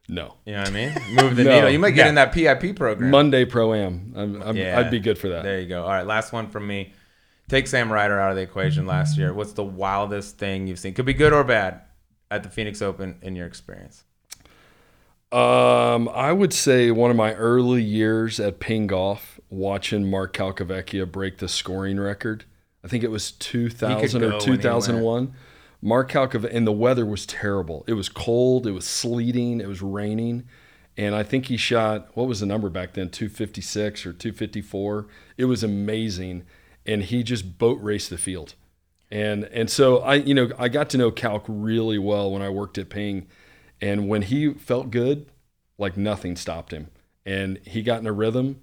No. 0.07 0.35
You 0.45 0.53
know 0.53 0.59
what 0.61 0.69
I 0.69 0.71
mean? 0.71 0.93
Move 1.13 1.35
the 1.35 1.43
No. 1.45 1.55
needle. 1.55 1.69
You 1.69 1.77
might 1.79 1.91
get 1.91 2.05
Yeah. 2.05 2.09
in 2.09 2.15
that 2.15 2.31
PIP 2.33 2.75
program. 2.75 3.11
Monday 3.11 3.45
pro 3.45 3.73
am. 3.75 4.13
I'm, 4.15 4.41
I'm, 4.41 4.57
Yeah. 4.57 4.79
I'd 4.79 4.89
be 4.89 4.99
good 4.99 5.19
for 5.19 5.29
that. 5.29 5.43
There 5.43 5.59
you 5.59 5.67
go. 5.67 5.83
All 5.83 5.89
right, 5.89 6.05
last 6.05 6.33
one 6.33 6.47
from 6.49 6.65
me. 6.65 6.93
Take 7.47 7.67
Sam 7.67 7.91
Ryder 7.93 8.19
out 8.19 8.31
of 8.31 8.35
the 8.35 8.41
equation 8.43 8.85
last 8.87 9.17
year. 9.17 9.33
What's 9.33 9.53
the 9.53 9.63
wildest 9.63 10.37
thing 10.37 10.65
you've 10.67 10.79
seen? 10.79 10.93
Could 10.95 11.05
be 11.05 11.13
good 11.13 11.31
or 11.33 11.43
bad 11.43 11.81
at 12.31 12.41
the 12.43 12.49
Phoenix 12.49 12.81
Open 12.81 13.17
in 13.21 13.35
your 13.35 13.45
experience. 13.47 14.03
Um, 15.31 16.09
I 16.09 16.31
would 16.31 16.53
say 16.53 16.89
one 16.89 17.11
of 17.11 17.17
my 17.17 17.33
early 17.35 17.83
years 17.83 18.39
at 18.39 18.59
Ping 18.59 18.87
Golf, 18.87 19.39
watching 19.49 20.09
Mark 20.09 20.33
Calcavecchia 20.35 21.11
break 21.11 21.37
the 21.37 21.47
scoring 21.47 21.99
record 21.99 22.45
I 22.83 22.87
think 22.87 23.03
it 23.03 23.11
was 23.11 23.31
2000 23.31 24.23
or 24.23 24.29
when 24.29 24.39
he 24.39 24.45
2001. 24.45 25.33
Mark 25.81 26.11
Calcavecchia, 26.11 26.53
and 26.53 26.67
the 26.67 26.71
weather 26.71 27.05
was 27.05 27.25
terrible. 27.25 27.85
It 27.87 27.93
was 27.93 28.09
cold, 28.09 28.67
it 28.67 28.71
was 28.71 28.85
sleeting, 28.85 29.61
it 29.61 29.67
was 29.67 29.81
raining. 29.81 30.45
And 30.97 31.15
I 31.15 31.23
think 31.23 31.45
he 31.45 31.55
shot, 31.55 32.09
what 32.15 32.27
was 32.27 32.41
the 32.41 32.45
number 32.45 32.69
back 32.69 32.93
then? 32.93 33.09
256 33.09 34.05
or 34.05 34.11
254. 34.11 35.07
It 35.37 35.45
was 35.45 35.63
amazing. 35.63 36.43
And 36.85 37.03
he 37.03 37.23
just 37.23 37.57
boat 37.57 37.79
raced 37.81 38.09
the 38.09 38.17
field. 38.17 38.55
And 39.09 39.45
and 39.45 39.69
so 39.69 39.99
I, 39.99 40.15
you 40.15 40.33
know, 40.33 40.51
I 40.57 40.67
got 40.67 40.89
to 40.91 40.97
know 40.97 41.09
Calc 41.09 41.45
really 41.47 41.97
well 41.97 42.31
when 42.31 42.41
I 42.41 42.49
worked 42.49 42.77
at 42.77 42.89
Ping. 42.89 43.27
And 43.79 44.09
when 44.09 44.23
he 44.23 44.53
felt 44.53 44.91
good, 44.91 45.27
like 45.77 45.95
nothing 45.95 46.35
stopped 46.35 46.73
him. 46.73 46.89
And 47.25 47.59
he 47.65 47.81
got 47.81 48.01
in 48.01 48.07
a 48.07 48.11
rhythm 48.11 48.59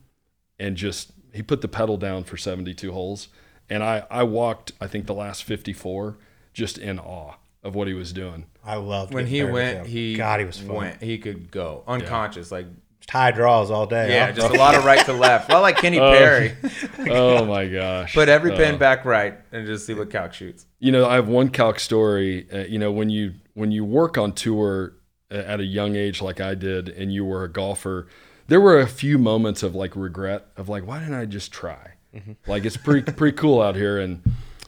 and 0.59 0.77
just 0.77 1.13
he 1.33 1.43
put 1.43 1.63
the 1.63 1.69
pedal 1.69 1.97
down 1.97 2.25
for 2.25 2.37
72 2.37 2.93
holes. 2.93 3.29
And 3.69 3.83
I, 3.83 4.05
I 4.11 4.23
walked, 4.23 4.73
I 4.81 4.87
think 4.87 5.07
the 5.07 5.15
last 5.15 5.45
54 5.45 6.17
just 6.53 6.79
in 6.79 6.99
awe 6.99 7.35
of 7.63 7.75
what 7.75 7.89
he 7.89 7.95
was 7.95 8.13
doing. 8.13 8.47
I 8.65 8.77
loved 8.77 9.13
When 9.13 9.27
he 9.27 9.43
went, 9.45 9.87
he 9.87 10.15
God, 10.17 10.41
he 10.41 10.47
was 10.47 10.59
fun. 10.59 10.77
went. 10.77 11.03
He 11.03 11.19
could 11.19 11.51
go 11.51 11.83
unconscious, 11.87 12.51
like 12.53 12.67
tie 13.07 13.31
draws 13.31 13.71
all 13.71 13.87
day. 13.87 14.11
yeah, 14.13 14.27
huh? 14.27 14.33
just 14.33 14.55
a 14.55 14.59
lot 14.59 14.75
of 14.75 14.85
right 14.85 15.05
to 15.07 15.13
left. 15.13 15.49
Well, 15.49 15.63
like 15.63 15.77
Kenny 15.77 15.99
Perry, 16.13 16.55
Oh 17.11 17.45
my 17.45 17.67
gosh. 17.69 18.15
put 18.15 18.29
every 18.29 18.53
Uh, 18.53 18.57
pin 18.57 18.79
back 18.79 19.05
right 19.05 19.35
and 19.53 19.67
just 19.67 19.87
see 19.87 19.95
what 19.95 20.11
Calc 20.11 20.33
shoots. 20.33 20.67
you 20.81 20.91
know, 20.93 21.07
I 21.09 21.15
have 21.17 21.29
one 21.29 21.49
calc 21.51 21.79
story. 21.81 22.47
Uh, 22.53 22.59
you 22.65 22.79
know, 22.79 22.91
when 22.93 23.11
you 23.11 23.35
when 23.55 23.71
you 23.73 23.85
work 23.85 24.17
on 24.19 24.33
tour 24.33 24.95
uh, 25.31 25.35
at 25.37 25.61
a 25.61 25.65
young 25.65 25.95
age 25.97 26.21
like 26.23 26.41
I 26.41 26.55
did, 26.55 26.89
and 26.89 27.13
you 27.13 27.25
were 27.25 27.45
a 27.45 27.49
golfer, 27.53 28.07
there 28.49 28.61
were 28.61 28.81
a 28.81 28.87
few 28.89 29.19
moments 29.19 29.63
of 29.63 29.75
like 29.75 29.95
regret 29.97 30.47
of 30.57 30.69
like, 30.69 30.87
why 30.87 30.99
didn't 31.01 31.15
I 31.15 31.25
just 31.27 31.53
try? 31.53 31.93
Like 32.47 32.65
it's 32.65 32.77
pretty 32.77 33.11
pretty 33.13 33.37
cool 33.37 33.61
out 33.61 33.77
here. 33.77 33.99
And 33.99 34.23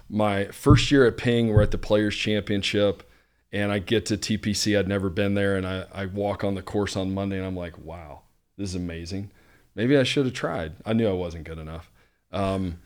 my 0.08 0.46
first 0.46 0.90
year 0.90 1.06
at 1.06 1.16
Ping, 1.16 1.48
we're 1.48 1.62
at 1.62 1.70
the 1.70 1.78
Players 1.78 2.16
Championship, 2.16 3.08
and 3.52 3.70
I 3.72 3.78
get 3.78 4.06
to 4.06 4.16
TPC. 4.16 4.78
I'd 4.78 4.88
never 4.88 5.10
been 5.10 5.34
there, 5.34 5.56
and 5.56 5.66
I 5.66 5.86
I 5.92 6.06
walk 6.06 6.44
on 6.44 6.54
the 6.54 6.62
course 6.62 6.96
on 6.96 7.14
Monday, 7.14 7.36
and 7.38 7.46
I'm 7.46 7.56
like, 7.56 7.78
wow, 7.78 8.22
this 8.56 8.70
is 8.70 8.74
amazing. 8.74 9.30
Maybe 9.74 9.96
I 9.96 10.02
should 10.02 10.24
have 10.24 10.34
tried. 10.34 10.72
I 10.84 10.92
knew 10.92 11.08
I 11.08 11.12
wasn't 11.12 11.44
good 11.44 11.58
enough. 11.58 11.90
Um, 12.32 12.78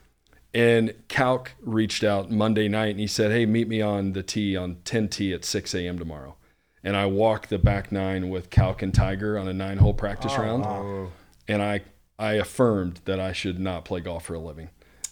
and 0.55 0.93
Calc 1.09 1.53
reached 1.63 2.05
out 2.05 2.31
Monday 2.31 2.69
night 2.69 2.91
and 2.91 3.01
he 3.01 3.07
said, 3.07 3.31
Hey, 3.31 3.47
meet 3.47 3.69
me 3.69 3.81
on 3.81 4.13
the 4.13 4.23
tee 4.23 4.57
on 4.57 4.77
10T 4.85 5.35
at 5.35 5.45
6 5.45 5.75
a.m. 5.75 5.99
tomorrow. 5.99 6.37
And 6.85 6.97
I 6.97 7.07
walked 7.07 7.49
the 7.49 7.59
back 7.59 7.93
nine 7.93 8.29
with 8.29 8.51
Calc 8.51 8.83
and 8.83 8.93
Tiger 8.93 9.39
on 9.39 9.49
a 9.49 9.53
nine 9.53 9.79
hole 9.79 9.95
practice 9.95 10.37
round. 10.37 10.65
And 11.49 11.63
I, 11.63 11.81
I 12.23 12.35
affirmed 12.35 13.01
that 13.05 13.19
I 13.19 13.33
should 13.33 13.59
not 13.59 13.85
play 13.85 14.01
golf 14.01 14.27
for 14.27 14.35
a 14.35 14.39
living. 14.39 14.71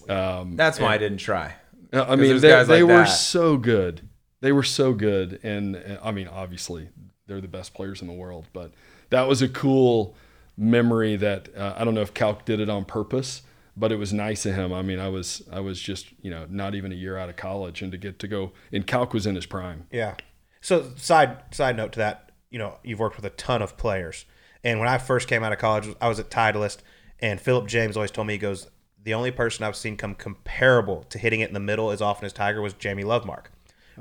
Um, 0.09 0.55
That's 0.55 0.79
why 0.79 0.95
I 0.95 0.99
didn't 0.99 1.19
try. 1.19 1.55
I 1.93 2.15
mean, 2.15 2.39
they, 2.39 2.49
guys 2.51 2.69
they 2.69 2.83
like 2.85 2.93
were 2.93 3.05
that. 3.05 3.07
so 3.07 3.57
good. 3.57 4.09
They 4.41 4.53
were 4.53 4.63
so 4.63 4.93
good. 4.93 5.41
And 5.43 5.77
uh, 5.77 5.99
I 6.03 6.13
mean, 6.13 6.29
obviously, 6.29 6.89
they're 7.27 7.41
the 7.41 7.49
best 7.49 7.75
players 7.75 8.01
in 8.01 8.07
the 8.07 8.15
world. 8.15 8.47
But 8.53 8.73
that 9.11 9.27
was 9.27 9.43
a 9.43 9.49
cool 9.49 10.15
memory 10.57 11.17
that 11.17 11.49
uh, 11.57 11.75
I 11.77 11.85
don't 11.85 11.95
know 11.95 12.01
if 12.01 12.15
Calc 12.15 12.45
did 12.45 12.61
it 12.61 12.71
on 12.71 12.85
purpose, 12.85 13.43
but 13.77 13.91
it 13.91 13.97
was 13.97 14.13
nice 14.13 14.47
of 14.47 14.55
him. 14.55 14.73
I 14.73 14.83
mean, 14.83 15.01
I 15.01 15.09
was 15.09 15.43
I 15.51 15.59
was 15.61 15.81
just 15.81 16.07
you 16.23 16.31
know 16.31 16.47
not 16.49 16.77
even 16.77 16.93
a 16.93 16.95
year 16.95 17.19
out 17.19 17.29
of 17.29 17.35
college, 17.35 17.83
and 17.83 17.91
to 17.91 17.99
get 17.99 18.21
to 18.21 18.29
go 18.29 18.53
and 18.73 18.87
Calc 18.87 19.13
was 19.13 19.27
in 19.27 19.35
his 19.35 19.47
prime. 19.47 19.89
Yeah. 19.91 20.15
So 20.61 20.93
side 20.97 21.39
side 21.53 21.77
note 21.77 21.93
to 21.93 21.99
that, 21.99 22.31
you 22.51 22.59
know, 22.59 22.79
you've 22.85 23.01
worked 23.01 23.17
with 23.17 23.25
a 23.25 23.31
ton 23.31 23.63
of 23.63 23.77
players, 23.77 24.27
and 24.63 24.79
when 24.79 24.89
I 24.89 24.99
first 24.99 25.27
came 25.27 25.43
out 25.43 25.53
of 25.53 25.59
college, 25.59 25.89
I 26.01 26.09
was 26.09 26.21
at 26.21 26.31
Titleist, 26.31 26.79
and 27.21 27.41
Philip 27.41 27.67
James 27.67 27.97
always 27.97 28.11
told 28.11 28.27
me 28.27 28.35
he 28.35 28.39
goes, 28.39 28.69
the 29.03 29.15
only 29.15 29.31
person 29.31 29.65
I've 29.65 29.77
seen 29.77 29.97
come 29.97 30.15
comparable 30.15 31.05
to 31.05 31.19
hitting 31.19 31.41
it 31.41 31.49
in 31.49 31.55
the 31.55 31.61
middle 31.61 31.91
as 31.91 32.03
often 32.03 32.27
as 32.27 32.33
Tiger 32.33 32.61
was 32.61 32.75
Jamie 32.75 33.05
Lovemark. 33.05 33.47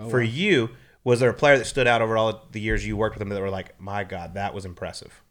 For 0.10 0.22
you, 0.22 0.70
was 1.04 1.20
there 1.20 1.30
a 1.30 1.34
player 1.34 1.58
that 1.58 1.66
stood 1.66 1.88
out 1.88 2.02
over 2.02 2.18
all 2.18 2.48
the 2.52 2.62
years 2.62 2.88
you 2.88 2.96
worked 2.96 3.16
with 3.16 3.22
him 3.22 3.30
that 3.30 3.42
were 3.42 3.50
like, 3.50 3.80
my 3.82 4.04
God, 4.06 4.34
that 4.36 4.54
was 4.54 4.64
impressive? 4.64 5.22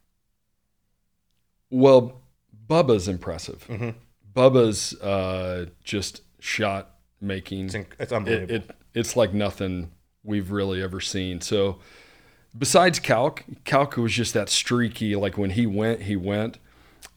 Well, 1.70 2.20
Bubba's 2.68 3.08
impressive. 3.08 3.64
Mm-hmm. 3.68 3.90
Bubba's 4.34 4.94
uh, 5.00 5.66
just 5.82 6.22
shot 6.38 6.96
making. 7.20 7.66
It's, 7.66 7.74
in, 7.74 7.86
it's 7.98 8.12
it, 8.12 8.16
unbelievable. 8.16 8.54
it 8.54 8.70
it's 8.94 9.16
like 9.16 9.32
nothing 9.32 9.92
we've 10.22 10.50
really 10.50 10.82
ever 10.82 11.00
seen. 11.00 11.40
So 11.40 11.78
besides 12.56 12.98
Calc, 12.98 13.44
Calc 13.64 13.96
was 13.96 14.12
just 14.12 14.34
that 14.34 14.48
streaky. 14.48 15.16
Like 15.16 15.38
when 15.38 15.50
he 15.50 15.66
went, 15.66 16.02
he 16.02 16.16
went. 16.16 16.58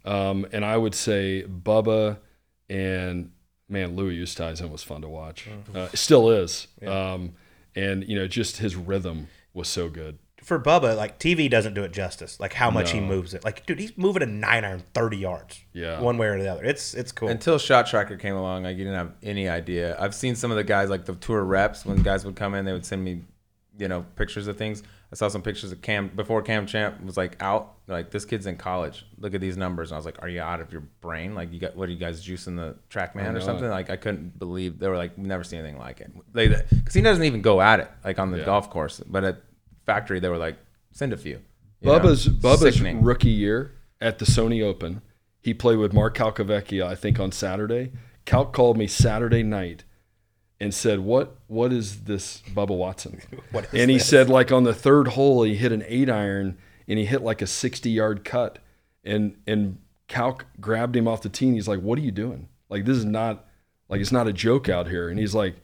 Um, 0.05 0.47
and 0.51 0.65
I 0.65 0.77
would 0.77 0.95
say 0.95 1.43
Bubba 1.47 2.17
and 2.69 3.31
man, 3.69 3.95
Louis 3.95 4.17
Oosthuizen 4.19 4.69
was 4.69 4.83
fun 4.83 5.01
to 5.01 5.09
watch. 5.09 5.47
Mm-hmm. 5.49 5.77
Uh, 5.77 5.87
still 5.93 6.29
is. 6.29 6.67
Um, 6.85 7.33
and 7.75 8.07
you 8.07 8.15
know, 8.15 8.27
just 8.27 8.57
his 8.57 8.75
rhythm 8.75 9.27
was 9.53 9.67
so 9.67 9.89
good. 9.89 10.17
for 10.41 10.59
Bubba, 10.59 10.97
like 10.97 11.19
TV 11.19 11.49
doesn't 11.49 11.73
do 11.75 11.83
it 11.83 11.91
justice. 11.91 12.39
Like 12.39 12.53
how 12.53 12.71
much 12.71 12.91
he 12.91 12.99
moves 12.99 13.33
it. 13.33 13.45
Like, 13.45 13.65
dude, 13.65 13.79
he's 13.79 13.95
moving 13.97 14.23
a 14.23 14.25
nine 14.25 14.65
iron 14.65 14.83
thirty 14.93 15.17
yards. 15.17 15.61
Yeah. 15.71 16.01
One 16.01 16.17
way 16.17 16.27
or 16.27 16.39
the 16.39 16.47
other. 16.47 16.63
It's 16.63 16.93
it's 16.93 17.11
cool. 17.11 17.29
Until 17.29 17.57
Shot 17.57 17.85
Tracker 17.87 18.17
came 18.17 18.35
along, 18.35 18.63
like 18.63 18.77
you 18.77 18.83
didn't 18.83 18.97
have 18.97 19.13
any 19.23 19.47
idea. 19.47 19.95
I've 19.99 20.15
seen 20.15 20.35
some 20.35 20.51
of 20.51 20.57
the 20.57 20.63
guys, 20.63 20.89
like 20.89 21.05
the 21.05 21.15
tour 21.15 21.43
reps, 21.43 21.85
when 21.85 22.01
guys 22.01 22.25
would 22.25 22.35
come 22.35 22.55
in, 22.55 22.65
they 22.65 22.73
would 22.73 22.85
send 22.85 23.03
me, 23.03 23.21
you 23.77 23.87
know, 23.87 24.05
pictures 24.15 24.47
of 24.47 24.57
things. 24.57 24.83
I 25.11 25.15
saw 25.17 25.27
some 25.27 25.41
pictures 25.41 25.71
of 25.73 25.81
Cam 25.81 26.07
before 26.15 26.41
Cam 26.41 26.65
Champ 26.65 27.03
was 27.03 27.17
like 27.17 27.35
out. 27.41 27.73
Like 27.87 28.11
this 28.11 28.23
kid's 28.23 28.45
in 28.45 28.55
college. 28.55 29.05
Look 29.17 29.33
at 29.33 29.41
these 29.41 29.57
numbers. 29.57 29.91
And 29.91 29.95
I 29.95 29.99
was 29.99 30.05
like, 30.05 30.21
Are 30.21 30.29
you 30.29 30.39
out 30.41 30.61
of 30.61 30.71
your 30.71 30.81
brain? 31.01 31.35
Like 31.35 31.51
you 31.51 31.59
got 31.59 31.75
what 31.75 31.89
are 31.89 31.91
you 31.91 31.97
guys 31.97 32.25
juicing 32.25 32.55
the 32.55 32.75
TrackMan 32.89 33.35
or 33.35 33.41
something? 33.41 33.67
Like 33.69 33.89
I 33.89 33.97
couldn't 33.97 34.39
believe 34.39 34.79
they 34.79 34.87
were 34.87 34.95
like 34.97 35.17
never 35.17 35.43
seen 35.43 35.59
anything 35.59 35.77
like 35.77 35.99
it. 35.99 36.11
Like 36.33 36.69
because 36.69 36.93
he 36.93 37.01
doesn't 37.01 37.23
even 37.25 37.41
go 37.41 37.59
at 37.61 37.81
it 37.81 37.89
like 38.05 38.19
on 38.19 38.31
the 38.31 38.37
Yeah. 38.39 38.45
golf 38.45 38.69
course, 38.69 39.01
but 39.05 39.23
at 39.25 39.41
factory 39.85 40.19
they 40.21 40.29
were 40.29 40.37
like 40.37 40.57
send 40.91 41.11
a 41.11 41.17
few. 41.17 41.41
you 41.81 41.89
know? 41.91 41.99
Bubba's 41.99 42.27
Bubba's 42.29 42.61
Sickening. 42.75 43.01
rookie 43.03 43.29
year 43.31 43.73
at 43.99 44.19
the 44.19 44.25
Sony 44.25 44.63
Open, 44.63 45.01
he 45.41 45.53
played 45.53 45.77
with 45.77 45.91
Mark 45.93 46.15
Calcavecchia, 46.15 46.85
I 46.85 46.95
think, 46.95 47.19
on 47.19 47.31
Saturday. 47.33 47.91
Calc 48.25 48.53
called 48.53 48.77
me 48.77 48.87
Saturday 48.87 49.43
night 49.43 49.83
and 50.61 50.73
said, 50.73 50.99
"What 50.99 51.35
what 51.47 51.73
is 51.73 52.03
this 52.03 52.43
Bubba 52.53 52.77
Watson?" 52.77 53.19
What 53.51 53.65
is 53.65 53.81
and 53.81 53.89
he 53.89 53.97
this? 53.97 54.07
said, 54.07 54.29
like 54.29 54.51
on 54.51 54.63
the 54.63 54.73
third 54.73 55.09
hole, 55.09 55.43
he 55.43 55.55
hit 55.55 55.71
an 55.71 55.83
eight 55.87 56.09
iron 56.09 56.57
and 56.87 56.99
he 56.99 57.05
hit 57.05 57.23
like 57.23 57.41
a 57.41 57.47
sixty 57.47 57.89
yard 57.89 58.23
cut, 58.23 58.59
and 59.03 59.35
and 59.47 59.79
Calc 60.07 60.45
grabbed 60.61 60.95
him 60.95 61.07
off 61.07 61.23
the 61.23 61.29
tee 61.29 61.47
and 61.47 61.55
he's 61.55 61.67
like, 61.67 61.81
"What 61.81 61.97
are 61.97 62.01
you 62.01 62.11
doing? 62.11 62.47
Like 62.69 62.85
this 62.85 62.95
is 62.95 63.05
not 63.05 63.45
like 63.89 63.99
it's 63.99 64.11
not 64.11 64.27
a 64.27 64.33
joke 64.33 64.69
out 64.69 64.87
here." 64.87 65.09
And 65.09 65.19
he's 65.19 65.33
like, 65.33 65.55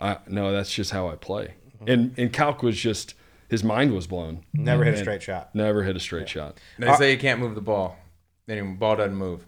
I, 0.00 0.16
"No, 0.26 0.50
that's 0.50 0.72
just 0.72 0.90
how 0.90 1.08
I 1.08 1.16
play." 1.16 1.54
Mm-hmm. 1.76 1.90
And 1.90 2.18
and 2.18 2.32
Calc 2.32 2.62
was 2.62 2.78
just 2.78 3.14
his 3.50 3.62
mind 3.62 3.92
was 3.92 4.06
blown. 4.06 4.44
Never 4.54 4.82
hit 4.82 4.94
a 4.94 4.96
straight 4.96 5.22
shot. 5.22 5.54
Never 5.54 5.82
hit 5.82 5.94
a 5.94 6.00
straight 6.00 6.28
shot. 6.28 6.58
They 6.78 6.86
uh, 6.86 6.96
say 6.96 7.12
you 7.12 7.18
can't 7.18 7.38
move 7.38 7.54
the 7.54 7.60
ball. 7.60 7.98
Then 8.46 8.76
ball 8.76 8.96
doesn't 8.96 9.14
move. 9.14 9.44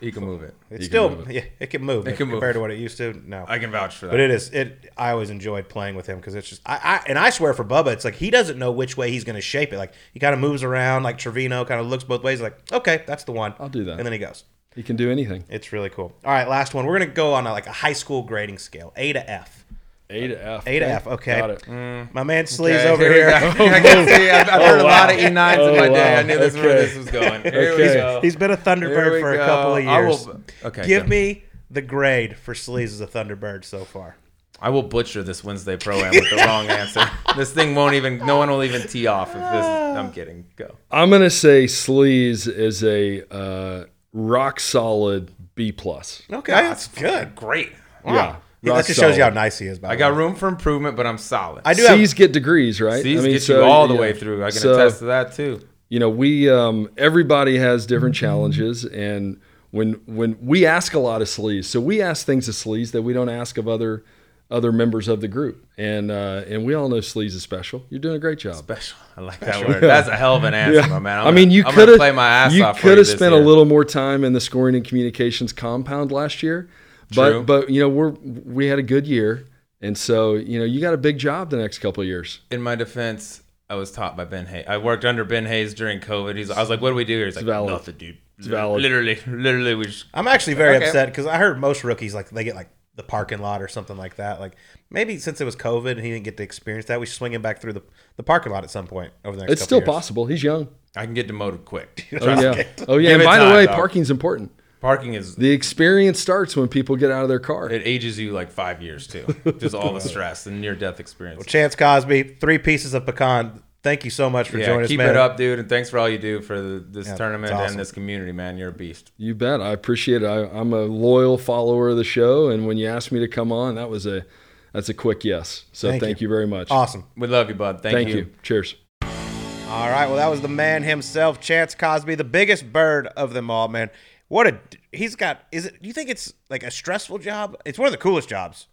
You 0.00 0.12
can 0.12 0.24
move 0.24 0.42
it. 0.42 0.54
It's 0.70 0.70
You 0.70 0.78
can 0.78 0.86
still 0.86 1.10
move 1.10 1.30
yeah, 1.30 1.44
it 1.60 1.68
can 1.68 1.82
move. 1.82 2.06
It 2.06 2.16
can 2.16 2.26
move. 2.26 2.34
compared 2.34 2.54
to 2.54 2.60
what 2.60 2.70
it 2.70 2.78
used 2.78 2.98
to. 2.98 3.14
No, 3.26 3.44
I 3.48 3.58
can 3.58 3.70
vouch 3.70 3.96
for 3.96 4.06
that. 4.06 4.12
but 4.12 4.20
it 4.20 4.30
is 4.30 4.50
it. 4.50 4.92
I 4.98 5.10
always 5.12 5.30
enjoyed 5.30 5.68
playing 5.68 5.94
with 5.94 6.06
him 6.06 6.18
because 6.18 6.34
it's 6.34 6.48
just 6.48 6.60
I, 6.66 6.76
I 6.82 7.04
and 7.08 7.18
I 7.18 7.30
swear 7.30 7.54
for 7.54 7.64
Bubba, 7.64 7.92
it's 7.92 8.04
like 8.04 8.14
he 8.16 8.30
doesn't 8.30 8.58
know 8.58 8.70
which 8.72 8.96
way 8.96 9.10
he's 9.10 9.24
going 9.24 9.36
to 9.36 9.40
shape 9.42 9.72
it. 9.72 9.78
Like 9.78 9.94
he 10.12 10.20
kind 10.20 10.34
of 10.34 10.40
moves 10.40 10.62
around, 10.62 11.04
like 11.04 11.16
Trevino 11.18 11.64
kind 11.64 11.80
of 11.80 11.86
looks 11.86 12.04
both 12.04 12.22
ways. 12.22 12.40
Like 12.40 12.70
okay, 12.72 13.04
that's 13.06 13.24
the 13.24 13.32
one. 13.32 13.54
I'll 13.58 13.68
do 13.68 13.84
that. 13.84 13.96
and 13.98 14.04
then 14.04 14.12
he 14.12 14.18
goes. 14.18 14.44
He 14.74 14.82
can 14.82 14.96
do 14.96 15.10
anything. 15.10 15.44
It's 15.48 15.72
really 15.72 15.88
cool. 15.88 16.12
All 16.24 16.32
right, 16.32 16.48
last 16.48 16.74
one. 16.74 16.84
We're 16.84 16.98
gonna 16.98 17.10
go 17.10 17.32
on 17.32 17.46
a, 17.46 17.52
like 17.52 17.68
a 17.68 17.72
high 17.72 17.92
school 17.92 18.22
grading 18.22 18.58
scale, 18.58 18.92
A 18.96 19.12
to 19.12 19.30
F. 19.30 19.63
A 20.10 20.28
to 20.28 20.46
F. 20.46 20.66
A 20.66 20.78
to 20.80 20.86
F. 20.86 21.06
Okay. 21.06 21.38
Got 21.38 21.50
it. 21.50 21.68
My 22.14 22.22
man 22.24 22.46
Sleeves 22.46 22.80
Okay, 22.80 22.88
over 22.90 23.08
we 23.08 23.14
here. 23.14 23.30
go. 23.30 23.34
I 23.64 23.80
can 23.80 24.06
see. 24.06 24.30
I've, 24.30 24.48
I've 24.48 24.62
heard 24.62 24.80
a 24.80 24.84
lot 24.84 25.10
of. 25.10 25.16
E9s 25.16 25.58
Oh, 25.58 25.68
in 25.72 25.76
my 25.80 25.88
day. 25.88 26.14
wow. 26.14 26.20
I 26.20 26.22
knew 26.22 26.38
this 26.38 26.54
where 26.54 26.74
this 26.82 26.94
was 26.96 27.06
going. 27.10 27.42
Here 27.42 27.76
we 27.76 27.82
Okay. 27.84 27.94
go. 27.94 28.20
He's 28.22 28.36
been 28.36 28.50
a 28.50 28.56
Thunderbird 28.56 29.12
we 29.14 29.20
for 29.20 29.32
a 29.34 29.38
couple 29.38 29.76
of 29.76 29.86
I 29.86 30.00
years. 30.00 30.26
will- 30.26 30.42
okay, 30.64 30.86
Give 30.86 31.04
go. 31.04 31.08
me 31.08 31.44
the 31.70 31.80
grade 31.82 32.36
for 32.36 32.54
Sleeves 32.54 32.92
as 32.92 33.00
a 33.00 33.06
Thunderbird 33.06 33.64
so 33.64 33.84
far. 33.84 34.16
I 34.60 34.70
will 34.70 34.82
butcher 34.84 35.22
this 35.22 35.42
Wednesday 35.42 35.76
pro 35.76 35.96
am 35.96 36.10
with 36.12 36.30
the 36.30 36.36
wrong 36.36 36.66
answer. 36.68 37.04
This 37.36 37.50
thing 37.52 37.74
won't 37.74 37.94
even. 37.94 38.18
No 38.18 38.36
one 38.36 38.48
will 38.48 38.62
even 38.62 38.86
tee 38.86 39.08
off 39.08 39.30
if 39.30 39.34
this. 39.34 39.42
I'm 39.66 40.12
kidding. 40.12 40.44
Go. 40.54 40.76
I'm 40.90 41.10
gonna 41.10 41.28
say 41.28 41.64
Sleaze 41.64 42.46
is 42.46 42.84
a 42.84 43.24
uh, 43.34 43.84
rock 44.12 44.60
solid 44.60 45.32
B 45.56 45.72
plus. 45.72 46.22
Okay, 46.30 46.52
that's 46.52 46.86
good. 46.88 47.34
Great. 47.34 47.72
Yeah, 48.06 48.12
Yeah, 48.14 48.36
rock 48.70 48.78
that 48.82 48.86
just 48.86 49.00
shows 49.00 49.16
you 49.16 49.22
how 49.22 49.30
nice 49.30 49.58
he 49.58 49.66
is. 49.66 49.78
By 49.78 49.88
I 49.88 49.94
the 49.94 49.98
got 49.98 50.12
way. 50.12 50.18
room 50.18 50.34
for 50.34 50.48
improvement, 50.48 50.96
but 50.96 51.06
I'm 51.06 51.18
solid. 51.18 51.62
I 51.64 51.74
do 51.74 51.84
have. 51.86 52.14
Get 52.16 52.32
degrees, 52.32 52.80
right? 52.80 53.02
These 53.02 53.20
I 53.20 53.22
mean, 53.22 53.32
get 53.32 53.42
so, 53.42 53.58
you 53.60 53.64
all 53.64 53.88
the 53.88 53.94
yeah. 53.94 54.00
way 54.00 54.12
through. 54.12 54.44
I 54.44 54.50
can 54.50 54.60
So, 54.60 54.74
attest 54.74 54.98
to 55.00 55.04
that 55.06 55.32
too. 55.34 55.60
You 55.88 55.98
know, 56.00 56.08
we 56.10 56.48
um, 56.50 56.88
everybody 56.96 57.58
has 57.58 57.86
different 57.86 58.14
challenges, 58.14 58.84
and 58.84 59.40
when 59.70 59.94
when 60.06 60.36
we 60.40 60.66
ask 60.66 60.94
a 60.94 60.98
lot 60.98 61.22
of 61.22 61.28
sleaze, 61.28 61.64
so 61.66 61.80
we 61.80 62.00
ask 62.02 62.24
things 62.26 62.48
of 62.48 62.54
sleaze 62.54 62.92
that 62.92 63.02
we 63.02 63.12
don't 63.12 63.28
ask 63.28 63.58
of 63.58 63.68
other 63.68 64.04
other 64.50 64.70
members 64.72 65.08
of 65.08 65.20
the 65.20 65.28
group, 65.28 65.66
and 65.78 66.10
uh, 66.10 66.42
and 66.46 66.64
we 66.64 66.74
all 66.74 66.88
know 66.88 66.96
sleaze 66.96 67.34
is 67.34 67.42
special. 67.42 67.84
You're 67.90 68.00
doing 68.00 68.14
a 68.16 68.18
great 68.18 68.38
job. 68.38 68.56
Special. 68.56 68.96
I 69.16 69.20
like 69.22 69.40
that 69.40 69.66
word. 69.68 69.82
That's 69.82 70.08
a 70.08 70.16
hell 70.16 70.36
of 70.36 70.44
an 70.44 70.54
answer, 70.54 70.88
my 70.88 70.98
man. 70.98 71.20
I'm 71.20 71.26
I 71.28 71.30
mean, 71.30 71.48
gonna- 71.48 71.54
you 71.56 71.64
could 71.64 71.88
have 71.88 71.96
play 71.98 72.12
my 72.12 72.28
ass 72.28 72.52
you 72.52 72.64
off. 72.64 72.76
for 72.76 72.82
could 72.82 72.98
have 72.98 73.06
this 73.06 73.12
spent 73.12 73.32
a 73.34 73.38
little 73.38 73.64
more 73.64 73.84
time 73.84 74.22
in 74.24 74.32
the 74.32 74.40
scoring 74.40 74.74
and 74.76 74.84
communications 74.84 75.52
compound 75.52 76.12
last 76.12 76.42
year, 76.42 76.68
But 77.14 77.30
True. 77.30 77.42
but 77.42 77.70
you 77.70 77.80
know 77.80 77.88
we're 77.88 78.10
we 78.10 78.66
had 78.66 78.78
a 78.78 78.82
good 78.82 79.06
year, 79.06 79.46
and 79.80 79.96
so 79.98 80.34
you 80.34 80.58
know 80.58 80.64
you 80.64 80.80
got 80.80 80.94
a 80.94 80.98
big 80.98 81.18
job 81.18 81.50
the 81.50 81.56
next 81.56 81.78
couple 81.78 82.00
of 82.02 82.06
years. 82.06 82.40
In 82.50 82.62
my 82.62 82.74
defense, 82.74 83.42
I 83.68 83.74
was 83.74 83.90
taught 83.90 84.16
by 84.16 84.24
Ben 84.24 84.46
Hayes. 84.46 84.64
I 84.68 84.78
worked 84.78 85.04
under 85.04 85.24
Ben 85.24 85.46
Hayes 85.46 85.74
during 85.74 86.00
COVID. 86.00 86.36
He's, 86.36 86.50
I 86.50 86.60
was 86.60 86.70
like, 86.70 86.80
"What 86.80 86.90
do 86.90 86.94
we 86.94 87.04
do 87.04 87.16
here?" 87.16 87.26
He's 87.26 87.36
like, 87.36 87.44
valid. 87.44 87.70
"Nothing, 87.70 87.96
dude. 87.96 88.18
It's 88.38 88.46
valid. 88.46 88.82
Literally, 88.82 89.18
literally, 89.26 89.74
we 89.74 89.86
just 89.86 90.06
I'm 90.14 90.26
actually 90.28 90.54
very 90.54 90.76
Okay. 90.76 90.86
upset 90.86 91.08
because 91.08 91.26
I 91.26 91.36
heard 91.36 91.58
most 91.60 91.84
rookies 91.84 92.14
like 92.14 92.30
they 92.30 92.44
get 92.44 92.54
like 92.56 92.70
the 92.96 93.02
parking 93.02 93.38
lot 93.40 93.60
or 93.60 93.68
something 93.68 93.96
like 93.96 94.16
that. 94.16 94.40
Like 94.40 94.56
maybe 94.90 95.18
since 95.18 95.40
it 95.40 95.44
was 95.44 95.56
COVID 95.56 95.92
and 95.92 96.00
he 96.00 96.10
didn't 96.10 96.24
get 96.24 96.36
to 96.38 96.42
experience 96.42 96.86
that, 96.86 97.00
we 97.00 97.06
should 97.06 97.16
swing 97.16 97.32
him 97.32 97.42
back 97.42 97.60
through 97.60 97.72
the, 97.74 97.82
the 98.16 98.22
parking 98.22 98.52
lot 98.52 98.62
at 98.64 98.70
some 98.70 98.86
point 98.86 99.12
over 99.24 99.36
the 99.36 99.42
next. 99.42 99.52
It's 99.54 99.62
still 99.62 99.78
years. 99.78 99.86
possible. 99.88 100.26
He's 100.26 100.42
young. 100.42 100.68
I 100.96 101.04
can 101.04 101.14
get 101.14 101.26
demoted 101.26 101.64
quick. 101.64 102.06
Oh 102.20 102.40
yeah. 102.40 102.62
Oh 102.88 102.98
yeah. 102.98 103.10
And 103.10 103.22
it 103.22 103.24
by 103.24 103.38
the 103.38 103.52
way, 103.52 103.66
dog. 103.66 103.74
parking's 103.74 104.10
important. 104.10 104.52
Parking 104.84 105.14
is 105.14 105.34
The 105.36 105.50
experience 105.50 106.20
starts 106.20 106.54
when 106.58 106.68
people 106.68 106.96
get 106.96 107.10
out 107.10 107.22
of 107.22 107.30
their 107.30 107.38
car. 107.38 107.70
it 107.70 107.80
ages 107.86 108.18
you 108.18 108.32
like 108.32 108.50
five 108.52 108.82
years 108.82 109.06
too. 109.06 109.24
Just 109.58 109.74
all 109.74 109.94
the 109.94 110.00
stress 110.12 110.46
and 110.46 110.60
near 110.60 110.74
death 110.74 111.00
experience. 111.00 111.38
Well, 111.38 111.44
Chance 111.46 111.74
Cosby, 111.74 112.36
three 112.38 112.58
pieces 112.58 112.92
of 112.92 113.06
pecan. 113.06 113.62
Thank 113.82 114.04
you 114.04 114.10
so 114.10 114.28
much 114.28 114.50
for 114.50 114.58
yeah, 114.58 114.66
joining 114.66 114.88
keep 114.88 115.00
us, 115.00 115.06
man. 115.06 115.14
it 115.14 115.16
up, 115.16 115.38
dude, 115.38 115.58
and 115.58 115.70
thanks 115.70 115.88
for 115.88 115.98
all 115.98 116.06
you 116.06 116.18
do 116.18 116.42
for 116.42 116.60
the, 116.60 116.80
this 116.86 117.06
Yeah, 117.06 117.16
tournament 117.16 117.54
awesome. 117.54 117.70
and 117.70 117.80
this 117.80 117.92
community, 117.92 118.32
man. 118.32 118.58
You're 118.58 118.68
a 118.68 118.72
beast. 118.72 119.10
You 119.16 119.34
bet. 119.34 119.62
I 119.62 119.70
appreciate 119.70 120.22
it. 120.22 120.26
I, 120.26 120.50
I'm 120.50 120.74
a 120.74 120.82
loyal 120.82 121.38
follower 121.38 121.88
of 121.88 121.96
the 121.96 122.04
show, 122.04 122.50
and 122.50 122.66
when 122.66 122.76
you 122.76 122.86
asked 122.86 123.10
me 123.10 123.20
to 123.20 123.28
come 123.28 123.52
on, 123.52 123.76
that 123.76 123.88
was 123.88 124.04
a 124.04 124.26
that's 124.74 124.90
a 124.90 124.94
quick 124.94 125.24
yes. 125.24 125.64
So 125.72 125.88
Thank 125.88 126.02
thank, 126.02 126.20
you. 126.20 126.26
you. 126.26 126.28
very 126.34 126.46
much. 126.46 126.70
Awesome. 126.70 127.04
We 127.16 127.26
love 127.26 127.48
you, 127.48 127.54
bud. 127.54 127.80
Thank, 127.82 127.94
Thank 127.94 128.08
you. 128.10 128.16
you. 128.16 128.30
Cheers. 128.42 128.74
All 129.02 129.88
right. 129.90 130.06
Well, 130.06 130.16
that 130.16 130.28
was 130.28 130.42
the 130.42 130.48
man 130.48 130.82
himself, 130.82 131.40
Chance 131.40 131.74
Cosby, 131.74 132.14
the 132.16 132.22
biggest 132.22 132.70
bird 132.70 133.06
of 133.16 133.32
them 133.32 133.50
all, 133.50 133.66
man. 133.68 133.88
What 134.34 134.48
a 134.48 134.58
he's 134.90 135.14
got. 135.14 135.44
Is 135.52 135.66
it? 135.66 135.80
Do 135.80 135.86
you 135.86 135.92
think 135.92 136.10
it's 136.10 136.34
like 136.50 136.64
a 136.64 136.70
stressful 136.72 137.18
job? 137.18 137.56
It's 137.64 137.78
one 137.78 137.86
of 137.86 137.92
the 137.92 137.98
coolest 137.98 138.28
jobs. 138.28 138.66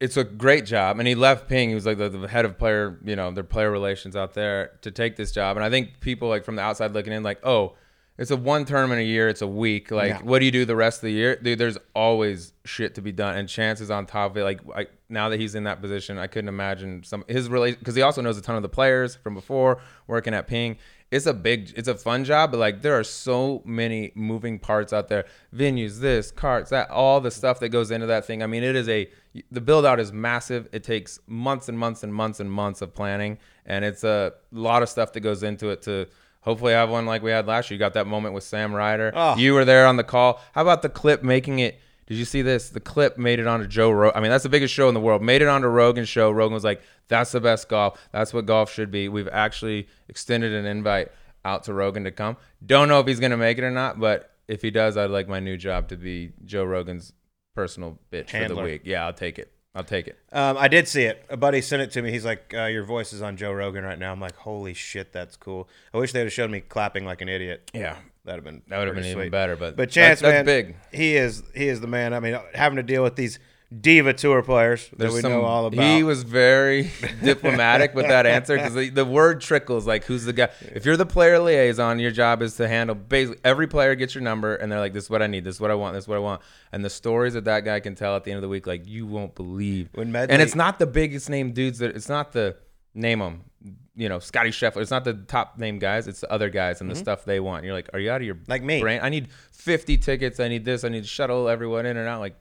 It's 0.00 0.16
a 0.16 0.24
great 0.24 0.66
job, 0.66 0.98
and 0.98 1.06
he 1.06 1.14
left 1.14 1.48
Ping. 1.48 1.68
He 1.68 1.74
was 1.76 1.86
like 1.86 1.98
the, 1.98 2.08
the 2.08 2.26
head 2.26 2.44
of 2.44 2.58
player, 2.58 2.98
you 3.04 3.14
know, 3.14 3.30
their 3.30 3.44
player 3.44 3.70
relations 3.70 4.16
out 4.16 4.34
there 4.34 4.72
to 4.82 4.90
take 4.90 5.14
this 5.14 5.30
job. 5.30 5.56
And 5.56 5.64
I 5.64 5.70
think 5.70 6.00
people 6.00 6.28
like 6.28 6.44
from 6.44 6.56
the 6.56 6.62
outside 6.62 6.94
looking 6.94 7.12
in, 7.12 7.22
like, 7.22 7.38
oh, 7.46 7.76
it's 8.18 8.32
a 8.32 8.36
one 8.36 8.64
tournament 8.64 9.02
a 9.02 9.04
year, 9.04 9.28
it's 9.28 9.40
a 9.40 9.46
week. 9.46 9.92
Like, 9.92 10.08
Yeah. 10.10 10.22
what 10.22 10.40
do 10.40 10.46
you 10.46 10.50
do 10.50 10.64
the 10.64 10.74
rest 10.74 10.98
of 10.98 11.02
the 11.02 11.12
year? 11.12 11.36
Dude, 11.36 11.60
there's 11.60 11.78
always 11.94 12.52
shit 12.64 12.96
to 12.96 13.00
be 13.00 13.12
done, 13.12 13.36
and 13.36 13.48
chances 13.48 13.92
on 13.92 14.06
top 14.06 14.32
of 14.32 14.36
it. 14.38 14.42
Like, 14.42 14.60
I, 14.74 14.86
now 15.08 15.28
that 15.28 15.38
he's 15.38 15.54
in 15.54 15.62
that 15.62 15.80
position, 15.80 16.18
I 16.18 16.26
couldn't 16.26 16.48
imagine 16.48 17.04
some 17.04 17.24
his 17.28 17.48
relation 17.48 17.78
because 17.78 17.94
he 17.94 18.02
also 18.02 18.20
knows 18.20 18.36
a 18.36 18.42
ton 18.42 18.56
of 18.56 18.62
the 18.62 18.68
players 18.68 19.14
from 19.14 19.34
before 19.34 19.80
working 20.08 20.34
at 20.34 20.48
Ping. 20.48 20.76
It's 21.14 21.26
a 21.26 21.32
big, 21.32 21.72
it's 21.76 21.86
a 21.86 21.94
fun 21.94 22.24
job, 22.24 22.50
but 22.50 22.58
like 22.58 22.82
there 22.82 22.98
are 22.98 23.04
so 23.04 23.62
many 23.64 24.10
moving 24.16 24.58
parts 24.58 24.92
out 24.92 25.06
there. 25.08 25.26
Venues, 25.54 26.00
this, 26.00 26.32
carts, 26.32 26.70
that, 26.70 26.90
all 26.90 27.20
the 27.20 27.30
stuff 27.30 27.60
that 27.60 27.68
goes 27.68 27.92
into 27.92 28.06
that 28.06 28.24
thing. 28.24 28.42
I 28.42 28.48
mean, 28.48 28.64
it 28.64 28.74
is 28.74 28.88
a 28.88 29.08
the 29.52 29.60
build 29.60 29.86
out 29.86 30.00
is 30.00 30.12
massive. 30.12 30.68
It 30.72 30.82
takes 30.82 31.20
months 31.28 31.68
and 31.68 31.78
months 31.78 32.02
and 32.02 32.12
months 32.12 32.40
and 32.40 32.50
months 32.50 32.82
of 32.82 32.92
planning, 32.94 33.38
and 33.64 33.84
it's 33.84 34.02
a 34.02 34.32
lot 34.50 34.82
of 34.82 34.88
stuff 34.88 35.12
that 35.12 35.20
goes 35.20 35.44
into 35.44 35.70
it 35.70 35.82
to 35.82 36.08
hopefully 36.40 36.72
have 36.72 36.90
one 36.90 37.06
like 37.06 37.22
we 37.22 37.30
had 37.30 37.46
last 37.46 37.70
year. 37.70 37.76
You 37.76 37.78
got 37.78 37.94
that 37.94 38.08
moment 38.08 38.34
with 38.34 38.42
Sam 38.42 38.74
Ryder. 38.74 39.12
Oh. 39.14 39.36
You 39.36 39.54
were 39.54 39.64
there 39.64 39.86
on 39.86 39.96
the 39.96 40.04
call. 40.04 40.40
How 40.52 40.62
about 40.62 40.82
the 40.82 40.88
clip 40.88 41.22
making 41.22 41.60
it? 41.60 41.78
Did 42.06 42.16
you 42.18 42.24
see 42.24 42.42
this? 42.42 42.70
The 42.70 42.80
clip 42.80 43.16
made 43.16 43.38
it 43.38 43.46
onto 43.46 43.66
Joe 43.66 43.90
Rogan. 43.90 44.16
I 44.16 44.20
mean, 44.20 44.30
that's 44.30 44.42
the 44.42 44.48
biggest 44.48 44.74
show 44.74 44.88
in 44.88 44.94
the 44.94 45.00
world. 45.00 45.22
Made 45.22 45.42
it 45.42 45.48
onto 45.48 45.68
Rogan's 45.68 46.08
show. 46.08 46.30
Rogan 46.30 46.52
was 46.52 46.64
like, 46.64 46.82
"That's 47.08 47.32
the 47.32 47.40
best 47.40 47.68
golf. 47.68 47.98
That's 48.12 48.34
what 48.34 48.46
golf 48.46 48.70
should 48.72 48.90
be." 48.90 49.08
We've 49.08 49.28
actually 49.28 49.88
extended 50.08 50.52
an 50.52 50.66
invite 50.66 51.08
out 51.44 51.64
to 51.64 51.74
Rogan 51.74 52.04
to 52.04 52.10
come. 52.10 52.36
Don't 52.64 52.88
know 52.88 53.00
if 53.00 53.06
he's 53.06 53.20
gonna 53.20 53.36
make 53.36 53.58
it 53.58 53.64
or 53.64 53.70
not, 53.70 53.98
but 53.98 54.30
if 54.48 54.62
he 54.62 54.70
does, 54.70 54.96
I'd 54.96 55.10
like 55.10 55.28
my 55.28 55.40
new 55.40 55.56
job 55.56 55.88
to 55.88 55.96
be 55.96 56.32
Joe 56.44 56.64
Rogan's 56.64 57.12
personal 57.54 57.98
bitch 58.12 58.30
for 58.30 58.48
the 58.54 58.60
week. 58.60 58.82
Yeah, 58.84 59.06
I'll 59.06 59.12
take 59.12 59.38
it. 59.38 59.50
I'll 59.74 59.84
take 59.84 60.06
it. 60.06 60.18
Um, 60.32 60.56
I 60.56 60.68
did 60.68 60.86
see 60.86 61.02
it. 61.02 61.24
A 61.30 61.36
buddy 61.36 61.60
sent 61.60 61.82
it 61.82 61.90
to 61.92 62.02
me. 62.02 62.12
He's 62.12 62.24
like, 62.24 62.54
uh, 62.54 62.66
"Your 62.66 62.84
voice 62.84 63.12
is 63.12 63.22
on 63.22 63.36
Joe 63.36 63.52
Rogan 63.52 63.82
right 63.82 63.98
now." 63.98 64.12
I'm 64.12 64.20
like, 64.20 64.36
"Holy 64.36 64.72
shit, 64.72 65.12
that's 65.12 65.36
cool." 65.36 65.68
I 65.92 65.98
wish 65.98 66.12
they 66.12 66.20
would 66.20 66.26
have 66.26 66.32
showed 66.32 66.50
me 66.50 66.60
clapping 66.60 67.04
like 67.04 67.20
an 67.22 67.28
idiot. 67.28 67.70
Yeah, 67.74 67.96
That'd 68.24 68.44
have 68.44 68.44
been 68.44 68.62
that 68.68 68.78
would 68.78 68.86
have 68.88 68.94
been 68.96 69.04
pretty 69.04 69.18
even 69.18 69.30
better. 69.30 69.56
But 69.56 69.76
But 69.76 69.90
Chance, 69.90 70.20
that's, 70.20 70.32
man, 70.32 70.46
that's 70.46 70.66
big. 70.66 70.76
He 70.92 71.16
is 71.16 71.42
he 71.54 71.68
is 71.68 71.80
the 71.80 71.86
man. 71.86 72.14
I 72.14 72.20
mean, 72.20 72.38
having 72.54 72.76
to 72.76 72.82
deal 72.82 73.02
with 73.02 73.16
these 73.16 73.38
diva 73.80 74.12
tour 74.12 74.42
players 74.42 74.88
that 74.96 75.12
we 75.12 75.20
some- 75.20 75.32
know 75.32 75.42
all 75.42 75.66
about. 75.66 75.84
He 75.84 76.02
was 76.02 76.22
very 76.22 76.90
diplomatic 77.22 77.94
with 77.94 78.06
that 78.06 78.24
answer 78.24 78.56
because 78.56 78.74
the, 78.74 78.88
the 78.88 79.04
word 79.04 79.40
trickles 79.40 79.86
like 79.86 80.04
who's 80.04 80.24
the 80.24 80.32
guy. 80.32 80.48
If 80.74 80.86
you're 80.86 80.96
the 80.96 81.06
player 81.06 81.38
liaison, 81.38 81.98
your 81.98 82.12
job 82.12 82.40
is 82.40 82.56
to 82.56 82.68
handle 82.68 82.94
basically 82.94 83.40
every 83.44 83.66
player 83.66 83.94
gets 83.94 84.14
your 84.14 84.22
number 84.22 84.54
and 84.56 84.70
they're 84.70 84.80
like, 84.80 84.92
"This 84.94 85.04
is 85.04 85.10
what 85.10 85.22
I 85.22 85.26
need. 85.26 85.44
This 85.44 85.56
is 85.56 85.60
what 85.60 85.70
I 85.70 85.74
want. 85.74 85.94
This 85.94 86.04
is 86.04 86.08
what 86.08 86.16
I 86.16 86.20
want." 86.20 86.40
And 86.72 86.84
the 86.84 86.90
stories 86.90 87.34
that 87.34 87.44
that 87.44 87.64
guy 87.64 87.80
can 87.80 87.94
tell 87.94 88.16
at 88.16 88.24
the 88.24 88.30
end 88.30 88.38
of 88.38 88.42
the 88.42 88.48
week, 88.48 88.66
like 88.66 88.86
you 88.86 89.06
won't 89.06 89.34
believe. 89.34 89.90
When 89.94 90.12
Medley- 90.12 90.32
and 90.32 90.40
it's 90.40 90.54
not 90.54 90.78
the 90.78 90.86
biggest 90.86 91.28
name 91.28 91.52
dudes 91.52 91.78
that 91.80 91.94
it's 91.94 92.08
not 92.08 92.32
the 92.32 92.56
name 92.94 93.18
them. 93.18 93.44
You 93.96 94.08
know, 94.08 94.18
Scotty 94.18 94.50
Scheffler. 94.50 94.82
It's 94.82 94.90
not 94.90 95.04
the 95.04 95.14
top 95.14 95.58
name 95.58 95.78
guys. 95.78 96.08
It's 96.08 96.20
the 96.20 96.30
other 96.32 96.50
guys 96.50 96.80
and 96.80 96.90
the 96.90 96.96
stuff 96.96 97.24
they 97.24 97.38
want. 97.40 97.64
You're 97.64 97.74
like, 97.74 97.90
are 97.92 98.00
you 98.00 98.10
out 98.10 98.20
of 98.20 98.26
your 98.26 98.34
Mm-hmm. 98.34 98.50
Like 98.50 98.62
me. 98.62 98.80
brain? 98.80 99.00
I 99.02 99.08
need 99.08 99.28
50 99.52 99.98
tickets. 99.98 100.40
I 100.40 100.48
need 100.48 100.64
this. 100.64 100.82
I 100.84 100.88
need 100.88 101.02
to 101.02 101.08
shuttle 101.08 101.48
everyone 101.48 101.86
in 101.86 101.96
and 101.96 102.08
out. 102.08 102.18
Like, 102.20 102.34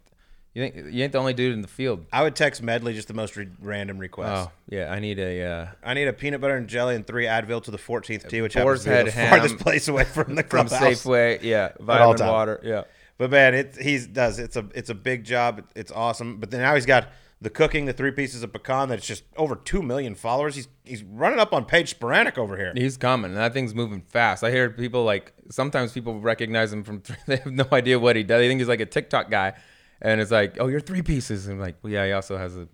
you 0.56 0.62
think 0.64 0.94
you 0.94 1.04
ain't 1.04 1.12
the 1.14 1.18
only 1.20 1.34
dude 1.34 1.54
in 1.54 1.62
the 1.62 1.68
field. 1.68 2.06
I 2.14 2.22
would 2.24 2.36
text 2.36 2.62
Medley 2.62 2.94
just 2.94 3.08
the 3.08 3.14
most 3.16 3.36
re- 3.36 3.50
random 3.60 3.98
request. 3.98 4.50
Oh 4.50 4.52
yeah, 4.70 4.92
I 4.92 5.00
need 5.00 5.18
a. 5.20 5.44
Uh, 5.44 5.68
I 5.84 5.96
need 5.96 6.08
a 6.08 6.14
peanut 6.14 6.42
butter 6.42 6.56
and 6.56 6.68
jelly 6.68 6.96
and 6.96 7.06
three 7.08 7.26
Advil 7.26 7.64
to 7.64 7.72
the 7.72 7.80
14th 7.80 8.30
tee, 8.30 8.42
which 8.42 8.54
happens 8.54 8.84
to 8.84 8.90
be 9.04 9.10
the 9.10 9.12
farthest 9.12 9.58
place 9.58 9.88
away 9.88 10.04
from 10.04 10.36
the 10.36 10.44
clubhouse. 10.44 10.78
from. 10.80 10.90
Safeway. 10.94 11.42
Yeah, 11.42 11.72
vitamin 11.80 12.28
water. 12.28 12.60
Yeah. 12.64 12.84
But 13.18 13.32
man, 13.32 13.56
it 13.56 13.76
he's 13.82 14.06
does 14.06 14.38
it's 14.38 14.56
a 14.56 14.68
it's 14.76 14.92
a 14.92 14.96
big 14.96 15.24
job. 15.24 15.64
It's 15.76 15.92
awesome. 15.92 16.38
But 16.40 16.52
then 16.52 16.62
now 16.62 16.76
he's 16.76 16.86
got 16.86 17.08
the 17.44 17.50
cooking, 17.50 17.86
the 17.86 17.94
three 17.94 18.12
pieces 18.12 18.42
of 18.42 18.54
pecan. 18.54 18.90
That's 18.90 19.06
just 19.06 19.24
over 19.36 19.56
two 19.56 19.84
million 19.84 20.16
followers. 20.16 20.56
He's 20.56 20.68
he's 20.86 21.04
running 21.04 21.40
up 21.40 21.54
on 21.54 21.66
Paige 21.66 22.00
Spiranac 22.00 22.38
over 22.38 22.58
here. 22.58 22.72
He's 22.76 22.98
coming, 22.98 23.32
and 23.32 23.38
that 23.38 23.54
thing's 23.54 23.76
moving 23.76 24.02
fast. 24.02 24.44
I 24.44 24.50
hear 24.50 24.70
people 24.70 25.04
like 25.04 25.34
sometimes 25.52 25.92
people 25.92 26.20
recognize 26.20 26.72
him 26.72 26.84
from. 26.84 27.04
They 27.28 27.38
have 27.38 27.52
no 27.52 27.66
idea 27.72 28.00
what 28.00 28.16
he 28.16 28.24
does. 28.24 28.40
They 28.40 28.48
think 28.48 28.60
he's 28.60 28.68
like 28.68 28.80
a 28.80 28.86
TikTok 28.86 29.30
guy, 29.30 29.54
and 30.02 30.22
it's 30.22 30.32
like, 30.32 30.58
oh, 30.60 30.68
you're 30.68 30.80
three 30.80 31.02
pieces. 31.02 31.48
And 31.48 31.56
I'm 31.56 31.60
like, 31.60 31.76
well, 31.84 31.92
yeah, 31.92 32.06
he 32.06 32.12
also 32.14 32.38
has 32.38 32.58
a, 32.58 32.68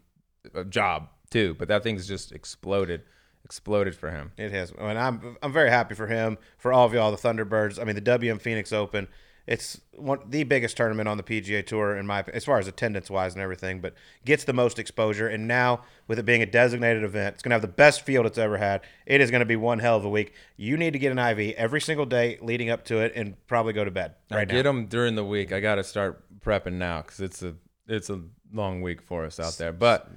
a 0.53 0.63
job 0.63 1.09
too. 1.31 1.55
But 1.57 1.67
that 1.69 1.83
thing's 1.83 2.07
just 2.07 2.31
exploded, 2.31 3.01
exploded 3.43 3.95
for 3.95 4.11
him. 4.11 4.31
It 4.37 4.51
has, 4.51 4.71
and 4.77 4.99
I'm 4.99 5.37
I'm 5.41 5.51
very 5.51 5.71
happy 5.71 5.95
for 5.95 6.07
him, 6.07 6.37
for 6.57 6.71
all 6.71 6.85
of 6.85 6.93
y'all, 6.93 7.11
the 7.11 7.17
Thunderbirds. 7.17 7.81
I 7.81 7.85
mean, 7.85 7.95
the 7.95 8.01
WM 8.01 8.37
Phoenix 8.37 8.71
Open. 8.71 9.07
It's 9.49 9.81
one 9.95 10.19
the 10.29 10.43
biggest 10.43 10.77
tournament 10.77 11.09
on 11.09 11.17
the 11.17 11.23
PGA 11.23 11.65
Tour 11.65 11.97
in 11.97 12.05
my 12.05 12.23
as 12.31 12.45
far 12.45 12.59
as 12.59 12.67
attendance 12.67 13.09
wise 13.09 13.33
and 13.33 13.41
everything, 13.41 13.81
but 13.81 13.95
gets 14.23 14.43
the 14.43 14.53
most 14.53 14.77
exposure. 14.77 15.27
And 15.27 15.47
now 15.47 15.85
with 16.07 16.19
it 16.19 16.23
being 16.23 16.43
a 16.43 16.45
designated 16.45 17.03
event, 17.03 17.33
it's 17.33 17.41
going 17.41 17.49
to 17.49 17.55
have 17.55 17.63
the 17.63 17.67
best 17.67 18.03
field 18.03 18.27
it's 18.27 18.37
ever 18.37 18.59
had. 18.59 18.81
It 19.07 19.21
is 19.21 19.31
going 19.31 19.39
to 19.39 19.47
be 19.47 19.55
one 19.55 19.79
hell 19.79 19.97
of 19.97 20.05
a 20.05 20.09
week. 20.09 20.33
You 20.55 20.77
need 20.77 20.93
to 20.93 20.99
get 20.99 21.11
an 21.11 21.17
IV 21.17 21.55
every 21.57 21.81
single 21.81 22.05
day 22.05 22.37
leading 22.43 22.69
up 22.69 22.85
to 22.85 22.99
it, 22.99 23.13
and 23.15 23.35
probably 23.47 23.73
go 23.73 23.83
to 23.83 23.89
bed 23.89 24.13
I 24.29 24.35
right 24.35 24.47
now. 24.47 24.53
get 24.53 24.63
them 24.63 24.85
during 24.85 25.15
the 25.15 25.25
week. 25.25 25.51
I 25.51 25.59
got 25.61 25.75
to 25.75 25.83
start 25.83 26.23
prepping 26.41 26.73
now 26.73 27.01
because 27.01 27.19
it's 27.19 27.41
a 27.41 27.55
it's 27.87 28.11
a 28.11 28.21
long 28.53 28.83
week 28.83 29.01
for 29.01 29.25
us 29.25 29.39
out 29.39 29.57
there. 29.57 29.73
But 29.73 30.11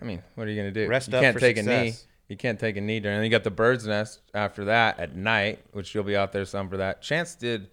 I 0.00 0.04
mean, 0.06 0.22
what 0.34 0.46
are 0.46 0.50
you 0.50 0.56
gonna 0.56 0.70
do? 0.70 0.88
Rest 0.88 1.08
you 1.08 1.18
up 1.18 1.22
can't 1.22 1.38
take 1.38 1.58
a 1.58 1.62
knee. 1.62 1.92
You 2.28 2.38
can't 2.38 2.58
take 2.58 2.78
a 2.78 2.80
knee 2.80 3.00
during. 3.00 3.18
And 3.18 3.24
you 3.26 3.30
got 3.30 3.44
the 3.44 3.50
bird's 3.50 3.86
nest 3.86 4.20
after 4.32 4.64
that 4.66 4.98
at 4.98 5.14
night, 5.14 5.60
which 5.72 5.94
you'll 5.94 6.04
be 6.04 6.16
out 6.16 6.32
there 6.32 6.46
some 6.46 6.70
for 6.70 6.78
that. 6.78 7.02
Chance 7.02 7.34
did 7.34 7.68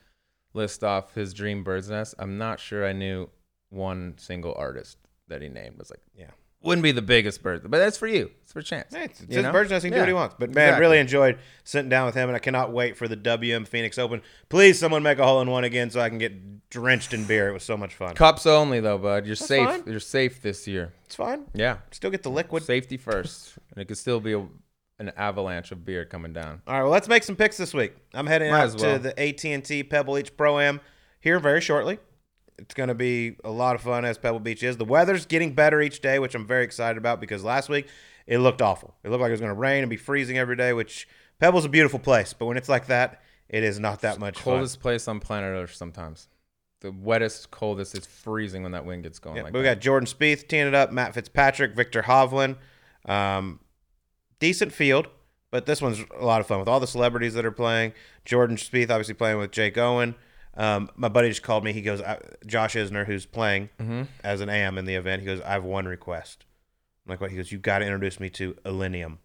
list 0.55 0.83
off 0.83 1.13
his 1.13 1.33
dream 1.33 1.63
bird's 1.63 1.89
nest. 1.89 2.15
I'm 2.19 2.37
not 2.37 2.59
sure 2.59 2.85
I 2.87 2.93
knew 2.93 3.29
one 3.69 4.15
single 4.17 4.53
artist 4.57 4.97
that 5.27 5.41
he 5.41 5.49
named. 5.49 5.77
was 5.77 5.89
like, 5.89 5.99
Yeah. 6.15 6.31
wouldn't 6.61 6.83
be 6.83 6.91
the 6.91 7.01
biggest 7.01 7.43
bird, 7.43 7.61
but 7.69 7.77
that's 7.77 7.97
for 7.97 8.07
you. 8.07 8.31
It's 8.43 8.53
for 8.53 8.61
Chance. 8.61 8.93
Hey, 8.95 9.05
It's, 9.05 9.21
it's 9.21 9.35
his 9.35 9.43
know? 9.43 9.51
bird's 9.51 9.69
nest. 9.71 9.83
He 9.85 9.89
can 9.91 9.97
do 9.97 10.01
what 10.01 10.07
he 10.07 10.13
wants. 10.13 10.35
But 10.39 10.49
man, 10.51 10.69
Exactly. 10.69 10.81
really 10.81 10.99
enjoyed 10.99 11.37
sitting 11.63 11.89
down 11.89 12.05
with 12.05 12.15
him, 12.15 12.29
and 12.29 12.35
I 12.35 12.39
cannot 12.39 12.71
wait 12.71 12.95
for 12.97 13.07
the 13.07 13.15
WM 13.15 13.65
Phoenix 13.65 13.97
Open. 13.99 14.21
Please, 14.49 14.79
someone 14.79 15.03
make 15.03 15.19
a 15.19 15.25
hole 15.25 15.41
in 15.41 15.49
one 15.49 15.63
again 15.63 15.89
so 15.91 15.99
I 15.99 16.09
can 16.09 16.17
get 16.17 16.69
drenched 16.69 17.13
in 17.13 17.25
beer. 17.25 17.49
It 17.49 17.53
was 17.53 17.63
so 17.63 17.75
much 17.77 17.93
fun. 17.95 18.15
Cups 18.15 18.45
only 18.45 18.79
though, 18.79 18.97
bud. 18.97 19.25
You're 19.27 19.35
safe. 19.35 19.67
fine. 19.67 19.83
You're 19.85 19.99
safe 19.99 20.41
this 20.41 20.67
year. 20.67 20.93
It's 21.05 21.15
fine. 21.15 21.45
Yeah. 21.53 21.77
Still 21.91 22.09
get 22.11 22.23
the 22.23 22.31
liquid. 22.31 22.63
Safety 22.63 22.97
first, 22.97 23.57
and 23.71 23.81
it 23.81 23.85
could 23.87 23.97
still 23.97 24.19
be 24.19 24.33
a, 24.33 24.45
an 24.99 25.11
avalanche 25.17 25.71
of 25.71 25.83
beer 25.83 26.05
coming 26.05 26.33
down. 26.33 26.61
All 26.67 26.73
right, 26.73 26.83
well, 26.83 26.91
let's 26.91 27.07
make 27.07 27.23
some 27.23 27.35
picks 27.35 27.57
this 27.57 27.73
week. 27.73 27.93
I'm 28.13 28.27
heading 28.27 28.51
Might 28.51 28.63
out 28.63 28.79
well. 28.79 28.97
to 28.97 28.99
the 28.99 29.19
AT&T 29.19 29.83
Pebble 29.83 30.15
Beach 30.15 30.35
Pro 30.37 30.59
Am 30.59 30.79
here 31.19 31.39
very 31.39 31.61
shortly. 31.61 31.99
It's 32.57 32.73
going 32.73 32.87
to 32.87 32.95
be 32.95 33.35
a 33.43 33.51
lot 33.51 33.75
of 33.75 33.81
fun 33.81 34.05
as 34.05 34.17
Pebble 34.17 34.39
Beach 34.39 34.63
is. 34.63 34.77
The 34.77 34.85
weather's 34.85 35.25
getting 35.25 35.53
better 35.53 35.81
each 35.81 35.99
day, 35.99 36.19
which 36.19 36.35
I'm 36.35 36.47
very 36.47 36.63
excited 36.63 36.97
about 36.97 37.19
because 37.19 37.43
last 37.43 37.67
week 37.67 37.87
it 38.25 38.37
looked 38.37 38.61
awful. 38.61 38.95
It 39.03 39.09
looked 39.09 39.21
like 39.21 39.29
it 39.29 39.33
was 39.33 39.41
going 39.41 39.53
to 39.53 39.59
rain 39.59 39.83
and 39.83 39.89
be 39.89 39.97
freezing 39.97 40.37
every 40.37 40.55
day, 40.55 40.71
which 40.71 41.07
Pebble's 41.39 41.65
a 41.65 41.69
beautiful 41.69 41.99
place, 41.99 42.31
but 42.31 42.45
when 42.45 42.55
it's 42.55 42.69
like 42.69 42.87
that, 42.87 43.21
it 43.49 43.63
is 43.63 43.79
not 43.79 44.01
that 44.01 44.19
much 44.19 44.39
fun. 44.39 44.53
coldest 44.55 44.79
place 44.79 45.07
on 45.07 45.19
planet 45.19 45.49
Earth 45.49 45.73
sometimes. 45.73 46.29
The 46.81 46.91
wettest, 46.91 47.51
coldest. 47.51 47.95
It's 47.95 48.07
freezing 48.07 48.63
when 48.63 48.71
that 48.71 48.85
wind 48.85 49.03
gets 49.03 49.19
going. 49.19 49.37
Yeah, 49.37 49.43
like 49.43 49.53
we 49.53 49.61
that. 49.61 49.75
got 49.75 49.81
Jordan 49.81 50.07
Spieth 50.07 50.47
teeing 50.47 50.67
it 50.67 50.73
up, 50.73 50.91
Matt 50.91 51.13
Fitzpatrick, 51.13 51.75
Viktor 51.75 52.03
Hovland. 52.03 52.57
Um, 53.05 53.59
decent 54.47 54.71
field, 54.71 55.07
but 55.51 55.65
this 55.65 55.81
one's 55.81 56.03
a 56.19 56.25
lot 56.25 56.39
of 56.41 56.47
fun 56.47 56.59
with 56.59 56.67
all 56.67 56.79
the 56.79 56.87
celebrities 56.87 57.33
that 57.33 57.45
are 57.45 57.51
playing. 57.51 57.93
Jordan 58.25 58.57
Spieth 58.57 58.89
obviously 58.89 59.13
playing 59.13 59.37
with 59.39 59.51
Jake 59.51 59.77
Owen. 59.77 60.15
Um, 60.57 60.89
my 60.95 61.09
buddy 61.09 61.29
just 61.29 61.43
called 61.43 61.63
me. 61.63 61.73
He 61.73 61.81
goes, 61.81 62.01
Josh 62.45 62.75
Isner, 62.75 63.05
who's 63.05 63.25
playing 63.25 63.69
Mm-hmm. 63.79 64.03
as 64.23 64.41
an 64.41 64.49
AM 64.49 64.77
in 64.77 64.85
the 64.85 64.95
event. 64.95 65.21
He 65.21 65.25
goes, 65.25 65.41
I 65.41 65.51
have 65.53 65.63
one 65.63 65.85
request. 65.85 66.45
I'm 67.05 67.09
like, 67.11 67.21
what? 67.21 67.31
He 67.31 67.37
goes, 67.37 67.51
you 67.51 67.57
got 67.57 67.79
to 67.79 67.85
introduce 67.85 68.19
me 68.19 68.29
to 68.31 68.53
Illenium. 68.65 69.17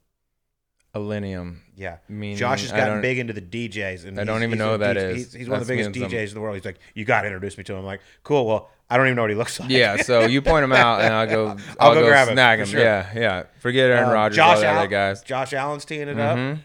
Illenium. 0.94 1.56
Yeah. 1.76 1.98
Meaning- 2.08 2.36
Josh 2.36 2.62
has 2.62 2.72
I 2.72 2.76
gotten 2.78 2.94
don't- 2.94 3.02
big 3.02 3.18
into 3.18 3.32
the 3.32 3.40
DJs. 3.40 4.06
And 4.06 4.18
I 4.20 4.24
don't 4.24 4.38
even 4.38 4.50
he's 4.50 4.58
know 4.58 4.70
a 4.70 4.72
who 4.72 4.78
that 4.78 4.96
DJ 4.96 5.10
is. 5.10 5.16
He's, 5.16 5.32
he's 5.32 5.48
one 5.48 5.60
of 5.60 5.66
the 5.66 5.74
That's 5.74 5.88
biggest 5.88 6.12
DJs 6.14 6.28
in 6.28 6.34
the 6.34 6.40
world. 6.40 6.56
He's 6.56 6.64
like, 6.64 6.78
you 6.94 7.04
got 7.04 7.22
to 7.22 7.28
introduce 7.28 7.56
me 7.58 7.64
to 7.64 7.72
him. 7.72 7.78
I'm 7.80 7.84
like, 7.84 8.00
cool. 8.24 8.46
Well, 8.46 8.70
I 8.88 8.96
don't 8.96 9.06
even 9.06 9.14
know 9.16 9.22
what 9.22 9.30
he 9.30 9.36
looks 9.36 9.60
like. 9.60 9.70
Yeah, 9.70 9.98
so 10.02 10.26
you 10.26 10.42
point 10.42 10.64
him 10.64 10.72
out, 10.72 11.00
and 11.02 11.14
I'll 11.14 11.26
go. 11.28 11.48
I'll 11.78 11.90
I'll, 11.90 11.94
go 11.94 12.04
grab 12.08 12.26
him, 12.26 12.34
snag 12.34 12.58
for 12.58 12.62
him. 12.64 12.68
sure. 12.70 12.80
Yeah, 12.80 13.08
yeah. 13.14 13.42
Forget 13.60 13.88
Aaron 13.88 14.08
Um, 14.08 14.10
Rodgers, 14.14 14.36
Josh 14.36 14.56
all 14.56 14.60
the 14.62 14.66
Al- 14.66 14.78
other 14.78 14.88
guys. 14.88 15.22
Josh 15.22 15.52
Allen's 15.52 15.84
teeing 15.84 16.08
it 16.08 16.18
up. 16.18 16.36
Mhm. 16.36 16.58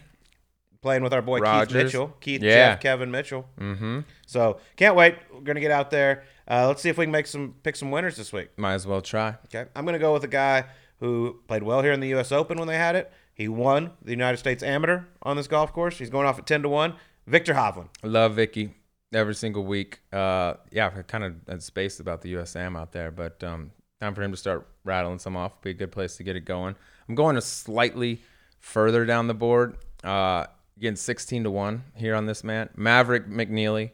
Playing 0.82 1.02
with 1.04 1.12
our 1.14 1.22
boy 1.22 1.40
Keith 1.40 1.72
Mitchell. 1.72 2.16
Keith, 2.20 2.42
Yeah. 2.42 2.72
Jeff, 2.72 2.80
Kevin 2.80 3.10
Mitchell. 3.12 3.46
Mm-hmm. 3.60 4.00
So 4.26 4.58
can't 4.76 4.96
wait. 4.96 5.16
We're 5.32 5.40
gonna 5.42 5.60
get 5.60 5.70
out 5.70 5.90
there. 5.92 6.24
Uh, 6.48 6.66
let's 6.68 6.82
see 6.82 6.88
if 6.88 6.98
we 6.98 7.04
can 7.04 7.12
make 7.12 7.26
some 7.28 7.54
pick 7.62 7.76
some 7.76 7.90
winners 7.92 8.16
this 8.16 8.32
week. 8.32 8.50
Might 8.58 8.74
as 8.74 8.86
well 8.88 9.00
try. 9.00 9.36
Okay, 9.46 9.68
I'm 9.76 9.84
gonna 9.84 9.98
go 10.00 10.12
with 10.12 10.24
a 10.24 10.28
guy 10.28 10.64
who 10.98 11.38
played 11.46 11.62
well 11.62 11.82
here 11.82 11.92
in 11.92 12.00
the 12.00 12.08
U.S. 12.08 12.32
Open 12.32 12.58
when 12.58 12.66
they 12.68 12.76
had 12.76 12.96
it. 12.96 13.12
He 13.36 13.48
won 13.48 13.90
the 14.02 14.12
United 14.12 14.38
States 14.38 14.62
Amateur 14.62 15.02
on 15.22 15.36
this 15.36 15.46
golf 15.46 15.70
course. 15.70 15.98
He's 15.98 16.08
going 16.08 16.26
off 16.26 16.38
at 16.38 16.46
ten 16.46 16.62
to 16.62 16.70
one. 16.70 16.94
Viktor 17.26 17.52
Hovland. 17.52 17.88
Love 18.02 18.34
Vicky 18.34 18.74
every 19.12 19.34
single 19.34 19.64
week. 19.64 20.00
Uh, 20.10 20.54
yeah, 20.70 20.90
I 20.96 21.02
kind 21.02 21.38
of 21.46 21.62
space 21.62 22.00
about 22.00 22.22
the 22.22 22.32
USAM 22.32 22.78
out 22.78 22.92
there, 22.92 23.10
but 23.10 23.44
um, 23.44 23.72
time 24.00 24.14
for 24.14 24.22
him 24.22 24.30
to 24.30 24.38
start 24.38 24.66
rattling 24.84 25.18
some 25.18 25.36
off. 25.36 25.60
Be 25.60 25.70
a 25.70 25.74
good 25.74 25.92
place 25.92 26.16
to 26.16 26.22
get 26.22 26.34
it 26.34 26.46
going. 26.46 26.76
I'm 27.08 27.14
going 27.14 27.36
a 27.36 27.42
slightly 27.42 28.22
further 28.58 29.04
down 29.04 29.26
the 29.26 29.34
board. 29.34 29.76
Uh, 30.02 30.46
getting 30.78 30.96
16 30.96 31.44
to 31.44 31.50
one 31.50 31.84
here 31.94 32.14
on 32.14 32.24
this 32.24 32.42
man, 32.42 32.70
Maverick 32.74 33.28
McNealy. 33.28 33.90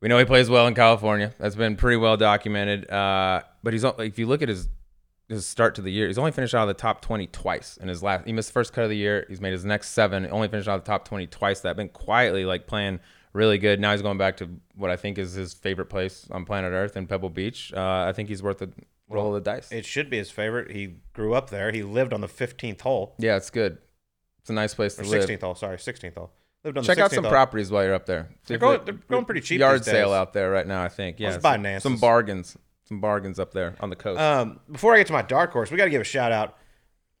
We 0.00 0.08
know 0.08 0.18
he 0.18 0.26
plays 0.26 0.50
well 0.50 0.66
in 0.66 0.74
California. 0.74 1.34
That's 1.38 1.56
been 1.56 1.76
pretty 1.76 1.96
well 1.96 2.18
documented. 2.18 2.90
Uh, 2.90 3.42
but 3.62 3.72
he's 3.72 3.84
if 3.84 4.18
you 4.18 4.26
look 4.26 4.42
at 4.42 4.48
his 4.48 4.68
his 5.28 5.46
start 5.46 5.74
to 5.74 5.82
the 5.82 5.92
year, 5.92 6.06
he's 6.06 6.18
only 6.18 6.32
finished 6.32 6.54
out 6.54 6.62
of 6.62 6.68
the 6.68 6.80
top 6.80 7.00
20 7.02 7.26
twice 7.28 7.76
in 7.76 7.88
his 7.88 8.02
last. 8.02 8.24
He 8.26 8.32
missed 8.32 8.48
the 8.48 8.52
first 8.54 8.72
cut 8.72 8.84
of 8.84 8.90
the 8.90 8.96
year. 8.96 9.26
He's 9.28 9.40
made 9.40 9.52
his 9.52 9.64
next 9.64 9.88
seven. 9.90 10.26
Only 10.30 10.48
finished 10.48 10.68
out 10.68 10.76
of 10.78 10.84
the 10.84 10.90
top 10.90 11.04
20 11.04 11.26
twice. 11.26 11.60
That 11.60 11.76
been 11.76 11.88
quietly 11.90 12.44
like 12.44 12.66
playing 12.66 13.00
really 13.34 13.58
good. 13.58 13.78
Now 13.78 13.92
he's 13.92 14.02
going 14.02 14.18
back 14.18 14.38
to 14.38 14.48
what 14.74 14.90
I 14.90 14.96
think 14.96 15.18
is 15.18 15.34
his 15.34 15.52
favorite 15.52 15.86
place 15.90 16.26
on 16.30 16.44
planet 16.44 16.72
Earth 16.72 16.96
in 16.96 17.06
Pebble 17.06 17.28
Beach. 17.30 17.72
Uh, 17.76 18.06
I 18.08 18.12
think 18.12 18.28
he's 18.30 18.42
worth 18.42 18.62
a 18.62 18.70
roll 19.10 19.34
of 19.34 19.44
the 19.44 19.50
dice. 19.50 19.70
It 19.70 19.84
should 19.84 20.08
be 20.10 20.16
his 20.18 20.30
favorite. 20.30 20.70
He 20.70 20.94
grew 21.12 21.34
up 21.34 21.50
there. 21.50 21.70
He 21.72 21.82
lived 21.82 22.12
on 22.12 22.20
the 22.20 22.26
15th 22.28 22.80
hole 22.80 23.14
yeah, 23.18 23.36
it's 23.36 23.50
good. 23.50 23.78
It's 24.40 24.50
a 24.50 24.54
nice 24.54 24.72
place 24.72 24.94
to 24.94 25.02
live. 25.02 25.24
16th 25.28 25.42
hole. 25.42 25.54
Sorry, 25.54 25.76
16th 25.76 26.14
hole. 26.16 26.30
Lived 26.64 26.78
on 26.78 26.84
Check 26.84 26.96
the 26.96 27.02
16th 27.02 27.04
out 27.04 27.10
some 27.12 27.24
hole. 27.24 27.30
properties 27.30 27.70
while 27.70 27.84
you're 27.84 27.94
up 27.94 28.06
there. 28.06 28.30
They're 28.46 28.56
going- 28.58 28.80
they're 28.84 28.94
going 28.94 29.24
pretty 29.26 29.42
cheap 29.42 29.60
Yard 29.60 29.84
sale 29.84 30.12
out 30.12 30.32
there 30.32 30.50
right 30.50 30.66
now, 30.66 30.82
I 30.82 30.88
think. 30.88 31.20
Yeah, 31.20 31.30
Let's 31.30 31.42
buy 31.42 31.54
some, 31.56 31.62
Nance's. 31.62 31.82
some 31.82 31.96
bargains. 31.98 32.56
Some 32.88 33.00
bargains 33.00 33.38
up 33.38 33.52
there 33.52 33.76
on 33.80 33.90
the 33.90 33.96
coast. 33.96 34.18
Um, 34.20 34.60
before 34.72 34.94
I 34.94 34.98
get 34.98 35.06
to 35.08 35.12
my 35.12 35.20
dark 35.22 35.52
horse, 35.52 35.70
we 35.70 35.76
got 35.76 35.84
to 35.84 35.90
give 35.90 36.00
a 36.00 36.04
shout 36.04 36.32
out 36.32 36.56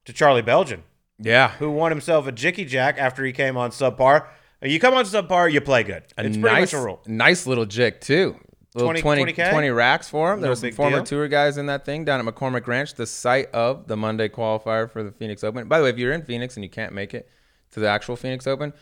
to 0.06 0.12
Charlie 0.14 0.40
Belgian, 0.42 0.82
yeah, 1.18 1.50
who 1.50 1.70
won 1.70 1.92
himself 1.92 2.26
a 2.26 2.32
Jicky 2.32 2.66
Jack 2.66 2.96
after 2.98 3.22
he 3.24 3.32
came 3.32 3.56
on 3.58 3.70
subpar. 3.70 4.28
You 4.62 4.80
come 4.80 4.94
on 4.94 5.04
subpar, 5.04 5.52
you 5.52 5.60
play 5.60 5.82
good. 5.82 6.04
a 6.16 6.24
It's 6.24 6.36
pretty 6.38 6.40
nice, 6.40 6.72
much 6.72 6.80
a 6.80 6.82
rule. 6.84 7.00
nice 7.06 7.46
little 7.46 7.66
jig 7.66 8.00
too. 8.00 8.36
Little 8.74 8.92
20 8.92 9.02
20, 9.02 9.32
20K? 9.34 9.50
20 9.50 9.70
racks 9.70 10.08
for 10.08 10.32
him. 10.32 10.38
No 10.38 10.42
There 10.42 10.50
were 10.50 10.56
some 10.56 10.72
former 10.72 10.96
deal. 10.98 11.04
tour 11.04 11.28
guys 11.28 11.58
in 11.58 11.66
that 11.66 11.84
thing 11.84 12.04
down 12.04 12.26
at 12.26 12.34
McCormick 12.34 12.66
Ranch, 12.66 12.94
the 12.94 13.06
site 13.06 13.50
of 13.52 13.88
the 13.88 13.96
Monday 13.96 14.28
qualifier 14.28 14.88
for 14.90 15.02
the 15.02 15.10
Phoenix 15.12 15.42
Open. 15.44 15.68
By 15.68 15.78
the 15.78 15.84
way, 15.84 15.90
if 15.90 15.98
you're 15.98 16.12
in 16.12 16.22
Phoenix 16.22 16.56
and 16.56 16.64
you 16.64 16.70
can't 16.70 16.92
make 16.92 17.12
it 17.14 17.28
to 17.72 17.80
the 17.80 17.88
actual 17.88 18.14
Phoenix 18.16 18.46
Open, 18.46 18.72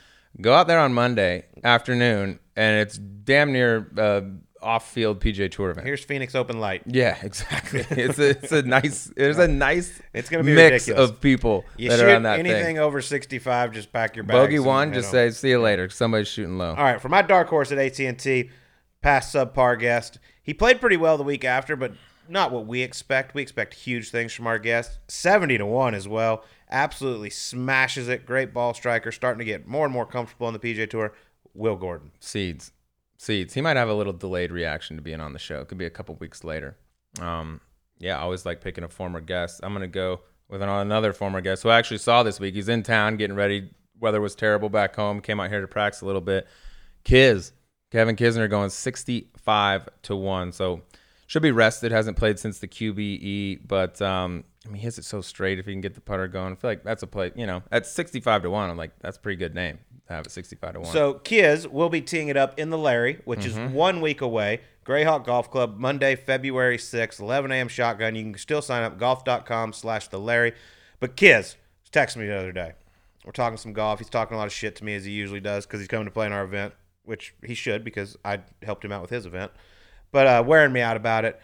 go 0.41 0.53
out 0.55 0.66
there 0.66 0.80
on 0.80 0.93
Monday 0.93 1.47
afternoon, 1.64 2.39
and 2.57 2.80
it's 2.80 2.99
damn 2.99 3.53
near 3.53 3.91
uh, 3.97 4.22
off-field 4.66 5.20
PGA 5.20 5.50
Tour 5.50 5.70
event. 5.70 5.86
Here's 5.86 6.04
Phoenix 6.04 6.34
Open 6.34 6.58
Light. 6.60 6.82
yeah, 6.86 7.16
exactly. 7.22 7.84
It's 7.90 8.18
a, 8.18 8.30
it's 8.30 8.52
a 8.52 8.62
nice. 8.62 9.10
There's 9.16 9.38
a 9.38 9.48
nice. 9.48 10.00
It's 10.12 10.28
gonna 10.28 10.44
be 10.44 10.54
mix 10.54 10.86
ridiculous. 10.88 11.10
of 11.10 11.20
people 11.20 11.64
You 11.76 11.90
that 11.90 12.00
are 12.00 12.10
on 12.16 12.24
that 12.24 12.38
anything 12.40 12.64
thing. 12.64 12.78
over 12.78 13.00
65, 13.00 13.72
just 13.72 13.92
pack 13.92 14.16
your 14.16 14.24
bags. 14.24 14.36
Bogey 14.36 14.58
one, 14.58 14.92
just 14.92 15.10
say 15.10 15.30
see 15.30 15.50
you 15.50 15.60
later. 15.60 15.88
Somebody's 15.88 16.28
shooting 16.28 16.58
low. 16.58 16.70
All 16.70 16.84
right, 16.84 17.00
for 17.00 17.08
my 17.08 17.22
dark 17.22 17.48
horse 17.48 17.70
at 17.72 17.78
AT&T, 17.78 18.50
past 19.00 19.34
subpar 19.34 19.78
guest. 19.78 20.18
He 20.42 20.52
played 20.54 20.80
pretty 20.80 20.96
well 20.96 21.16
the 21.16 21.24
week 21.24 21.44
after, 21.44 21.76
but 21.76 21.92
not 22.28 22.50
what 22.52 22.66
we 22.66 22.82
expect. 22.82 23.34
We 23.34 23.42
expect 23.42 23.74
huge 23.74 24.10
things 24.10 24.32
from 24.32 24.46
our 24.46 24.58
guest. 24.58 24.98
70 25.08 25.58
to 25.58 25.66
1 25.66 25.94
as 25.94 26.08
well. 26.08 26.44
Absolutely 26.70 27.30
smashes 27.30 28.08
it. 28.08 28.26
Great 28.26 28.52
ball 28.52 28.74
striker. 28.74 29.12
Starting 29.12 29.38
to 29.38 29.44
get 29.44 29.66
more 29.68 29.84
and 29.84 29.92
more 29.92 30.06
comfortable 30.06 30.46
on 30.48 30.52
the 30.52 30.58
PGA 30.58 30.88
Tour. 30.90 31.12
Will 31.54 31.76
Gordon. 31.76 32.10
Seeds. 32.20 32.72
Seeds. 33.18 33.54
He 33.54 33.60
might 33.60 33.76
have 33.76 33.88
a 33.88 33.94
little 33.94 34.12
delayed 34.12 34.52
reaction 34.52 34.96
to 34.96 35.02
being 35.02 35.20
on 35.20 35.32
the 35.32 35.38
show. 35.38 35.60
It 35.60 35.68
could 35.68 35.78
be 35.78 35.86
a 35.86 35.90
couple 35.90 36.14
weeks 36.16 36.44
later. 36.44 36.76
Um, 37.20 37.60
yeah, 37.98 38.18
I 38.18 38.22
always 38.22 38.44
like 38.44 38.60
picking 38.60 38.84
a 38.84 38.88
former 38.88 39.20
guest. 39.20 39.60
I'm 39.62 39.72
gonna 39.72 39.86
go 39.86 40.20
with 40.48 40.62
an- 40.62 40.68
another 40.68 41.12
former 41.12 41.40
guest 41.40 41.62
who 41.62 41.70
I 41.70 41.78
actually 41.78 41.98
saw 41.98 42.22
this 42.22 42.38
week. 42.38 42.54
He's 42.54 42.68
in 42.68 42.82
town 42.82 43.16
getting 43.16 43.36
ready. 43.36 43.70
Weather 43.98 44.20
was 44.20 44.34
terrible 44.34 44.68
back 44.68 44.94
home. 44.96 45.20
Came 45.20 45.40
out 45.40 45.50
here 45.50 45.60
to 45.60 45.68
practice 45.68 46.02
a 46.02 46.06
little 46.06 46.20
bit. 46.20 46.46
Kiz, 47.04 47.52
Kevin 47.90 48.16
Kisner 48.16 48.50
going 48.50 48.70
65 48.70 49.88
to 50.02 50.16
one. 50.16 50.52
So 50.52 50.82
should 51.26 51.42
be 51.42 51.52
rested. 51.52 51.92
Hasn't 51.92 52.16
played 52.16 52.38
since 52.38 52.58
the 52.58 52.68
QBE, 52.68 53.60
but 53.66 54.00
um, 54.02 54.44
I 54.64 54.68
mean, 54.68 54.76
he 54.76 54.82
hits 54.82 54.98
it 54.98 55.04
so 55.04 55.20
straight. 55.20 55.58
If 55.58 55.66
he 55.66 55.72
can 55.72 55.80
get 55.80 55.94
the 55.94 56.00
putter 56.00 56.28
going, 56.28 56.52
I 56.52 56.56
feel 56.56 56.70
like 56.70 56.84
that's 56.84 57.02
a 57.02 57.06
play. 57.06 57.32
You 57.34 57.46
know, 57.46 57.62
at 57.72 57.86
65 57.86 58.42
to 58.42 58.50
one, 58.50 58.68
I'm 58.68 58.76
like, 58.76 58.92
that's 59.00 59.16
a 59.16 59.20
pretty 59.20 59.36
good 59.36 59.54
name 59.54 59.78
have 60.14 60.26
it 60.26 60.30
65 60.30 60.74
to 60.74 60.80
one. 60.80 60.92
So 60.92 61.14
Kiz 61.14 61.66
will 61.66 61.88
be 61.88 62.00
teeing 62.00 62.28
it 62.28 62.36
up 62.36 62.59
in 62.59 62.70
the 62.70 62.78
Larry, 62.78 63.20
which 63.24 63.44
is 63.44 63.57
one 63.72 64.00
week 64.00 64.20
away. 64.20 64.61
Greyhawk 64.84 65.24
Golf 65.24 65.50
Club, 65.50 65.78
Monday, 65.78 66.14
February 66.14 66.78
6th, 66.78 67.20
11 67.20 67.50
a.m. 67.50 67.66
shotgun. 67.66 68.14
You 68.14 68.22
can 68.22 68.38
still 68.38 68.62
sign 68.62 68.84
up, 68.84 68.98
golf.com 68.98 69.72
slash 69.72 70.07
the 70.09 70.20
Larry. 70.20 70.52
But 71.00 71.16
Kiz 71.16 71.57
texting 71.90 72.18
me 72.18 72.26
the 72.26 72.36
other 72.38 72.52
day. 72.52 72.72
We're 73.24 73.32
talking 73.32 73.57
some 73.57 73.72
golf. 73.72 73.98
He's 73.98 74.09
talking 74.09 74.36
a 74.36 74.38
lot 74.38 74.46
of 74.46 74.52
shit 74.52 74.76
to 74.76 74.84
me 74.84 74.94
as 74.94 75.04
he 75.04 75.11
usually 75.11 75.40
does 75.40 75.66
because 75.66 75.80
he's 75.80 75.88
coming 75.88 76.04
to 76.04 76.12
play 76.12 76.26
in 76.26 76.32
our 76.32 76.44
event, 76.44 76.74
which 77.04 77.34
he 77.44 77.54
should 77.54 77.82
because 77.82 78.16
I 78.24 78.40
helped 78.62 78.84
him 78.84 78.92
out 78.92 79.02
with 79.02 79.11
his 79.11 79.26
event. 79.26 79.50
But 80.12 80.26
uh, 80.28 80.44
wearing 80.46 80.72
me 80.72 80.80
out 80.80 80.96
about 80.96 81.24
it. 81.24 81.40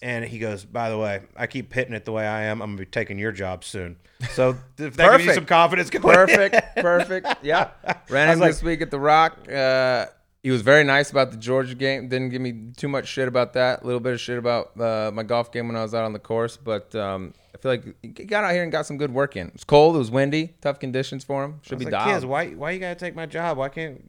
And 0.00 0.24
he 0.24 0.38
goes, 0.38 0.64
by 0.64 0.90
the 0.90 0.98
way, 0.98 1.22
I 1.36 1.48
keep 1.48 1.72
hitting 1.72 1.94
it 1.94 2.04
the 2.04 2.12
way 2.12 2.26
I 2.26 2.44
am. 2.44 2.62
I'm 2.62 2.70
gonna 2.70 2.78
be 2.78 2.86
taking 2.86 3.18
your 3.18 3.32
job 3.32 3.64
soon. 3.64 3.96
So 4.30 4.56
if 4.78 4.96
that 4.96 5.10
gives 5.12 5.24
you 5.24 5.34
some 5.34 5.46
confidence, 5.46 5.90
perfect, 5.90 6.56
perfect. 6.76 7.26
Yeah, 7.42 7.70
ran 8.08 8.32
him 8.32 8.38
was 8.38 8.56
this 8.56 8.62
week 8.62 8.80
at 8.80 8.90
the 8.90 9.00
Rock. 9.00 9.50
Uh, 9.50 10.06
he 10.42 10.52
was 10.52 10.62
very 10.62 10.84
nice 10.84 11.10
about 11.10 11.32
the 11.32 11.36
Georgia 11.36 11.74
game. 11.74 12.08
Didn't 12.08 12.28
give 12.28 12.40
me 12.40 12.70
too 12.76 12.86
much 12.86 13.08
shit 13.08 13.26
about 13.26 13.54
that. 13.54 13.82
A 13.82 13.84
little 13.84 14.00
bit 14.00 14.12
of 14.12 14.20
shit 14.20 14.38
about 14.38 14.80
uh, 14.80 15.10
my 15.12 15.24
golf 15.24 15.50
game 15.50 15.66
when 15.66 15.76
I 15.76 15.82
was 15.82 15.94
out 15.94 16.04
on 16.04 16.12
the 16.12 16.20
course, 16.20 16.56
but 16.56 16.94
um, 16.94 17.34
I 17.52 17.58
feel 17.58 17.72
like 17.72 17.84
he 18.02 18.24
got 18.24 18.44
out 18.44 18.52
here 18.52 18.62
and 18.62 18.70
got 18.70 18.86
some 18.86 18.98
good 18.98 19.12
work 19.12 19.36
in. 19.36 19.48
It 19.48 19.52
was 19.52 19.64
cold. 19.64 19.96
It 19.96 19.98
was 19.98 20.12
windy. 20.12 20.54
Tough 20.60 20.78
conditions 20.78 21.24
for 21.24 21.44
him. 21.44 21.60
Should 21.62 21.80
be 21.80 21.86
like, 21.86 21.92
dialed. 21.92 22.12
kids, 22.12 22.24
why 22.24 22.50
why 22.50 22.70
you 22.70 22.78
gotta 22.78 22.94
take 22.94 23.16
my 23.16 23.26
job? 23.26 23.58
Why 23.58 23.68
can't 23.68 24.08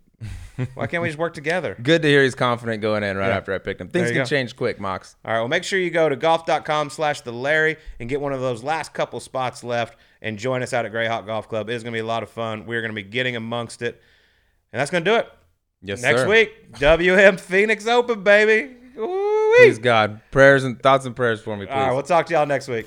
why 0.74 0.88
can't 0.88 1.02
we 1.02 1.10
just 1.10 1.18
work 1.20 1.34
together? 1.34 1.78
Good 1.84 2.02
to 2.02 2.08
hear 2.08 2.24
he's 2.24 2.36
confident 2.36 2.82
going 2.82 3.04
in 3.04 3.16
right 3.18 3.28
Yeah. 3.30 3.38
after 3.38 3.54
I 3.54 3.58
picked 3.60 3.80
him. 3.82 3.88
Things 3.90 4.10
can 4.10 4.18
go. 4.20 4.26
change 4.26 4.56
quick, 4.56 4.80
Mox. 4.80 5.16
All 5.24 5.32
right, 5.32 5.40
well 5.40 5.48
make 5.48 5.64
sure 5.64 5.80
you 5.80 5.90
go 5.90 6.10
to 6.10 6.16
golf.com 6.16 6.90
slash 6.90 7.22
the 7.22 7.32
Larry 7.32 7.78
and 8.00 8.10
get 8.10 8.20
one 8.22 8.34
of 8.34 8.42
those 8.42 8.64
last 8.64 8.94
couple 8.94 9.20
spots 9.20 9.64
left 9.64 9.98
and 10.22 10.38
join 10.38 10.62
us 10.64 10.74
out 10.74 10.86
at 10.86 10.92
Greyhawk 10.92 11.26
Golf 11.26 11.48
Club. 11.48 11.70
It 11.70 11.74
is 11.74 11.84
gonna 11.84 11.94
be 11.94 12.00
a 12.00 12.06
lot 12.06 12.24
of 12.24 12.30
fun. 12.30 12.66
We're 12.66 12.82
gonna 12.82 12.94
be 12.94 13.04
getting 13.04 13.36
amongst 13.36 13.82
it. 13.82 14.02
And 14.74 14.80
that's 14.80 14.92
gonna 14.92 15.06
do 15.06 15.16
it. 15.16 15.28
Yes, 15.82 16.02
Next 16.02 16.22
sir. 16.22 16.28
week, 16.30 16.78
WM 16.80 17.38
Phoenix 17.38 17.88
Open, 17.88 18.22
baby. 18.24 18.76
Ooh-wee. 18.98 19.56
Please 19.60 19.80
God, 19.80 20.20
prayers 20.30 20.66
and 20.66 20.78
thoughts 20.82 21.06
and 21.06 21.16
prayers 21.16 21.42
for 21.42 21.56
me, 21.56 21.66
please. 21.66 21.72
All 21.74 21.86
right, 21.88 21.94
we'll 21.94 22.04
talk 22.04 22.26
to 22.26 22.34
y'all 22.34 22.46
next 22.46 22.68
week. 22.68 22.86